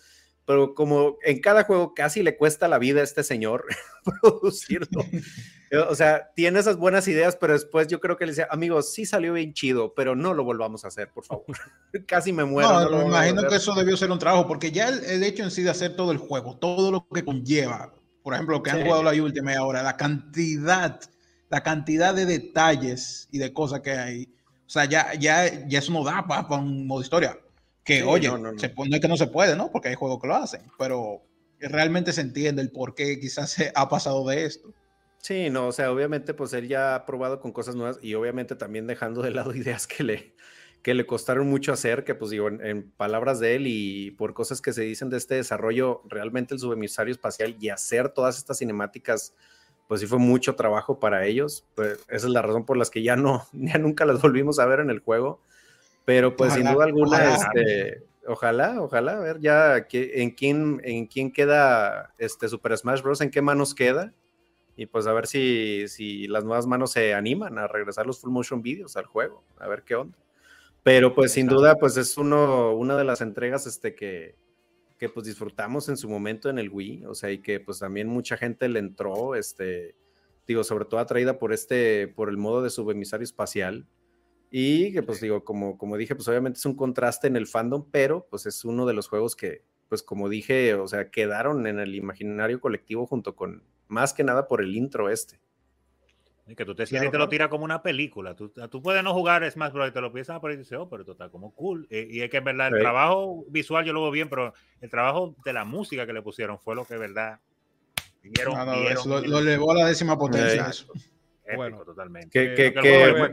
pero 0.47 0.75
como 0.75 1.17
en 1.23 1.41
cada 1.41 1.65
juego 1.65 1.95
casi 1.95 2.23
le 2.23 2.37
cuesta 2.37 2.69
la 2.69 2.79
vida 2.79 3.01
a 3.01 3.05
este 3.05 3.23
señor 3.25 3.65
producirlo. 4.23 5.03
O 5.89 5.97
sea, 5.97 6.31
tiene 6.37 6.61
esas 6.61 6.77
buenas 6.77 7.09
ideas, 7.09 7.35
pero 7.35 7.53
después 7.53 7.89
yo 7.89 7.99
creo 7.99 8.17
que 8.17 8.27
le 8.27 8.31
decía, 8.31 8.47
amigos, 8.49 8.93
sí 8.93 9.07
salió 9.07 9.33
bien 9.33 9.55
chido, 9.55 9.93
pero 9.93 10.15
no 10.15 10.33
lo 10.33 10.45
volvamos 10.45 10.85
a 10.85 10.89
hacer, 10.89 11.11
por 11.11 11.25
favor. 11.25 11.47
casi 12.07 12.33
me 12.33 12.45
muero. 12.45 12.69
No, 12.71 12.81
no 12.85 12.91
lo 12.91 12.99
me 12.99 13.05
imagino 13.07 13.49
que 13.49 13.57
eso 13.57 13.75
debió 13.75 13.97
ser 13.97 14.13
un 14.13 14.21
trabajo, 14.21 14.47
porque 14.47 14.71
ya 14.71 14.89
el, 14.89 15.03
el 15.05 15.25
hecho 15.25 15.43
en 15.43 15.51
sí 15.51 15.63
de 15.63 15.71
hacer 15.71 15.97
todo 15.97 16.13
el 16.13 16.19
juego, 16.19 16.57
todo 16.59 16.93
lo 16.93 17.09
que 17.09 17.25
conlleva, 17.25 17.93
por 18.23 18.35
ejemplo, 18.35 18.63
que 18.63 18.71
han 18.71 18.77
Sí. 18.79 18.83
jugado 18.85 19.03
la 19.03 19.21
Ultimate 19.21 19.57
ahora, 19.57 19.83
la 19.83 19.97
cantidad, 19.97 21.01
la 21.51 21.63
cantidad 21.65 22.15
de 22.15 22.27
detalles 22.27 23.27
y 23.33 23.39
de 23.39 23.53
cosas 23.53 23.81
que 23.81 23.91
hay, 23.93 24.33
o 24.67 24.71
sea, 24.71 24.85
ya, 24.85 25.15
ya, 25.15 25.67
ya 25.67 25.79
eso 25.81 25.91
no 25.91 26.05
da 26.05 26.25
para 26.25 26.47
un 26.61 26.87
modo 26.87 27.03
historia. 27.03 27.37
Que, 27.85 27.99
Sí, 27.99 28.03
oye, 28.03 28.29
no, 28.29 28.39
no, 28.39 28.53
no. 28.53 28.59
se 28.59 28.73
no 28.75 28.95
es 28.97 29.01
que 29.01 29.09
no 29.09 29.17
se 29.17 29.27
puede, 29.27 29.57
¿no? 29.57 29.71
Porque 29.71 29.89
hay 29.89 29.95
juegos 29.95 30.21
que 30.21 30.27
lo 30.27 30.37
hacen, 30.37 30.63
pero 30.79 31.23
realmente 31.61 32.13
se 32.13 32.23
entiende 32.23 32.63
el 32.63 32.71
por 32.71 32.95
qué 32.95 33.21
quizás 33.21 33.51
se 33.51 33.73
ha 33.75 33.89
pasado 33.89 34.27
de 34.27 34.45
esto. 34.45 34.73
Sí, 35.19 35.49
no, 35.49 35.69
o 35.69 35.73
sea, 35.73 35.91
obviamente, 35.91 36.35
pues 36.35 36.53
él 36.53 36.69
ya 36.69 36.95
ha 36.95 37.07
probado 37.07 37.41
con 37.41 37.53
cosas 37.53 37.75
nuevas 37.77 37.99
y 38.03 38.15
obviamente 38.15 38.57
también 38.57 38.87
dejando 38.87 39.23
de 39.23 39.31
lado 39.31 39.55
ideas 39.55 39.87
que 39.87 40.05
le, 40.05 40.35
que 40.83 40.93
le 40.95 41.07
costaron 41.07 41.49
mucho 41.49 41.73
hacer, 41.73 42.05
que 42.05 42.15
pues 42.15 42.31
digo, 42.31 42.49
en, 42.49 42.65
en 42.65 42.91
palabras 42.91 43.41
de 43.41 43.55
él 43.57 43.67
y 43.67 44.11
por 44.13 44.35
cosas 44.35 44.61
que 44.61 44.73
se 44.75 44.83
dicen 44.83 45.09
de 45.09 45.17
este 45.17 45.37
desarrollo, 45.37 46.03
realmente 46.07 46.53
el 46.55 46.61
subemisario 46.61 47.13
espacial 47.13 47.57
y 47.59 47.71
hacer 47.71 48.11
todas 48.11 48.37
estas 48.37 48.59
cinemáticas, 48.59 49.35
pues 49.89 50.03
sí 50.03 50.07
fue 50.07 50.19
mucho 50.19 50.57
trabajo 50.57 51.01
para 51.01 51.25
ellos. 51.27 51.65
Pues 51.75 52.01
esa 52.09 52.27
es 52.27 52.33
la 52.33 52.43
razón 52.43 52.67
por 52.67 52.77
las 52.77 52.91
que 52.91 53.03
ya 53.03 53.17
no, 53.17 53.47
ya 53.53 53.79
nunca 53.79 54.05
las 54.05 54.21
volvimos 54.21 54.59
a 54.59 54.67
ver 54.67 54.81
en 54.81 54.91
el 54.91 55.01
juego. 55.01 55.41
Pero 56.05 56.37
pues 56.37 56.53
sin 56.53 56.65
duda 56.65 56.85
alguna, 56.85 57.17
ojalá. 57.17 57.35
este, 57.35 58.03
ojalá, 58.27 58.83
ojalá, 58.83 59.13
a 59.13 59.21
ver 59.21 59.41
ya 59.41 59.87
que, 59.87 60.23
en 60.23 60.31
quién, 60.31 60.81
en 60.85 61.07
quién 61.07 61.33
queda 61.33 62.13
este 62.19 62.49
Super 62.49 62.77
Smash 62.77 63.03
Bros. 63.03 63.21
en 63.21 63.31
qué 63.31 63.43
manos 63.43 63.75
queda. 63.75 64.13
Y 64.77 64.87
pues 64.87 65.07
a 65.07 65.13
ver 65.13 65.27
si, 65.29 65.87
si 65.89 66.27
las 66.27 66.45
nuevas 66.45 66.67
manos 66.67 66.91
se 66.91 67.15
animan 67.15 67.59
a 67.59 67.69
regresar 67.69 68.07
los 68.07 68.21
full 68.21 68.33
motion 68.33 68.61
videos 68.61 68.97
al 68.97 69.07
juego, 69.07 69.45
a 69.59 69.69
ver 69.69 69.83
qué 69.83 69.95
onda. 69.95 70.19
Pero 70.83 71.15
pues 71.15 71.33
sin 71.33 71.47
duda, 71.47 71.77
pues 71.77 71.97
es 71.97 72.19
uno, 72.19 72.73
una 72.73 72.97
de 72.97 73.05
las 73.05 73.21
entregas 73.21 73.67
este, 73.67 73.95
que, 73.95 74.35
que 74.99 75.09
pues 75.09 75.27
disfrutamos 75.27 75.89
en 75.89 75.97
su 75.97 76.09
momento 76.09 76.51
en 76.51 76.59
el 76.59 76.71
Wii, 76.71 77.07
o 77.07 77.15
sea, 77.15 77.31
y 77.31 77.39
que 77.39 77.61
pues 77.61 77.79
también 77.79 78.09
mucha 78.09 78.37
gente 78.37 78.69
le 78.69 78.81
entró, 78.81 79.35
este, 79.35 79.95
digo, 80.47 80.65
sobre 80.65 80.85
todo 80.85 81.01
atraída 81.01 81.39
por 81.39 81.53
este, 81.53 82.09
por 82.09 82.29
el 82.29 82.37
modo 82.37 82.63
de 82.63 82.71
subemisario 82.71 83.25
espacial. 83.25 83.87
Y 84.57 84.93
que 84.93 85.03
pues 85.03 85.21
digo, 85.21 85.43
como, 85.43 85.77
como 85.77 85.97
dije, 85.97 86.15
pues 86.15 86.29
obviamente 86.29 86.59
es 86.61 86.65
un 86.65 86.77
contraste 86.77 87.27
en 87.27 87.35
el 87.35 87.49
fandom, 87.49 87.91
pero 87.91 88.29
pues 88.31 88.47
es 88.47 88.65
uno 88.65 88.87
de 88.87 88.93
los 88.95 89.09
juegos 89.09 89.35
que, 89.35 89.65
pues 89.89 90.05
como 90.05 90.29
dije, 90.29 90.75
o 90.75 90.87
sea, 90.87 91.11
quedaron 91.11 91.67
en 91.67 91.81
el 91.81 91.93
imaginario 91.97 92.61
colectivo 92.61 93.05
junto 93.05 93.35
con, 93.35 93.65
más 93.89 94.15
que 94.15 94.23
nada 94.23 94.47
por 94.47 94.63
el 94.63 94.77
intro 94.77 95.11
este. 95.11 95.41
Y 96.47 96.55
que 96.55 96.65
tú 96.65 96.73
te 96.73 96.87
sientes 96.87 97.09
y 97.09 97.11
te 97.11 97.19
lo 97.19 97.29
tiras 97.29 97.49
como 97.49 97.65
una 97.65 97.83
película. 97.83 98.37
Tú, 98.37 98.51
tú 98.71 98.81
puedes 98.81 99.03
no 99.03 99.13
jugar 99.13 99.51
Smash 99.51 99.73
Bros. 99.73 99.89
y 99.89 99.93
te 99.93 100.01
lo 100.01 100.13
piensas 100.13 100.39
por 100.39 100.51
ahí 100.51 100.55
y 100.55 100.59
dices, 100.61 100.79
oh, 100.79 100.89
pero 100.89 101.03
esto 101.03 101.13
está 101.13 101.31
como 101.31 101.53
cool. 101.53 101.89
Eh, 101.91 102.07
y 102.09 102.21
es 102.21 102.31
que 102.31 102.37
es 102.37 102.45
verdad, 102.45 102.69
el 102.69 102.75
Sí. 102.75 102.81
trabajo 102.81 103.45
visual 103.49 103.85
yo 103.85 103.93
lo 103.93 104.03
veo 104.03 104.13
bien, 104.13 104.29
pero 104.29 104.55
el 104.81 104.89
trabajo 104.89 105.35
de 105.45 105.53
la 105.53 105.65
música 105.65 106.07
que 106.07 106.13
le 106.13 106.23
pusieron 106.23 106.61
fue 106.61 106.77
lo 106.77 106.85
que, 106.85 106.95
es 106.95 107.01
verdad, 107.01 107.41
dieron, 108.23 108.55
No, 108.55 108.67
no, 108.67 109.21
lo, 109.21 109.21
lo 109.21 109.39
elevó 109.41 109.73
a 109.73 109.79
la 109.79 109.87
décima 109.87 110.17
potencia. 110.17 110.71
Sí. 110.71 110.85
eso. 110.85 110.93
épico 111.45 111.57
Bueno. 111.57 111.83
totalmente. 111.85 112.29
Que, 112.31 112.53
Eh, 112.53 112.73
que, 112.73 112.73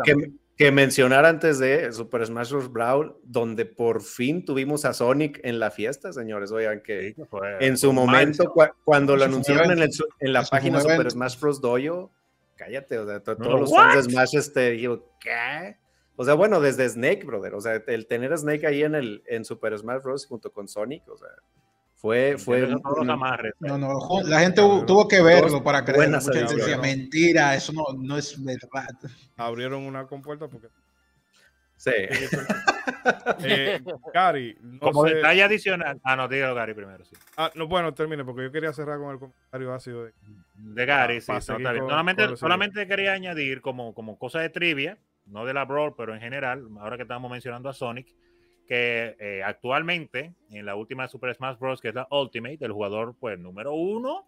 que, 0.03 0.31
que- 0.57 0.71
mencionar 0.71 1.25
antes 1.25 1.59
de 1.59 1.91
Super 1.91 2.25
Smash 2.25 2.51
Bros. 2.51 2.71
Brawl, 2.71 3.15
donde 3.23 3.65
por 3.65 4.01
fin 4.01 4.45
tuvimos 4.45 4.85
a 4.85 4.93
Sonic 4.93 5.39
en 5.43 5.59
la 5.59 5.71
fiesta, 5.71 6.13
señores. 6.13 6.51
Oigan, 6.51 6.81
que 6.81 7.09
Sí, 7.09 7.13
que 7.13 7.25
fue 7.25 7.65
en 7.65 7.77
su 7.77 7.91
momento, 7.93 8.53
cuando 8.83 9.15
lo 9.15 9.25
anunciaron 9.25 9.71
en, 9.71 9.81
el 10.19 10.33
la 10.33 10.43
página 10.43 10.79
Super. 10.81 11.09
Smash 11.09 11.39
Bros. 11.39 11.61
Dojo, 11.61 12.11
cállate, 12.55 12.99
o 12.99 13.05
sea, 13.05 13.15
No, 13.15 13.35
todos 13.37 13.59
los 13.61 13.71
¿what? 13.71 13.77
fans 13.77 14.05
de 14.05 14.11
Smash, 14.11 14.35
este, 14.35 14.71
digo, 14.71 15.09
¿qué? 15.19 15.77
O 16.15 16.25
sea, 16.25 16.35
bueno, 16.35 16.59
desde 16.61 16.87
Snake, 16.87 17.23
brother, 17.25 17.55
o 17.55 17.61
sea, 17.61 17.81
el 17.87 18.05
tener 18.05 18.31
a 18.31 18.37
Snake 18.37 18.67
ahí 18.67 18.83
en, 18.83 18.93
el, 18.93 19.23
en 19.25 19.43
Super 19.43 19.75
Smash 19.77 20.03
Bros. 20.03 20.27
junto 20.27 20.51
con 20.51 20.67
Sonic, 20.67 21.07
o 21.09 21.17
sea, 21.17 21.29
Fue, 22.01 22.35
fue. 22.39 22.57
Entiendo 22.59 22.81
todos 22.81 23.05
los 23.05 23.09
amarres. 23.13 23.53
No, 23.59 23.77
no, 23.77 23.99
ju- 23.99 24.23
la 24.23 24.39
gente 24.39 24.59
tuvo 24.87 25.07
que 25.07 25.21
verlo 25.21 25.63
para 25.63 25.85
creer. 25.85 26.09
Mucha 26.09 26.33
gente 26.33 26.55
decía, 26.55 26.77
mentira, 26.77 27.53
eso 27.55 27.71
no, 27.73 27.83
no 27.95 28.17
es 28.17 28.43
verdad. 28.43 28.87
Abrieron 29.37 29.83
una 29.83 30.07
compuerta 30.07 30.47
porque. 30.47 30.67
Sí. 31.77 31.91
Eh, 33.43 33.79
Gary, 34.13 34.57
no 34.61 34.79
Como 34.79 35.07
sé- 35.07 35.15
detalle 35.15 35.43
adicional. 35.43 35.99
Ah, 36.03 36.15
no, 36.15 36.27
dígalo, 36.27 36.55
Gary, 36.55 36.73
primero, 36.73 37.03
sí. 37.05 37.15
Ah, 37.37 37.51
no, 37.55 37.67
bueno, 37.67 37.93
termine, 37.93 38.23
porque 38.23 38.43
yo 38.43 38.51
quería 38.51 38.73
cerrar 38.73 38.97
con 38.99 39.11
el 39.11 39.19
comentario 39.19 39.73
ácido 39.73 40.05
de. 40.05 40.13
De 40.55 40.85
Gary, 40.85 41.17
Ah, 41.17 41.21
sí, 41.21 41.31
no, 41.31 41.41
seguir 41.41 41.61
está 41.61 41.71
bien. 41.71 41.81
con- 41.83 41.89
Solamente, 41.91 42.25
con 42.27 42.37
solamente 42.37 42.87
quería 42.87 43.13
añadir 43.13 43.61
como, 43.61 43.93
como 43.93 44.17
cosa 44.19 44.39
de 44.39 44.49
trivia, 44.49 44.97
no 45.25 45.45
de 45.45 45.53
la 45.53 45.65
Brawl, 45.65 45.95
pero 45.95 46.13
en 46.13 46.21
general, 46.21 46.67
ahora 46.79 46.97
que 46.97 47.03
estamos 47.03 47.31
mencionando 47.31 47.69
a 47.69 47.73
Sonic, 47.73 48.07
que 48.67 49.15
eh, 49.19 49.43
actualmente 49.43 50.33
en 50.49 50.65
la 50.65 50.75
última 50.75 51.07
Super 51.07 51.33
Smash 51.35 51.57
Bros., 51.59 51.81
que 51.81 51.89
es 51.89 51.95
la 51.95 52.07
Ultimate, 52.09 52.57
el 52.61 52.71
jugador 52.71 53.15
pues 53.19 53.37
número 53.39 53.73
uno 53.73 54.25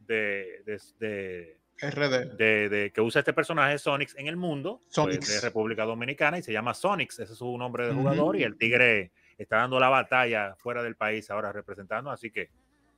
de, 0.00 0.62
de, 0.64 0.80
de- 0.98 1.58
RD. 1.80 2.36
de- 2.36 2.68
de- 2.68 2.92
que 2.92 3.00
usa 3.00 3.18
este 3.20 3.32
personaje 3.32 3.78
Sonic 3.78 4.10
en 4.16 4.28
el 4.28 4.36
mundo, 4.36 4.78
pues, 4.82 4.94
Sonics. 4.94 5.28
de 5.28 5.40
República 5.40 5.84
Dominicana, 5.84 6.38
y 6.38 6.42
se 6.42 6.52
llama 6.52 6.72
Sonics, 6.74 7.18
ese 7.18 7.32
es 7.32 7.38
su 7.38 7.58
nombre 7.58 7.86
de 7.88 7.94
jugador, 7.94 8.36
y 8.36 8.42
el 8.44 8.56
Tigre 8.56 9.10
está 9.36 9.56
dando 9.56 9.80
la 9.80 9.88
batalla 9.88 10.54
fuera 10.56 10.82
del 10.82 10.94
país 10.96 11.28
ahora 11.30 11.52
representando, 11.52 12.10
así 12.10 12.30
que 12.30 12.50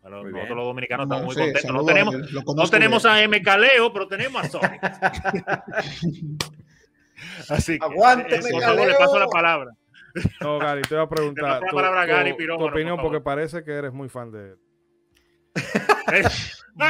bueno, 0.03 0.19
Muy 0.23 0.31
nosotros 0.31 0.49
bien. 0.49 0.57
los 0.59 0.67
dominicanos 0.67 1.09
No, 1.09 1.15
estamos 1.17 1.35
muy 1.35 1.43
sí, 1.45 1.53
contentos. 1.53 1.75
No 1.77 1.85
tenemos, 1.85 2.15
lo 2.33 2.43
no 2.55 2.69
tenemos 2.71 3.05
a 3.07 3.23
M. 3.25 3.43
Caleo, 3.43 3.93
pero 3.93 4.07
tenemos 4.07 4.45
a 4.45 4.49
Sonic. 4.49 4.81
Así 7.49 7.79
que 7.79 7.85
Aguante, 7.85 8.35
M. 8.37 8.51
por 8.51 8.63
favor, 8.63 8.87
le 8.87 8.95
paso 8.95 9.19
la 9.19 9.27
palabra. 9.29 9.71
No, 10.41 10.59
Gary, 10.59 10.83
te 10.83 10.95
voy 10.95 11.05
a 11.05 11.09
preguntar 11.09 11.61
tu, 11.69 11.75
palabra 11.75 12.07
Gary 12.07 12.31
tu- 12.33 12.37
Pirómano, 12.39 12.59
tu 12.59 12.65
por 12.71 12.73
opinión, 12.75 12.99
porque 13.01 13.21
parece 13.21 13.63
que 13.65 13.73
eres 13.73 13.93
muy 13.93 14.09
fan 14.09 14.31
de 14.31 14.51
él. 14.51 14.59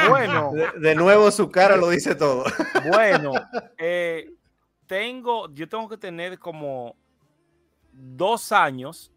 Bueno, 0.09 0.51
De, 0.51 0.71
de 0.79 0.95
nuevo 0.95 1.31
su 1.31 1.49
cara 1.49 1.77
lo 1.77 1.89
dice 1.89 2.13
todo. 2.15 2.43
bueno, 2.91 3.31
eh, 3.77 4.33
tengo, 4.85 5.49
yo 5.53 5.69
tengo 5.69 5.87
que 5.87 5.97
tener 5.97 6.37
como 6.39 6.95
dos 7.93 8.51
años 8.51 9.11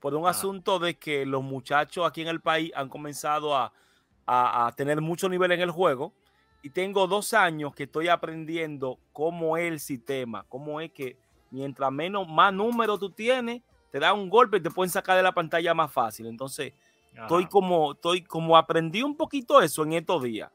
por 0.00 0.14
un 0.14 0.26
Ah. 0.26 0.30
asunto 0.30 0.78
de 0.78 0.94
que 0.98 1.26
los 1.26 1.42
muchachos 1.42 2.06
aquí 2.06 2.22
en 2.22 2.28
el 2.28 2.40
país 2.40 2.72
han 2.74 2.88
comenzado 2.88 3.54
a, 3.54 3.72
a- 4.24 4.66
a 4.66 4.72
tener 4.72 5.00
mucho 5.02 5.28
nivel 5.28 5.52
en 5.52 5.60
el 5.60 5.70
juego 5.70 6.14
y 6.62 6.70
tengo 6.70 7.06
dos 7.06 7.34
años 7.34 7.74
que 7.74 7.82
estoy 7.84 8.08
aprendiendo 8.08 8.98
cómo 9.12 9.56
es 9.58 9.70
el 9.70 9.80
sistema, 9.80 10.46
cómo 10.48 10.80
es 10.80 10.92
que 10.92 11.18
mientras 11.50 11.90
menos 11.92 12.26
más 12.28 12.52
números 12.52 12.98
tú 13.00 13.10
tienes, 13.10 13.62
te 13.90 13.98
da 14.00 14.12
un 14.12 14.28
golpe 14.28 14.58
y 14.58 14.60
te 14.60 14.70
pueden 14.70 14.90
sacar 14.90 15.16
de 15.16 15.22
la 15.22 15.32
pantalla 15.32 15.72
más 15.74 15.92
fácil. 15.92 16.26
Entonces, 16.26 16.72
estoy 17.14 17.46
como, 17.46 17.92
estoy 17.92 18.22
como 18.22 18.56
aprendí 18.56 19.02
un 19.02 19.16
poquito 19.16 19.60
eso 19.62 19.82
en 19.84 19.94
estos 19.94 20.22
días. 20.22 20.50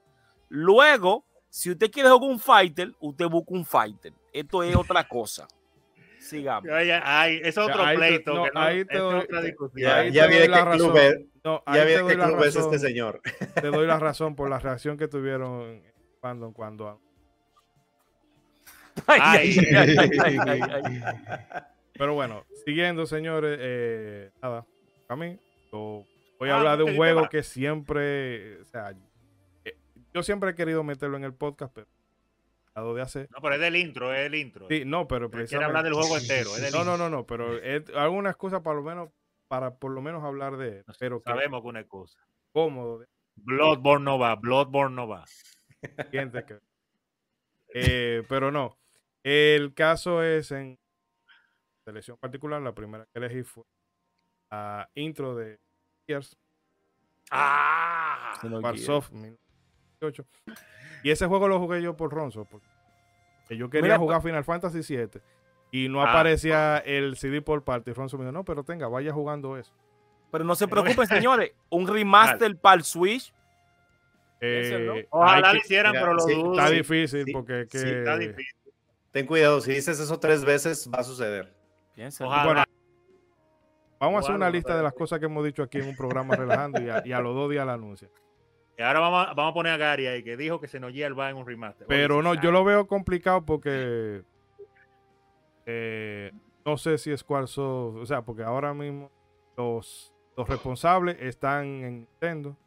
Luego, 0.49 1.23
si 1.49 1.71
usted 1.71 1.89
quiere 1.91 2.09
jugar 2.09 2.29
un 2.29 2.39
fighter, 2.39 2.93
usted 2.99 3.25
busca 3.27 3.53
un 3.53 3.65
fighter. 3.65 4.13
Esto 4.33 4.63
es 4.63 4.75
otra 4.75 5.07
cosa. 5.07 5.47
Sigamos. 6.19 6.69
Ay, 6.71 7.39
es 7.43 7.57
otro 7.57 7.81
Ahí 7.83 7.97
te- 7.97 7.99
pleito. 8.07 8.33
no, 8.35 8.43
que 8.43 8.51
no- 8.53 8.59
ahí 8.59 8.85
te 8.85 8.95
es 8.95 9.01
doy- 9.01 9.19
otra 9.23 9.41
discusión. 9.41 9.81
Ya, 9.81 10.07
ya 10.07 10.27
vi 10.27 10.35
de 10.35 10.47
la 10.49 10.69
qué 10.71 10.77
club 10.77 10.97
es, 10.97 11.15
No, 11.43 11.63
ya 11.65 11.83
vi 11.83 11.91
de 11.93 12.05
qué 12.05 12.47
es 12.47 12.55
este 12.55 12.79
señor. 12.79 13.21
Te 13.55 13.67
doy 13.71 13.87
la 13.87 13.97
razón 13.99 14.35
por 14.35 14.49
la 14.49 14.59
reacción 14.59 14.97
que 14.97 15.07
tuvieron 15.07 15.81
cuando, 16.19 16.53
cuando 16.53 16.99
Ay, 19.07 19.19
Ay. 19.21 19.75
ay, 19.75 19.95
ay, 19.97 20.37
ay, 20.47 20.59
ay, 20.61 21.01
ay. 21.03 21.61
Pero 21.93 22.13
bueno, 22.13 22.45
siguiendo, 22.65 23.05
señores, 23.05 23.57
eh, 23.61 24.31
nada, 24.41 24.65
a 25.07 25.15
mí 25.15 25.37
yo 25.71 26.05
voy 26.39 26.49
a 26.49 26.55
Ah, 26.55 26.57
hablar 26.57 26.77
de 26.77 26.83
un 26.85 26.91
¿qué 26.91 26.95
juego 26.97 27.29
que 27.29 27.43
siempre, 27.43 28.59
o 28.61 28.65
sea, 28.65 28.93
eh, 29.65 29.77
yo 30.13 30.23
siempre 30.23 30.51
he 30.51 30.55
querido 30.55 30.83
meterlo 30.83 31.17
en 31.17 31.23
el 31.23 31.33
podcast, 31.33 31.73
pero 31.73 31.87
de 32.95 33.01
hacer. 33.01 33.27
No, 33.31 33.39
pero 33.41 33.55
es 33.55 33.61
del 33.61 33.75
intro, 33.75 34.13
es 34.13 34.25
el 34.25 34.35
intro. 34.35 34.65
Sí, 34.69 34.83
no, 34.85 35.07
pero 35.07 35.29
quiere 35.29 35.63
hablar 35.63 35.83
del 35.83 35.93
juego 35.93 36.17
entero. 36.17 36.49
es 36.55 36.61
del 36.61 36.71
No, 36.71 36.83
no, 36.83 36.91
intro. 36.93 37.09
no, 37.09 37.17
no, 37.17 37.25
pero 37.27 37.57
es 37.57 37.83
alguna 37.95 38.29
excusa 38.31 38.63
para 38.63 38.77
lo 38.77 38.83
menos, 38.83 39.09
para 39.47 39.75
por 39.75 39.91
lo 39.91 40.01
menos 40.01 40.23
hablar 40.23 40.57
de 40.57 40.77
él, 40.79 40.83
pero 40.97 41.21
Sabemos 41.23 41.61
que 41.61 41.67
una 41.67 41.83
cosa. 41.85 42.19
cómodo, 42.51 43.05
Bloodborne 43.35 44.05
no 44.05 44.17
va, 44.17 44.35
Bloodborne 44.35 44.95
no 44.95 45.07
va. 45.07 45.25
siente 46.09 46.43
que. 46.45 46.57
Eh, 47.73 48.23
pero 48.27 48.51
no, 48.51 48.77
el 49.23 49.73
caso 49.73 50.23
es 50.23 50.51
en 50.51 50.77
selección 51.85 52.17
particular, 52.17 52.61
la 52.61 52.73
primera 52.73 53.05
que 53.05 53.19
elegí 53.19 53.43
fue 53.43 53.63
la 54.49 54.89
intro 54.95 55.35
de 55.35 55.59
Gears 56.07 56.37
¡Ah! 57.29 58.33
Warsoft 58.43 59.11
1998. 59.11 60.25
Y 61.03 61.11
ese 61.11 61.25
juego 61.27 61.47
lo 61.47 61.59
jugué 61.59 61.81
yo 61.81 61.95
por 61.95 62.11
Ronzo, 62.13 62.45
porque 62.45 62.67
yo 63.57 63.69
quería 63.69 63.83
Mira, 63.83 63.97
jugar 63.97 64.21
Final 64.21 64.43
Fantasy 64.43 64.83
7 64.83 65.21
y 65.71 65.87
no 65.87 66.01
Ah. 66.01 66.09
aparecía 66.11 66.77
el 66.79 67.15
CD 67.15 67.41
por 67.41 67.63
parte. 67.63 67.91
Y 67.91 67.93
Ronzo 67.93 68.17
me 68.17 68.25
dijo, 68.25 68.33
no, 68.33 68.43
pero 68.43 68.63
tenga, 68.63 68.87
vaya 68.87 69.13
jugando 69.13 69.57
eso. 69.57 69.73
Pero 70.31 70.43
no 70.43 70.55
se 70.55 70.67
preocupen, 70.67 71.07
señores. 71.29 71.53
Un 71.69 71.87
remaster 71.87 72.57
para 72.57 72.75
el 72.75 72.83
Switch. 72.83 73.33
Eh, 74.43 75.07
Ojalá 75.11 75.53
lo 75.53 75.59
hicieran, 75.59 75.91
mira, 75.91 76.01
pero 76.01 76.13
lo 76.15 76.21
sí, 76.21 76.33
dudo. 76.33 76.51
está 76.53 76.67
sí, 76.67 76.75
difícil 76.75 77.25
sí, 77.25 77.31
porque 77.31 77.67
que, 77.69 77.77
sí, 77.77 77.87
Está 77.87 78.17
difícil. 78.17 78.55
Ten 79.11 79.27
cuidado, 79.27 79.61
si 79.61 79.71
dices 79.71 79.99
eso 79.99 80.19
tres 80.19 80.43
veces, 80.43 80.89
va 80.93 80.99
a 80.99 81.03
suceder. 81.03 81.53
Piénsenlo. 81.93 82.31
Ojalá. 82.31 82.45
Bueno, 82.45 82.63
vamos 83.99 84.17
a 84.17 84.19
hacer 84.21 84.35
una 84.35 84.49
lista 84.49 84.75
de 84.75 84.81
las 84.81 84.93
cosas 84.93 85.19
que 85.19 85.25
hemos 85.25 85.45
dicho 85.45 85.61
aquí 85.61 85.77
en 85.77 85.89
un 85.89 85.95
programa 85.95 86.35
relajando 86.35 86.81
y 86.81 86.89
a, 86.89 87.03
y 87.05 87.11
a 87.11 87.19
los 87.19 87.35
dos 87.35 87.51
días 87.51 87.65
la 87.65 87.73
anuncia. 87.73 88.09
Y 88.77 88.81
ahora 88.81 88.99
vamos 88.99 89.27
a, 89.27 89.33
vamos 89.33 89.51
a 89.51 89.53
poner 89.53 89.73
a 89.73 89.77
Gary 89.77 90.07
ahí, 90.07 90.23
que 90.23 90.35
dijo 90.35 90.59
que 90.59 90.67
se 90.67 90.79
nos 90.79 90.91
va 90.91 91.29
en 91.29 91.37
un 91.37 91.45
remaster. 91.45 91.85
Pero 91.87 92.23
no, 92.23 92.33
yo 92.33 92.51
lo 92.51 92.63
veo 92.63 92.87
complicado 92.87 93.45
porque 93.45 94.23
eh, 95.67 96.31
no 96.65 96.77
sé 96.77 96.97
si 96.97 97.15
Squaresoft, 97.15 97.97
o 97.97 98.05
sea, 98.07 98.23
porque 98.23 98.41
ahora 98.41 98.73
mismo 98.73 99.11
los, 99.55 100.11
los 100.35 100.49
responsables 100.49 101.17
están 101.19 101.65
en 101.65 101.93
Nintendo 101.99 102.57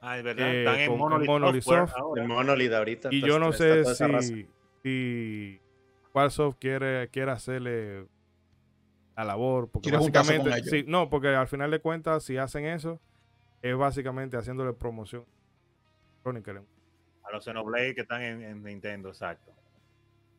Ah, 0.00 0.18
es 0.18 0.24
verdad. 0.24 0.46
eh, 0.48 0.58
Están 0.60 0.80
en 0.80 0.86
con- 0.86 0.94
en 0.94 0.98
Monolith, 1.00 1.28
Monolith 1.28 1.62
Software 1.62 1.88
Soft. 1.88 1.98
ahora. 1.98 2.24
Monolith 2.26 2.72
ahorita. 2.72 3.08
y 3.12 3.20
yo 3.20 3.38
no 3.38 3.52
sé 3.52 3.84
si, 3.84 4.46
si 4.82 5.60
Squaresoft 6.08 6.56
quiere, 6.60 7.08
quiere 7.08 7.30
hacerle 7.32 8.06
la 9.16 9.24
labor, 9.24 9.68
porque 9.70 9.90
básicamente, 9.90 10.62
sí, 10.64 10.84
no, 10.86 11.10
porque 11.10 11.28
al 11.28 11.48
final 11.48 11.70
de 11.72 11.80
cuentas, 11.80 12.22
si 12.24 12.36
hacen 12.36 12.64
eso, 12.66 13.00
es 13.62 13.76
básicamente 13.76 14.36
haciéndole 14.36 14.72
promoción 14.72 15.24
Chronicle. 16.22 16.62
A 17.24 17.32
los 17.32 17.44
Xenoblade 17.44 17.94
que 17.96 18.02
están 18.02 18.22
en, 18.22 18.42
en 18.42 18.62
Nintendo, 18.62 19.08
exacto. 19.08 19.52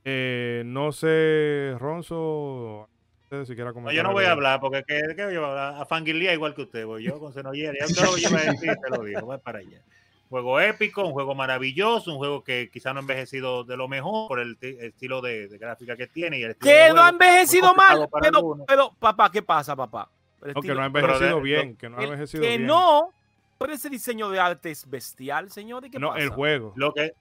Eh, 0.06 0.64
no 0.66 0.94
sé, 0.94 1.76
Ronzo, 1.78 2.88
no 3.32 3.38
sé 3.40 3.46
si 3.48 3.56
quiera 3.56 3.70
No, 3.70 3.74
comentar. 3.76 3.96
yo 3.96 4.04
no 4.04 4.12
voy 4.12 4.26
a 4.26 4.32
hablar 4.32 4.60
porque 4.60 4.84
¿qué, 4.88 5.02
qué 5.16 5.26
voy 5.26 5.36
a 5.36 5.38
hablar? 5.38 5.88
A 5.90 6.34
igual 6.34 6.56
que 6.56 6.62
usted, 6.64 6.86
voy 6.86 7.04
yo 7.04 7.20
con 7.20 7.34
lo 7.44 7.52
que 7.52 8.22
yo 8.22 8.30
iba 8.30 8.40
a 8.40 8.44
decir, 8.52 8.76
te 8.84 8.90
lo 8.90 9.04
digo, 9.04 9.22
voy 9.22 9.38
para 9.38 9.60
allá. 9.60 9.82
Juego 10.30 10.60
épico, 10.60 11.04
un 11.08 11.12
juego 11.14 11.34
maravilloso, 11.34 12.12
un 12.12 12.18
juego 12.20 12.44
que 12.44 12.70
quizá 12.72 12.94
no 12.94 13.00
ha 13.00 13.02
envejecido 13.02 13.64
de 13.64 13.76
lo 13.76 13.88
mejor 13.88 14.28
por 14.28 14.40
el, 14.40 14.58
ti- 14.58 14.78
estilo 14.80 15.22
de, 15.22 15.48
de 15.48 15.58
gráfica 15.58 15.96
que 15.98 16.06
tiene. 16.06 16.38
Y 16.38 16.44
el 16.44 16.52
estilo 16.52 16.72
Que 16.72 16.80
no 16.90 16.92
juego. 16.92 17.02
ha 17.06 17.10
envejecido 17.10 17.74
mal. 17.74 18.08
Pero, 18.22 18.58
pero, 18.68 18.94
papá, 19.00 19.32
¿qué 19.32 19.42
pasa, 19.42 19.76
papá? 19.76 20.08
No, 20.54 20.62
que 20.62 20.74
no 20.76 20.82
ha 20.84 20.86
envejecido 20.86 21.30
lo- 21.32 21.42
bien, 21.42 21.76
que 21.76 21.90
no 21.90 21.98
ha 21.98 22.04
envejecido 22.04 22.44
que 22.44 22.50
bien. 22.58 22.68
no. 22.68 23.12
Pero 23.58 23.74
ese 23.74 23.90
diseño 23.90 24.30
de 24.30 24.40
arte 24.40 24.70
es 24.72 24.88
bestial, 24.90 25.52
señor. 25.52 25.86
¿y 25.86 25.90
qué 25.90 25.98
No, 26.00 26.10
pasa? 26.10 26.20
el 26.24 26.30
juego. 26.30 26.74
Lo 26.76 26.94
que, 26.94 27.12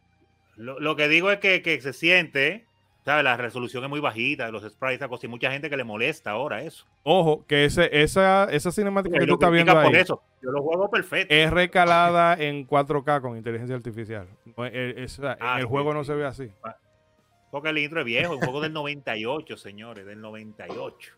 lo, 0.56 0.78
lo 0.78 0.94
que 0.94 1.08
digo 1.08 1.30
es 1.32 1.38
que, 1.40 1.62
que 1.62 1.80
se 1.80 1.92
siente, 1.94 2.66
¿sabes? 3.08 3.24
La 3.24 3.38
resolución 3.38 3.82
es 3.84 3.88
muy 3.90 4.00
bajita, 4.00 4.50
los 4.50 4.62
sprites, 4.70 5.08
y 5.22 5.28
mucha 5.28 5.50
gente 5.50 5.70
que 5.70 5.76
le 5.78 5.84
molesta 5.84 6.32
ahora 6.32 6.60
eso. 6.62 6.84
Ojo, 7.04 7.44
que 7.46 7.64
ese, 7.64 7.88
esa, 8.02 8.44
esa 8.50 8.70
cinemática 8.70 9.18
que 9.18 9.26
tú 9.26 9.34
estás 9.34 9.50
viendo 9.50 9.72
por 9.72 9.82
ahí 9.86 9.94
eso. 9.94 10.22
Yo 10.42 10.50
lo 10.50 10.62
juego 10.62 10.90
perfecto. 10.90 11.34
es 11.34 11.50
recalada 11.50 12.34
en 12.34 12.66
4K 12.66 13.20
con 13.22 13.36
inteligencia 13.38 13.74
artificial. 13.76 14.28
Es- 14.72 14.96
es- 14.98 15.18
o 15.18 15.22
sea, 15.22 15.38
Ah, 15.40 15.52
en 15.54 15.60
el 15.60 15.62
sí, 15.64 15.68
juego 15.70 15.94
no 15.94 16.04
se 16.04 16.14
ve 16.14 16.26
así. 16.26 16.50
Porque 17.50 17.70
el 17.70 17.78
intro 17.78 18.00
es 18.00 18.04
viejo, 18.04 18.34
un 18.34 18.40
juego 18.40 18.60
del 18.60 18.72
98, 18.74 19.56
señores, 19.56 20.04
del 20.04 20.20
98. 20.20 21.12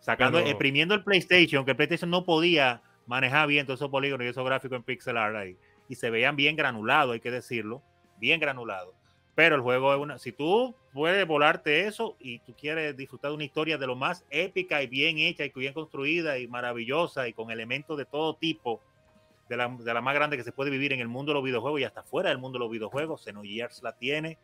Sacando, 0.00 0.38
Pero- 0.38 0.48
exprimiendo 0.48 0.94
el 0.94 1.04
PlayStation, 1.04 1.66
que 1.66 1.72
el 1.72 1.76
PlayStation 1.76 2.10
no 2.10 2.24
podía 2.24 2.80
manejar 3.06 3.46
bien 3.46 3.66
todos 3.66 3.78
esos 3.80 3.90
polígonos 3.90 4.24
y 4.26 4.30
esos 4.30 4.44
gráficos 4.46 4.76
en 4.76 4.82
pixel 4.84 5.18
art 5.18 5.36
ahí. 5.36 5.56
Y 5.88 5.96
se 5.96 6.08
veían 6.08 6.34
bien 6.36 6.56
granulados, 6.56 7.12
hay 7.12 7.20
que 7.20 7.30
decirlo, 7.30 7.82
bien 8.18 8.40
granulados. 8.40 8.94
Pero 9.40 9.56
el 9.56 9.62
juego 9.62 9.94
es 9.94 9.98
una. 9.98 10.18
Si 10.18 10.32
tú 10.32 10.74
puedes 10.92 11.26
volarte 11.26 11.86
eso 11.86 12.14
y 12.20 12.40
tú 12.40 12.54
quieres 12.54 12.94
disfrutar 12.94 13.30
de 13.30 13.36
una 13.36 13.44
historia 13.44 13.78
de 13.78 13.86
lo 13.86 13.96
más 13.96 14.22
épica 14.28 14.82
y 14.82 14.86
bien 14.86 15.16
hecha 15.16 15.46
y 15.46 15.52
bien 15.54 15.72
construida 15.72 16.36
y 16.36 16.46
maravillosa 16.46 17.26
y 17.26 17.32
con 17.32 17.50
elementos 17.50 17.96
de 17.96 18.04
todo 18.04 18.36
tipo, 18.36 18.82
de 19.48 19.56
la, 19.56 19.66
de 19.68 19.94
la 19.94 20.02
más 20.02 20.14
grande 20.14 20.36
que 20.36 20.44
se 20.44 20.52
puede 20.52 20.70
vivir 20.70 20.92
en 20.92 21.00
el 21.00 21.08
mundo 21.08 21.32
de 21.32 21.36
los 21.36 21.44
videojuegos 21.44 21.80
y 21.80 21.84
hasta 21.84 22.02
fuera 22.02 22.28
del 22.28 22.36
mundo 22.36 22.58
de 22.58 22.64
los 22.66 22.70
videojuegos, 22.70 23.24
Xenogears 23.24 23.82
la 23.82 23.96
tiene 23.96 24.36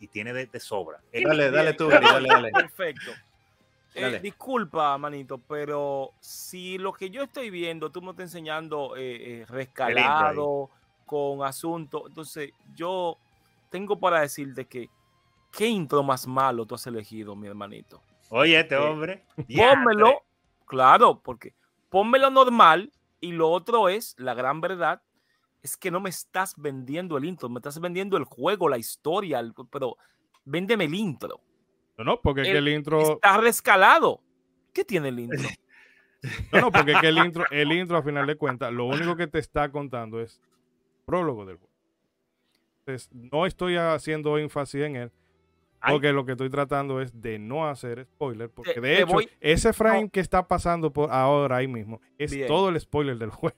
y 0.00 0.08
tiene 0.08 0.34
de, 0.34 0.44
de 0.44 0.60
sobra. 0.60 1.00
Dale, 1.10 1.50
dale 1.50 1.72
tú, 1.72 1.88
Gary, 1.88 2.04
dale, 2.04 2.28
dale. 2.28 2.50
Perfecto. 2.50 3.12
Eh, 3.94 4.20
disculpa, 4.22 4.98
manito, 4.98 5.38
pero 5.38 6.12
si 6.20 6.76
lo 6.76 6.92
que 6.92 7.08
yo 7.08 7.22
estoy 7.22 7.48
viendo, 7.48 7.88
tú 7.90 8.02
me 8.02 8.10
estás 8.10 8.24
enseñando 8.24 8.96
eh, 8.98 9.40
eh 9.40 9.46
rescalado, 9.48 10.68
con 11.06 11.42
asunto, 11.42 12.04
entonces 12.08 12.50
yo 12.74 13.16
tengo 13.70 13.98
para 13.98 14.20
decirte 14.20 14.66
que 14.66 14.88
qué 15.52 15.66
intro 15.66 16.02
más 16.02 16.26
malo 16.26 16.66
tú 16.66 16.74
has 16.74 16.86
elegido, 16.86 17.34
mi 17.36 17.46
hermanito. 17.46 18.02
Oye, 18.30 18.58
este 18.58 18.76
hombre. 18.76 19.24
Pónmelo, 19.36 20.22
claro, 20.66 21.20
porque 21.22 21.54
pónmelo 21.88 22.30
normal 22.30 22.92
y 23.20 23.32
lo 23.32 23.50
otro 23.50 23.88
es, 23.88 24.14
la 24.18 24.34
gran 24.34 24.60
verdad, 24.60 25.02
es 25.62 25.76
que 25.76 25.90
no 25.90 26.00
me 26.00 26.10
estás 26.10 26.54
vendiendo 26.56 27.16
el 27.16 27.24
intro, 27.24 27.48
me 27.48 27.58
estás 27.58 27.80
vendiendo 27.80 28.16
el 28.16 28.24
juego, 28.24 28.68
la 28.68 28.78
historia, 28.78 29.42
pero 29.70 29.96
véndeme 30.44 30.84
el 30.84 30.94
intro. 30.94 31.40
No, 31.98 32.04
no, 32.04 32.20
porque 32.20 32.42
el, 32.42 32.56
el 32.56 32.68
intro. 32.68 33.00
Está 33.14 33.38
rescalado. 33.38 34.20
¿Qué 34.72 34.84
tiene 34.84 35.08
el 35.08 35.20
intro? 35.20 35.48
No, 36.50 36.60
no, 36.60 36.72
porque 36.72 36.92
es 36.92 37.00
que 37.00 37.08
el 37.08 37.18
intro, 37.18 37.44
el 37.50 37.70
intro, 37.70 37.98
a 37.98 38.02
final 38.02 38.26
de 38.26 38.36
cuentas, 38.36 38.72
lo 38.72 38.86
único 38.86 39.14
que 39.14 39.28
te 39.28 39.38
está 39.38 39.70
contando 39.70 40.20
es 40.20 40.40
prólogo 41.04 41.44
del 41.46 41.58
juego. 41.58 41.75
Entonces, 42.86 43.10
no 43.12 43.46
estoy 43.46 43.76
haciendo 43.76 44.38
énfasis 44.38 44.82
en 44.82 44.94
él, 44.94 45.12
porque 45.88 46.12
lo 46.12 46.24
que 46.24 46.32
estoy 46.32 46.48
tratando 46.50 47.00
es 47.00 47.20
de 47.20 47.36
no 47.36 47.68
hacer 47.68 48.04
spoiler, 48.04 48.48
porque 48.48 48.80
de 48.80 49.02
hecho, 49.02 49.16
ese 49.40 49.72
frame 49.72 50.08
que 50.08 50.20
está 50.20 50.46
pasando 50.46 50.92
por 50.92 51.10
ahora 51.10 51.56
ahí 51.56 51.66
mismo 51.66 52.00
es 52.16 52.46
todo 52.46 52.68
el 52.68 52.80
spoiler 52.80 53.18
del 53.18 53.30
juego. 53.30 53.56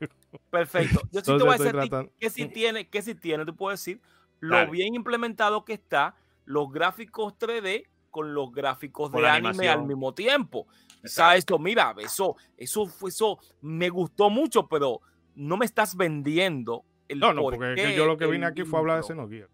Perfecto. 0.51 1.01
Yo 1.13 1.21
sí 1.21 1.37
te 1.37 1.45
voy 1.45 1.55
a 1.55 1.59
decir 1.59 2.11
que 2.19 2.31
si 2.31 2.49
tiene, 2.49 2.89
que 2.89 3.03
si 3.03 3.15
tiene, 3.15 3.45
tú 3.45 3.55
puedes 3.55 3.81
decir 3.81 4.01
lo 4.41 4.71
bien 4.71 4.95
implementado 4.95 5.63
que 5.65 5.75
está, 5.75 6.15
los 6.47 6.73
gráficos 6.73 7.35
3D 7.39 7.87
con 8.11 8.33
los 8.33 8.51
gráficos 8.51 9.13
de 9.13 9.29
anime 9.29 9.69
al 9.69 9.85
mismo 9.85 10.15
tiempo. 10.15 10.67
O 11.05 11.09
sea, 11.09 11.37
esto, 11.37 11.59
mira, 11.59 11.95
eso, 11.99 12.37
eso, 12.57 12.91
eso 13.07 13.39
me 13.61 13.91
gustó 13.91 14.31
mucho, 14.31 14.67
pero 14.67 15.03
no 15.35 15.59
me 15.59 15.67
estás 15.67 15.95
vendiendo 15.97 16.85
el 17.09 17.19
No, 17.19 17.33
no, 17.33 17.43
porque 17.43 17.95
yo 17.97 18.07
lo 18.07 18.17
que 18.17 18.27
vine 18.27 18.47
aquí 18.47 18.65
fue 18.65 18.79
a 18.79 18.81
hablar 18.81 18.97
de 18.99 19.03
Xenogear. 19.05 19.49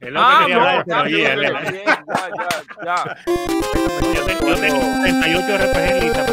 Es 0.00 0.12
lo 0.12 0.20
ah, 0.20 0.38
que 0.40 0.52
quería 0.52 0.56
hablar 0.56 0.84
de 0.84 0.92
Xenogear. 0.92 1.38
Ya, 1.42 1.64
ya, 2.36 2.48
ya. 2.84 3.16
Yo 4.14 4.24
tengo, 4.24 4.80
38 5.02 5.58
RPG 5.58 6.02
listas, 6.02 6.30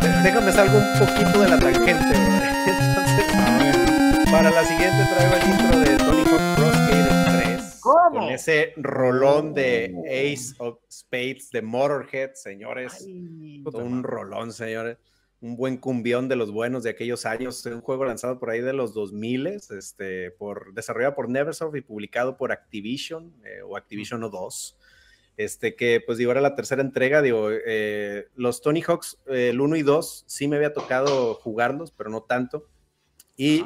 pero 0.00 0.22
déjame 0.22 0.52
salgo 0.52 0.78
un 0.78 0.98
poquito 0.98 1.40
de 1.40 1.48
la 1.48 1.58
tangente. 1.58 1.92
Entonces, 2.66 4.30
para 4.30 4.50
la 4.50 4.64
siguiente 4.64 5.04
traigo 5.14 5.34
el 5.36 5.50
intro 5.50 5.78
de 5.78 5.96
Tony 5.98 6.22
Hawk 6.22 6.56
Pro 6.56 6.68
Skater 6.72 7.58
3. 7.58 7.78
¿Cómo? 7.80 8.20
Con 8.20 8.28
ese 8.30 8.72
rolón 8.76 9.54
de 9.54 9.94
Ace 10.06 10.54
of 10.58 10.78
Spades 10.90 11.50
de 11.50 11.62
Motorhead, 11.62 12.32
señores. 12.34 13.06
un 13.06 14.02
rolón, 14.02 14.52
señores 14.52 14.98
un 15.42 15.56
buen 15.56 15.76
cumbión 15.76 16.28
de 16.28 16.36
los 16.36 16.52
buenos 16.52 16.84
de 16.84 16.90
aquellos 16.90 17.26
años, 17.26 17.66
un 17.66 17.80
juego 17.80 18.04
lanzado 18.04 18.38
por 18.38 18.50
ahí 18.50 18.60
de 18.60 18.72
los 18.72 18.94
2000, 18.94 19.48
este, 19.48 20.30
por, 20.30 20.72
desarrollado 20.72 21.16
por 21.16 21.28
Neversoft 21.28 21.74
y 21.76 21.80
publicado 21.80 22.36
por 22.36 22.52
Activision 22.52 23.34
eh, 23.44 23.60
o 23.62 23.76
Activision 23.76 24.20
2. 24.20 24.78
Este, 25.36 25.74
que 25.74 26.00
pues 26.04 26.18
digo, 26.18 26.30
era 26.30 26.40
la 26.40 26.54
tercera 26.54 26.80
entrega, 26.80 27.22
digo, 27.22 27.48
eh, 27.50 28.28
los 28.36 28.62
Tony 28.62 28.82
Hawks, 28.82 29.18
eh, 29.26 29.48
el 29.48 29.60
1 29.60 29.76
y 29.76 29.82
2, 29.82 30.24
sí 30.28 30.46
me 30.46 30.56
había 30.56 30.72
tocado 30.72 31.34
jugarlos, 31.34 31.90
pero 31.90 32.08
no 32.08 32.22
tanto. 32.22 32.68
Y 33.36 33.64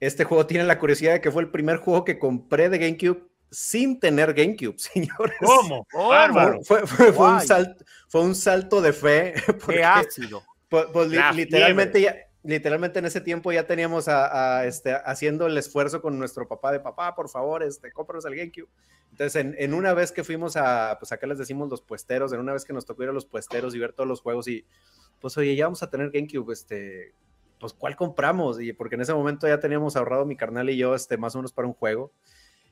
este 0.00 0.24
juego 0.24 0.46
tiene 0.46 0.64
la 0.64 0.78
curiosidad 0.78 1.14
de 1.14 1.20
que 1.22 1.30
fue 1.30 1.42
el 1.42 1.50
primer 1.50 1.78
juego 1.78 2.04
que 2.04 2.18
compré 2.18 2.68
de 2.68 2.78
GameCube 2.78 3.26
sin 3.50 3.98
tener 4.00 4.34
GameCube, 4.34 4.74
señores. 4.76 5.38
¿Cómo? 5.40 5.86
Fue, 6.62 6.86
fue, 6.86 7.32
un 7.32 7.40
salto, 7.40 7.84
fue, 8.08 8.20
un 8.20 8.34
salto, 8.34 8.82
de 8.82 8.92
fe. 8.92 9.34
Qué 9.66 9.82
ácido. 9.82 10.42
Pues, 10.68 10.86
pues 10.92 11.08
literalmente, 11.08 12.00
ya, 12.00 12.16
literalmente 12.42 12.98
en 12.98 13.06
ese 13.06 13.20
tiempo 13.20 13.52
ya 13.52 13.66
teníamos 13.66 14.08
a, 14.08 14.64
este, 14.66 14.92
haciendo 14.92 15.46
el 15.46 15.56
esfuerzo 15.58 16.00
con 16.00 16.18
nuestro 16.18 16.46
papá 16.46 16.72
de 16.72 16.80
papá, 16.80 17.14
por 17.14 17.28
favor, 17.28 17.62
este, 17.62 17.92
cómpranos 17.92 18.24
el 18.26 18.36
GameCube. 18.36 18.68
Entonces, 19.10 19.54
en, 19.58 19.74
una 19.74 19.94
vez 19.94 20.12
que 20.12 20.24
fuimos 20.24 20.56
a, 20.56 20.96
pues 20.98 21.10
acá 21.12 21.26
les 21.26 21.38
decimos 21.38 21.68
los 21.68 21.80
puesteros, 21.80 22.32
en 22.32 22.40
una 22.40 22.52
vez 22.52 22.64
que 22.64 22.72
nos 22.72 22.84
tocó 22.84 23.02
ir 23.02 23.08
a 23.08 23.12
los 23.12 23.26
puesteros 23.26 23.74
y 23.74 23.78
ver 23.78 23.92
todos 23.92 24.08
los 24.08 24.20
juegos 24.20 24.46
y, 24.48 24.64
pues 25.20 25.36
oye, 25.38 25.56
ya 25.56 25.66
vamos 25.66 25.82
a 25.82 25.90
tener 25.90 26.10
GameCube, 26.10 26.52
este, 26.52 27.14
pues 27.58 27.72
¿cuál 27.72 27.96
compramos? 27.96 28.60
Y 28.60 28.72
porque 28.72 28.96
en 28.96 29.00
ese 29.00 29.14
momento 29.14 29.48
ya 29.48 29.58
teníamos 29.58 29.96
ahorrado 29.96 30.26
mi 30.26 30.36
carnal 30.36 30.68
y 30.70 30.76
yo, 30.76 30.94
este, 30.94 31.16
más 31.16 31.34
o 31.34 31.38
menos 31.38 31.52
para 31.52 31.66
un 31.66 31.74
juego. 31.74 32.12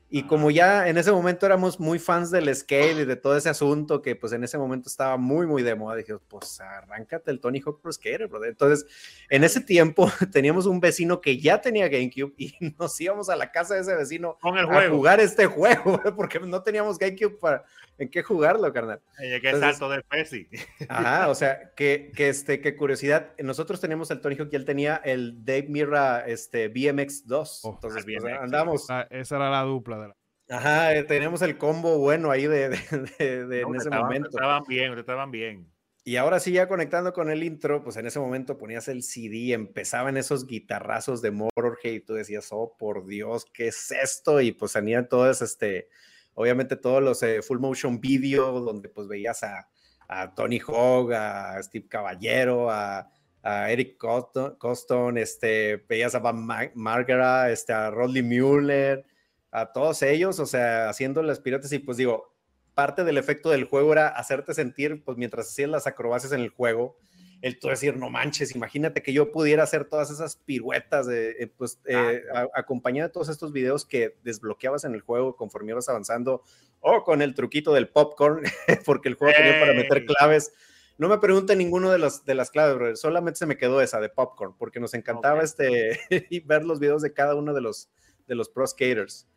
Y 0.07 0.23
como 0.23 0.51
ya 0.51 0.87
en 0.87 0.97
ese 0.97 1.11
momento 1.11 1.45
éramos 1.45 1.79
muy 1.79 1.97
fans 1.97 2.29
del 2.29 2.53
skate 2.55 2.99
y 2.99 3.05
de 3.05 3.15
todo 3.15 3.35
ese 3.35 3.49
asunto 3.49 4.01
que 4.03 4.15
pues 4.15 4.33
en 4.33 4.43
ese 4.43 4.57
momento 4.57 4.87
estaba 4.87 5.17
muy, 5.17 5.47
muy 5.47 5.63
de 5.63 5.75
moda, 5.75 5.95
dije, 5.95 6.15
pues 6.27 6.61
arráncate 6.61 7.31
el 7.31 7.39
Tony 7.39 7.59
Hawk 7.59 7.81
Pro 7.81 7.91
Skater, 7.91 8.27
brother. 8.27 8.49
Entonces, 8.49 8.85
en 9.29 9.43
ese 9.43 9.61
tiempo 9.61 10.09
teníamos 10.31 10.67
un 10.67 10.79
vecino 10.79 11.21
que 11.21 11.39
ya 11.39 11.59
tenía 11.59 11.87
GameCube 11.87 12.33
y 12.37 12.53
nos 12.79 12.99
íbamos 13.01 13.29
a 13.29 13.35
la 13.35 13.51
casa 13.51 13.73
de 13.73 13.81
ese 13.81 13.95
vecino 13.95 14.37
Con 14.41 14.57
el 14.57 14.65
juego. 14.65 14.79
a 14.79 14.89
jugar 14.89 15.19
este 15.19 15.45
juego, 15.47 15.99
porque 16.15 16.39
no 16.39 16.61
teníamos 16.61 16.99
GameCube 16.99 17.37
para 17.39 17.65
en 17.97 18.09
qué 18.09 18.23
jugarlo, 18.23 18.71
carnal. 18.73 19.01
Oye, 19.19 19.39
qué 19.39 19.57
salto 19.57 19.89
del 19.89 20.03
Pepsi. 20.03 20.47
Ajá, 20.89 21.29
o 21.29 21.35
sea, 21.35 21.71
que, 21.75 22.11
que, 22.13 22.29
este, 22.29 22.59
qué 22.59 22.75
curiosidad. 22.75 23.31
Nosotros 23.39 23.79
teníamos 23.79 24.11
el 24.11 24.19
Tony 24.19 24.35
Hawk 24.35 24.49
y 24.51 24.55
él 24.55 24.65
tenía 24.65 24.97
el 24.97 25.45
Dave 25.45 25.67
Mirra 25.69 26.25
este, 26.27 26.67
BMX 26.67 27.25
2. 27.25 27.61
Entonces, 27.63 28.03
pues, 28.03 28.23
andamos. 28.25 28.89
Ah, 28.89 29.07
esa 29.09 29.37
era 29.37 29.49
la 29.49 29.61
dupla 29.61 29.97
de 29.97 30.04
la. 30.04 30.04
Ajá, 30.49 30.95
eh, 30.95 31.03
teníamos 31.03 31.41
el 31.41 31.57
combo 31.57 31.97
bueno 31.97 32.29
ahí 32.31 32.45
de, 32.47 32.69
de, 33.19 33.47
de, 33.47 33.61
en 33.61 33.75
ese 33.75 33.89
momento. 33.89 34.29
Estaban 34.29 34.63
bien, 34.67 34.97
estaban 34.97 35.31
bien. 35.31 35.75
Y 36.07 36.17
ahora 36.17 36.39
sí, 36.39 36.51
ya 36.51 36.67
conectando 36.67 37.13
con 37.13 37.31
el 37.31 37.43
intro, 37.43 37.83
pues 37.83 37.97
en 37.97 38.05
ese 38.05 38.19
momento 38.19 38.59
ponías 38.59 38.87
el 38.89 39.01
CD, 39.01 39.53
empezaban 39.53 40.17
esos 40.17 40.45
guitarrazos 40.45 41.19
de 41.23 41.31
Motorhead 41.31 41.93
y 41.93 41.99
tú 41.99 42.13
decías, 42.13 42.49
oh, 42.51 42.75
por 42.77 43.07
Dios, 43.07 43.45
¿qué 43.51 43.69
es 43.69 43.89
esto? 43.89 44.39
Y 44.39 44.51
pues 44.51 44.73
tenían 44.73 45.09
todas, 45.09 45.41
este, 45.41 45.89
obviamente 46.35 46.75
todos 46.75 47.01
los 47.01 47.23
eh, 47.23 47.41
full 47.41 47.57
motion 47.57 47.99
video, 47.99 48.59
donde 48.59 48.87
pues 48.87 49.07
veías 49.07 49.41
a, 49.41 49.67
a 50.07 50.35
Tony 50.35 50.59
Hawk, 50.59 51.11
a 51.11 51.63
Steve 51.63 51.87
Caballero, 51.89 52.69
a, 52.69 53.09
a 53.41 53.71
Eric 53.71 53.97
Coston, 53.97 55.17
este, 55.17 55.77
veías 55.89 56.13
a 56.13 56.19
Van 56.19 56.45
Margera, 56.75 57.49
este, 57.49 57.73
a 57.73 57.89
Rodley 57.89 58.21
Mueller, 58.21 59.03
a 59.55 59.71
todos 59.71 60.01
ellos, 60.01 60.39
o 60.39 60.45
sea, 60.45 60.89
haciendo 60.89 61.23
las 61.23 61.39
piratas 61.39 61.71
y 61.71 61.79
pues 61.79 61.97
digo, 61.97 62.35
parte 62.73 63.05
del 63.05 63.17
efecto 63.17 63.49
del 63.49 63.63
juego 63.63 63.93
era 63.93 64.09
hacerte 64.09 64.53
sentir, 64.53 65.03
pues 65.03 65.17
mientras 65.17 65.47
hacías 65.47 65.69
las 65.69 65.87
acrobacias 65.87 66.33
en 66.33 66.41
el 66.41 66.49
juego, 66.49 66.97
el 67.41 67.57
tú 67.57 67.69
decir, 67.69 67.95
no 67.95 68.09
manches, 68.09 68.53
imagínate 68.53 69.01
que 69.01 69.13
yo 69.13 69.31
pudiera 69.31 69.63
hacer 69.63 69.85
todas 69.85 70.11
esas 70.11 70.35
piruetas, 70.35 71.07
de, 71.07 71.31
eh, 71.39 71.47
pues, 71.55 71.79
eh, 71.85 72.23
acompañado 72.53 73.07
de 73.07 73.13
todos 73.13 73.29
estos 73.29 73.53
videos 73.53 73.85
que 73.85 74.17
desbloqueabas 74.23 74.83
en 74.83 74.93
el 74.93 75.01
juego 75.01 75.35
conforme 75.37 75.71
ibas 75.71 75.87
avanzando, 75.87 76.43
o 76.81 77.03
con 77.03 77.21
el 77.21 77.33
truquito 77.33 77.73
del 77.73 77.87
popcorn, 77.87 78.43
porque 78.85 79.07
el 79.09 79.15
juego 79.15 79.33
tenía 79.37 79.59
para 79.59 79.73
meter 79.73 80.05
claves. 80.05 80.53
No 80.97 81.07
me 81.07 81.17
pregunten 81.17 81.57
ninguno 81.57 81.91
de, 81.91 81.97
los, 81.97 82.25
de 82.25 82.35
las 82.35 82.51
claves, 82.51 82.99
solamente 82.99 83.37
se 83.37 83.45
me 83.45 83.57
quedó 83.57 83.79
esa 83.79 84.01
de 84.01 84.09
popcorn, 84.09 84.53
porque 84.57 84.81
nos 84.81 84.93
encantaba 84.93 85.43
este, 85.43 85.99
ver 86.45 86.65
los 86.65 86.79
videos 86.79 87.01
de 87.01 87.13
cada 87.13 87.35
uno 87.35 87.53
de 87.53 87.61
los, 87.61 87.89
de 88.27 88.35
los 88.35 88.49
pro 88.49 88.67
skaters. 88.67 89.27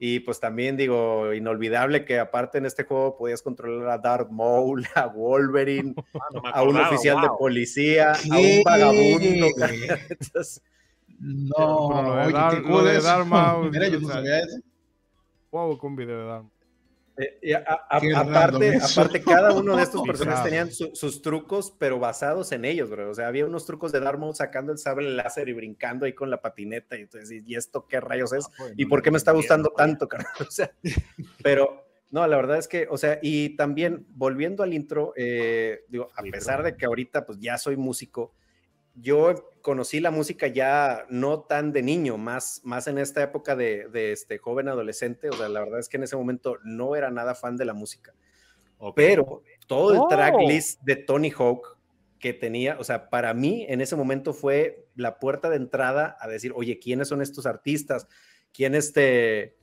Y 0.00 0.20
pues 0.20 0.38
también 0.38 0.76
digo, 0.76 1.34
inolvidable 1.34 2.04
que 2.04 2.20
aparte 2.20 2.58
en 2.58 2.66
este 2.66 2.84
juego 2.84 3.16
podías 3.16 3.42
controlar 3.42 3.88
a 3.90 3.98
Darth 3.98 4.30
Maul, 4.30 4.86
a 4.94 5.06
Wolverine, 5.06 5.94
ah, 6.44 6.50
a 6.54 6.62
un 6.62 6.76
oficial 6.76 7.20
de 7.20 7.28
policía, 7.38 8.12
a 8.12 8.38
un 8.38 8.62
vagabundo. 8.64 9.46
no, 11.18 11.88
pero 12.26 12.60
lo 12.60 12.84
de, 12.84 12.92
Dar, 12.92 12.94
de 12.94 13.00
Darth 13.02 13.26
Maul. 13.26 13.70
Mira, 13.70 13.88
yo 13.88 14.00
no 14.00 14.08
sabía 14.08 14.38
eso. 14.40 14.58
Wow, 15.50 15.78
con 15.78 15.96
video 15.96 16.18
de 16.20 16.26
Darth 16.26 16.57
Maul. 17.18 18.14
Aparte, 18.14 18.78
aparte, 18.82 19.22
cada 19.24 19.52
uno 19.52 19.76
de 19.76 19.82
estos 19.82 20.02
personajes 20.02 20.44
tenían 20.44 20.70
sus 20.72 21.22
trucos, 21.22 21.74
pero 21.78 21.98
basados 21.98 22.52
en 22.52 22.64
ellos, 22.64 22.90
bro. 22.90 23.10
O 23.10 23.14
sea, 23.14 23.28
había 23.28 23.46
unos 23.46 23.66
trucos 23.66 23.92
de 23.92 24.00
Darmo 24.00 24.32
sacando 24.34 24.72
el 24.72 24.78
sable 24.78 25.10
láser 25.10 25.48
y 25.48 25.52
brincando 25.52 26.06
ahí 26.06 26.12
con 26.12 26.30
la 26.30 26.40
patineta. 26.40 26.96
Y 26.96 27.02
entonces, 27.02 27.42
¿y 27.44 27.54
esto 27.54 27.86
qué 27.88 28.00
rayos 28.00 28.32
es? 28.32 28.46
Ah, 28.46 28.52
pues, 28.58 28.74
¿Y 28.76 28.86
por 28.86 29.02
qué 29.02 29.10
me 29.10 29.18
está 29.18 29.32
gustando 29.32 29.70
tanto, 29.76 30.08
carnal? 30.08 30.32
O 30.48 30.50
sea, 30.50 30.72
pero 31.42 31.86
no, 32.10 32.26
la 32.26 32.36
verdad 32.36 32.58
es 32.58 32.68
que, 32.68 32.86
o 32.90 32.96
sea, 32.96 33.18
y 33.22 33.56
también 33.56 34.06
volviendo 34.10 34.62
al 34.62 34.72
intro, 34.72 35.12
eh, 35.16 35.84
digo, 35.88 36.10
a 36.16 36.22
pesar 36.22 36.62
de 36.62 36.76
que 36.76 36.86
ahorita 36.86 37.26
pues 37.26 37.38
ya 37.38 37.58
soy 37.58 37.76
músico, 37.76 38.32
yo 38.94 39.52
conocí 39.68 40.00
la 40.00 40.10
música 40.10 40.46
ya 40.46 41.04
no 41.10 41.40
tan 41.40 41.74
de 41.74 41.82
niño, 41.82 42.16
más, 42.16 42.62
más 42.64 42.86
en 42.86 42.96
esta 42.96 43.22
época 43.22 43.54
de, 43.54 43.86
este 44.12 44.38
joven 44.38 44.66
adolescente. 44.66 45.28
O 45.28 45.34
sea, 45.34 45.50
la 45.50 45.60
verdad 45.60 45.78
es 45.78 45.90
que 45.90 45.98
en 45.98 46.04
ese 46.04 46.16
momento 46.16 46.56
no 46.64 46.96
era 46.96 47.10
nada 47.10 47.34
fan 47.34 47.58
de 47.58 47.66
la 47.66 47.74
música. 47.74 48.14
Pero 48.96 49.42
todo 49.66 49.92
el 49.92 50.08
tracklist 50.08 50.80
oh. 50.80 50.84
de 50.86 50.96
Tony 50.96 51.30
Hawk 51.36 51.76
que 52.18 52.32
tenía, 52.32 52.78
o 52.80 52.84
sea, 52.84 53.10
para 53.10 53.34
mí 53.34 53.66
en 53.68 53.82
ese 53.82 53.94
momento 53.94 54.32
fue 54.32 54.86
la 54.94 55.18
puerta 55.18 55.50
de 55.50 55.56
entrada 55.56 56.16
a 56.18 56.28
decir, 56.28 56.54
oye, 56.56 56.78
¿quiénes 56.78 57.08
son 57.08 57.20
estos 57.20 57.44
artistas? 57.44 58.08
¿Quién 58.54 58.74
este, 58.74 59.54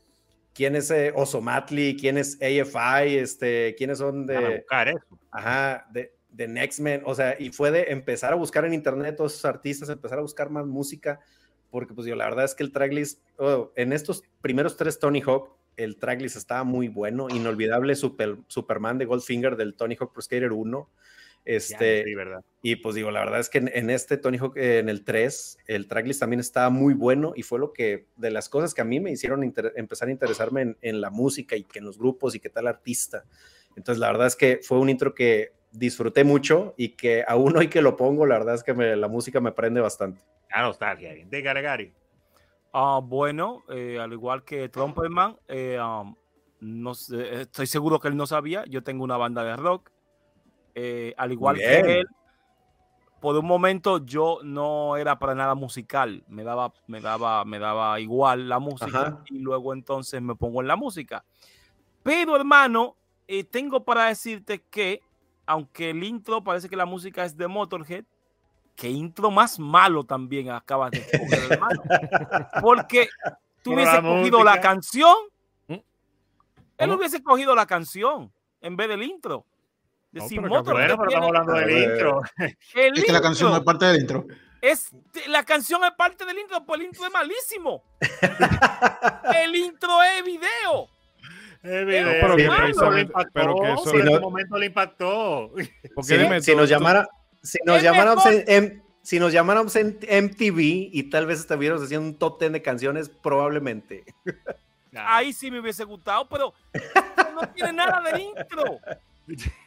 quién 0.53 0.75
es 0.75 0.91
eh, 0.91 1.13
Osomatli, 1.15 1.97
quién 1.99 2.19
es 2.19 2.35
AFI, 2.35 3.17
este, 3.17 3.73
quiénes 3.75 3.97
son 3.97 4.27
de... 4.27 4.57
buscar 4.57 4.87
eso. 4.87 5.19
Ajá, 5.31 5.87
de, 5.91 6.14
de 6.35 6.47
Next 6.47 6.79
Man, 6.79 7.01
o 7.05 7.15
sea, 7.15 7.35
y 7.39 7.49
fue 7.51 7.71
de 7.71 7.83
empezar 7.91 8.33
a 8.33 8.35
buscar 8.35 8.65
en 8.65 8.73
internet 8.73 9.15
todos 9.15 9.33
esos 9.33 9.45
artistas, 9.45 9.89
empezar 9.89 10.19
a 10.19 10.21
buscar 10.21 10.49
más 10.49 10.65
música, 10.65 11.19
porque 11.71 11.93
pues 11.93 12.07
yo 12.07 12.15
la 12.15 12.25
verdad 12.25 12.45
es 12.45 12.55
que 12.55 12.63
el 12.63 12.71
tracklist, 12.71 13.21
oh, 13.37 13.71
en 13.75 13.93
estos 13.93 14.23
primeros 14.41 14.75
tres 14.77 14.99
Tony 14.99 15.21
Hawk, 15.21 15.51
el 15.77 15.97
tracklist 15.97 16.35
estaba 16.37 16.63
muy 16.63 16.87
bueno, 16.87 17.27
inolvidable 17.29 17.95
Super, 17.95 18.37
Superman 18.47 18.97
de 18.97 19.05
Goldfinger 19.05 19.55
del 19.55 19.75
Tony 19.75 19.95
Hawk 19.99 20.13
Pro 20.13 20.21
Skater 20.21 20.51
1, 20.51 20.89
este, 21.45 22.03
sí, 22.03 22.15
verdad. 22.15 22.43
y 22.63 22.77
pues 22.77 22.95
digo, 22.95 23.11
la 23.11 23.19
verdad 23.19 23.39
es 23.39 23.49
que 23.49 23.59
en, 23.59 23.69
en 23.73 23.89
este 23.91 24.17
Tony 24.17 24.37
Hawk, 24.39 24.57
eh, 24.57 24.79
en 24.79 24.89
el 24.89 25.03
3, 25.03 25.59
el 25.67 25.87
tracklist 25.87 26.19
también 26.19 26.39
estaba 26.39 26.69
muy 26.69 26.93
bueno 26.95 27.33
y 27.35 27.43
fue 27.43 27.59
lo 27.59 27.71
que, 27.71 28.07
de 28.15 28.31
las 28.31 28.49
cosas 28.49 28.73
que 28.73 28.81
a 28.81 28.85
mí 28.85 28.99
me 28.99 29.11
hicieron 29.11 29.43
inter- 29.43 29.73
empezar 29.75 30.07
a 30.07 30.11
interesarme 30.11 30.61
en, 30.61 30.77
en 30.81 31.01
la 31.01 31.11
música 31.11 31.55
y 31.55 31.63
que 31.63 31.79
en 31.79 31.85
los 31.85 31.97
grupos 31.99 32.33
y 32.35 32.39
qué 32.39 32.49
tal 32.49 32.67
artista. 32.67 33.25
Entonces, 33.75 33.99
la 33.99 34.07
verdad 34.07 34.27
es 34.27 34.35
que 34.35 34.59
fue 34.63 34.79
un 34.79 34.89
intro 34.89 35.13
que 35.13 35.51
disfruté 35.77 36.23
mucho 36.23 36.73
y 36.77 36.89
que 36.89 37.23
aún 37.27 37.55
hoy 37.57 37.67
que 37.67 37.81
lo 37.81 37.95
pongo, 37.95 38.25
la 38.25 38.37
verdad 38.37 38.55
es 38.55 38.63
que 38.63 38.73
me- 38.73 38.95
la 38.95 39.07
música 39.07 39.39
me 39.39 39.51
prende 39.51 39.81
bastante. 39.81 40.21
Ah, 40.51 40.61
nostalgia. 40.61 41.13
De 41.25 41.41
Gary. 41.41 41.93
Ah, 42.73 42.99
bueno, 43.01 43.63
eh, 43.69 43.99
al 43.99 44.11
igual 44.13 44.43
que 44.43 44.69
Trumperman, 44.69 45.37
eh, 45.47 45.79
um, 45.79 46.15
no 46.59 46.93
sé, 46.93 47.41
estoy 47.41 47.67
seguro 47.67 47.99
que 47.99 48.07
él 48.09 48.17
no 48.17 48.27
sabía. 48.27 48.65
Yo 48.67 48.83
tengo 48.83 49.03
una 49.03 49.17
banda 49.17 49.43
de 49.43 49.55
rock. 49.55 49.91
Eh, 50.73 51.13
al 51.17 51.31
igual 51.31 51.55
bien. 51.55 51.85
que 51.85 51.99
él, 52.01 52.07
por 53.21 53.37
un 53.37 53.45
momento 53.45 54.05
yo 54.05 54.39
no 54.43 54.97
era 54.97 55.17
para 55.17 55.33
nada 55.35 55.55
musical. 55.55 56.23
Me 56.27 56.43
daba, 56.43 56.73
me 56.87 57.01
daba, 57.01 57.45
me 57.45 57.59
daba 57.59 57.99
igual 57.99 58.49
la 58.49 58.59
música 58.59 59.07
Ajá. 59.07 59.23
y 59.29 59.39
luego 59.39 59.73
entonces 59.73 60.21
me 60.21 60.35
pongo 60.35 60.61
en 60.61 60.67
la 60.67 60.75
música. 60.75 61.23
Pero 62.03 62.35
hermano, 62.35 62.97
eh, 63.27 63.43
tengo 63.43 63.83
para 63.83 64.07
decirte 64.07 64.63
que, 64.69 65.01
aunque 65.45 65.89
el 65.91 66.03
intro 66.03 66.43
parece 66.43 66.69
que 66.69 66.75
la 66.75 66.85
música 66.85 67.23
es 67.25 67.35
de 67.37 67.47
Motorhead, 67.47 68.05
que 68.75 68.89
intro 68.89 69.31
más 69.31 69.57
malo 69.59 70.03
también 70.03 70.49
acabas 70.51 70.91
de 70.91 70.97
escoger, 70.99 71.51
hermano. 71.53 71.81
Porque 72.61 73.07
tú 73.63 73.71
Por 73.71 73.73
hubieses 73.75 73.93
la 73.95 74.01
cogido 74.01 74.43
la 74.43 74.59
canción, 74.59 75.15
¿Mm? 75.67 75.75
él 76.77 76.91
hubiese 76.91 77.23
cogido 77.23 77.55
la 77.55 77.65
canción 77.65 78.31
en 78.61 78.75
vez 78.75 78.89
del 78.89 79.03
intro. 79.03 79.45
De 80.11 80.21
No, 80.21 80.27
Sin 80.27 80.37
pero 80.41 80.49
que- 80.51 80.57
Motorhead 80.57 80.87
Bueno, 80.95 80.97
pero 80.97 81.09
tiene- 81.09 81.25
estamos 81.25 81.27
hablando 81.27 81.53
del 81.53 81.63
A 81.63 81.67
ver. 81.67 81.91
intro. 81.91 82.21
el 82.75 82.97
Es 82.97 83.03
que 83.05 83.11
la 83.11 83.21
canción 83.21 83.51
no 83.51 83.57
es 83.57 83.63
parte 83.63 83.85
del 83.85 84.01
intro. 84.01 84.25
es 84.61 84.89
la 85.27 85.43
canción 85.43 85.83
es 85.83 85.91
parte 85.91 86.25
del 86.25 86.39
intro, 86.39 86.65
pues 86.65 86.79
el 86.79 86.85
intro 86.87 87.05
es 87.05 87.11
malísimo. 87.13 87.83
el 89.43 89.55
intro 89.55 90.01
es 90.03 90.23
video. 90.25 90.89
Pero 91.65 92.35
que 92.35 92.43
impactó, 93.01 93.31
pero 93.33 93.55
eso- 93.65 93.95
en 93.95 94.01
Si 94.01 94.07
su 94.07 94.13
no- 94.13 94.19
momento 94.21 94.57
le 94.57 94.65
impactó. 94.67 95.51
Si, 96.03 96.17
dime 96.17 96.41
si 96.41 96.51
tú, 96.51 96.57
nos 96.57 96.69
llamara, 96.69 97.07
si 97.41 97.57
nos 97.65 97.83
en, 98.25 98.43
en- 98.47 98.83
si 99.01 99.19
nos 99.19 99.31
llamáramos 99.33 99.75
en 99.75 99.97
MTV 100.09 100.89
y 100.91 101.09
tal 101.09 101.25
vez 101.25 101.39
estuviéramos 101.39 101.83
haciendo 101.83 102.07
un 102.07 102.15
top 102.17 102.39
10 102.39 102.51
de 102.53 102.61
canciones, 102.61 103.09
probablemente. 103.09 104.03
Ahí 104.95 105.33
sí 105.33 105.51
me 105.51 105.59
hubiese 105.59 105.83
gustado, 105.83 106.27
pero 106.29 106.53
no 107.33 107.47
tiene 107.49 107.73
nada 107.73 108.01
de 108.11 108.21
intro. 108.21 108.79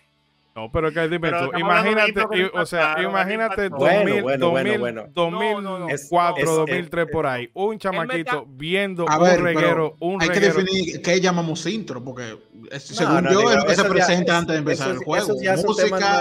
No, 0.59 0.73
pero 0.73 0.93
que 0.93 1.03
dime 1.03 1.21
Pero 1.31 1.51
tú, 1.51 1.59
imagínate, 1.59 2.51
o 2.53 2.67
sea, 2.67 2.97
imagínate 3.01 3.63
le 3.63 3.69
2000, 3.69 4.19
impactó. 4.19 4.19
Bueno, 4.19 4.23
bueno, 4.23 4.47
2000, 4.47 4.79
bueno, 4.79 5.03
bueno. 5.03 5.13
2004, 5.15 6.43
Es- 6.43 6.49
es- 6.51 6.57
2003 6.57 7.07
por 7.13 7.27
ahí, 7.27 7.51
un 7.55 7.79
chamaquito 7.79 8.45
viendo 8.49 9.09
A 9.09 9.19
un 9.19 9.25
ver, 9.25 9.35
pero 9.37 9.45
reguero, 9.45 9.97
un 10.01 10.21
Hay 10.23 10.29
que 10.31 10.41
definir 10.41 11.01
qué 11.03 11.21
llamamos 11.21 11.65
intro, 11.67 12.03
porque 12.03 12.39
es- 12.73 12.83
según 12.83 13.23
no, 13.25 13.31
yo 13.33 13.39
digo, 13.39 13.51
es 13.53 13.57
lo 13.57 13.65
que 13.67 13.75
se 13.77 13.83
ya- 13.83 13.89
presenta 13.89 14.33
es- 14.33 14.39
antes 14.39 14.53
de 14.55 14.59
empezar 14.59 14.91
el 14.91 14.99
juego. 14.99 15.35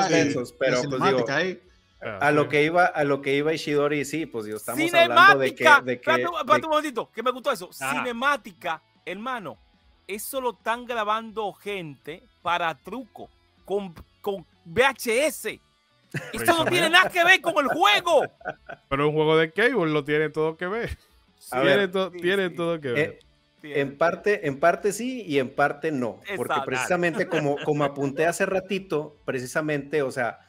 densos, 0.09 0.53
pero, 0.59 0.83
y 0.83 0.87
pues, 0.87 1.03
digo, 1.03 1.25
ahí. 1.29 1.59
Ah, 1.99 2.27
A 2.27 2.31
lo 2.31 2.47
que 2.47 2.63
iba, 2.63 2.85
a 2.85 3.03
lo 3.03 3.23
que 3.23 3.35
iba 3.35 3.53
Ishidori, 3.53 4.05
sí, 4.05 4.27
pues 4.27 4.45
digo, 4.45 4.57
estamos 4.57 4.79
hablando 4.93 5.39
de 5.39 5.49
que, 5.55 5.63
Cinemática. 5.63 5.81
de 5.83 5.99
que, 5.99 6.11
Espérate, 6.11 6.65
un 6.67 6.69
momentito, 6.69 7.09
que 7.11 7.23
me 7.23 7.31
gustó 7.31 7.51
eso. 7.51 7.69
Ah. 7.81 7.91
Cinemática, 7.91 8.81
hermano. 9.03 9.57
Eso 10.07 10.39
lo 10.39 10.51
están 10.51 10.85
grabando 10.85 11.51
gente 11.53 12.21
para 12.43 12.75
truco 12.75 13.29
con, 13.65 13.93
con 14.35 14.45
VHS. 14.65 15.45
Eso 16.33 16.57
no 16.57 16.65
tiene 16.65 16.89
nada 16.89 17.09
que 17.09 17.23
ver 17.23 17.39
con 17.41 17.53
el 17.63 17.67
juego. 17.67 18.23
Pero 18.89 19.07
un 19.09 19.13
juego 19.15 19.37
de 19.37 19.51
cable 19.51 19.91
lo 19.91 20.03
tiene 20.03 20.29
todo 20.29 20.57
que 20.57 20.67
ver. 20.67 20.97
A 21.51 21.61
tiene 21.61 21.77
ver. 21.77 21.91
to- 21.91 22.11
Sí, 22.11 22.19
tiene 22.19 22.49
sí. 22.49 22.55
todo 22.55 22.79
que 22.81 22.89
ver. 22.89 22.99
eh, 22.99 23.19
en 23.63 23.97
parte, 23.97 24.47
en 24.47 24.59
parte 24.59 24.91
sí 24.93 25.23
y 25.27 25.39
en 25.39 25.49
parte 25.53 25.91
no, 25.91 26.19
porque 26.35 26.55
precisamente 26.65 27.27
como, 27.27 27.57
como 27.65 27.83
apunté 27.83 28.25
hace 28.25 28.45
ratito, 28.45 29.17
precisamente, 29.25 30.01
o 30.03 30.11
sea, 30.11 30.39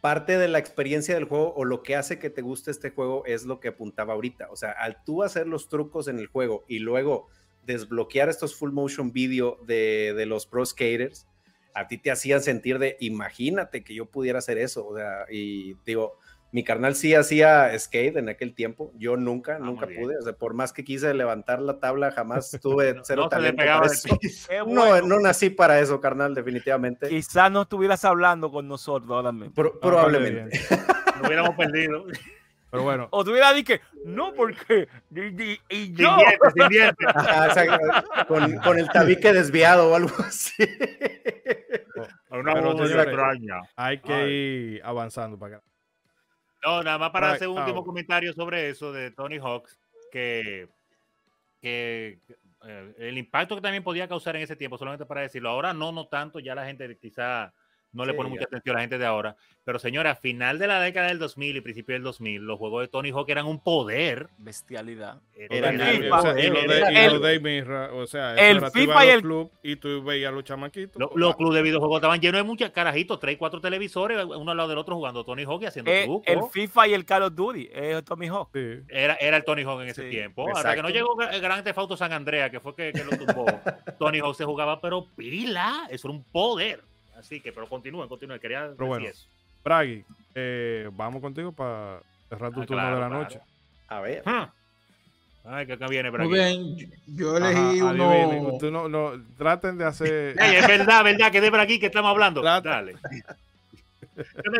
parte 0.00 0.38
de 0.38 0.46
la 0.48 0.58
experiencia 0.58 1.14
del 1.14 1.24
juego 1.24 1.52
o 1.56 1.64
lo 1.64 1.82
que 1.82 1.96
hace 1.96 2.18
que 2.18 2.30
te 2.30 2.42
guste 2.42 2.70
este 2.70 2.90
juego 2.90 3.24
es 3.26 3.44
lo 3.44 3.60
que 3.60 3.68
apuntaba 3.68 4.12
ahorita, 4.14 4.48
o 4.50 4.56
sea, 4.56 4.72
al 4.72 5.02
tú 5.04 5.22
hacer 5.22 5.46
los 5.46 5.68
trucos 5.68 6.06
en 6.08 6.18
el 6.18 6.26
juego 6.26 6.64
y 6.68 6.78
luego 6.80 7.28
desbloquear 7.66 8.28
estos 8.28 8.54
full 8.54 8.70
motion 8.72 9.10
video 9.12 9.58
de, 9.66 10.14
de 10.16 10.26
los 10.26 10.46
pro 10.46 10.64
skaters, 10.64 11.26
a 11.74 11.86
ti 11.88 11.98
te 11.98 12.10
hacían 12.10 12.42
sentir 12.42 12.78
de, 12.78 12.96
imagínate 13.00 13.82
que 13.84 13.94
yo 13.94 14.06
pudiera 14.06 14.38
hacer 14.40 14.58
eso, 14.58 14.86
o 14.86 14.96
sea, 14.96 15.26
y 15.30 15.74
digo, 15.86 16.18
mi 16.52 16.64
carnal 16.64 16.96
sí 16.96 17.14
hacía 17.14 17.78
skate 17.78 18.16
en 18.16 18.28
aquel 18.28 18.54
tiempo, 18.54 18.92
yo 18.96 19.16
nunca, 19.16 19.56
Ah, 19.56 19.58
nunca 19.60 19.86
pude, 19.86 20.16
o 20.18 20.22
sea, 20.22 20.32
por 20.32 20.52
más 20.54 20.72
que 20.72 20.82
quise 20.82 21.14
levantar 21.14 21.60
la 21.62 21.78
tabla, 21.78 22.10
jamás 22.10 22.50
tuve 22.62 22.94
No, 22.94 23.04
cero 23.04 23.22
no 23.22 23.30
se 23.30 23.36
le 23.36 23.42
talento 23.52 23.56
pegaba 23.62 23.80
para 23.82 23.92
eso. 23.92 24.18
Qué 24.48 24.58
No, 24.58 24.64
bueno. 24.86 25.06
no 25.06 25.20
nací 25.20 25.50
para 25.50 25.78
eso, 25.78 26.00
carnal, 26.00 26.34
definitivamente. 26.34 27.08
Quizás 27.08 27.52
no 27.52 27.62
estuvieras 27.62 28.04
hablando 28.04 28.50
con 28.50 28.66
nosotros 28.66 29.10
ahora 29.12 29.30
mismo. 29.30 29.54
Pro- 29.54 29.78
probablemente. 29.78 30.58
Lo 31.20 31.26
hubiéramos 31.28 31.54
perdido. 31.54 32.04
Pero 32.70 32.82
bueno, 32.84 33.08
O 33.10 33.24
tuviera 33.24 33.52
dicho 33.52 33.74
que 33.74 33.80
no, 34.04 34.32
porque. 34.34 34.88
Y, 35.14 35.20
y- 35.20 35.60
y 35.68 35.84
Sin 35.86 35.96
yo. 35.96 36.16
dientes, 36.16 36.52
sin 36.54 36.68
dientes. 36.68 37.06
Ajá, 37.14 37.48
o 37.48 37.52
sea, 37.54 38.24
con, 38.26 38.56
con 38.58 38.78
el 38.78 38.88
tabique 38.90 39.32
desviado 39.32 39.90
o 39.90 39.94
algo 39.96 40.12
así. 40.20 40.52
Una 42.30 42.54
Pero, 42.54 42.72
voz 42.74 42.88
señores, 42.88 43.06
extraña. 43.06 43.60
hay 43.76 43.98
que 43.98 44.12
Ay. 44.12 44.30
ir 44.32 44.82
avanzando 44.84 45.38
para 45.38 45.56
acá. 45.56 45.64
No, 46.64 46.82
nada 46.82 46.98
más 46.98 47.10
para 47.10 47.28
Right, 47.28 47.36
hacer 47.36 47.48
un 47.48 47.58
ah, 47.58 47.62
último 47.62 47.84
comentario 47.84 48.32
sobre 48.34 48.68
eso 48.68 48.92
de 48.92 49.10
Tony 49.10 49.38
Hawks, 49.38 49.78
que, 50.12 50.68
que 51.60 52.18
eh, 52.66 52.94
el 52.98 53.18
impacto 53.18 53.56
que 53.56 53.62
también 53.62 53.82
podía 53.82 54.06
causar 54.06 54.36
en 54.36 54.42
ese 54.42 54.56
tiempo, 54.56 54.76
solamente 54.78 55.06
para 55.06 55.22
decirlo, 55.22 55.48
ahora 55.48 55.72
no, 55.72 55.90
no 55.90 56.06
tanto, 56.06 56.38
ya 56.38 56.54
la 56.54 56.66
gente 56.66 56.96
quizá 56.98 57.52
no 57.92 58.04
le 58.04 58.14
pone 58.14 58.28
mucha 58.30 58.44
atención 58.44 58.74
a 58.74 58.78
la 58.78 58.80
gente 58.82 58.98
de 58.98 59.06
ahora, 59.06 59.36
pero 59.64 59.78
señora, 59.78 60.14
final 60.14 60.58
de 60.58 60.66
la 60.66 60.80
década 60.80 61.08
del 61.08 61.18
2000 61.18 61.56
y 61.56 61.60
principio 61.60 61.94
del 61.94 62.02
2000, 62.02 62.42
los 62.42 62.58
juegos 62.58 62.82
de 62.82 62.88
Tony 62.88 63.10
Hawk 63.10 63.28
eran 63.30 63.46
un 63.46 63.62
poder. 63.62 64.28
Bestialidad. 64.38 65.20
Era- 65.34 65.70
o 65.70 66.22
sea, 66.22 66.38
y 66.40 66.46
era- 66.46 66.54
lo 66.54 66.72
de, 66.72 66.92
y 66.92 66.96
el- 66.96 67.12
lo 67.14 67.18
de 67.20 67.40
Mirra, 67.40 67.92
o 67.92 68.06
sea, 68.06 68.32
el 68.34 68.38
eso 68.38 68.58
era, 68.58 68.70
tú 68.70 68.78
FIFA 68.78 69.04
y 69.04 69.06
los 69.08 69.14
el- 69.16 69.22
club 69.22 69.52
y 69.62 69.76
tú 69.76 70.02
veías 70.02 70.28
a 70.30 70.32
los 70.34 70.44
chamaquitos. 70.44 70.98
Lo- 71.00 71.10
Los 71.14 71.36
clubes 71.36 71.56
de 71.56 71.62
videojuegos 71.62 71.96
estaban 71.98 72.20
llenos 72.20 72.38
de 72.40 72.42
muchas 72.44 72.70
carajitos, 72.70 73.18
tres, 73.20 73.36
cuatro 73.38 73.60
televisores, 73.60 74.22
uno 74.24 74.50
al 74.50 74.56
lado 74.56 74.68
del 74.68 74.78
otro 74.78 74.94
jugando 74.96 75.24
Tony 75.24 75.44
Hawk 75.44 75.62
y 75.62 75.66
haciendo 75.66 75.90
Eh, 75.90 76.04
trucos. 76.04 76.26
el 76.26 76.40
FIFA 76.50 76.88
y 76.88 76.94
el 76.94 77.04
Call 77.04 77.22
of 77.24 77.34
Duty. 77.34 77.68
Es 77.72 78.04
Tommy 78.04 78.28
Hawk. 78.28 78.50
Sí. 78.54 78.80
Era, 78.88 79.14
era 79.14 79.36
el 79.36 79.44
Tony 79.44 79.62
Hawk 79.62 79.82
en 79.82 79.88
ese 79.88 80.04
Sí, 80.04 80.10
tiempo. 80.10 80.46
Hasta 80.48 80.74
que 80.74 80.82
no 80.82 80.88
exacto. 80.88 81.16
llegó 81.16 81.30
el 81.30 81.40
Gran 81.40 81.64
Theft 81.64 81.78
Auto 81.78 81.96
San 81.96 82.12
Andrea, 82.12 82.50
que 82.50 82.60
fue 82.60 82.74
que, 82.74 82.92
que 82.92 83.04
lo 83.04 83.10
tumbó. 83.10 83.46
Tony 83.98 84.18
Hawk 84.20 84.34
se 84.36 84.44
jugaba, 84.44 84.80
pero 84.80 85.06
pila, 85.16 85.86
eso 85.90 86.08
era 86.08 86.16
un 86.16 86.24
poder. 86.24 86.82
Así 87.20 87.40
que, 87.40 87.52
pero 87.52 87.68
continúen, 87.68 88.08
continúen. 88.08 88.40
Quería 88.40 88.68
decir 88.68 88.84
bueno. 88.86 89.06
eso. 89.06 89.26
Bragui, 89.62 90.04
eh, 90.34 90.88
vamos 90.92 91.20
contigo 91.20 91.52
para 91.52 92.00
cerrar 92.28 92.52
tu 92.52 92.62
Ah, 92.62 92.66
turno 92.66 92.82
claro, 92.82 92.94
de 92.96 93.00
la 93.02 93.08
claro. 93.08 93.22
noche. 93.22 93.40
A 93.88 94.00
ver. 94.00 94.22
Ay, 95.44 95.66
que 95.66 95.72
acá 95.72 95.86
viene 95.86 96.10
por 96.10 96.20
Muy 96.22 96.34
bien, 96.34 96.76
yo 97.06 97.36
elegí 97.36 97.80
Ajá, 97.80 97.92
uno. 97.92 98.58
tú 98.58 98.70
no, 98.70 98.88
no, 98.88 99.12
traten 99.38 99.78
de 99.78 99.84
hacer. 99.84 100.36
Ey, 100.40 100.56
es 100.56 100.66
verdad, 100.66 101.02
verdad, 101.04 101.30
que 101.32 101.40
de 101.40 101.50
por 101.50 101.60
aquí 101.60 101.78
que 101.78 101.86
estamos 101.86 102.10
hablando. 102.10 102.40
Trata. 102.40 102.70
Dale. 102.70 102.94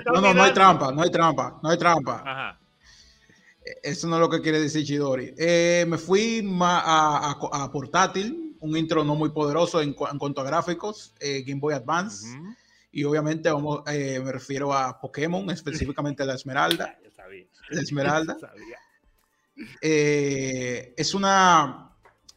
No, 0.07 0.21
no, 0.23 0.33
no 0.33 0.43
hay 0.43 0.53
trampa, 0.55 0.91
no 0.91 1.03
hay 1.03 1.11
trampa, 1.11 1.59
no 1.63 1.69
hay 1.69 1.77
trampa. 1.77 2.23
Ajá. 2.25 2.59
Eso 3.83 4.07
no 4.09 4.17
es 4.17 4.21
lo 4.21 4.31
que 4.31 4.41
quiere 4.41 4.59
decir 4.59 4.87
Chidori. 4.87 5.35
Eh, 5.37 5.85
me 5.87 5.99
fui 5.99 6.43
a- 6.63 7.37
a 7.53 7.71
portátil, 7.73 8.50
un 8.61 8.77
intro 8.77 9.05
no 9.05 9.15
muy 9.15 9.31
poderoso 9.31 9.81
en, 9.83 9.93
cu- 9.95 10.07
en 10.07 10.19
cuanto 10.19 10.41
a 10.41 10.45
gráficos, 10.45 11.15
eh, 11.21 11.43
Game 11.47 11.61
Boy 11.61 11.75
Advance. 11.75 12.27
Y 12.93 13.05
obviamente 13.05 13.51
vamos, 13.51 13.83
eh, 13.87 14.21
me 14.25 14.33
refiero 14.33 14.73
a 14.73 15.01
Pokémon, 15.01 15.49
específicamente 15.51 16.23
a 16.23 16.27
la 16.27 16.35
Esmeralda. 16.35 16.99
Yo 17.05 17.11
sabía. 17.11 17.47
La 17.71 17.81
Esmeralda. 17.83 18.35
Yo 18.41 18.47
sabía. 18.49 18.77
Eh, 19.81 20.95
es 20.97 21.15
una. 21.15 21.87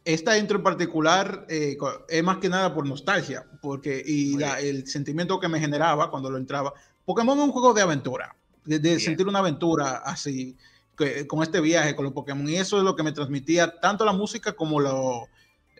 Esta 0.04 0.36
intro 0.36 0.58
en 0.58 0.62
particular 0.64 1.46
eh, 1.48 1.78
es 2.10 2.22
más 2.22 2.36
que 2.36 2.50
nada 2.50 2.74
por 2.74 2.86
nostalgia, 2.86 3.46
porque 3.62 4.02
y 4.04 4.36
la- 4.36 4.60
el 4.60 4.86
sentimiento 4.86 5.40
que 5.40 5.48
me 5.48 5.58
generaba 5.58 6.10
cuando 6.10 6.30
lo 6.30 6.36
entraba. 6.36 6.74
Pokémon 7.06 7.38
es 7.38 7.44
un 7.44 7.52
juego 7.52 7.72
de 7.72 7.80
aventura, 7.82 8.36
de, 8.66 8.78
sentir 9.00 9.26
una 9.26 9.38
aventura 9.38 10.02
así, 10.04 10.56
que- 10.96 11.26
con 11.26 11.42
este 11.42 11.60
viaje 11.62 11.96
con 11.96 12.04
los 12.04 12.12
Pokémon, 12.12 12.46
y 12.48 12.56
eso 12.56 12.76
es 12.78 12.84
lo 12.84 12.94
que 12.94 13.02
me 13.02 13.12
transmitía 13.12 13.80
tanto 13.80 14.04
la 14.04 14.12
música 14.12 14.52
como 14.52 14.78
lo, 14.78 15.26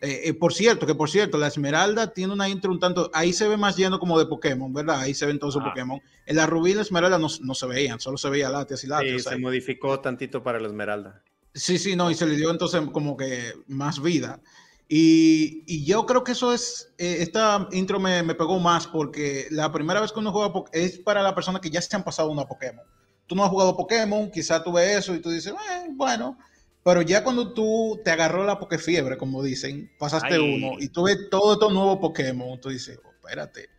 Eh, 0.01 0.23
eh, 0.29 0.35
por 0.35 0.53
cierto, 0.53 0.87
que 0.87 0.95
por 0.95 1.09
cierto, 1.09 1.39
la 1.39 1.47
Esmeralda 1.47 2.13
tiene 2.13 2.33
una 2.33 2.49
intro 2.49 2.71
un 2.71 2.81
tanto, 2.81 3.11
ahí 3.15 3.33
se 3.33 3.49
ve 3.49 3.57
más 3.57 3.77
lleno 3.77 3.99
como 3.99 4.19
de 4.19 4.27
Pokémon, 4.27 4.73
¿verdad? 4.73 5.01
Ahí 5.01 5.15
se 5.15 5.25
ven 5.25 5.39
todos 5.39 5.57
Ah. 5.59 5.65
Pokémon. 5.65 6.01
En 6.27 6.37
la 6.37 6.47
Rubí 6.47 6.73
y 6.73 6.75
la 6.75 6.83
Esmeralda 6.83 7.19
no, 7.19 7.29
no 7.41 7.55
se 7.55 7.67
veían, 7.67 8.01
solo 8.01 8.19
se 8.19 8.29
veía 8.29 8.51
Latias 8.51 8.81
y 8.81 8.83
Sí, 8.83 8.89
Latias. 8.89 9.23
se 9.23 9.35
ahí. 9.35 9.41
modificó 9.41 10.01
tantito 10.01 10.43
para 10.43 10.59
la 10.61 10.67
Esmeralda. 10.69 11.23
Sí, 11.55 11.79
sí, 11.79 11.95
no, 11.97 12.11
y 12.11 12.15
se 12.15 12.27
le 12.27 12.37
dio 12.37 12.51
entonces 12.51 12.83
como 12.93 13.17
que 13.17 13.53
más 13.69 14.03
vida. 14.03 14.41
Y, 14.89 15.63
y 15.67 15.85
yo 15.87 16.05
creo 16.05 16.25
que 16.25 16.33
eso 16.33 16.53
es, 16.53 16.93
eh, 16.99 17.17
esta 17.21 17.69
intro 17.73 17.99
me, 17.99 18.23
me 18.23 18.35
pegó 18.35 18.59
más 18.61 18.87
porque 18.87 19.47
la 19.51 19.73
primera 19.73 20.01
vez 20.01 20.13
que 20.13 20.19
uno 20.19 20.31
juega 20.33 20.53
es 20.73 20.99
para 20.99 21.23
la 21.23 21.35
persona 21.35 21.61
que 21.61 21.71
ya 21.71 21.81
se 21.81 21.97
han 21.97 22.05
pasado 22.05 22.31
una 22.31 22.45
Pokémon. 22.47 22.85
Tú 23.27 23.35
no 23.35 23.45
has 23.45 23.51
jugado 23.51 23.77
Pokémon, 23.77 24.31
quizás 24.31 24.63
tú 24.63 24.73
ves 24.73 24.99
eso 24.99 25.15
y 25.15 25.21
tú 25.21 25.31
dices, 25.31 25.53
"Eh, 25.55 25.87
bueno, 25.93 26.37
pero 26.85 27.03
ya 27.03 27.25
cuando 27.25 27.53
tú 27.53 28.01
te 28.05 28.11
agarró 28.13 28.45
la 28.45 28.59
Pokefiebre, 28.59 29.17
como 29.17 29.43
dicen, 29.43 29.91
pasaste 29.99 30.35
Ay. 30.35 30.55
uno 30.57 30.77
y 30.79 30.89
tú 30.91 31.05
ves 31.05 31.19
todo 31.31 31.55
estos 31.55 31.73
nuevos 31.73 31.99
Pokémon, 31.99 32.61
tú 32.61 32.69
dices, 32.69 33.01
"Oh, 33.03 33.11
espérate, 33.13 33.71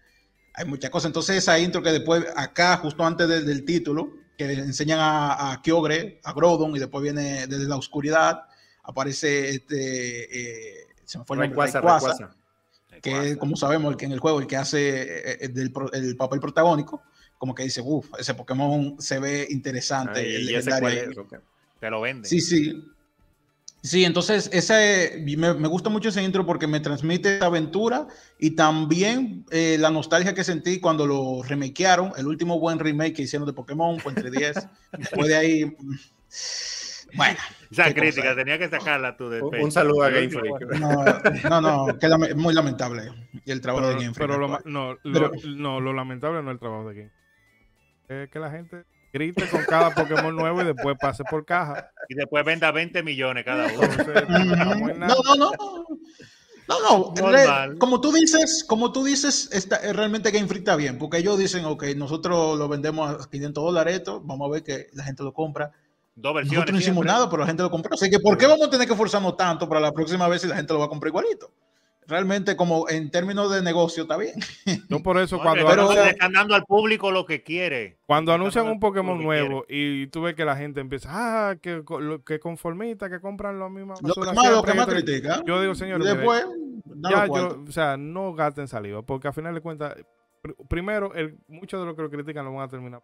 hay 0.54 0.66
muchas 0.66 0.90
cosas. 0.90 1.08
Entonces 1.10 1.38
esa 1.38 1.60
intro 1.60 1.84
que 1.84 1.92
después, 1.92 2.26
acá, 2.36 2.78
justo 2.78 3.06
antes 3.06 3.28
del, 3.28 3.46
del 3.46 3.64
título, 3.64 4.18
que 4.38 4.48
le 4.48 4.54
enseñan 4.56 5.00
a, 5.00 5.52
a 5.54 5.62
Kyogre, 5.62 6.20
a 6.24 6.34
Groudon, 6.34 6.76
y 6.76 6.80
después 6.80 7.04
viene 7.04 7.48
desde 7.48 7.66
la 7.68 7.78
oscuridad, 7.78 8.44
aparece 8.84 9.50
este, 9.50 10.80
eh, 10.82 10.88
se 11.04 11.20
me 11.20 11.26
fue 11.26 11.36
el 11.38 11.42
nombre, 11.42 11.58
Rayquaza, 11.58 11.82
Rayquaza, 11.82 12.36
Rayquaza. 12.90 13.02
que 13.02 13.38
como 13.38 13.56
sabemos, 13.56 13.92
el 13.92 13.98
que 13.98 14.06
en 14.06 14.12
el 14.14 14.20
juego, 14.20 14.40
el 14.40 14.48
que 14.48 14.58
hace 14.58 15.02
eh, 15.04 15.38
eh, 15.42 15.70
pro- 15.74 15.92
el 15.94 16.18
papel 16.18 16.40
protagónico, 16.40 17.04
como 17.38 17.54
que 17.54 17.64
dice, 17.64 17.82
uff, 17.82 18.10
ese 18.18 18.34
Pokémon 18.34 18.96
se 19.00 19.20
ve 19.20 19.48
interesante. 19.50 20.20
Ay, 20.22 20.36
el 20.36 20.46
sé 20.46 20.52
legendario 20.54 20.80
cuál 20.80 20.94
ahí". 20.94 21.12
es, 21.12 21.18
ok. 21.18 21.36
Te 21.80 21.90
lo 21.90 22.02
venden. 22.02 22.26
Sí, 22.26 22.42
sí. 22.42 22.84
Sí, 23.86 24.04
entonces 24.04 24.50
ese, 24.52 25.24
me, 25.38 25.54
me 25.54 25.68
gusta 25.68 25.92
mucho 25.92 26.10
ese 26.10 26.24
intro 26.24 26.44
porque 26.44 26.66
me 26.66 26.80
transmite 26.80 27.38
esa 27.38 27.46
aventura 27.46 28.08
y 28.40 28.52
también 28.56 29.46
eh, 29.52 29.78
la 29.80 29.92
nostalgia 29.92 30.34
que 30.34 30.44
sentí 30.44 30.80
cuando 30.80 31.06
lo 31.06 31.44
remakearon, 31.44 32.12
el 32.18 32.26
último 32.26 32.60
buen 32.60 32.80
remake 32.80 33.14
que 33.14 33.22
hicieron 33.22 33.46
de 33.46 33.54
Pokémon 33.54 34.00
fue 34.00 34.14
entre 34.14 34.32
10. 34.32 34.68
Después 34.98 35.28
de 35.28 35.36
ahí, 35.36 35.66
mm, 35.66 35.96
bueno. 37.16 37.38
Esa 37.70 37.86
qué 37.86 37.94
crítica 37.94 38.24
cosa. 38.24 38.36
tenía 38.36 38.58
que 38.58 38.70
sacarla 38.70 39.16
tú 39.18 39.30
del 39.30 39.44
Un-. 39.44 39.56
Un 39.56 39.72
saludo 39.72 40.02
a 40.04 40.10
Game 40.10 40.30
Freak. 40.30 40.80
No, 40.80 41.62
no, 41.62 41.62
no, 41.88 42.36
muy 42.36 42.56
lamentable 42.56 43.12
el 43.46 43.62
trabajo 43.62 43.88
de 43.88 43.94
Game 43.94 44.14
Freak 44.16 44.28
pero 44.30 44.40
lo, 44.40 44.60
no, 44.66 44.98
Pero- 45.04 45.32
lo, 45.44 45.56
no, 45.56 45.80
lo 45.80 45.94
lamentable 45.94 46.42
no 46.42 46.50
es 46.50 46.56
el 46.56 46.60
trabajo 46.60 46.90
de 46.90 46.96
Game. 46.96 47.12
Es 48.08 48.30
que 48.32 48.40
la 48.40 48.50
gente 48.50 48.84
grite 49.16 49.48
con 49.50 49.64
cada 49.64 49.92
Pokémon 49.92 50.36
nuevo 50.36 50.62
y 50.62 50.66
después 50.66 50.98
pase 51.00 51.24
por 51.24 51.46
caja. 51.46 51.90
Y 52.10 52.16
después 52.16 52.44
venda 52.44 52.72
20 52.72 53.02
millones 53.02 53.46
cada 53.46 53.68
uno. 53.68 53.84
Entonces, 53.84 54.30
no 54.30 54.76
No, 54.94 55.16
no, 55.24 55.36
no. 55.36 55.52
No, 56.68 57.14
Normal. 57.16 57.78
como 57.78 58.02
tú 58.02 58.12
dices, 58.12 58.66
como 58.68 58.92
tú 58.92 59.04
dices, 59.04 59.50
está, 59.52 59.78
eh, 59.78 59.94
realmente 59.94 60.32
Game 60.32 60.48
Freak 60.48 60.62
está 60.62 60.76
bien, 60.76 60.98
porque 60.98 61.18
ellos 61.18 61.38
dicen, 61.38 61.64
ok, 61.64 61.84
nosotros 61.96 62.58
lo 62.58 62.68
vendemos 62.68 63.24
a 63.24 63.30
500 63.30 63.64
dólares 63.64 63.98
esto, 63.98 64.20
vamos 64.22 64.50
a 64.50 64.54
ver 64.54 64.64
que 64.64 64.88
la 64.94 65.04
gente 65.04 65.22
lo 65.22 65.32
compra. 65.32 65.72
Dos 66.16 66.34
versiones. 66.34 66.58
Nosotros 66.58 66.74
no 66.74 66.80
hicimos 66.80 67.04
siempre. 67.04 67.12
nada, 67.14 67.30
pero 67.30 67.42
la 67.42 67.48
gente 67.48 67.62
lo 67.62 67.70
compró. 67.70 67.94
Así 67.94 68.10
que, 68.10 68.20
¿por 68.20 68.38
qué 68.38 68.48
vamos 68.48 68.68
a 68.68 68.70
tener 68.72 68.88
que 68.88 68.96
forzarnos 68.96 69.38
tanto 69.38 69.70
para 69.70 69.80
la 69.80 69.92
próxima 69.92 70.28
vez 70.28 70.42
si 70.42 70.48
la 70.48 70.56
gente 70.56 70.74
lo 70.74 70.80
va 70.80 70.86
a 70.86 70.90
comprar 70.90 71.10
igualito? 71.10 71.52
Realmente, 72.08 72.56
como 72.56 72.88
en 72.90 73.10
términos 73.10 73.52
de 73.52 73.62
negocio, 73.62 74.04
está 74.04 74.18
bien. 74.18 74.34
Yo 74.90 75.02
por 75.02 75.18
eso 75.18 75.38
No, 75.38 75.44
cuando, 75.44 75.66
pero 75.66 75.94
le 75.94 76.10
están 76.10 76.34
dando 76.34 76.54
al 76.56 76.64
público 76.64 77.12
lo 77.12 77.26
que 77.26 77.42
quiere. 77.44 77.98
cuando 78.06 78.32
anuncian 78.34 78.68
un 78.68 78.80
Pokémon 78.80 79.22
nuevo 79.22 79.66
y 79.68 80.08
tú 80.08 80.22
ves 80.22 80.36
que 80.36 80.46
la 80.46 80.56
gente 80.56 80.82
empieza, 80.82 81.10
ah, 81.12 81.56
que, 81.56 81.84
que 82.26 82.40
conformista, 82.40 83.10
que 83.10 83.20
compran 83.20 83.58
lo 83.60 83.70
mismo. 83.70 83.96
Lo 84.04 84.14
que 84.14 84.34
más, 84.34 84.52
lo 84.52 84.64
que 84.64 84.74
más 84.74 84.88
critica. 84.88 85.42
Yo 85.46 85.60
digo, 85.62 85.74
Y 85.74 85.76
señores, 85.76 86.06
después, 86.06 86.46
ya 87.10 87.26
yo, 87.28 87.64
o 87.68 87.72
sea, 87.72 87.98
no 87.98 88.34
gasten 88.34 88.68
saliva, 88.68 89.02
porque 89.02 89.28
al 89.28 89.34
final 89.34 89.54
de 89.56 89.62
cuentas, 89.62 89.96
pr- 90.44 90.56
primero, 90.68 91.14
el, 91.16 91.38
muchos 91.48 91.80
de 91.80 91.86
los 91.86 91.96
que 91.96 92.02
lo 92.04 92.10
critican 92.10 92.46
lo 92.46 92.54
van 92.54 92.66
a 92.66 92.70
terminar 92.70 93.02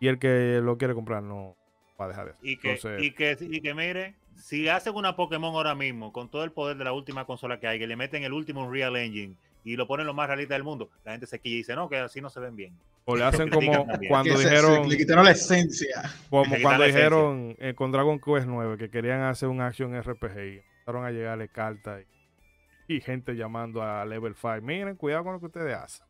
y 0.00 0.08
el 0.08 0.18
que 0.18 0.60
lo 0.62 0.76
quiere 0.76 0.94
comprar 0.94 1.22
no 1.22 1.56
va 2.00 2.06
a 2.06 2.08
dejar 2.08 2.24
de 2.26 2.30
hacer. 2.32 2.46
Y 2.48 2.56
que, 2.56 2.72
Entonces, 2.74 3.02
y 3.02 3.10
que, 3.12 3.36
y 3.40 3.60
que 3.60 3.74
mire, 3.74 4.16
si 4.36 4.68
hacen 4.68 4.94
una 4.94 5.16
Pokémon 5.16 5.54
ahora 5.54 5.74
mismo, 5.74 6.12
con 6.12 6.30
todo 6.30 6.44
el 6.44 6.52
poder 6.52 6.76
de 6.76 6.84
la 6.84 6.92
última 6.92 7.24
consola 7.24 7.58
que 7.60 7.66
hay, 7.66 7.78
que 7.78 7.86
le 7.86 7.96
meten 7.96 8.24
el 8.24 8.32
último 8.32 8.64
Unreal 8.64 8.96
Engine 8.96 9.36
y 9.64 9.76
lo 9.76 9.86
ponen 9.86 10.06
lo 10.06 10.14
más 10.14 10.28
realista 10.28 10.54
del 10.54 10.64
mundo, 10.64 10.90
la 11.04 11.12
gente 11.12 11.26
se 11.26 11.38
quilla 11.40 11.54
y 11.54 11.58
dice, 11.58 11.74
no, 11.74 11.88
que 11.88 11.98
así 11.98 12.20
no 12.20 12.30
se 12.30 12.40
ven 12.40 12.54
bien. 12.54 12.76
o 13.04 13.16
le 13.16 13.24
hacen 13.24 13.48
como 13.48 13.86
cuando 14.08 14.38
dijeron, 14.38 14.88
le 14.88 14.96
quitaron 14.96 15.24
la 15.24 15.30
esencia. 15.30 16.02
como 16.28 16.56
cuando 16.60 16.84
dijeron 16.84 17.56
eh, 17.58 17.74
con 17.74 17.90
Dragon 17.90 18.18
Quest 18.18 18.46
9 18.46 18.76
que 18.76 18.90
querían 18.90 19.22
hacer 19.22 19.48
un 19.48 19.60
action 19.60 19.98
RPG 20.00 20.38
y 20.38 20.58
empezaron 20.58 21.04
a 21.04 21.10
llegarle 21.10 21.48
cartas 21.48 22.02
y, 22.02 22.96
y 22.96 23.00
gente 23.00 23.34
llamando 23.34 23.82
a 23.82 24.04
Level 24.04 24.34
5. 24.34 24.60
Miren, 24.62 24.96
cuidado 24.96 25.24
con 25.24 25.32
lo 25.34 25.40
que 25.40 25.46
ustedes 25.46 25.74
hacen. 25.74 26.06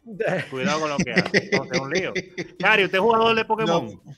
Cuidado 0.51 0.81
con 0.81 0.91
lo 0.91 0.97
que 0.97 1.13
hacen. 1.13 1.31
Entonces, 1.33 1.73
es 1.73 1.81
un 1.81 1.91
lío. 1.91 2.13
Cari, 2.59 2.85
¿usted 2.85 2.99
es 2.99 3.03
jugador 3.03 3.37
de 3.37 3.45
Pokémon? 3.45 3.87
No, 3.87 4.15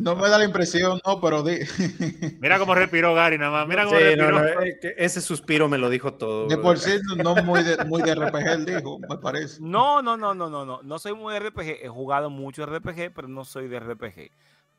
no 0.00 0.16
me 0.16 0.28
da 0.28 0.38
la 0.38 0.44
impresión, 0.44 1.00
no, 1.06 1.20
pero 1.20 1.42
di- 1.42 1.58
Mira 2.40 2.58
cómo 2.58 2.74
respiró 2.74 3.14
Gary, 3.14 3.38
nada 3.38 3.50
más. 3.50 3.68
Mira 3.68 3.84
cómo 3.84 3.96
Sí, 3.98 4.02
respiró. 4.04 4.30
no, 4.32 4.40
no, 4.42 4.62
eh, 4.62 4.78
ese 4.96 5.20
suspiro 5.20 5.68
me 5.68 5.78
lo 5.78 5.88
dijo 5.90 6.14
todo. 6.14 6.48
de 6.48 6.58
por 6.58 6.78
sí 6.78 6.92
no 7.16 7.34
muy 7.36 7.62
de, 7.62 7.84
muy 7.84 8.02
de 8.02 8.14
RPG, 8.14 8.46
él 8.48 8.64
dijo, 8.64 8.98
me 8.98 9.18
parece. 9.18 9.58
No, 9.60 10.02
no, 10.02 10.16
no, 10.16 10.34
no, 10.34 10.48
no, 10.50 10.64
no. 10.64 10.82
No 10.82 10.98
soy 10.98 11.14
muy 11.14 11.34
de 11.34 11.40
RPG. 11.40 11.84
He 11.84 11.88
jugado 11.88 12.30
mucho 12.30 12.64
RPG, 12.66 13.12
pero 13.14 13.28
no 13.28 13.44
soy 13.44 13.68
de 13.68 13.78
RPG. 13.80 14.30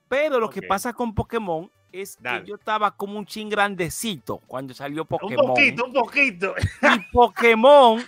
Pero 0.07 0.39
lo 0.39 0.49
que 0.49 0.61
pasa 0.61 0.93
con 0.93 1.16
Pokémon 1.16 1.70
es 1.91 2.18
Dale. 2.20 2.41
que 2.43 2.49
yo 2.49 2.55
estaba 2.55 2.91
como 2.91 3.18
un 3.18 3.26
chin 3.26 3.49
grandecito 3.49 4.39
cuando 4.47 4.74
salió 4.74 5.03
Un 5.03 5.07
Pokémon. 5.07 5.47
poquito, 5.47 5.86
un 5.86 5.93
poquito. 5.93 6.53
Y 6.82 6.99
Pokémon 7.11 8.03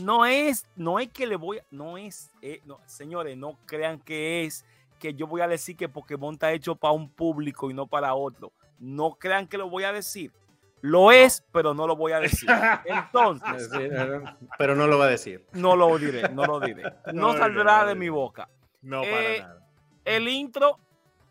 no 0.00 0.26
es, 0.26 0.66
no 0.76 0.98
es 1.00 1.08
que 1.08 1.26
le 1.26 1.36
voy 1.36 1.58
a, 1.58 1.62
no 1.70 1.96
es, 1.98 2.30
eh, 2.42 2.60
no, 2.66 2.78
señores, 2.86 3.36
no 3.36 3.56
crean 3.66 3.98
que 4.00 4.44
es 4.44 4.64
que 4.98 5.14
yo 5.14 5.26
voy 5.26 5.40
a 5.40 5.48
decir 5.48 5.76
que 5.76 5.88
Pokémon 5.88 6.34
está 6.34 6.52
hecho 6.52 6.74
para 6.76 6.92
un 6.92 7.08
público 7.10 7.70
y 7.70 7.74
no 7.74 7.86
para 7.86 8.14
otro. 8.14 8.52
No 8.78 9.12
crean 9.18 9.46
que 9.46 9.58
lo 9.58 9.68
voy 9.70 9.84
a 9.84 9.92
decir. 9.92 10.32
Lo 10.80 11.10
es, 11.10 11.44
pero 11.52 11.74
no 11.74 11.86
lo 11.86 11.96
voy 11.96 12.12
a 12.12 12.20
decir. 12.20 12.48
Entonces, 12.84 13.68
no, 13.70 14.36
pero 14.58 14.74
no 14.76 14.86
lo 14.86 14.98
va 14.98 15.06
a 15.06 15.08
decir. 15.08 15.44
no 15.52 15.74
lo 15.76 15.96
diré, 15.98 16.28
no 16.30 16.44
lo 16.44 16.60
diré. 16.60 16.82
No 17.12 17.32
No, 17.32 17.38
saldrá 17.38 17.82
no, 17.82 17.88
de 17.88 17.94
no. 17.94 18.00
mi 18.00 18.08
boca. 18.08 18.48
No, 18.82 19.02
Eh, 19.02 19.10
para 19.40 19.48
nada. 19.54 19.68
El 20.04 20.28
intro 20.28 20.78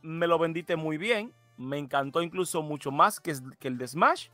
me 0.01 0.28
lo 0.28 0.38
vendiste 0.38 0.76
muy 0.76 0.97
bien. 0.97 1.34
Me 1.57 1.78
encantó 1.78 2.22
incluso 2.22 2.61
mucho 2.61 2.91
más 2.91 3.20
que, 3.20 3.34
que 3.59 3.68
el 3.70 3.78
de 3.78 3.88
Smash. 3.88 4.28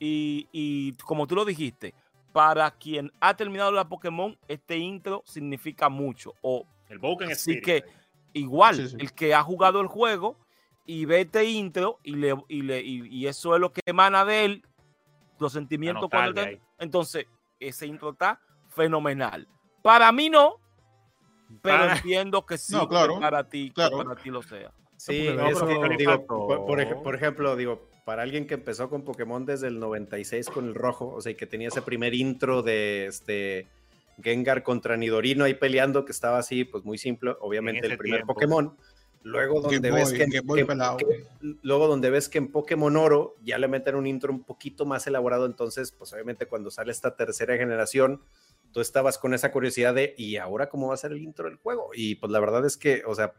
Y, 0.00 0.48
y 0.52 0.92
como 1.04 1.26
tú 1.26 1.34
lo 1.34 1.44
dijiste, 1.44 1.94
para 2.32 2.70
quien 2.70 3.10
ha 3.20 3.34
terminado 3.34 3.72
la 3.72 3.88
Pokémon, 3.88 4.36
este 4.48 4.76
intro 4.76 5.22
significa 5.24 5.88
mucho. 5.88 6.34
O 6.42 6.66
El 6.88 6.98
Boken 6.98 7.30
así 7.32 7.52
Spirit. 7.52 7.64
que 7.64 7.84
igual, 8.32 8.76
Sí, 8.76 8.88
sí. 8.88 8.96
el 9.00 9.12
que 9.12 9.34
ha 9.34 9.42
jugado 9.42 9.80
el 9.80 9.86
juego 9.86 10.36
y 10.84 11.04
ve 11.04 11.22
este 11.22 11.44
intro 11.44 11.98
y, 12.02 12.16
le, 12.16 12.34
y, 12.48 12.62
le- 12.62 12.80
y- 12.82 13.06
y 13.08 13.26
eso 13.26 13.54
es 13.54 13.60
lo 13.60 13.72
que 13.72 13.80
emana 13.86 14.24
de 14.24 14.44
él, 14.44 14.66
los 15.38 15.52
sentimientos 15.52 16.08
cuando 16.10 16.42
él- 16.42 16.60
entonces 16.78 17.26
ese 17.60 17.86
intro 17.86 18.10
está 18.10 18.40
fenomenal. 18.68 19.46
Para 19.82 20.10
mí 20.12 20.28
no, 20.30 20.56
pero 21.62 21.90
entiendo 21.92 22.44
que 22.44 22.56
sí, 22.58 22.72
No, 22.74 22.82
que 22.82 22.88
claro, 22.88 23.18
para 23.20 23.48
ti, 23.48 23.68
que 23.68 23.74
claro. 23.74 23.98
para 24.04 24.14
ti 24.20 24.30
lo 24.30 24.42
sea. 24.42 24.72
Sí, 24.96 25.28
No, 25.28 25.46
que, 25.88 25.96
digo, 25.96 26.26
por, 26.26 26.66
por 26.66 26.80
ej- 26.80 27.02
por 27.02 27.14
ejemplo, 27.14 27.54
digo, 27.56 27.88
para 28.04 28.22
alguien 28.22 28.46
que 28.46 28.54
empezó 28.54 28.88
con 28.90 29.02
Pokémon 29.04 29.44
desde 29.46 29.68
el 29.68 29.78
96 29.78 30.48
con 30.48 30.66
el 30.66 30.74
rojo, 30.74 31.08
o 31.14 31.20
sea, 31.20 31.32
y 31.32 31.34
que 31.36 31.46
tenía 31.46 31.68
ese 31.68 31.82
primer 31.82 32.14
intro 32.14 32.62
de 32.62 33.06
este 33.06 33.68
Gengar 34.22 34.62
contra 34.62 34.96
Nidorino 34.96 35.44
ahí 35.44 35.54
peleando, 35.54 36.04
que 36.04 36.12
estaba 36.12 36.38
así, 36.38 36.64
pues 36.64 36.84
muy 36.84 36.98
simple, 36.98 37.34
obviamente 37.40 37.86
el 37.86 37.96
primer 37.98 38.20
tiempo. 38.20 38.34
Pokémon. 38.34 38.76
Luego 39.24 39.60
donde 39.60 39.90
ves 39.90 40.12
que, 40.12 40.26
pelado. 40.64 40.96
que- 40.96 41.26
luego 41.62 41.88
donde 41.88 42.08
ves 42.08 42.28
que 42.28 42.38
en 42.38 42.48
Pokémon 42.52 42.96
Oro 42.96 43.34
ya 43.42 43.58
le 43.58 43.68
meten 43.68 43.96
un 43.96 44.06
intro 44.06 44.32
un 44.32 44.44
poquito 44.44 44.86
más 44.86 45.06
elaborado, 45.06 45.44
entonces, 45.44 45.92
pues 45.92 46.12
obviamente 46.12 46.46
cuando 46.46 46.70
sale 46.70 46.92
esta 46.92 47.16
tercera 47.16 47.56
generación, 47.56 48.22
tú 48.72 48.80
estabas 48.80 49.18
con 49.18 49.34
esa 49.34 49.50
curiosidad 49.50 49.92
de, 49.94 50.14
¿y 50.16 50.36
ahora 50.36 50.68
cómo 50.68 50.88
va 50.88 50.94
a 50.94 50.98
ser 50.98 51.12
el 51.12 51.22
intro 51.22 51.48
del 51.48 51.56
juego? 51.56 51.90
Y 51.94 52.14
pues 52.14 52.30
la 52.30 52.38
verdad 52.40 52.64
es 52.64 52.76
que, 52.76 53.02
o 53.06 53.14
sea, 53.14 53.34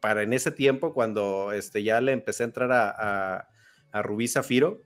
para 0.00 0.22
en 0.22 0.32
ese 0.32 0.50
tiempo, 0.50 0.92
cuando 0.92 1.52
este, 1.52 1.82
ya 1.82 2.00
le 2.00 2.12
empecé 2.12 2.42
a 2.42 2.46
entrar 2.46 2.70
a, 2.72 2.90
a, 3.36 3.48
a 3.90 4.02
Rubí 4.02 4.28
Zafiro, 4.28 4.82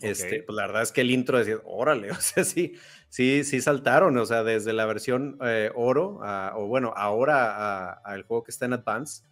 este, 0.00 0.42
pues 0.42 0.54
la 0.56 0.66
verdad 0.66 0.82
es 0.82 0.92
que 0.92 1.00
el 1.00 1.10
intro 1.10 1.38
decía, 1.38 1.58
órale, 1.64 2.10
o 2.12 2.20
sea, 2.20 2.44
sí, 2.44 2.74
sí, 3.08 3.44
sí 3.44 3.60
saltaron, 3.60 4.16
o 4.16 4.26
sea, 4.26 4.44
desde 4.44 4.72
la 4.72 4.86
versión 4.86 5.38
eh, 5.42 5.70
oro, 5.74 6.20
o 6.54 6.66
bueno, 6.66 6.92
ahora 6.96 7.92
al 7.92 8.22
juego 8.22 8.44
que 8.44 8.50
está 8.50 8.66
en 8.66 8.74
Advance, 8.74 9.22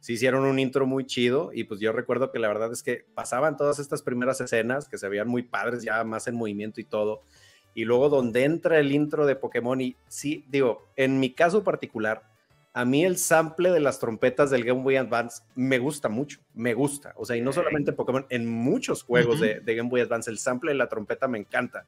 sí 0.00 0.14
hicieron 0.14 0.44
un 0.44 0.58
intro 0.58 0.86
muy 0.86 1.06
chido 1.06 1.50
y 1.54 1.64
pues 1.64 1.80
yo 1.80 1.92
recuerdo 1.92 2.30
que 2.30 2.38
la 2.38 2.48
verdad 2.48 2.72
es 2.72 2.82
que 2.82 3.06
pasaban 3.14 3.56
todas 3.56 3.78
estas 3.78 4.02
primeras 4.02 4.40
escenas 4.40 4.88
que 4.88 4.98
se 4.98 5.08
veían 5.08 5.28
muy 5.28 5.42
padres, 5.42 5.82
ya 5.82 6.04
más 6.04 6.26
en 6.26 6.34
movimiento 6.34 6.80
y 6.80 6.84
todo, 6.84 7.22
y 7.74 7.84
luego 7.84 8.08
donde 8.08 8.44
entra 8.44 8.78
el 8.78 8.92
intro 8.92 9.26
de 9.26 9.36
Pokémon 9.36 9.80
y 9.80 9.96
sí, 10.08 10.44
digo, 10.48 10.86
en 10.96 11.20
mi 11.20 11.30
caso 11.30 11.64
particular, 11.64 12.22
a 12.76 12.84
mí 12.84 13.04
el 13.04 13.16
sample 13.16 13.70
de 13.70 13.78
las 13.78 14.00
trompetas 14.00 14.50
del 14.50 14.64
Game 14.64 14.82
Boy 14.82 14.96
Advance 14.96 15.42
me 15.54 15.78
gusta 15.78 16.08
mucho, 16.08 16.40
me 16.54 16.74
gusta. 16.74 17.14
O 17.16 17.24
sea, 17.24 17.36
y 17.36 17.40
no 17.40 17.52
solamente 17.52 17.92
en 17.92 17.96
Pokémon, 17.96 18.26
en 18.30 18.48
muchos 18.48 19.04
juegos 19.04 19.40
de, 19.40 19.60
de, 19.60 19.74
Game 19.76 19.88
Boy 19.88 20.00
Advance, 20.00 20.28
el 20.28 20.38
sample 20.38 20.72
de 20.72 20.78
la 20.78 20.88
trompeta 20.88 21.28
me 21.28 21.38
encanta. 21.38 21.86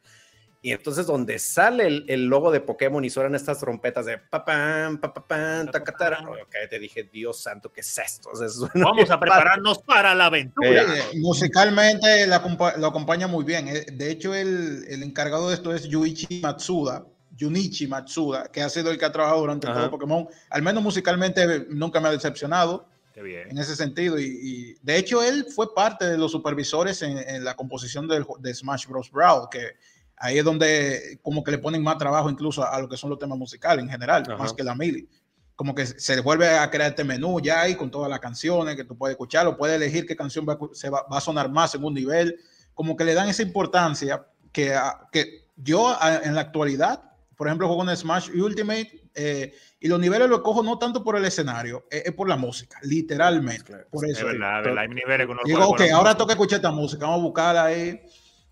Y 0.62 0.70
entonces 0.70 1.07
donde 1.07 1.41
sale 1.41 1.89
el, 1.89 2.05
el 2.09 2.26
logo 2.26 2.53
de 2.53 2.61
Pokémon 2.61 3.05
y 3.05 3.11
suenan 3.11 3.34
estas 3.34 3.59
trompetas 3.59 4.07
de 4.07 4.18
papam, 4.18 4.99
papam, 4.99 5.68
tacatara, 5.72 6.20
ok, 6.20 6.55
te 6.70 6.78
dije, 6.78 7.03
Dios 7.12 7.41
santo, 7.41 7.72
¿qué 7.72 7.80
es 7.80 7.99
esto? 7.99 8.30
O 8.30 8.37
sea, 8.37 8.47
Vamos 8.74 9.11
a 9.11 9.18
prepararnos 9.18 9.80
para 9.80 10.14
la 10.14 10.26
aventura. 10.26 10.82
Eh, 10.82 11.18
musicalmente 11.20 12.28
la, 12.28 12.45
lo 12.78 12.87
acompaña 12.87 13.26
muy 13.26 13.45
bien. 13.45 13.66
Eh, 13.66 13.87
de 13.93 14.11
hecho, 14.11 14.34
el, 14.34 14.84
el 14.89 15.03
encargado 15.03 15.49
de 15.49 15.55
esto 15.55 15.74
es 15.74 15.89
Yuichi 15.89 16.41
Matsuda, 16.41 17.07
Junichi 17.39 17.87
Matsuda, 17.87 18.49
que 18.49 18.62
ha 18.62 18.68
sido 18.68 18.91
el 18.91 18.99
que 18.99 19.05
ha 19.05 19.12
trabajado 19.12 19.41
durante 19.41 19.66
Ajá. 19.66 19.80
todo 19.80 19.91
Pokémon. 19.91 20.28
Al 20.51 20.62
menos 20.62 20.82
musicalmente 20.82 21.66
nunca 21.68 22.01
me 22.01 22.09
ha 22.09 22.12
decepcionado. 22.12 22.89
En 23.14 23.57
ese 23.57 23.74
sentido, 23.76 24.18
y, 24.18 24.24
y, 24.24 24.74
de 24.82 24.99
hecho 24.99 25.22
él 25.22 25.47
fue 25.55 25.74
parte 25.74 26.05
de 26.05 26.18
los 26.18 26.32
supervisores 26.32 27.01
en, 27.01 27.16
en 27.16 27.45
la 27.45 27.57
composición 27.57 28.07
del, 28.07 28.26
de 28.41 28.53
Smash 28.53 28.87
Bros. 28.87 29.11
Brawl, 29.11 29.49
que 29.51 29.76
ahí 30.18 30.37
es 30.37 30.45
donde 30.45 31.18
como 31.22 31.43
que 31.43 31.51
le 31.51 31.59
ponen 31.59 31.82
más 31.82 31.97
trabajo 31.97 32.28
incluso 32.28 32.62
a, 32.62 32.74
a 32.74 32.80
lo 32.80 32.89
que 32.91 32.99
son 32.99 33.09
los 33.09 33.18
temas 33.18 33.39
musicales 33.39 33.82
en 33.82 33.91
general, 33.91 34.22
Ajá. 34.26 34.37
más 34.37 34.53
que 34.53 34.62
la 34.62 34.74
mili. 34.74 35.09
Como 35.55 35.74
que 35.74 35.87
se 35.87 36.20
vuelve 36.20 36.47
a 36.47 36.70
crear 36.70 36.91
este 36.91 37.05
menú 37.05 37.41
ya 37.41 37.62
ahí 37.62 37.74
con 37.74 37.91
todas 37.91 38.11
las 38.11 38.20
canciones 38.20 38.76
que 38.76 38.84
tú 38.84 38.99
puedes 38.99 39.14
escuchar, 39.14 39.47
o 39.47 39.57
puedes 39.57 39.76
elegir 39.76 40.05
qué 40.05 40.14
canción 40.14 40.45
va, 40.47 40.59
se 40.74 40.91
va, 40.91 41.07
va, 41.11 41.16
a 41.16 41.22
sonar 41.22 41.51
más 41.51 41.74
en 41.74 41.84
un 41.84 41.95
nivel, 41.95 42.39
como 42.74 42.97
que 42.97 43.05
le 43.05 43.14
dan 43.14 43.30
esa 43.30 43.43
importancia 43.43 44.26
que, 44.53 44.78
que 45.11 45.47
yo 45.57 45.97
en 46.22 46.34
la 46.34 46.43
actualidad 46.43 47.03
por 47.37 47.47
ejemplo, 47.47 47.68
juego 47.68 47.89
en 47.89 47.97
Smash 47.97 48.30
Ultimate 48.30 49.09
eh, 49.14 49.55
y 49.80 49.89
los 49.89 50.01
niveles 50.01 50.28
los 50.28 50.41
cojo 50.41 50.62
no 50.62 50.78
tanto 50.78 51.05
por 51.05 51.16
el 51.16 51.24
escenario, 51.24 51.87
es, 51.91 52.07
es 52.07 52.12
por 52.12 52.28
la 52.28 52.37
música, 52.37 52.78
literalmente. 52.82 53.64
Claro, 53.64 53.87
por 53.91 54.05
eso. 54.09 54.26
Es 54.26 54.32
verdad, 54.32 54.62
verdad, 54.62 54.78
hay 54.78 54.89
niveles 54.89 55.26
con 55.26 55.39
Digo, 55.45 55.68
ok, 55.68 55.82
ahora 55.93 56.16
toca 56.16 56.32
escuchar 56.32 56.57
esta 56.57 56.70
música, 56.70 57.07
vamos 57.07 57.20
a 57.20 57.22
buscarla 57.22 57.64
ahí. 57.66 58.01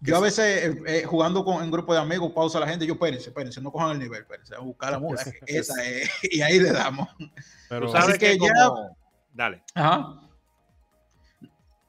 Yo 0.00 0.18
a 0.18 0.20
veces 0.20 0.66
eh, 0.66 0.82
eh, 0.86 1.04
jugando 1.04 1.44
con 1.44 1.64
en 1.64 1.70
grupo 1.70 1.94
de 1.94 2.00
amigos, 2.00 2.30
pausa 2.32 2.58
a 2.58 2.60
la 2.60 2.68
gente, 2.68 2.86
yo 2.86 2.92
espérense, 2.92 3.30
espérense, 3.30 3.60
no 3.62 3.72
cojan 3.72 3.92
el 3.92 4.00
nivel, 4.00 4.20
espérense, 4.20 4.54
a 4.54 4.58
buscar 4.58 4.92
la 4.92 4.98
música, 4.98 5.32
esa 5.46 5.82
es, 5.82 6.10
y 6.30 6.42
ahí 6.42 6.60
le 6.60 6.72
damos. 6.72 7.08
Pero 7.70 7.90
sabes 7.90 8.18
que, 8.18 8.38
que 8.38 8.38
ya... 8.38 8.66
Como... 8.66 8.96
Dale. 9.32 9.62
Ajá. 9.74 10.23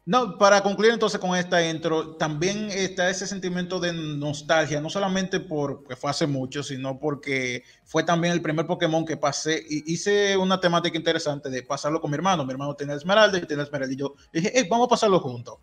No, 0.07 0.37
para 0.37 0.61
concluir 0.61 0.93
entonces 0.93 1.19
con 1.19 1.35
esta 1.35 1.67
intro, 1.67 2.15
también 2.17 2.69
está 2.69 3.09
ese 3.09 3.25
sentimiento 3.25 3.79
de 3.79 3.91
nostalgia, 3.91 4.79
no 4.79 4.87
solamente 4.87 5.39
porque 5.39 5.95
fue 5.95 6.11
hace 6.11 6.27
mucho, 6.27 6.61
sino 6.61 6.99
porque 6.99 7.63
fue 7.85 8.03
también 8.03 8.31
el 8.31 8.41
primer 8.41 8.67
Pokémon 8.67 9.03
que 9.03 9.17
pasé 9.17 9.65
y 9.67 9.91
hice 9.91 10.37
una 10.37 10.59
temática 10.59 10.95
interesante 10.95 11.49
de 11.49 11.63
pasarlo 11.63 11.99
con 11.99 12.11
mi 12.11 12.15
hermano. 12.15 12.45
Mi 12.45 12.51
hermano 12.51 12.75
tiene 12.75 12.93
Esmeralda 12.93 13.39
y 13.39 13.47
tiene 13.47 13.63
Esmeralda 13.63 13.93
y 13.95 13.97
yo 13.97 14.13
dije, 14.31 14.51
hey, 14.53 14.67
vamos 14.69 14.85
a 14.85 14.89
pasarlo 14.89 15.19
juntos. 15.19 15.55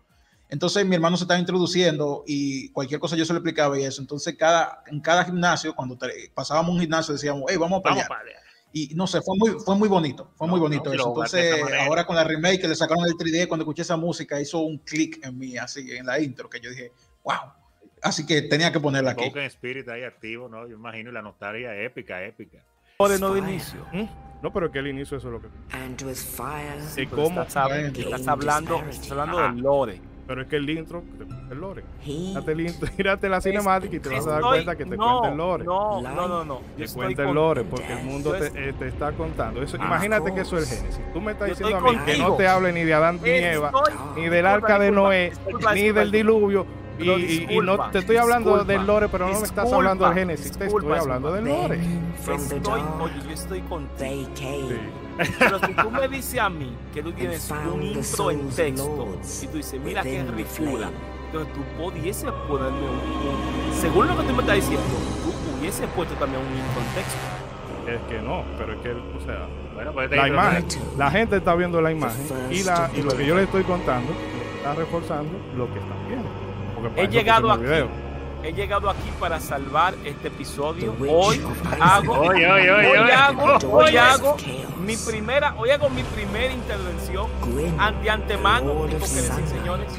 Entonces 0.49 0.85
mi 0.85 0.95
hermano 0.95 1.15
se 1.15 1.23
estaba 1.23 1.39
introduciendo 1.39 2.25
y 2.27 2.67
cualquier 2.73 2.99
cosa 2.99 3.15
yo 3.15 3.23
se 3.23 3.31
lo 3.31 3.39
explicaba 3.39 3.79
y 3.79 3.85
eso. 3.85 4.01
Entonces 4.01 4.35
cada, 4.37 4.83
en 4.87 4.99
cada 4.99 5.23
gimnasio, 5.23 5.73
cuando 5.73 5.97
pasábamos 6.33 6.75
un 6.75 6.81
gimnasio, 6.81 7.13
decíamos, 7.13 7.45
hey, 7.47 7.55
vamos 7.55 7.79
a 7.79 7.83
pelear. 7.83 8.09
Vamos 8.09 8.21
a 8.21 8.25
pelear 8.25 8.42
y 8.75 8.95
no 8.95 9.05
sé, 9.05 9.21
fue 9.21 9.37
muy, 9.37 9.51
fue 9.63 9.75
muy 9.75 9.87
bonito, 9.87 10.31
fue 10.35 10.47
no, 10.47 10.51
muy 10.51 10.59
bonito 10.59 10.89
no, 10.89 10.95
eso. 10.95 11.07
Entonces, 11.09 11.61
ahora 11.87 12.05
con 12.07 12.15
la 12.15 12.23
remake 12.23 12.61
que 12.61 12.67
le 12.67 12.75
sacaron 12.75 13.05
el 13.05 13.13
3D, 13.13 13.47
cuando 13.47 13.63
escuché 13.63 13.83
esa 13.83 13.97
música, 13.97 14.41
hizo 14.41 14.59
un 14.59 14.79
clic 14.79 15.23
en 15.23 15.37
mí, 15.37 15.57
así, 15.57 15.91
en 15.91 16.07
la 16.07 16.19
intro, 16.19 16.49
que 16.49 16.59
yo 16.59 16.71
dije, 16.71 16.91
wow. 17.23 17.53
Así 18.01 18.25
que 18.25 18.41
tenía 18.41 18.71
que 18.71 18.79
ponerla 18.79 19.11
aquí. 19.11 19.25
Spoken 19.25 19.43
Spirit 19.43 19.87
ahí 19.89 20.03
activo, 20.03 20.49
¿no? 20.49 20.67
Yo 20.67 20.75
imagino 20.75 21.11
la 21.11 21.21
nostalgia 21.21 21.73
épica, 21.75 22.23
épica. 22.25 22.65
De 22.99 23.19
no 23.19 23.33
de 23.33 23.39
inicio. 23.39 23.85
¿Mm? 23.91 24.05
No, 24.41 24.51
pero 24.51 24.71
que 24.71 24.79
el 24.79 24.87
inicio 24.87 25.17
eso 25.17 25.27
es 25.27 25.33
lo 25.33 25.41
que. 25.41 25.47
¿Y 27.01 27.07
cómo? 27.07 27.41
Estás, 27.43 27.71
estás 27.95 28.27
hablando, 28.27 28.81
estás 28.89 29.11
hablando 29.11 29.39
del 29.39 29.57
lore 29.57 30.12
pero 30.25 30.41
es 30.41 30.47
que 30.47 30.55
el 30.55 30.69
intro, 30.69 31.03
el 31.51 31.59
lore. 31.59 31.83
Mírate, 32.05 32.51
el 32.53 32.61
intro, 32.61 32.89
mírate 32.97 33.29
la 33.29 33.41
cinemática 33.41 33.95
y 33.95 33.99
te 33.99 34.09
vas 34.09 34.27
a 34.27 34.31
dar 34.31 34.41
cuenta 34.41 34.75
que 34.75 34.85
te 34.85 34.97
no, 34.97 35.19
cuenta 35.19 35.29
el 35.29 35.37
lore. 35.37 35.63
No, 35.65 36.01
no, 36.01 36.27
no, 36.27 36.45
no. 36.45 36.61
Te 36.77 36.87
cuenta 36.87 37.23
el 37.23 37.33
lore 37.33 37.63
porque 37.63 37.91
el 37.93 38.03
mundo 38.05 38.31
te, 38.33 38.47
eh, 38.47 38.73
te, 38.73 38.87
está 38.87 39.11
contando. 39.11 39.61
Eso, 39.61 39.77
ah, 39.79 39.85
imagínate 39.85 40.33
que 40.33 40.41
eso 40.41 40.57
es 40.57 40.71
el 40.71 40.77
Génesis. 40.77 41.13
Tú 41.13 41.21
me 41.21 41.33
estás 41.33 41.49
diciendo 41.49 41.77
a 41.77 41.81
mí 41.81 41.85
contigo. 41.87 42.05
que 42.05 42.17
no 42.17 42.35
te 42.35 42.47
hable 42.47 42.71
ni 42.71 42.83
de 42.83 42.93
Adán 42.93 43.19
ni 43.21 43.29
Eva, 43.29 43.71
ni 44.15 44.29
del 44.29 44.45
arca 44.45 44.79
de 44.79 44.91
Noé, 44.91 45.33
ni 45.73 45.91
del 45.91 46.11
diluvio. 46.11 46.65
Y, 46.99 47.09
y, 47.09 47.47
y, 47.49 47.57
no 47.59 47.89
te 47.89 47.99
estoy 47.99 48.17
hablando 48.17 48.51
disculpa, 48.51 48.71
del 48.71 48.85
lore, 48.85 49.09
pero 49.09 49.27
no 49.27 49.39
me 49.39 49.45
estás 49.45 49.73
hablando 49.73 50.05
del 50.05 50.13
Génesis, 50.13 50.51
te 50.51 50.67
estoy 50.67 50.93
hablando 50.93 51.33
del 51.33 51.45
lore. 51.45 51.79
Estoy, 52.21 52.71
oye, 52.71 53.13
yo 53.25 53.33
estoy 53.33 53.61
contigo. 53.61 54.29
Sí. 54.35 55.02
Pero 55.39 55.59
si 55.59 55.73
tú 55.73 55.91
me 55.91 56.07
dices 56.07 56.39
a 56.39 56.49
mí 56.49 56.75
que 56.93 57.03
tú 57.03 57.11
tienes 57.11 57.51
un 57.51 57.83
intro 57.83 58.31
en 58.31 58.49
texto 58.49 59.07
y 59.41 59.47
tú 59.47 59.57
dices, 59.57 59.81
mira 59.81 60.01
qué 60.01 60.23
rifula, 60.23 60.89
entonces 61.25 61.53
tú 61.53 61.61
pudieses 61.81 62.31
ponerme 62.47 62.79
un, 62.79 63.69
un, 63.69 63.73
Según 63.79 64.07
lo 64.07 64.17
que 64.17 64.23
tú 64.23 64.33
me 64.33 64.41
estás 64.41 64.55
diciendo, 64.55 64.85
tú 65.23 65.59
hubieses 65.59 65.87
puesto 65.95 66.15
también 66.15 66.41
un 66.41 66.47
intro 66.47 66.81
en 66.81 66.95
texto. 66.95 67.17
Es 67.87 68.01
que 68.09 68.21
no, 68.21 68.43
pero 68.57 68.73
es 68.73 68.79
que, 68.79 68.91
o 68.91 69.25
sea, 69.25 69.47
bueno, 69.73 69.91
pues 69.91 70.09
la 70.09 70.27
imagen, 70.27 70.65
la 70.97 71.11
gente 71.11 71.37
está 71.37 71.53
viendo 71.55 71.81
la 71.81 71.91
imagen 71.91 72.21
y, 72.49 72.63
la, 72.63 72.89
y 72.95 73.01
lo 73.01 73.15
que 73.15 73.25
yo 73.25 73.35
le 73.35 73.43
estoy 73.43 73.63
contando 73.63 74.13
está 74.55 74.73
reforzando 74.73 75.37
lo 75.57 75.65
que 75.73 75.79
están 75.79 76.07
viendo. 76.07 76.29
He 76.95 77.07
llegado 77.07 77.51
aquí. 77.51 77.63
Video. 77.63 78.02
He 78.43 78.51
llegado 78.51 78.89
aquí 78.89 79.09
para 79.21 79.39
salvar 79.39 79.95
este 80.03 80.27
episodio. 80.27 80.93
Hoy 81.09 81.41
hago, 81.79 82.13
hoy, 82.13 82.43
hoy, 82.43 82.67
hoy, 82.67 82.85
hoy 82.87 83.09
hago, 83.09 83.57
hoy 83.71 83.95
hago 83.95 84.35
mi 84.85 84.97
primera, 84.97 85.55
hoy 85.57 85.69
hago 85.69 85.89
mi 85.89 86.03
primera 86.03 86.51
intervención 86.53 87.27
ante 87.79 88.09
antemano. 88.09 88.85
Digo 88.85 88.87
que 88.87 88.97
decir, 88.97 89.47
señores, 89.47 89.93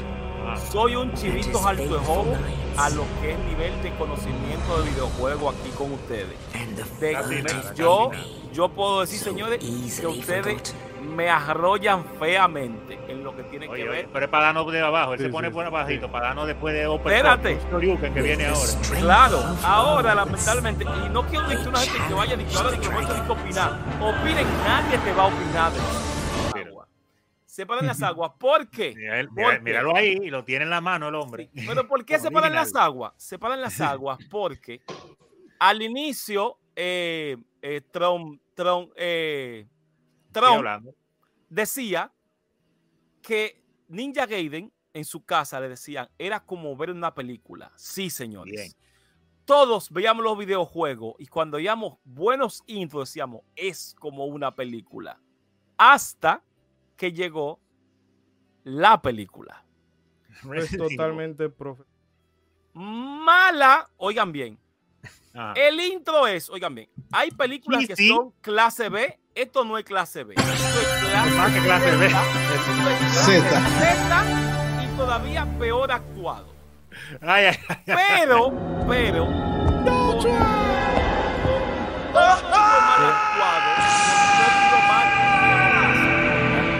soy 0.71 0.95
un 0.95 1.11
chivito 1.13 1.67
alto 1.67 1.97
de 1.97 2.05
joven 2.05 2.39
a 2.77 2.89
lo 2.91 3.03
que 3.19 3.31
es 3.31 3.39
nivel 3.39 3.81
de 3.81 3.95
conocimiento 3.97 4.77
de 4.79 4.89
videojuego 4.91 5.49
aquí 5.49 5.69
con 5.75 5.93
ustedes. 5.93 6.37
De, 6.99 7.73
yo, 7.75 8.11
yo 8.53 8.69
puedo 8.69 9.01
decir, 9.01 9.19
señores, 9.19 9.57
que 9.99 10.05
ustedes 10.07 10.75
me 11.15 11.29
arrollan 11.29 12.05
feamente 12.19 12.99
en 13.07 13.23
lo 13.23 13.35
que 13.35 13.43
tiene 13.43 13.67
Oye, 13.67 13.83
que 13.83 13.89
ver. 13.89 14.09
Pero 14.11 14.25
es 14.25 14.31
Pagano 14.31 14.63
de 14.69 14.81
abajo, 14.81 15.13
él 15.13 15.19
sí, 15.19 15.25
se 15.25 15.31
pone 15.31 15.47
sí, 15.47 15.53
por 15.53 15.65
abajito, 15.65 16.07
sí. 16.07 16.11
Pagano 16.11 16.45
después 16.45 16.73
de 16.73 16.85
Open 16.87 17.11
Espérate. 17.11 17.59
Shoryuken 17.71 18.13
que 18.13 18.21
viene 18.21 18.45
ahora. 18.47 18.71
Claro, 18.99 19.39
ahora 19.63 20.15
lamentablemente, 20.15 20.83
y 20.83 21.09
no 21.09 21.25
quiero 21.25 21.47
decir 21.47 21.67
una 21.67 21.79
gente 21.79 22.07
que 22.07 22.13
vaya 22.13 22.33
a 22.33 22.37
decir 22.37 22.57
ahora 22.57 22.77
que 22.77 22.89
no 22.89 23.25
que 23.25 23.31
opinar. 23.31 23.71
Opinen, 24.01 24.47
nadie 24.63 24.97
te 24.97 25.13
va 25.13 25.23
a 25.23 25.27
opinar 25.27 25.71
de 25.71 25.79
eso. 25.79 26.15
Separan 27.55 27.87
las 27.87 28.03
aguas. 28.03 28.33
¿Por 28.37 28.69
qué? 28.69 28.93
Mira, 28.93 29.25
mira, 29.31 29.59
míralo 29.59 29.95
ahí, 29.95 30.19
y 30.23 30.29
lo 30.29 30.43
tiene 30.43 30.65
en 30.65 30.69
la 30.69 30.81
mano 30.81 31.07
el 31.07 31.15
hombre. 31.15 31.49
Pero 31.65 31.87
¿por 31.87 32.03
qué 32.03 32.19
separan 32.19 32.53
las 32.53 32.75
aguas? 32.75 33.13
Separan 33.15 33.61
las 33.61 33.79
aguas 33.79 34.19
porque 34.29 34.81
al 35.59 35.81
inicio 35.81 36.57
eh, 36.75 37.37
eh, 37.61 37.81
Trump, 37.91 38.41
Trump, 38.53 38.91
eh, 38.97 39.67
Trump 40.33 40.65
decía 41.55 42.11
que 43.21 43.63
Ninja 43.87 44.25
Gaiden 44.25 44.73
en 44.93 45.05
su 45.05 45.23
casa 45.23 45.59
le 45.59 45.69
decían 45.69 46.09
era 46.17 46.41
como 46.41 46.75
ver 46.75 46.91
una 46.91 47.15
película. 47.15 47.71
Sí, 47.75 48.09
señores. 48.09 48.53
Bien. 48.53 48.71
Todos 49.45 49.89
veíamos 49.89 50.23
los 50.23 50.37
videojuegos 50.37 51.15
y 51.17 51.27
cuando 51.27 51.57
veíamos 51.57 51.97
buenos 52.03 52.61
intros 52.67 53.09
decíamos 53.09 53.41
es 53.55 53.95
como 53.97 54.25
una 54.25 54.53
película. 54.53 55.19
Hasta 55.77 56.43
que 56.97 57.13
llegó 57.13 57.59
la 58.63 59.01
película. 59.01 59.65
Es 60.55 60.77
totalmente 60.77 61.49
profe 61.49 61.83
mala. 62.73 63.89
Oigan 63.95 64.33
bien. 64.33 64.59
Ajá. 65.33 65.53
El 65.53 65.79
intro 65.79 66.27
es, 66.27 66.49
oigan 66.49 66.75
bien, 66.75 66.89
hay 67.11 67.29
películas 67.31 67.81
sí, 67.81 67.87
que 67.87 67.95
sí. 67.95 68.09
son 68.09 68.31
clase 68.41 68.89
B 68.89 69.19
esto 69.35 69.65
no 69.65 69.77
es 69.77 69.83
clase 69.83 70.23
B. 70.23 70.33
Esto 70.33 70.81
es 70.81 70.94
que 71.53 71.59
clase 71.61 71.95
B. 71.95 72.09
Z. 73.11 73.41
Z 73.79 74.23
y 74.83 74.97
todavía 74.97 75.45
peor 75.59 75.91
actuado. 75.91 76.53
Ay, 77.21 77.45
ay, 77.45 77.57
ay, 77.67 77.77
pero, 77.85 78.53
pero. 78.87 79.25
No, 79.25 80.21
con, 80.21 80.31
mal 82.15 83.03
actuado. 83.11 83.69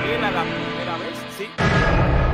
Era 0.07 0.31
la 0.31 0.43
primera 0.43 0.97
vez, 0.97 1.17
sí. 1.37 1.49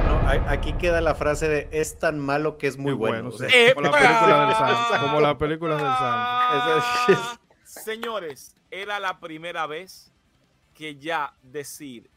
No, 0.07 0.49
aquí 0.49 0.73
queda 0.73 1.01
la 1.01 1.15
frase 1.15 1.47
de 1.47 1.67
es 1.71 1.97
tan 1.97 2.19
malo 2.19 2.57
que 2.57 2.67
es 2.67 2.77
muy, 2.77 2.91
muy 2.91 2.93
bueno. 2.93 3.29
bueno 3.29 3.35
o 3.35 3.37
sea, 3.37 3.49
eh, 3.49 3.73
como, 3.73 3.87
la 3.87 3.91
película 3.97 4.45
del 4.45 4.55
Santo, 4.55 4.99
como 5.01 5.21
la 5.21 5.37
película 5.37 5.75
del 5.75 7.17
Santo. 7.17 7.39
Señores, 7.63 8.55
era 8.69 8.99
la 8.99 9.19
primera 9.19 9.65
vez 9.65 10.10
que 10.81 10.95
ya 10.95 11.31
decir 11.43 12.09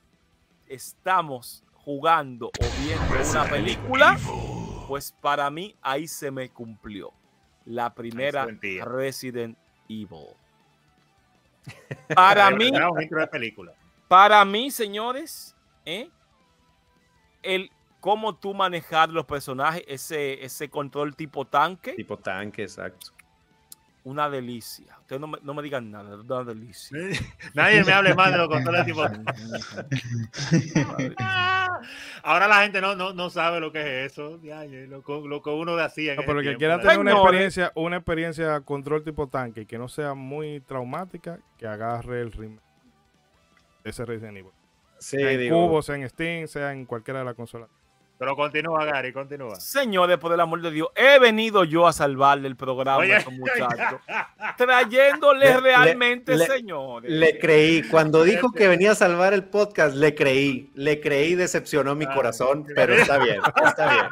estamos 0.67 1.63
jugando 1.75 2.47
o 2.47 2.83
viendo 2.83 3.31
una 3.31 3.45
película, 3.45 4.19
pues 4.89 5.13
para 5.21 5.51
mí 5.51 5.77
ahí 5.83 6.09
se 6.09 6.31
me 6.31 6.49
cumplió. 6.49 7.13
La 7.67 7.95
primera 7.95 8.47
Resident 8.87 9.59
Evil. 9.87 10.29
Para 12.15 12.51
mí, 12.51 12.71
para 14.09 14.45
mí, 14.45 14.71
señores, 14.71 15.55
¿eh? 15.85 16.11
el 17.43 17.71
cómo 18.01 18.35
tú 18.35 18.55
manejar 18.55 19.11
los 19.11 19.25
personajes, 19.27 19.83
ese, 19.87 20.43
ese 20.45 20.71
control 20.71 21.17
tipo 21.17 21.47
tanque, 21.47 21.93
Tipo 21.93 22.19
tanque, 22.19 22.63
exacto. 22.63 23.13
Una 24.05 24.29
delicia. 24.29 24.97
Ustedes 25.01 25.21
no 25.21 25.27
me, 25.27 25.39
no 25.43 25.55
me 25.55 25.63
digan 25.63 25.91
nada, 25.91 26.15
es 26.15 26.21
una 26.31 26.45
delicia. 26.45 26.97
Nadie 27.55 27.83
me 27.85 27.93
hable 27.93 28.15
más 28.15 28.31
de 28.33 28.39
los 28.39 28.49
controles 28.49 28.85
tipo. 28.85 29.03
Ahora 32.23 32.49
la 32.49 32.63
gente 32.63 32.81
no, 32.81 32.95
no, 32.97 33.13
no 33.13 33.31
sabe 33.31 33.61
lo 33.61 33.73
que 33.73 34.05
es 34.05 34.13
eso. 34.13 34.41
Ya, 34.43 34.65
lo, 34.65 35.03
que- 35.03 35.23
lo 35.29 35.43
que 35.43 35.51
uno 35.51 35.77
hacía. 35.79 36.13
en 36.13 36.17
No, 36.19 36.23
pero 36.27 36.39
el 36.41 36.45
que 36.45 36.49
tiempo, 36.51 36.59
quiera 36.59 36.81
tener 36.81 36.99
una 36.99 37.13
experiencia, 37.13 37.73
una 37.75 37.97
experiencia 37.97 38.61
control 38.61 39.03
tipo 39.05 39.27
tanque 39.29 39.63
y 39.63 39.67
que 39.67 39.79
no 39.79 39.89
sea 39.89 40.15
muy 40.15 40.61
traumática, 40.61 41.39
que 41.59 41.67
agarre 41.67 42.23
el 42.23 42.31
de 42.31 42.59
ese 43.85 44.05
Resident 44.05 44.39
Evil. 44.39 44.53
Sí, 44.99 45.19
Sea 45.19 45.33
en 45.33 45.41
digo. 45.41 45.67
Cubo, 45.67 45.83
sea 45.83 45.97
en 45.97 46.09
Steam, 46.09 46.47
sea 46.49 46.73
en 46.73 46.87
cualquiera 46.87 47.19
de 47.21 47.27
las 47.27 47.35
consolas. 47.35 47.69
Pero 48.25 48.37
continúa, 48.37 48.87
Gary, 48.87 49.13
continúa. 49.13 49.57
Señores, 49.61 50.17
por 50.17 50.33
el 50.33 50.41
amor 50.41 50.63
de 50.63 50.71
Dios, 50.71 50.89
he 50.97 51.19
venido 51.19 51.63
yo 51.65 51.87
a 51.87 51.93
salvarle 51.93 52.49
el 52.49 52.57
programa 52.57 53.03
a 53.03 53.19
estos 53.19 53.35
muchachos, 53.35 54.01
trayéndoles 54.57 55.55
Le- 55.57 55.61
realmente, 55.61 56.35
le- 56.35 56.47
señores. 56.47 57.11
Le 57.11 57.39
creí. 57.39 57.83
Cuando 57.83 58.25
dijo 58.25 58.51
que 58.51 58.67
venía 58.67 58.93
a 58.93 58.95
salvar 58.95 59.35
el 59.35 59.45
podcast, 59.45 59.95
le 59.95 60.15
creí. 60.15 60.71
Le 60.75 61.01
creí, 61.01 61.35
decepcionó 61.35 61.95
mi 61.95 62.07
Ah, 62.07 62.15
corazón, 62.15 62.65
pero 62.75 62.95
está 62.95 63.19
bien, 63.19 63.41
está 63.67 63.91
bien. 63.93 64.07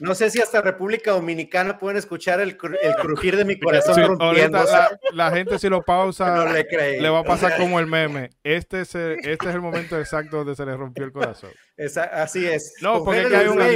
No 0.00 0.14
sé 0.14 0.30
si 0.30 0.40
hasta 0.40 0.60
República 0.62 1.10
Dominicana 1.10 1.78
pueden 1.78 1.96
escuchar 1.98 2.40
el, 2.40 2.56
cru- 2.56 2.78
el 2.80 2.94
crujir 2.96 3.36
de 3.36 3.44
mi 3.44 3.58
corazón 3.58 3.94
Sí, 3.94 4.02
rompiendo. 4.02 4.62
la, 4.62 4.98
la 5.12 5.30
gente 5.30 5.58
si 5.58 5.68
lo 5.68 5.82
pausa 5.82 6.34
no 6.36 6.52
le 6.52 6.66
creí. 6.66 7.00
le 7.00 7.08
va 7.08 7.18
a 7.18 7.20
O 7.22 7.24
pasar 7.24 7.50
sea, 7.50 7.58
como 7.58 7.80
el 7.80 7.86
meme. 7.86 8.30
Este 8.44 8.82
es 8.82 8.94
el, 8.94 9.18
este 9.24 9.48
es 9.48 9.54
el 9.54 9.60
momento 9.60 9.98
exacto 9.98 10.36
donde 10.38 10.54
se 10.54 10.64
le 10.64 10.76
rompió 10.76 11.04
el 11.04 11.12
corazón. 11.12 11.50
esa- 11.76 12.04
así 12.04 12.46
es. 12.46 12.74
No, 12.80 13.04
porque 13.04 13.20
hay 13.34 13.48
una- 13.48 13.66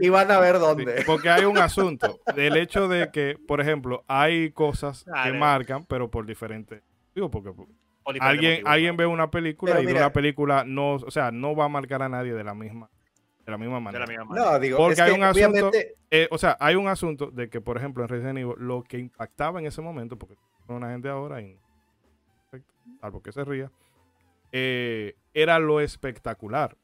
Y 0.00 0.08
van 0.08 0.30
a 0.30 0.38
ver 0.40 0.54
Sí, 0.56 0.60
dónde. 0.60 1.02
porque 1.06 1.28
hay 1.28 1.44
un 1.44 1.58
asunto 1.58 2.20
del 2.34 2.56
hecho 2.56 2.88
de 2.88 3.10
que, 3.10 3.36
por 3.46 3.60
ejemplo, 3.60 4.04
hay 4.08 4.50
cosas 4.52 5.04
que 5.24 5.32
marcan, 5.32 5.84
pero 5.86 6.10
por 6.10 6.24
diferentes. 6.26 6.82
Digo, 7.14 7.30
porque 7.30 7.50
alguien, 8.20 8.66
alguien 8.66 8.96
ve 8.96 9.04
una 9.06 9.30
película 9.30 9.80
y 9.82 9.86
de 9.86 9.92
una 9.92 10.12
película 10.12 10.64
no, 10.66 10.94
o 10.94 11.10
sea, 11.10 11.30
no 11.30 11.54
va 11.54 11.66
a 11.66 11.68
marcar 11.68 12.02
a 12.02 12.08
nadie 12.08 12.32
de 12.32 12.44
la 12.44 12.54
misma, 12.54 12.88
de 13.48 13.52
la 13.52 13.58
misma 13.58 13.76
De 13.76 13.80
manera. 13.80 14.04
la 14.04 14.08
misma 14.10 14.24
manera. 14.26 14.50
No, 14.52 14.58
digo, 14.60 14.76
Porque 14.76 14.92
es 14.92 15.00
hay 15.00 15.10
que 15.12 15.16
un 15.18 15.24
asunto- 15.24 15.68
obviamente 15.68 15.94
Eh, 16.10 16.28
o 16.30 16.36
sea, 16.38 16.56
hay 16.60 16.74
un 16.74 16.86
asunto 16.88 17.30
de 17.30 17.48
que, 17.48 17.60
por 17.62 17.76
ejemplo, 17.78 18.02
en 18.02 18.08
Resident 18.08 18.38
Evil, 18.38 18.54
lo 18.58 18.82
que 18.82 18.98
impactaba 18.98 19.58
en 19.58 19.66
ese 19.66 19.80
momento, 19.80 20.18
porque 20.18 20.36
son 20.66 20.76
una 20.76 20.90
gente 20.90 21.08
ahora, 21.08 21.40
y, 21.40 21.58
salvo 23.00 23.22
que 23.22 23.32
se 23.32 23.44
ría, 23.44 23.70
eh, 24.52 25.14
era 25.34 25.58
lo 25.58 25.80
espectacular. 25.80 26.76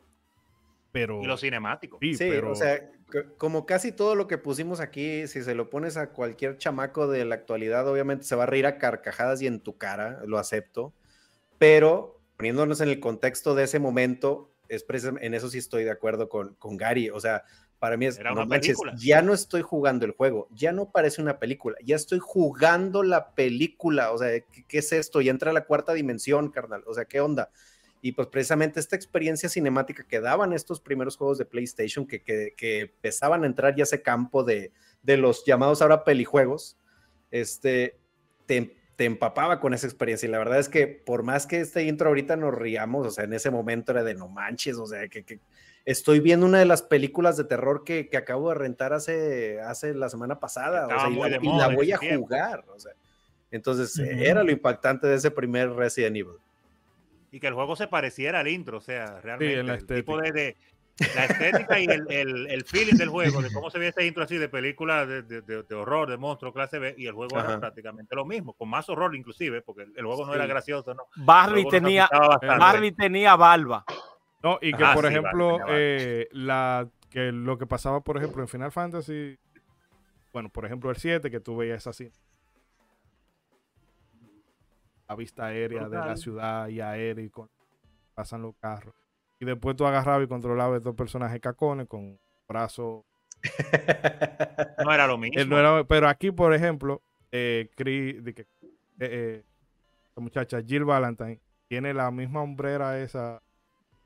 Pero, 0.92 1.20
Y 1.22 1.26
lo 1.26 1.36
cinemático. 1.36 1.98
sí, 2.00 2.14
Sí, 2.14 2.26
pero 2.30 2.52
o 2.52 2.54
sea, 2.54 2.88
como 3.36 3.66
casi 3.66 3.90
todo 3.92 4.14
lo 4.14 4.26
que 4.28 4.38
pusimos 4.38 4.80
aquí, 4.80 5.26
si 5.26 5.42
se 5.42 5.54
lo 5.54 5.68
pones 5.68 5.96
a 5.96 6.10
cualquier 6.10 6.56
chamaco 6.56 7.08
de 7.08 7.24
la 7.24 7.34
actualidad, 7.34 7.86
obviamente 7.88 8.24
se 8.24 8.36
va 8.36 8.44
a 8.44 8.46
reír 8.46 8.66
a 8.66 8.78
carcajadas 8.78 9.42
y 9.42 9.46
en 9.48 9.60
tu 9.60 9.76
cara, 9.76 10.20
lo 10.26 10.38
acepto, 10.38 10.92
pero 11.58 12.20
poniéndonos 12.36 12.80
en 12.80 12.88
el 12.90 13.00
contexto 13.00 13.54
de 13.54 13.64
ese 13.64 13.78
momento, 13.80 14.50
es 14.68 14.84
en 15.04 15.34
eso 15.34 15.48
sí 15.48 15.58
estoy 15.58 15.84
de 15.84 15.90
acuerdo 15.90 16.28
con, 16.28 16.54
con 16.54 16.76
Gary, 16.76 17.10
o 17.10 17.20
sea, 17.20 17.44
para 17.78 17.96
mí 17.96 18.06
es, 18.06 18.18
Era 18.18 18.32
no 18.32 18.46
manches, 18.46 18.78
ya 18.96 19.20
no 19.22 19.34
estoy 19.34 19.62
jugando 19.62 20.06
el 20.06 20.12
juego, 20.12 20.48
ya 20.50 20.72
no 20.72 20.90
parece 20.90 21.20
una 21.20 21.38
película, 21.38 21.76
ya 21.84 21.96
estoy 21.96 22.18
jugando 22.18 23.02
la 23.02 23.34
película, 23.34 24.12
o 24.12 24.18
sea, 24.18 24.28
¿qué, 24.40 24.64
qué 24.66 24.78
es 24.78 24.92
esto? 24.92 25.20
Ya 25.20 25.30
entra 25.30 25.50
a 25.50 25.54
la 25.54 25.64
cuarta 25.64 25.92
dimensión, 25.92 26.50
carnal, 26.50 26.82
o 26.86 26.94
sea, 26.94 27.04
¿qué 27.04 27.20
onda? 27.20 27.50
Y 28.00 28.12
pues 28.12 28.28
precisamente 28.28 28.80
esta 28.80 28.96
experiencia 28.96 29.48
cinemática 29.48 30.06
que 30.06 30.20
daban 30.20 30.52
estos 30.52 30.78
primeros 30.78 31.16
juegos 31.16 31.38
de 31.38 31.46
PlayStation, 31.46 32.06
que, 32.06 32.22
que, 32.22 32.52
que 32.56 32.80
empezaban 32.80 33.44
a 33.44 33.46
entrar 33.46 33.74
ya 33.74 33.84
ese 33.84 34.02
campo 34.02 34.44
de, 34.44 34.72
de 35.02 35.16
los 35.16 35.44
llamados 35.44 35.80
ahora 35.80 36.04
pelijuegos, 36.04 36.76
este, 37.30 37.98
te, 38.46 38.76
te 38.96 39.04
empapaba 39.04 39.60
con 39.60 39.74
esa 39.74 39.86
experiencia. 39.86 40.28
Y 40.28 40.32
la 40.32 40.38
verdad 40.38 40.58
es 40.58 40.68
que 40.68 40.86
por 40.86 41.22
más 41.22 41.46
que 41.46 41.60
este 41.60 41.84
intro 41.84 42.08
ahorita 42.08 42.36
nos 42.36 42.54
riamos, 42.54 43.06
o 43.06 43.10
sea, 43.10 43.24
en 43.24 43.32
ese 43.32 43.50
momento 43.50 43.92
era 43.92 44.04
de 44.04 44.14
no 44.14 44.28
manches, 44.28 44.76
o 44.76 44.86
sea, 44.86 45.08
que, 45.08 45.24
que 45.24 45.40
estoy 45.84 46.20
viendo 46.20 46.46
una 46.46 46.58
de 46.58 46.64
las 46.66 46.82
películas 46.82 47.36
de 47.36 47.44
terror 47.44 47.84
que, 47.84 48.08
que 48.08 48.16
acabo 48.16 48.50
de 48.50 48.54
rentar 48.54 48.92
hace, 48.92 49.60
hace 49.60 49.94
la 49.94 50.08
semana 50.08 50.38
pasada, 50.38 50.86
o 50.86 50.90
sea, 50.90 51.08
y 51.10 51.30
la, 51.30 51.72
y 51.72 51.74
voy 51.74 51.92
a 51.92 51.98
jugar, 51.98 52.64
o 52.68 52.78
sea. 52.78 52.92
Entonces, 53.50 53.96
Ujú. 53.98 54.08
era 54.10 54.42
lo 54.42 54.50
impactante 54.50 55.06
de 55.06 55.14
ese 55.16 55.30
primer 55.30 55.70
Resident 55.70 56.16
Evil. 56.16 56.34
Y 57.30 57.40
que 57.40 57.46
el 57.48 57.54
juego 57.54 57.74
se 57.76 57.88
pareciera 57.88 58.40
al 58.40 58.48
intro, 58.48 58.78
o 58.78 58.80
sea, 58.80 59.20
realmente. 59.20 59.72
el 59.72 59.86
tipo 59.86 60.20
de, 60.20 60.32
de- 60.32 60.56
la 60.98 61.24
estética 61.24 61.80
y 61.80 61.84
el, 61.86 62.06
el, 62.10 62.46
el 62.50 62.64
feeling 62.64 62.96
del 62.96 63.08
juego, 63.08 63.42
de 63.42 63.52
cómo 63.52 63.70
se 63.70 63.78
ve 63.78 63.88
ese 63.88 64.06
intro 64.06 64.22
así 64.22 64.38
de 64.38 64.48
película 64.48 65.04
de, 65.06 65.22
de, 65.22 65.74
horror, 65.74 66.08
de 66.08 66.16
monstruo, 66.16 66.52
clase 66.52 66.78
B, 66.78 66.94
y 66.96 67.06
el 67.06 67.14
juego 67.14 67.36
Ajá. 67.36 67.50
era 67.50 67.60
prácticamente 67.60 68.14
lo 68.14 68.24
mismo, 68.24 68.52
con 68.54 68.68
más 68.68 68.88
horror 68.88 69.14
inclusive, 69.16 69.62
porque 69.62 69.82
el, 69.82 69.92
el 69.96 70.06
juego 70.06 70.26
no 70.26 70.34
era 70.34 70.46
gracioso, 70.46 70.94
¿no? 70.94 71.04
Barry 71.16 71.66
tenía. 71.68 72.08
Barry 72.40 72.92
tenía 72.92 73.34
barba. 73.36 73.84
No, 74.42 74.58
y 74.60 74.72
que 74.72 74.84
Ajá, 74.84 74.94
por 74.94 75.04
sí, 75.06 75.10
ejemplo, 75.10 75.58
eh, 75.68 76.28
la, 76.32 76.86
que 77.10 77.32
lo 77.32 77.58
que 77.58 77.66
pasaba, 77.66 78.00
por 78.02 78.18
ejemplo, 78.18 78.42
en 78.42 78.48
Final 78.48 78.70
Fantasy, 78.70 79.38
bueno, 80.32 80.48
por 80.48 80.66
ejemplo, 80.66 80.90
el 80.90 80.96
7, 80.96 81.30
que 81.30 81.40
tú 81.40 81.56
veías 81.56 81.86
así. 81.86 82.10
La 85.08 85.14
vista 85.14 85.46
aérea 85.46 85.88
de 85.88 85.96
la 85.96 86.16
ciudad 86.16 86.68
y 86.68 86.80
aérea 86.80 87.24
y 87.24 87.30
con, 87.30 87.48
pasan 88.14 88.42
los 88.42 88.54
carros. 88.56 88.94
Y 89.44 89.46
después 89.46 89.76
tú 89.76 89.84
agarrabas 89.86 90.24
y 90.24 90.28
controlabas 90.28 90.78
estos 90.78 90.94
personajes 90.94 91.38
cacones 91.40 91.86
con 91.86 92.18
brazos. 92.48 93.04
No 94.84 94.92
era 94.92 95.06
lo 95.06 95.18
mismo. 95.18 95.38
Él 95.40 95.48
no 95.48 95.58
era- 95.58 95.84
pero 95.84 96.08
aquí, 96.08 96.30
por 96.30 96.54
ejemplo, 96.54 97.02
eh, 97.30 97.68
Chris- 97.76 98.22
de 98.24 98.34
que, 98.34 98.42
eh, 98.42 98.46
eh, 99.00 99.42
la 100.16 100.22
muchacha 100.22 100.62
Jill 100.62 100.84
Valentine 100.84 101.40
tiene 101.68 101.92
la 101.94 102.10
misma 102.10 102.42
hombrera 102.42 102.98
esa 103.00 103.42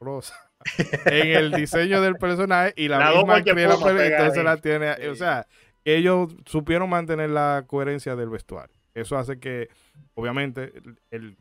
rosa 0.01 0.35
en 1.07 1.29
el 1.37 1.53
diseño 1.53 2.01
del 2.01 2.17
personaje 2.17 2.73
y 2.77 2.89
la 2.89 2.99
misma 2.99 3.11
la 3.35 3.39
espuma 3.39 3.93
peli- 3.93 4.13
entonces 4.13 4.45
la 4.45 4.57
tiene, 4.57 4.95
Sí. 4.97 5.07
o 5.07 5.15
sea, 5.15 5.47
que 5.85 5.97
ellos 5.97 6.35
supieron 6.47 6.89
mantener 6.91 7.31
la 7.31 7.65
coherencia 7.67 8.17
del 8.17 8.29
vestuario. 8.31 8.77
Eso 8.95 9.17
hace 9.17 9.39
que, 9.39 9.69
obviamente, 10.15 10.73
el, 10.75 10.99
el, 11.11 11.37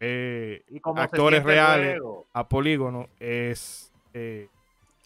eh, 0.00 0.62
Y 0.70 0.80
actores 0.96 1.42
reales. 1.44 2.00
a 2.32 2.48
polígono 2.48 3.08
es 3.18 3.92
eh, 4.14 4.48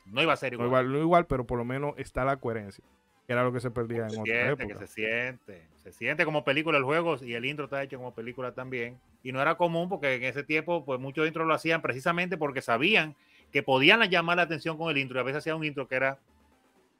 No 0.06 0.22
iba 0.22 0.32
a 0.32 0.36
ser 0.36 0.56
no 0.56 0.64
igual. 0.66 0.90
no 0.92 0.98
igual, 0.98 1.26
pero 1.26 1.44
por 1.46 1.58
lo 1.58 1.64
menos 1.64 1.94
está 1.98 2.24
la 2.24 2.36
coherencia, 2.36 2.84
que 3.26 3.32
era 3.32 3.42
lo 3.42 3.52
que 3.52 3.60
se 3.60 3.70
perdía 3.70 4.04
en 4.04 4.10
se 4.10 4.20
otra 4.20 4.24
siente, 4.24 4.66
que 4.66 4.72
época. 4.72 4.86
se 4.86 4.92
siente. 4.92 5.62
Se 5.82 5.92
siente 5.92 6.24
como 6.24 6.44
película 6.44 6.78
el 6.78 6.84
juego 6.84 7.16
y 7.22 7.34
el 7.34 7.44
intro 7.44 7.64
está 7.66 7.82
hecho 7.82 7.98
como 7.98 8.14
película 8.14 8.52
también. 8.52 8.98
Y 9.22 9.32
no 9.32 9.40
era 9.42 9.56
común 9.56 9.88
porque 9.88 10.14
en 10.14 10.24
ese 10.24 10.42
tiempo, 10.44 10.84
pues 10.84 11.00
muchos 11.00 11.26
intros 11.26 11.46
lo 11.46 11.54
hacían 11.54 11.82
precisamente 11.82 12.36
porque 12.36 12.62
sabían 12.62 13.14
que 13.52 13.62
podían 13.62 14.02
llamar 14.10 14.36
la 14.36 14.42
atención 14.44 14.78
con 14.78 14.90
el 14.90 14.98
intro. 14.98 15.18
Y 15.18 15.20
a 15.20 15.24
veces 15.24 15.38
hacía 15.38 15.56
un 15.56 15.64
intro 15.64 15.86
que 15.88 15.96
era, 15.96 16.18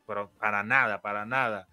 pero 0.06 0.30
para 0.38 0.62
nada, 0.62 1.00
para 1.00 1.24
nada, 1.26 1.66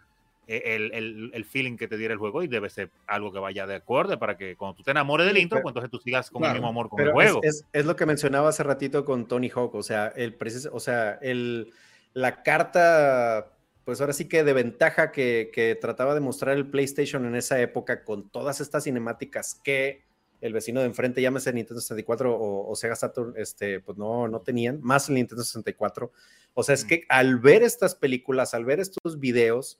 el, 0.47 0.91
el- 0.93 1.31
el 1.34 1.45
feeling 1.45 1.77
que 1.77 1.88
te 1.88 1.97
diera 1.97 2.13
el 2.13 2.19
juego. 2.19 2.43
Y 2.43 2.47
debe 2.47 2.69
ser 2.69 2.89
algo 3.07 3.31
que 3.31 3.39
vaya 3.39 3.65
de 3.68 3.76
acuerdo 3.76 4.18
para 4.19 4.38
que 4.38 4.55
cuando 4.55 4.76
tú 4.76 4.84
te 4.84 4.91
enamores 4.91 5.26
del 5.27 5.38
intro, 5.38 5.57
pero- 5.57 5.63
pues 5.63 5.72
entonces 5.72 5.91
tú 5.91 5.99
sigas 5.99 6.30
con 6.30 6.41
Claro, 6.41 6.55
el 6.55 6.59
mismo 6.61 6.69
amor 6.69 6.89
con 6.89 6.99
el 7.01 7.11
juego. 7.11 7.39
Es, 7.43 7.55
es- 7.61 7.65
es 7.73 7.85
lo 7.85 7.95
que 7.95 8.05
mencionaba 8.05 8.49
hace 8.49 8.63
ratito 8.63 9.05
con 9.05 9.27
Tony 9.27 9.49
Hawk, 9.49 9.76
o 9.76 9.84
sea, 9.84 10.07
el 10.15 10.38
o 10.72 10.80
sea, 10.80 11.19
el, 11.22 11.72
la 12.13 12.43
carta, 12.43 13.53
pues 13.85 14.01
ahora 14.01 14.13
sí 14.13 14.27
que 14.27 14.43
de 14.43 14.53
ventaja 14.53 15.11
que, 15.11 15.49
que 15.53 15.76
trataba 15.76 16.13
de 16.13 16.19
mostrar 16.19 16.55
el 16.57 16.68
PlayStation 16.69 17.26
en 17.26 17.35
esa 17.35 17.59
época 17.61 18.03
con 18.03 18.30
todas 18.30 18.61
estas 18.61 18.84
cinemáticas 18.84 19.55
que 19.63 20.03
el 20.41 20.53
vecino 20.53 20.80
de 20.80 20.88
enfrente, 20.88 21.22
llámese 21.22 21.53
Nintendo 21.53 21.81
64 21.81 22.35
o, 22.35 22.69
o 22.72 22.76
Sega 22.76 22.95
Saturn, 22.95 23.34
este, 23.38 23.80
pues 23.80 23.97
no, 23.97 24.27
no 24.27 24.41
tenían, 24.41 24.80
más 24.81 25.07
el 25.07 25.15
Nintendo 25.15 25.43
64. 25.43 26.11
O 26.55 26.63
sea, 26.63 26.73
es 26.73 26.84
Mm. 26.84 26.88
que 26.88 27.03
al 27.09 27.38
ver 27.38 27.61
estas 27.61 27.93
películas, 27.95 28.53
al 28.55 28.65
ver 28.65 28.80
estos 28.80 29.19
videos, 29.19 29.80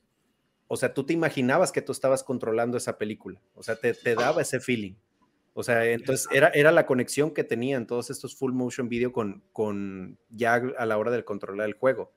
o 0.74 0.78
sea, 0.78 0.94
tú 0.94 1.04
te 1.06 1.12
imaginabas 1.12 1.74
que 1.74 1.82
tú 1.82 1.92
estabas 1.92 2.24
controlando 2.24 2.78
esa 2.78 2.98
película, 2.98 3.42
o 3.56 3.62
sea, 3.62 3.76
te, 3.76 3.94
te 3.94 4.16
daba 4.16 4.42
ese 4.42 4.62
feeling. 4.62 4.94
O 5.54 5.64
sea, 5.64 5.84
entonces 5.86 6.30
era, 6.32 6.48
era 6.54 6.72
la 6.72 6.86
conexión 6.86 7.32
que 7.34 7.44
tenían 7.44 7.86
todos 7.86 8.10
estos 8.10 8.38
full 8.38 8.54
motion 8.54 8.88
video 8.88 9.12
con, 9.12 9.44
con 9.52 10.18
ya 10.30 10.54
a 10.78 10.86
la 10.86 10.98
hora 10.98 11.12
del 11.12 11.26
controlar 11.26 11.68
el 11.68 11.74
juego. 11.74 12.14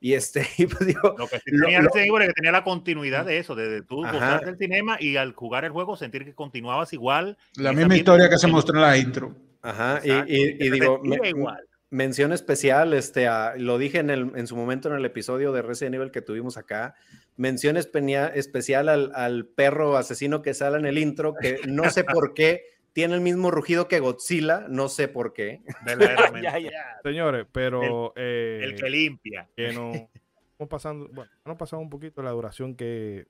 Y 0.00 0.14
este, 0.14 0.44
y 0.58 0.66
pues 0.66 0.84
digo, 0.84 1.14
Lo 1.16 1.28
que 1.28 1.36
sí 1.38 1.52
lo- 1.52 1.66
tenía 1.66 1.80
lo- 1.80 1.90
es 1.94 2.26
que 2.26 2.32
tenía 2.32 2.50
la 2.50 2.64
continuidad 2.64 3.24
de 3.24 3.38
eso, 3.38 3.54
de, 3.54 3.68
de 3.68 3.82
tú 3.82 3.98
gozar 3.98 4.44
del 4.44 4.58
cinema 4.58 4.96
y 4.98 5.16
al 5.16 5.32
jugar 5.32 5.64
el 5.64 5.70
juego 5.70 5.96
sentir 5.96 6.24
que 6.24 6.34
continuabas 6.34 6.92
igual. 6.92 7.38
La 7.54 7.72
misma 7.72 7.94
historia 7.94 8.28
que 8.28 8.36
se 8.36 8.48
mostró 8.48 8.74
en 8.74 8.82
la 8.82 8.98
intro. 8.98 9.32
ajá, 9.62 10.00
y, 10.02 10.10
Exacto, 10.10 10.32
y- 10.32 10.58
que 10.58 10.64
y 10.64 10.68
se 10.68 10.74
digo, 10.74 10.98
sentía 11.02 11.20
me, 11.20 11.28
igual. 11.28 11.64
Mención 11.92 12.32
especial, 12.32 12.94
este, 12.94 13.28
a- 13.28 13.54
lo 13.56 13.78
dije 13.78 13.98
en, 13.98 14.10
el, 14.10 14.32
en 14.34 14.46
su 14.48 14.56
momento 14.56 14.88
en 14.88 14.94
el 14.96 15.04
episodio 15.04 15.52
de 15.52 15.62
Resident 15.62 15.94
Evil 15.94 16.10
que 16.10 16.22
tuvimos 16.22 16.56
acá. 16.56 16.94
Mención 17.36 17.76
especial 17.76 18.88
al, 18.88 19.12
al 19.14 19.46
perro 19.46 19.96
asesino 19.96 20.42
que 20.42 20.54
sale 20.54 20.78
en 20.78 20.86
el 20.86 20.98
intro, 20.98 21.34
que 21.40 21.60
no 21.68 21.88
sé 21.90 22.02
por 22.04 22.34
qué 22.34 22.64
tiene 22.92 23.14
el 23.14 23.20
mismo 23.20 23.50
rugido 23.50 23.88
que 23.88 24.00
Godzilla, 24.00 24.66
no 24.68 24.88
sé 24.88 25.06
por 25.08 25.32
qué. 25.32 25.62
Verdaderamente. 25.84 26.40
Ya, 26.42 26.58
ya. 26.58 26.98
Señores, 27.02 27.46
pero 27.52 28.12
eh, 28.16 28.60
El 28.64 28.74
que 28.74 28.90
limpia. 28.90 29.48
que 29.56 29.72
no 29.72 29.92
estamos 29.92 30.68
pasando, 30.68 31.08
bueno, 31.12 31.30
no 31.44 31.56
pasado 31.56 31.80
un 31.82 31.90
poquito 31.90 32.22
la 32.22 32.30
duración 32.30 32.74
que 32.76 33.26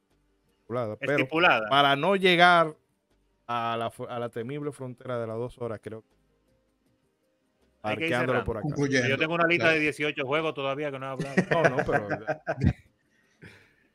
estipulada, 0.55 0.97
pero 0.97 1.13
Estipulada. 1.17 1.69
para 1.69 1.97
no 1.97 2.17
llegar 2.17 2.77
a 3.47 3.77
la, 3.77 3.93
a 4.09 4.19
la 4.19 4.29
temible 4.31 4.73
frontera 4.73 5.21
de 5.21 5.27
las 5.27 5.37
dos 5.37 5.59
horas, 5.59 5.81
creo 5.83 6.03
que 6.03 6.15
Hay 7.83 7.97
que 7.97 8.05
ir 8.07 8.11
parqueándolo 8.13 8.41
cerrando. 8.41 8.45
por 8.45 8.57
acá. 8.59 8.63
Concluyendo. 8.63 9.09
Yo 9.09 9.19
tengo 9.19 9.35
una 9.35 9.47
lista 9.47 9.65
Claro. 9.65 9.75
de 9.79 9.83
18 9.83 10.25
juegos 10.27 10.55
todavía 10.55 10.91
que 10.91 10.99
no 10.99 11.07
he 11.07 11.09
hablado. 11.11 11.35
No, 11.51 11.63
no, 11.77 11.77
pero. 11.85 12.09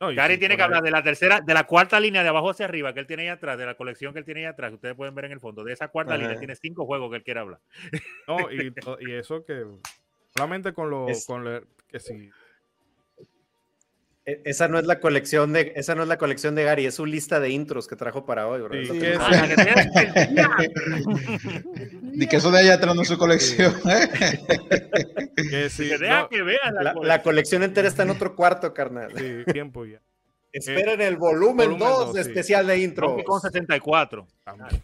No, 0.00 0.14
Gary 0.14 0.34
sí, 0.34 0.38
tiene 0.38 0.56
que 0.56 0.62
hablar 0.62 0.80
de 0.84 0.92
la 0.92 1.02
tercera, 1.02 1.40
de 1.40 1.52
la 1.54 1.64
cuarta 1.64 1.98
línea 1.98 2.22
de 2.22 2.28
abajo 2.28 2.50
hacia 2.50 2.66
arriba 2.66 2.94
que 2.94 3.00
él 3.00 3.08
tiene 3.08 3.24
ahí 3.24 3.28
atrás, 3.30 3.58
de 3.58 3.66
la 3.66 3.74
colección 3.74 4.12
que 4.12 4.20
él 4.20 4.24
tiene 4.24 4.42
ahí 4.42 4.46
atrás, 4.46 4.70
que 4.70 4.76
ustedes 4.76 4.94
pueden 4.94 5.12
ver 5.12 5.24
en 5.24 5.32
el 5.32 5.40
fondo. 5.40 5.64
De 5.64 5.72
esa 5.72 5.88
cuarta 5.88 6.14
Ajá. 6.14 6.22
línea 6.22 6.38
tiene 6.38 6.54
cinco 6.54 6.86
juegos 6.86 7.10
que 7.10 7.16
él 7.16 7.24
quiere 7.24 7.40
hablar. 7.40 7.58
No, 8.28 8.36
y, 8.52 9.12
eso 9.12 9.44
que 9.44 9.64
solamente 10.36 10.72
con 10.72 10.88
lo, 10.88 11.08
Es- 11.08 11.26
con 11.26 11.42
lo- 11.42 11.62
que 11.88 11.98
sí. 11.98 12.30
E- 14.24 14.40
Esa 14.44 14.68
no 14.68 14.78
es 14.78 14.86
la 14.86 15.00
colección 15.00 15.52
de, 15.52 15.72
esa 15.74 15.96
no 15.96 16.02
es 16.02 16.08
la 16.08 16.16
colección 16.18 16.54
de 16.54 16.62
Gary, 16.62 16.86
es 16.86 16.94
su 16.94 17.04
lista 17.04 17.40
de 17.40 17.50
intros 17.50 17.88
que 17.88 17.96
trajo 17.96 18.24
para 18.24 18.46
hoy, 18.46 18.60
bro. 18.62 18.74
Sí, 18.84 19.00
es- 19.02 19.18
Ah, 19.18 20.58
la 22.18 22.24
que 22.24 22.24
tiene- 22.24 22.24
Y 22.24 22.28
que 22.28 22.36
eso 22.36 22.50
de 22.50 22.58
allá 22.60 22.74
atrás 22.74 22.94
no 22.94 23.02
es 23.02 23.08
su 23.08 23.18
colección. 23.18 23.74
¿eh? 23.88 24.08
Que 25.50 25.70
sí, 25.70 25.88
que 25.88 25.98
deja 25.98 26.20
no, 26.22 26.28
que 26.28 26.42
vean 26.42 26.74
la, 26.74 26.82
la, 26.82 26.92
colección. 26.92 27.08
la 27.08 27.22
colección 27.22 27.62
entera 27.62 27.88
está 27.88 28.02
en 28.02 28.10
otro 28.10 28.34
cuarto, 28.34 28.74
carnal. 28.74 29.12
sí, 29.16 29.44
tiempo 29.52 29.84
ya. 29.86 30.00
Esperen 30.52 31.00
el 31.00 31.16
volumen 31.16 31.68
volumen 31.70 31.78
2 31.78 31.98
dos, 32.06 32.14
de 32.14 32.24
sí. 32.24 32.30
especial 32.30 32.66
de 32.66 32.78
intro. 32.78 33.16
64. 33.42 34.26
También. 34.44 34.82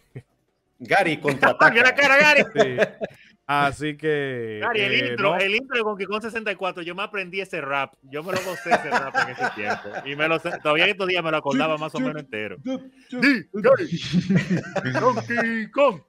Gary 0.79 1.13
¡Ah, 1.17 1.21
contraataca. 1.21 1.81
la 1.83 1.95
cara, 1.95 2.17
Gary! 2.17 2.43
Sí. 3.47 3.51
Así 3.53 3.95
que. 3.95 4.59
Gary, 4.59 4.81
el 4.81 4.91
eh, 4.93 5.07
intro, 5.09 5.29
no, 5.29 5.37
el 5.37 5.53
intro 5.55 5.77
de 5.77 5.83
Donkey 5.83 6.07
Kong 6.07 6.19
64, 6.23 6.81
yo 6.81 6.95
me 6.95 7.03
aprendí 7.03 7.41
ese 7.41 7.61
rap. 7.61 7.93
Yo 8.01 8.23
me 8.23 8.31
lo 8.31 8.39
gocé 8.41 8.71
ese 8.71 8.89
rap 8.89 9.15
en 9.15 9.29
ese 9.29 9.43
tiempo. 9.55 9.89
Y 10.03 10.15
me 10.15 10.27
lo, 10.27 10.39
sé- 10.39 10.57
todavía 10.63 10.87
estos 10.87 11.05
días 11.07 11.23
me 11.23 11.29
lo 11.29 11.37
acordaba 11.37 11.77
más 11.77 11.93
o 11.93 11.99
menos 11.99 12.23
entero. 12.23 12.57
Donkey 14.93 15.69
Kong. 15.71 16.01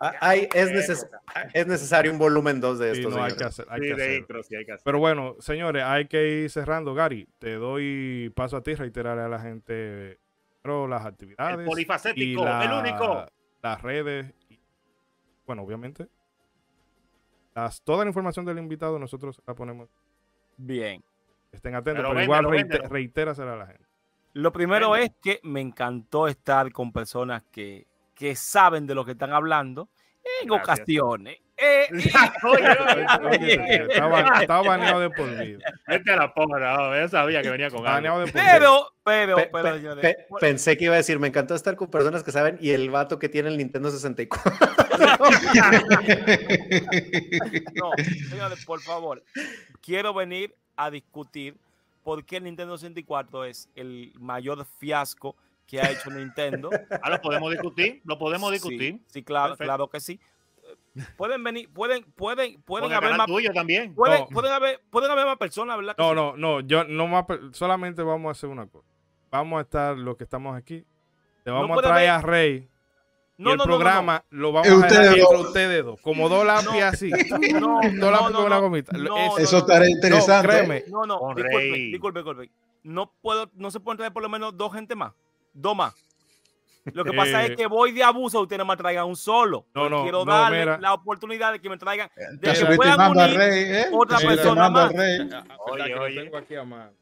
Ah, 0.00 0.12
hay- 0.20 0.48
es, 0.54 0.70
neces- 0.70 1.08
es 1.52 1.66
necesario 1.66 2.12
un 2.12 2.18
volumen 2.18 2.60
2 2.60 2.78
de 2.78 2.94
sí, 2.94 3.00
estos. 3.00 3.14
no, 3.14 3.22
hay 3.22 3.34
que 3.34 3.44
hacer. 3.44 3.66
Hay 3.68 3.80
Sí, 3.80 3.88
que 3.88 3.94
de 3.94 4.02
hacer. 4.02 4.18
intro, 4.18 4.42
sí 4.42 4.56
hay 4.56 4.64
que 4.64 4.72
hacer. 4.72 4.82
Pero 4.84 4.98
bueno, 4.98 5.36
señores, 5.40 5.82
hay 5.84 6.06
que 6.06 6.42
ir 6.44 6.50
cerrando. 6.50 6.94
Gary, 6.94 7.28
te 7.38 7.54
doy 7.54 8.32
paso 8.34 8.56
a 8.56 8.62
ti, 8.62 8.74
reiterarle 8.74 9.22
a 9.24 9.28
la 9.28 9.40
gente 9.40 10.18
pero 10.62 10.86
las 10.86 11.06
actividades. 11.06 11.56
El 11.58 11.62
y 11.62 11.66
polifacético, 11.66 12.44
la- 12.44 12.64
el 12.64 12.72
único. 12.72 13.26
Las 13.62 13.82
redes. 13.82 14.32
Bueno, 15.50 15.62
obviamente. 15.62 16.06
Las, 17.56 17.82
toda 17.82 18.04
la 18.04 18.10
información 18.10 18.44
del 18.46 18.58
invitado 18.58 18.98
nosotros 19.00 19.42
la 19.46 19.54
ponemos. 19.54 19.88
Bien. 20.56 21.02
Estén 21.50 21.74
atentos, 21.74 22.02
Pero 22.04 22.10
pero, 22.10 22.22
igual 22.22 22.46
véndelo, 22.46 22.50
reite- 22.62 22.68
véndelo. 22.74 22.88
reitérasela 22.94 23.52
a 23.54 23.56
la 23.56 23.66
gente. 23.66 23.84
Lo 24.34 24.52
primero 24.52 24.90
Venga. 24.92 25.04
es 25.06 25.12
que 25.20 25.40
me 25.42 25.60
encantó 25.60 26.28
estar 26.28 26.70
con 26.70 26.92
personas 26.92 27.42
que, 27.50 27.88
que 28.14 28.36
saben 28.36 28.86
de 28.86 28.94
lo 28.94 29.04
que 29.04 29.10
están 29.12 29.32
hablando 29.32 29.88
en 30.42 30.48
Gracias. 30.48 30.78
ocasiones. 30.80 31.38
Eh, 31.62 31.88
eh, 31.92 32.10
Oye, 32.42 32.66
Oye, 33.28 33.82
está, 33.90 34.06
ba- 34.06 34.38
está 34.40 34.62
baneado 34.62 35.00
de 35.00 35.10
por 35.10 35.28
vida. 35.44 35.58
Vete 35.86 36.10
a 36.12 36.16
la 36.16 36.32
porra, 36.32 36.74
no, 36.74 36.98
yo 36.98 37.06
sabía 37.08 37.42
que 37.42 37.50
venía 37.50 37.68
con 37.70 37.86
algo. 37.86 38.24
Pero, 38.32 38.92
pero, 39.04 39.36
Pe- 39.36 39.50
pero, 39.52 40.00
pe- 40.00 40.26
pensé 40.40 40.78
que 40.78 40.84
iba 40.86 40.94
a 40.94 40.98
decir, 40.98 41.18
me 41.18 41.28
encantó 41.28 41.54
estar 41.54 41.76
con 41.76 41.90
personas 41.90 42.22
que 42.22 42.32
saben 42.32 42.56
y 42.62 42.70
el 42.70 42.88
vato 42.90 43.18
que 43.18 43.28
tiene 43.28 43.50
el 43.50 43.58
Nintendo 43.58 43.90
64. 43.90 44.52
No, 47.74 47.90
señores, 48.28 48.64
por 48.64 48.80
favor, 48.80 49.22
quiero 49.82 50.14
venir 50.14 50.54
a 50.76 50.90
discutir 50.90 51.56
por 52.02 52.24
qué 52.24 52.38
el 52.38 52.44
Nintendo 52.44 52.76
64 52.78 53.44
es 53.44 53.68
el 53.74 54.12
mayor 54.18 54.64
fiasco 54.78 55.36
que 55.70 55.80
ha 55.80 55.90
hecho 55.90 56.10
Nintendo. 56.10 56.68
Ah, 57.02 57.10
lo 57.10 57.20
podemos 57.22 57.50
discutir, 57.52 58.02
lo 58.04 58.18
podemos 58.18 58.50
discutir. 58.50 58.94
Sí, 58.94 59.04
sí, 59.06 59.22
claro, 59.22 59.50
Perfecto. 59.52 59.64
claro 59.68 59.88
que 59.88 60.00
sí. 60.00 60.20
Pueden 61.16 61.42
venir, 61.44 61.72
pueden, 61.72 62.02
pueden, 62.12 62.60
pueden 62.62 62.92
haber 62.92 63.16
más, 63.16 63.26
tuyo 63.26 63.52
también. 63.52 63.94
pueden, 63.94 64.20
No. 64.22 64.26
pueden 64.28 64.52
haber, 64.52 64.80
pueden 64.90 65.10
haber 65.10 65.24
más 65.26 65.36
personas, 65.38 65.76
¿verdad? 65.76 65.94
No, 65.96 66.08
sí? 66.10 66.14
no, 66.16 66.36
no, 66.36 66.60
yo 66.60 66.84
no 66.84 67.06
más, 67.06 67.24
solamente 67.52 68.02
vamos 68.02 68.28
a 68.28 68.32
hacer 68.32 68.50
una 68.50 68.66
cosa. 68.66 68.86
Vamos 69.30 69.58
a 69.58 69.62
estar 69.62 69.96
los 69.96 70.16
que 70.16 70.24
estamos 70.24 70.56
aquí. 70.56 70.84
Te 71.44 71.50
vamos 71.50 71.78
a 71.78 71.82
traer 71.82 72.10
haber- 72.10 72.24
a 72.24 72.28
Rey. 72.28 72.68
No, 73.38 73.50
y 73.50 73.52
el 73.52 73.58
no, 73.58 73.64
no, 73.64 73.70
no, 73.72 73.78
programa 73.78 74.24
lo 74.30 74.52
vamos 74.52 74.66
a 74.68 74.70
dejar 74.74 74.86
ustedes 74.90 75.06
entre 75.08 75.22
dos. 75.22 75.46
ustedes 75.46 75.84
dos. 75.84 76.00
Como 76.02 76.28
dos 76.28 76.44
lápices 76.44 76.82
así. 76.82 77.10
No, 77.60 77.80
dos 77.80 77.92
no, 77.94 78.10
lápices 78.10 78.32
no, 78.32 78.36
con 78.36 78.46
una 78.46 78.56
no. 78.56 78.60
gomita. 78.62 78.92
No, 78.98 79.16
Es- 79.16 79.30
no, 79.32 79.38
Eso 79.38 79.58
estará 79.58 79.88
interesante. 79.88 80.46
No, 80.46 80.52
créeme. 80.52 80.84
No, 80.88 81.06
no, 81.06 81.18
disculpe, 81.34 81.42
Rey. 81.56 81.90
disculpe, 81.92 82.18
disculpe. 82.18 82.50
No 82.82 83.12
puedo, 83.22 83.48
no 83.54 83.70
se 83.70 83.80
pueden 83.80 83.96
traer 83.98 84.12
por 84.12 84.22
lo 84.22 84.28
menos 84.28 84.56
dos 84.56 84.72
gente 84.74 84.94
más. 84.96 85.12
Dos 85.52 85.76
más. 85.76 85.94
Lo 86.94 87.04
que 87.04 87.12
pasa 87.12 87.44
Eh, 87.44 87.50
es 87.50 87.56
que 87.56 87.66
voy 87.66 87.92
de 87.92 88.02
abuso, 88.02 88.40
ustedes 88.40 88.64
me 88.66 88.76
traigan 88.76 89.06
un 89.06 89.14
solo. 89.16 89.66
No, 89.74 89.82
Yo 89.84 89.90
no, 89.90 90.02
quiero 90.02 90.24
no, 90.24 90.32
darle 90.32 90.60
mira. 90.60 90.78
la 90.78 90.94
oportunidad 90.94 91.52
de 91.52 91.60
que 91.60 91.68
me 91.68 91.76
traigan, 91.76 92.10
de 92.38 92.52
que 92.52 92.76
puedan 92.76 93.10
unir 93.10 93.36
rey, 93.36 93.62
¿eh? 93.64 93.86
otra 93.92 94.16
Está 94.16 94.28
persona 94.28 94.70
más. 94.70 94.92
rey. 94.92 95.28
Oye, 95.70 95.94
oye. 95.98 96.22
tengo 96.24 96.36
aquí 96.38 96.54
a 96.56 96.64
mano. 96.64 96.92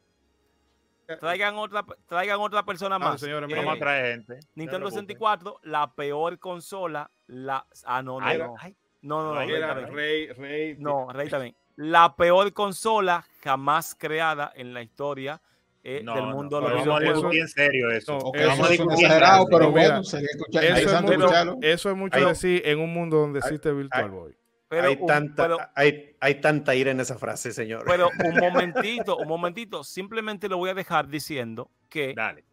traigan 1.21 1.55
otra, 1.57 1.85
traigan 2.07 2.41
otra 2.41 2.65
persona 2.65 2.99
más. 2.99 3.21
señores, 3.21 3.49
Eh, 3.51 3.69
a 3.69 3.79
traer 3.79 4.13
gente. 4.17 4.35
no 4.35 4.41
Nintendo 4.57 4.89
preocupen. 4.89 5.07
64, 5.07 5.61
la 5.63 5.95
peor 5.95 6.39
consola, 6.39 7.11
la 7.29 7.65
ah 7.87 8.03
no, 8.03 8.21
no, 8.21 8.27
Ay, 8.27 8.39
no. 8.39 8.55
No, 9.01 9.23
no, 9.23 9.35
no, 9.35 9.41
Rey 9.41 9.51
Era 9.53 9.69
también. 9.69 9.95
Rey, 9.95 10.27
Rey. 10.33 10.77
No, 10.79 11.07
Rey 11.13 11.29
también. 11.29 11.57
La 11.77 12.17
peor 12.17 12.53
consola 12.53 13.25
jamás 13.45 13.95
creada 13.97 14.53
en 14.57 14.75
la 14.75 14.83
historia 14.83 15.41
eh, 15.89 16.03
no, 16.05 16.15
del 16.15 16.25
no, 16.25 16.31
mundo 16.33 16.61
de 16.61 16.67
pero 16.67 16.77
los 16.85 16.87
a 16.97 16.99
videojuegos. 16.99 17.15
discutir 17.33 17.41
en 17.41 17.49
serio 17.49 17.91
eso. 17.91 18.13
No, 18.13 18.19
Ok, 18.19 18.37
Eso 18.37 18.49
vamos 18.49 18.61
a 18.71 18.73
eso 18.75 18.83
discutir 18.83 19.09
pero 19.09 19.47
Mira, 19.49 19.69
bueno, 19.71 20.05
sería 20.05 20.29
escuchar, 20.31 20.65
Eso 20.65 20.97
es, 20.97 21.03
mucho, 21.03 21.59
eso 21.63 21.91
es 21.91 21.97
mucho 21.97 22.19
Hay- 22.19 22.25
decir 22.27 22.63
en 22.65 22.79
un 22.81 22.93
mundo 22.93 23.17
donde 23.19 23.39
existe 23.39 23.73
Virtual 23.73 24.11
Boy. 24.11 24.35
Pero, 24.71 24.89
hay, 24.89 25.07
tanta, 25.07 25.43
pero, 25.45 25.59
hay, 25.75 26.15
hay 26.21 26.35
tanta 26.43 26.75
ira 26.75 26.91
en 26.91 27.01
esa 27.01 27.17
frase, 27.17 27.53
señor. 27.53 27.85
pero 27.87 28.11
un 28.23 28.37
momentito, 28.37 29.17
un 29.17 29.27
momentito. 29.29 29.83
Simplemente 29.83 30.47
lo 30.49 30.59
voy 30.59 30.69
a 30.69 30.75
dejar 30.75 31.09
diciendo 31.09 31.71
que 31.89 32.13
Dale. 32.15 32.45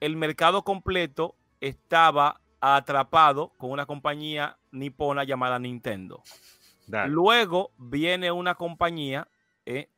el 0.00 0.16
mercado 0.16 0.62
completo 0.64 1.36
estaba 1.60 2.40
atrapado 2.60 3.52
con 3.58 3.70
una 3.70 3.84
compañía 3.84 4.56
nipona 4.70 5.24
llamada 5.24 5.58
Nintendo. 5.58 6.22
Dale. 6.86 7.12
Luego 7.12 7.72
viene 7.76 8.32
una 8.32 8.54
compañía 8.54 9.28
eh, 9.66 9.90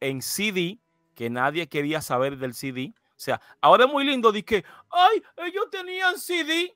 en 0.00 0.22
CD 0.22 0.78
que 1.14 1.30
nadie 1.30 1.68
quería 1.68 2.00
saber 2.00 2.38
del 2.38 2.54
CD. 2.54 2.92
O 2.96 3.14
sea, 3.16 3.40
ahora 3.60 3.84
es 3.84 3.92
muy 3.92 4.04
lindo 4.04 4.32
de 4.32 4.44
que, 4.44 4.64
ay, 4.90 5.22
ellos 5.46 5.68
tenían 5.70 6.18
CD. 6.18 6.74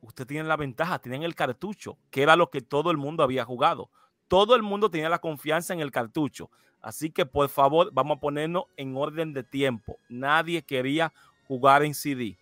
Usted 0.00 0.26
tiene 0.26 0.48
la 0.48 0.56
ventaja, 0.56 0.98
tienen 0.98 1.22
el 1.24 1.34
cartucho, 1.34 1.98
que 2.10 2.22
era 2.22 2.36
lo 2.36 2.50
que 2.50 2.60
todo 2.60 2.90
el 2.90 2.96
mundo 2.96 3.22
había 3.22 3.44
jugado. 3.44 3.90
Todo 4.28 4.54
el 4.54 4.62
mundo 4.62 4.90
tenía 4.90 5.08
la 5.08 5.18
confianza 5.18 5.74
en 5.74 5.80
el 5.80 5.90
cartucho. 5.90 6.50
Así 6.80 7.10
que 7.10 7.26
por 7.26 7.48
favor, 7.48 7.90
vamos 7.92 8.18
a 8.18 8.20
ponernos 8.20 8.64
en 8.76 8.96
orden 8.96 9.32
de 9.32 9.42
tiempo. 9.42 9.98
Nadie 10.08 10.62
quería 10.62 11.12
jugar 11.48 11.82
en 11.82 11.94
CD. 11.94 12.38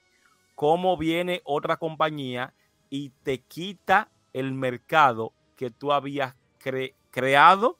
¿Cómo 0.54 0.96
viene 0.96 1.40
otra 1.44 1.76
compañía 1.78 2.52
y 2.90 3.10
te 3.22 3.40
quita 3.40 4.10
el 4.32 4.52
mercado 4.52 5.32
que 5.56 5.70
tú 5.70 5.92
habías 5.92 6.34
cre- 6.62 6.94
creado 7.10 7.78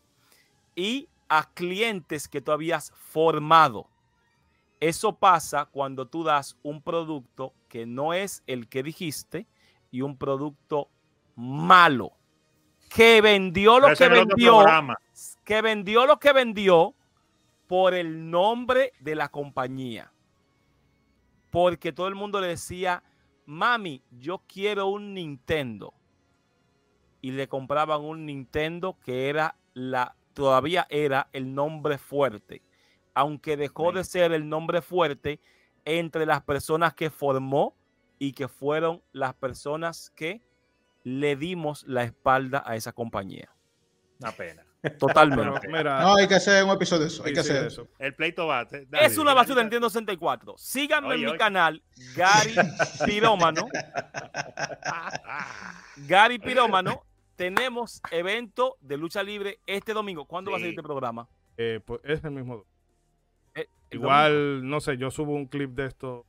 y 0.74 1.08
a 1.28 1.52
clientes 1.52 2.28
que 2.28 2.40
tú 2.40 2.52
habías 2.52 2.92
formado? 2.92 3.88
Eso 4.80 5.16
pasa 5.16 5.66
cuando 5.66 6.06
tú 6.06 6.22
das 6.22 6.56
un 6.62 6.82
producto 6.82 7.54
que 7.68 7.86
no 7.86 8.12
es 8.12 8.42
el 8.46 8.68
que 8.68 8.82
dijiste 8.82 9.46
y 9.90 10.02
un 10.02 10.18
producto 10.18 10.90
malo 11.34 12.12
que 12.88 13.20
vendió 13.20 13.80
lo 13.80 13.94
que 13.94 14.08
vendió 14.08 14.64
que 15.44 15.62
vendió 15.62 16.06
lo 16.06 16.18
que 16.18 16.32
vendió 16.32 16.94
por 17.66 17.94
el 17.94 18.30
nombre 18.30 18.92
de 19.00 19.14
la 19.14 19.28
compañía. 19.28 20.12
Porque 21.50 21.92
todo 21.92 22.08
el 22.08 22.14
mundo 22.14 22.40
le 22.40 22.48
decía, 22.48 23.02
mami, 23.44 24.02
yo 24.10 24.42
quiero 24.46 24.88
un 24.88 25.14
Nintendo. 25.14 25.94
Y 27.20 27.32
le 27.32 27.48
compraban 27.48 28.02
un 28.02 28.26
Nintendo 28.26 28.98
que 29.04 29.28
era 29.28 29.56
la, 29.74 30.14
todavía 30.36 30.86
era 30.90 31.28
el 31.32 31.54
nombre 31.54 31.96
fuerte. 31.96 32.62
Aunque 33.14 33.56
dejó 33.56 33.92
de 33.92 34.04
ser 34.04 34.32
el 34.32 34.46
nombre 34.46 34.82
fuerte 34.82 35.40
entre 35.86 36.26
las 36.26 36.42
personas 36.42 36.92
que 36.92 37.08
formó 37.08 37.74
y 38.18 38.32
que 38.32 38.46
fueron 38.46 39.02
las 39.12 39.32
personas 39.34 40.12
que 40.14 40.42
le 41.04 41.36
dimos 41.36 41.84
la 41.86 42.04
espalda 42.04 42.62
a 42.66 42.76
esa 42.76 42.92
compañía. 42.92 43.48
Una 44.20 44.32
pena. 44.32 44.66
Totalmente. 44.98 45.58
Pero, 45.62 45.72
mira, 45.72 46.02
No, 46.02 46.16
hay 46.16 46.28
que 46.28 46.34
hacer 46.34 46.62
un 46.64 46.70
episodio 46.70 47.02
de 47.02 47.08
eso. 47.08 47.22
Hay 47.24 47.30
sí, 47.30 47.34
que 47.34 47.40
hacer 47.40 47.66
eso. 47.66 47.88
El 47.98 48.14
pleito 48.14 48.46
bate. 48.46 48.86
Es 48.92 49.16
una 49.16 49.32
basura 49.32 49.56
de 49.56 49.62
Nintendo 49.62 49.88
64. 49.88 50.54
Síganme 50.58 51.08
Oye, 51.08 51.16
en 51.16 51.20
mi 51.22 51.26
oye. 51.28 51.38
canal, 51.38 51.82
Gary 52.14 52.54
Pirómano. 53.06 53.68
Gary 56.06 56.38
Pirómano. 56.38 57.05
Tenemos 57.36 58.00
evento 58.10 58.76
de 58.80 58.96
lucha 58.96 59.22
libre 59.22 59.60
este 59.66 59.92
domingo. 59.92 60.24
¿Cuándo 60.24 60.50
va 60.50 60.56
a 60.56 60.60
salir 60.60 60.72
este 60.72 60.82
programa? 60.82 61.28
Eh, 61.56 61.80
pues 61.84 62.00
es 62.04 62.24
el 62.24 62.30
mismo. 62.32 62.64
Eh, 63.54 63.60
el 63.90 64.00
domingo. 64.00 64.06
Igual, 64.06 64.68
no 64.68 64.80
sé, 64.80 64.96
yo 64.96 65.10
subo 65.10 65.32
un 65.34 65.46
clip 65.46 65.70
de 65.72 65.86
esto 65.86 66.24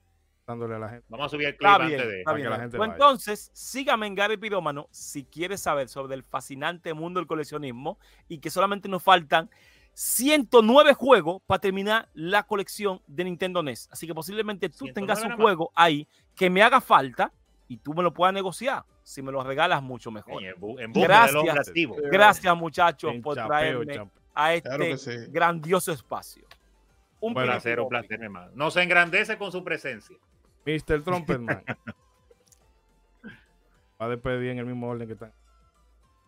dándole 0.46 0.76
a 0.76 0.80
la 0.80 0.90
gente. 0.90 1.06
Vamos 1.10 1.26
a 1.26 1.30
subir 1.30 1.48
el 1.48 1.58
clip 1.58 1.68
Está 1.70 1.76
antes 1.84 1.98
bien, 1.98 2.10
de. 2.10 2.18
está 2.20 2.26
para 2.26 2.36
bien. 2.36 2.46
que 2.46 2.50
la 2.50 2.60
gente 2.60 2.78
Pues 2.78 2.88
vaya. 2.90 2.94
entonces, 2.94 3.52
sígame 3.54 4.08
en 4.08 4.16
Gary 4.16 4.38
Pirómano 4.38 4.88
si 4.92 5.24
quieres 5.26 5.62
saber 5.62 5.90
sobre 5.90 6.16
el 6.16 6.24
fascinante 6.24 6.94
mundo 6.94 7.20
del 7.20 7.28
coleccionismo 7.28 8.00
y 8.28 8.40
que 8.40 8.50
solamente 8.50 8.88
nos 8.88 9.04
faltan 9.04 9.50
109 9.94 10.94
juegos 10.94 11.42
para 11.48 11.60
terminar 11.60 12.08
la 12.14 12.44
colección 12.44 13.02
de 13.08 13.24
Nintendo 13.24 13.64
NES. 13.64 13.90
Así 13.92 14.06
que 14.08 14.14
posiblemente 14.14 14.70
tú 14.70 14.86
109 14.86 14.94
tengas 14.94 15.24
un 15.24 15.36
juego 15.42 15.72
ahí 15.74 16.08
que 16.36 16.50
me 16.50 16.62
haga 16.62 16.80
falta 16.82 17.34
y 17.68 17.78
tú 17.78 17.94
me 17.94 18.02
lo 18.04 18.14
puedas 18.14 18.34
negociar. 18.34 18.84
Si 19.04 19.22
me 19.22 19.32
lo 19.32 19.44
regalas, 19.44 19.82
mucho 19.84 20.12
mejor. 20.12 20.44
En 20.44 20.56
bu- 20.56 20.80
en 20.82 20.92
busca 20.94 21.08
Gracias. 21.08 21.72
Gracias, 22.12 22.58
muchachos, 22.58 23.14
En 23.14 23.22
por 23.22 23.36
chapeo, 23.36 23.48
traerme 23.48 23.86
chapeo. 23.94 24.12
a 24.34 24.54
este 24.54 24.70
Claro 24.70 24.84
que 24.86 24.98
sí. 24.98 25.12
grandioso 25.30 25.92
espacio. 25.92 26.46
Un 27.20 27.30
Un 27.30 27.44
placer, 27.44 27.80
un 27.80 27.90
placer, 27.90 28.20
mi 28.20 28.26
hermano. 28.26 28.52
Nos 28.54 28.76
engrandece 28.78 29.38
con 29.38 29.52
su 29.52 29.64
presencia. 29.64 30.16
Mr. 30.66 31.02
Trumpetman. 31.04 31.64
Va 34.00 34.06
a 34.06 34.10
despedir 34.10 34.52
en 34.52 34.60
el 34.60 34.66
mismo 34.66 34.88
orden 34.90 35.08
que 35.08 35.14
están. 35.14 35.32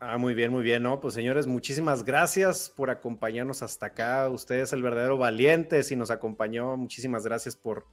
Ah, 0.02 0.18
muy 0.18 0.34
bien, 0.34 0.50
muy 0.50 0.64
bien, 0.64 0.82
¿no? 0.82 1.02
Pues 1.02 1.14
señores, 1.14 1.46
muchísimas 1.46 2.06
gracias 2.06 2.70
por 2.70 2.90
acompañarnos 2.90 3.62
hasta 3.62 3.88
acá. 3.88 4.30
Usted 4.30 4.62
es 4.62 4.72
el 4.72 4.82
verdadero 4.82 5.18
valiente 5.18 5.84
si 5.84 5.98
nos 5.98 6.10
acompañó. 6.10 6.78
Muchísimas 6.78 7.26
gracias 7.26 7.58
por 7.58 7.86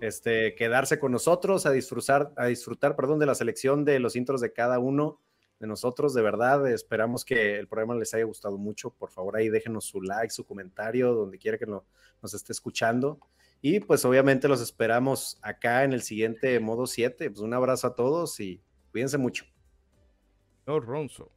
este, 0.00 0.54
quedarse 0.54 0.98
con 0.98 1.12
nosotros, 1.12 1.66
a 1.66 1.70
disfrutar, 1.70 2.32
a 2.38 2.46
disfrutar, 2.46 2.96
perdón, 2.96 3.18
de 3.18 3.26
la 3.26 3.34
selección 3.34 3.84
de 3.84 4.00
los 4.00 4.16
intros 4.16 4.40
de 4.40 4.54
cada 4.54 4.78
uno 4.78 5.20
de 5.58 5.66
nosotros. 5.66 6.14
De 6.14 6.22
verdad, 6.22 6.66
esperamos 6.66 7.26
que 7.26 7.58
el 7.58 7.68
programa 7.68 7.94
les 7.94 8.14
haya 8.14 8.24
gustado 8.24 8.56
mucho. 8.56 8.88
Por 8.88 9.10
favor, 9.10 9.36
ahí 9.36 9.50
déjenos 9.50 9.84
su 9.84 10.00
like, 10.00 10.30
su 10.30 10.46
comentario, 10.46 11.12
donde 11.12 11.36
quiera 11.36 11.58
que 11.58 11.66
nos 11.66 12.34
esté 12.34 12.54
escuchando. 12.54 13.20
Y 13.60 13.80
pues 13.80 14.06
obviamente 14.06 14.48
los 14.48 14.62
esperamos 14.62 15.38
acá 15.42 15.84
en 15.84 15.92
el 15.92 16.00
siguiente 16.00 16.58
modo 16.58 16.86
7. 16.86 17.28
Pues 17.28 17.42
un 17.42 17.52
abrazo 17.52 17.88
a 17.88 17.94
todos 17.94 18.40
y 18.40 18.62
cuídense 18.92 19.18
mucho. 19.18 19.44
Señor 20.64 20.86
Ronzo. 20.86 21.30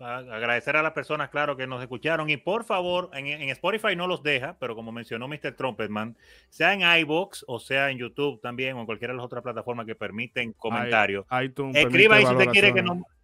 A- 0.00 0.18
Agradecer 0.18 0.76
a 0.76 0.82
las 0.82 0.92
personas, 0.92 1.28
claro, 1.30 1.56
que 1.56 1.66
nos 1.66 1.80
escucharon. 1.82 2.30
Y 2.30 2.36
por 2.36 2.64
favor, 2.64 3.10
en, 3.14 3.26
en 3.26 3.48
Spotify 3.50 3.96
no 3.96 4.06
los 4.06 4.22
deja, 4.22 4.56
pero 4.60 4.74
como 4.76 4.92
mencionó 4.92 5.26
Mr. 5.28 5.52
Trumpetman, 5.56 6.16
sea 6.50 6.72
en 6.74 6.82
iBox 7.00 7.44
o 7.48 7.58
sea 7.58 7.90
en 7.90 7.98
YouTube 7.98 8.40
también 8.40 8.76
o 8.76 8.80
en 8.80 8.86
cualquiera 8.86 9.12
de 9.12 9.16
las 9.16 9.26
otras 9.26 9.42
plataformas 9.42 9.86
que 9.86 9.94
permiten 9.94 10.52
comentarios. 10.52 11.26
iTunes 11.42 11.76
Escriba 11.76 12.16
ahí 12.16 12.26
si 12.26 12.32
usted 12.32 12.46
quiere 12.50 12.68
que 12.72 12.80
valoraciones. 12.82 13.06
no. 13.08 13.14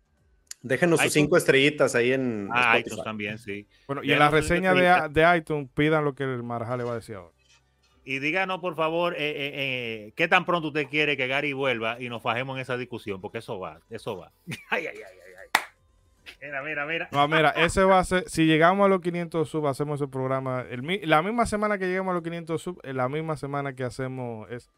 Déjenos 0.62 1.00
sus 1.02 1.12
cinco 1.12 1.36
estrellitas 1.36 1.94
ahí 1.94 2.12
en 2.12 2.48
Ah, 2.50 2.76
Spotify. 2.78 2.86
iTunes 2.88 3.04
también, 3.04 3.38
sí. 3.38 3.66
Bueno, 3.86 4.02
y 4.02 4.12
en 4.12 4.18
la 4.18 4.30
reseña 4.30 4.72
de, 4.72 5.08
de 5.10 5.36
iTunes 5.36 5.68
pidan 5.74 6.04
lo 6.06 6.14
que 6.14 6.24
el 6.24 6.42
Marajá 6.42 6.76
le 6.78 6.84
va 6.84 6.92
a 6.92 6.94
decir 6.96 7.16
ahora. 7.16 7.34
Y 8.06 8.18
díganos, 8.18 8.60
por 8.60 8.74
favor, 8.74 9.14
eh, 9.14 9.18
eh, 9.18 9.52
eh, 10.08 10.12
qué 10.16 10.26
tan 10.28 10.44
pronto 10.44 10.68
usted 10.68 10.88
quiere 10.88 11.16
que 11.16 11.26
Gary 11.26 11.52
vuelva 11.52 12.00
y 12.00 12.08
nos 12.08 12.22
fajemos 12.22 12.56
en 12.56 12.62
esa 12.62 12.76
discusión, 12.78 13.20
porque 13.20 13.38
eso 13.38 13.58
va, 13.58 13.80
eso 13.90 14.16
va. 14.16 14.32
Ay, 14.70 14.86
ay, 14.86 14.96
ay. 14.96 15.23
Mira, 16.44 16.62
mira, 16.62 16.86
mira. 16.86 17.08
No, 17.10 17.26
mira, 17.26 17.50
ese 17.50 17.84
va 17.84 17.98
a 18.00 18.04
ser, 18.04 18.24
si 18.28 18.44
llegamos 18.44 18.84
a 18.84 18.88
los 18.88 19.00
500 19.00 19.48
sub, 19.48 19.66
hacemos 19.66 20.00
ese 20.00 20.08
programa, 20.10 20.64
el, 20.68 20.82
mi- 20.82 21.00
la 21.00 21.22
misma 21.22 21.46
semana 21.46 21.78
que 21.78 21.86
lleguemos 21.86 22.10
a 22.10 22.14
los 22.14 22.22
500 22.22 22.60
sub, 22.62 22.80
la 22.84 23.08
misma 23.08 23.36
semana 23.36 23.74
que 23.74 23.84
hacemos 23.84 24.50
es... 24.50 24.70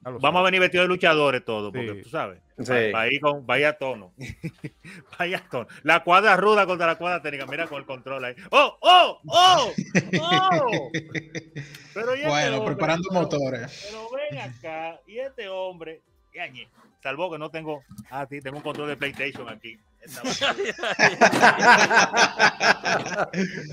Vamos 0.00 0.40
a 0.40 0.42
venir 0.44 0.60
vestidos 0.60 0.84
de 0.84 0.88
luchadores 0.88 1.44
todos, 1.44 1.72
porque 1.72 1.96
Sí. 1.96 2.02
tú 2.02 2.08
sabes. 2.10 2.40
Sí. 2.60 2.92
Va 2.92 3.04
con, 3.20 3.44
vaya 3.44 3.76
tono. 3.78 4.12
vaya 5.18 5.42
tono. 5.50 5.66
La 5.82 6.04
cuadra 6.04 6.36
ruda 6.36 6.66
contra 6.66 6.86
la 6.86 6.94
cuadra 6.96 7.20
técnica. 7.20 7.46
Mira 7.46 7.66
con 7.66 7.78
el 7.78 7.84
control 7.84 8.24
ahí. 8.24 8.34
¡Oh, 8.50 8.78
oh, 8.80 9.20
oh! 9.26 9.72
¡Oh! 10.20 10.90
Pero 11.94 12.14
y 12.14 12.18
este 12.18 12.28
Bueno, 12.28 12.58
hombre, 12.58 12.74
preparando 12.76 13.08
pero- 13.10 13.20
motores. 13.22 13.88
Pero 13.90 14.08
ven 14.30 14.38
acá. 14.38 15.00
Y 15.08 15.18
este 15.18 15.48
hombre. 15.48 16.00
yañe, 16.32 16.68
Salvo 17.02 17.30
que 17.32 17.38
no 17.38 17.50
tengo. 17.50 17.82
Ah, 18.08 18.24
sí, 18.30 18.40
tengo 18.40 18.58
un 18.58 18.62
control 18.62 18.88
de 18.88 18.96
PlayStation 18.96 19.48
aquí. 19.48 19.78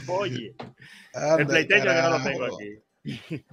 Oye, 0.08 0.56
el 1.14 1.22
Anda, 1.22 1.46
PlayStation 1.46 1.96
que 1.96 2.02
no 2.02 2.10
lo 2.10 2.24
tengo 2.24 2.40
carajo. 2.40 2.58
aquí. 2.58 2.82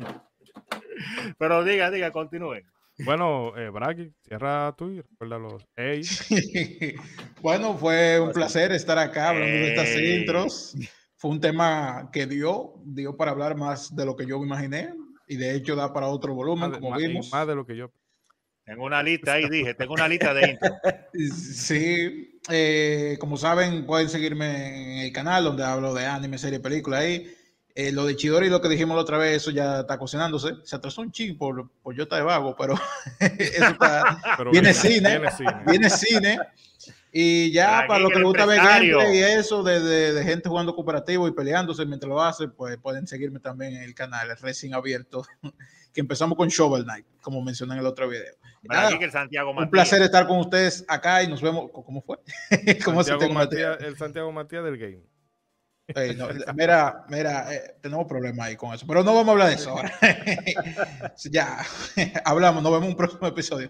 Pero 1.38 1.64
diga, 1.64 1.90
diga, 1.90 2.10
continúen. 2.10 2.64
Bueno, 3.04 3.56
eh, 3.56 3.70
Bragi, 3.70 4.12
cierra 4.26 4.74
tú 4.76 4.90
y 4.90 5.00
recuerda 5.00 5.38
los... 5.38 5.66
Ey, 5.76 6.02
bueno, 7.40 7.74
fue 7.76 8.20
un 8.20 8.32
placer 8.32 8.70
estar 8.72 8.98
acá 8.98 9.30
hablando 9.30 9.54
de 9.56 9.68
estas 9.74 9.96
intros. 9.98 10.74
Fue 11.16 11.30
un 11.30 11.40
tema 11.40 12.10
que 12.12 12.26
dio, 12.26 12.74
dio 12.84 13.16
para 13.16 13.30
hablar 13.30 13.56
más 13.56 13.94
de 13.96 14.04
lo 14.04 14.14
que 14.14 14.26
yo 14.26 14.38
me 14.38 14.44
imaginé 14.46 14.92
y 15.26 15.36
de 15.36 15.54
hecho 15.54 15.74
da 15.74 15.90
para 15.92 16.08
otro 16.08 16.34
volumen, 16.34 16.68
más, 16.70 16.78
como 16.78 16.90
más- 16.90 16.98
vimos. 17.00 17.30
más 17.32 17.46
de 17.46 17.54
lo 17.54 17.64
que 17.64 17.76
yo... 17.76 17.90
Tengo 18.64 18.84
una 18.84 19.02
lista 19.02 19.34
ahí, 19.34 19.48
dije, 19.48 19.74
tengo 19.74 19.94
una 19.94 20.08
lista 20.08 20.32
de 20.34 20.50
intro. 20.50 20.74
Sí, 21.52 22.40
eh, 22.50 23.16
como 23.20 23.36
saben, 23.36 23.84
pueden 23.86 24.08
seguirme 24.08 25.00
en 25.00 25.06
el 25.06 25.12
canal 25.12 25.44
donde 25.44 25.64
hablo 25.64 25.92
de 25.94 26.06
anime, 26.06 26.38
serie, 26.38 26.60
película 26.60 26.98
ahí. 26.98 27.34
Eh, 27.74 27.90
lo 27.92 28.04
de 28.04 28.16
Chidori, 28.16 28.48
lo 28.50 28.60
que 28.60 28.68
dijimos 28.68 28.94
la 28.96 29.02
otra 29.02 29.18
vez, 29.18 29.36
eso 29.38 29.50
ya 29.50 29.80
está 29.80 29.98
cocinándose. 29.98 30.52
Se 30.64 30.76
atrasó 30.76 31.00
un 31.00 31.10
ching 31.12 31.36
por, 31.38 31.70
por 31.82 31.94
yo 31.94 32.04
estar 32.04 32.18
de 32.18 32.24
vago, 32.24 32.54
pero 32.56 32.74
eso 33.20 33.64
está, 33.66 34.20
Pero 34.38 34.50
Viene 34.50 34.72
cine. 34.74 35.18
Viene 35.18 35.30
cine. 35.30 35.52
viene 35.66 35.90
cine. 35.90 36.38
Y 37.12 37.50
ya 37.52 37.80
Aquí 37.80 37.88
para 37.88 38.00
lo 38.00 38.08
que 38.08 38.14
que 38.14 38.18
el 38.18 38.22
le 38.22 38.28
gusta 38.28 38.46
ver 38.46 38.58
gameplay 38.62 39.18
y 39.18 39.22
eso 39.22 39.62
de, 39.62 39.80
de- 39.80 40.12
de 40.14 40.24
gente 40.24 40.48
jugando 40.48 40.74
cooperativo 40.74 41.28
y 41.28 41.32
peleándose 41.32 41.84
mientras 41.84 42.08
lo 42.08 42.22
hace, 42.22 42.48
pues 42.48 42.78
pueden 42.78 43.06
seguirme 43.06 43.38
también 43.38 43.76
en 43.76 43.82
el 43.82 43.94
canal, 43.94 44.30
el 44.30 44.36
Racing 44.38 44.72
Abierto, 44.72 45.26
que 45.92 46.00
empezamos 46.00 46.36
con 46.38 46.48
Shovel 46.48 46.84
Knight, 46.84 47.04
como 47.20 47.42
mencioné 47.42 47.74
en 47.74 47.80
el 47.80 47.86
otro 47.86 48.08
video. 48.08 48.34
Y 48.62 48.68
Para 48.68 48.80
nada, 48.80 48.88
aquí 48.90 48.98
que 49.00 49.04
el 49.06 49.10
Santiago 49.12 49.50
un 49.50 49.56
Matías. 49.56 49.70
placer 49.70 50.02
estar 50.02 50.26
con 50.26 50.38
ustedes 50.38 50.84
acá 50.88 51.22
y 51.22 51.28
nos 51.28 51.42
vemos. 51.42 51.70
¿Cómo 51.72 52.00
fue? 52.02 52.18
¿Cómo 52.84 53.02
se 53.02 53.10
Santiago 53.10 53.18
tengo 53.20 53.34
Matías, 53.34 53.80
el 53.80 53.96
Santiago 53.96 54.30
Matías 54.32 54.64
del 54.64 54.78
game. 54.78 55.02
No, 56.16 56.28
mira, 56.54 57.04
mira, 57.08 57.52
eh, 57.52 57.76
tenemos 57.82 58.06
problemas 58.06 58.46
ahí 58.46 58.56
con 58.56 58.72
eso, 58.72 58.86
pero 58.86 59.02
no 59.02 59.12
vamos 59.14 59.28
a 59.28 59.32
hablar 59.32 59.48
de 59.48 59.54
eso 59.56 59.70
ahora. 59.70 59.92
ya, 61.30 61.58
hablamos, 62.24 62.62
nos 62.62 62.72
vemos 62.72 62.84
en 62.86 62.90
un 62.92 62.96
próximo 62.96 63.26
episodio. 63.26 63.68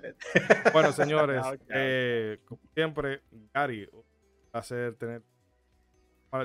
Bueno, 0.73 0.93
señores, 0.93 1.43
eh, 1.71 2.39
como 2.45 2.61
siempre, 2.75 3.23
Gary, 3.53 3.89
un 3.93 4.05
placer 4.53 4.95
tener. 4.97 5.23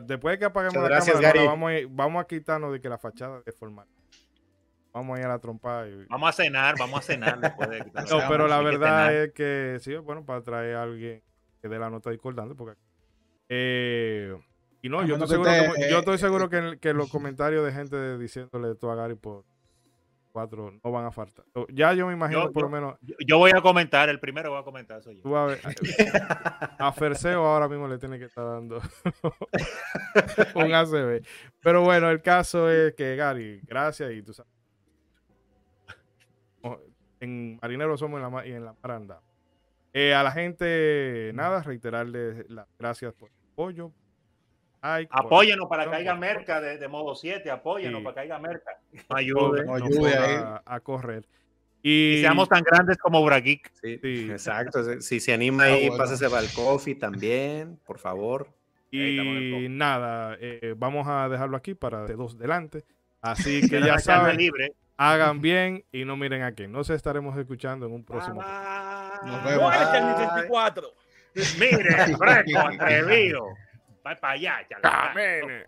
Después 0.03 0.33
de 0.33 0.39
que 0.39 0.45
apaguemos 0.45 0.75
Muchas 0.75 0.89
la 0.89 0.95
gracias, 0.95 1.15
cámara, 1.21 1.43
vamos, 1.43 1.69
a, 1.69 1.73
ir- 1.73 1.87
vamos 1.91 2.23
a 2.23 2.27
quitarnos 2.27 2.71
de 2.73 2.81
que 2.81 2.89
la 2.89 2.97
fachada 2.97 3.41
es 3.45 3.55
formal. 3.55 3.87
Vamos 4.97 5.17
a 5.17 5.19
ir 5.21 5.25
a 5.25 5.29
la 5.29 5.39
trompa. 5.39 5.87
Y... 5.87 6.05
Vamos 6.09 6.29
a 6.29 6.33
cenar, 6.33 6.75
vamos 6.77 6.99
a 6.99 7.01
cenar 7.01 7.39
después 7.39 7.69
de 7.69 7.81
quitar 7.83 8.09
No, 8.09 8.19
pero 8.27 8.47
la 8.47 8.57
que 8.59 8.63
verdad 8.65 9.13
es 9.13 9.31
que 9.33 9.77
sí, 9.79 9.95
bueno, 9.97 10.25
para 10.25 10.41
traer 10.41 10.75
a 10.75 10.83
alguien 10.83 11.21
que 11.61 11.67
dé 11.69 11.77
la 11.79 11.89
nota 11.89 12.09
discordante, 12.09 12.55
porque. 12.55 12.77
Eh, 13.49 14.35
y 14.81 14.89
no, 14.89 15.05
yo 15.05 15.15
estoy 15.15 15.27
que 15.27 15.33
seguro, 15.33 15.49
usted, 15.51 15.73
que, 15.75 15.89
yo 15.89 15.95
eh, 15.95 15.99
estoy 15.99 16.17
seguro 16.17 16.49
que, 16.49 16.57
en- 16.57 16.79
que 16.79 16.93
los 16.93 17.09
comentarios 17.09 17.65
de 17.65 17.71
gente 17.71 18.17
diciéndole 18.17 18.71
esto 18.71 18.91
a 18.91 18.95
Gary 18.95 19.15
por 19.15 19.43
cuatro 20.31 20.71
no 20.83 20.91
van 20.91 21.05
a 21.05 21.11
faltar. 21.11 21.45
Ya 21.69 21.93
yo 21.93 22.05
me 22.07 22.13
imagino, 22.13 22.43
Yo- 22.45 22.51
por 22.51 22.63
lo 22.63 22.69
menos, 22.69 22.95
Yo, 23.01 23.15
yo 23.25 23.37
voy 23.39 23.51
a 23.55 23.61
comentar, 23.61 24.07
el 24.09 24.19
primero 24.19 24.51
voy 24.51 24.59
a 24.59 24.63
comentar, 24.63 25.01
soy 25.01 25.15
yo. 25.15 25.21
Tú 25.23 25.35
a 25.35 25.45
ver, 25.47 25.59
a 26.79 26.91
Ferseo 26.91 27.43
ahora 27.43 27.67
mismo 27.67 27.87
le 27.87 27.97
tiene 27.97 28.19
que 28.19 28.25
estar 28.25 28.45
dando 28.45 28.79
un 30.55 30.73
ACB. 30.73 31.25
Pero 31.61 31.81
bueno, 31.83 32.09
el 32.11 32.21
caso 32.21 32.69
es 32.69 32.93
que 32.93 33.15
Gary, 33.15 33.61
gracias 33.63 34.11
y 34.11 34.21
tú 34.21 34.33
sabes. 34.33 34.51
En 37.19 37.57
Marinero 37.61 37.97
somos 37.97 38.21
en 38.21 38.31
la, 38.31 38.47
y 38.47 38.51
en 38.51 38.65
la 38.65 38.75
Maranda. 38.81 39.21
Eh, 39.93 40.13
a 40.13 40.21
la 40.23 40.31
gente, 40.31 41.31
nada, 41.33 41.63
reiterarles 41.63 42.49
las 42.49 42.67
gracias 42.77 43.13
por 43.13 43.29
el 43.29 43.35
apoyo. 43.53 43.91
like, 44.83 45.09
por- 45.11 45.25
Apóyenos 45.25 45.67
para 45.67 45.83
que 45.83 45.89
por- 45.89 45.97
haya 45.97 46.13
merca 46.15 46.61
de, 46.61 46.77
de 46.77 46.87
modo 46.87 47.15
7, 47.15 47.49
apóyenos 47.49 47.99
Sí. 47.99 48.03
para 48.03 48.13
que 48.13 48.19
haya 48.21 48.39
merca. 48.39 48.71
por- 49.07 49.17
Ayude. 49.17 49.65
nos 49.65 49.81
Ayude 49.81 50.15
a, 50.17 50.61
a 50.65 50.79
correr. 50.81 51.25
Y 51.81 52.17
Y, 52.17 52.21
seamos 52.21 52.47
tan 52.49 52.63
grandes 52.63 52.97
como 52.97 53.23
Brageek. 53.23 53.71
Sí, 53.81 53.99
Sí. 54.01 54.27
exacto. 54.31 55.01
Si 55.01 55.19
se 55.19 55.33
anima 55.33 55.63
Ah, 55.63 55.67
ahí, 55.67 55.87
bueno. 55.89 56.03
pásese 56.03 56.25
al 56.25 56.51
coffee 56.53 56.95
también, 56.95 57.79
por 57.85 57.97
favor. 57.99 58.47
El 58.91 59.63
y 59.63 59.69
nada, 59.69 60.37
eh, 60.39 60.73
vamos 60.77 61.07
a 61.07 61.27
dejarlo 61.29 61.57
aquí 61.57 61.73
para 61.75 62.05
de 62.05 62.15
dos 62.15 62.37
delante. 62.37 62.85
Así 63.21 63.61
que 63.69 63.81
ya 63.81 63.97
saben, 63.99 64.37
libre. 64.37 64.73
Hagan 64.97 65.41
bien 65.41 65.85
y 65.91 66.03
no 66.05 66.17
miren 66.17 66.43
a 66.43 66.51
quién. 66.51 66.71
Nos 66.71 66.89
estaremos 66.89 67.37
escuchando 67.37 67.85
en 67.85 67.93
un 67.93 68.03
próximo. 68.03 68.41
Bye, 68.41 68.47
bye. 69.23 69.31
Nos 69.31 69.43
vemos. 69.43 69.75
El 69.75 70.03
Bye. 70.03 70.15
64. 70.17 70.93
Mire, 71.59 72.15
fresco, 72.17 72.59
atrevido. 72.59 73.45
Va 74.05 74.15
para 74.15 74.33
allá. 74.33 74.67
Camine. 74.81 75.65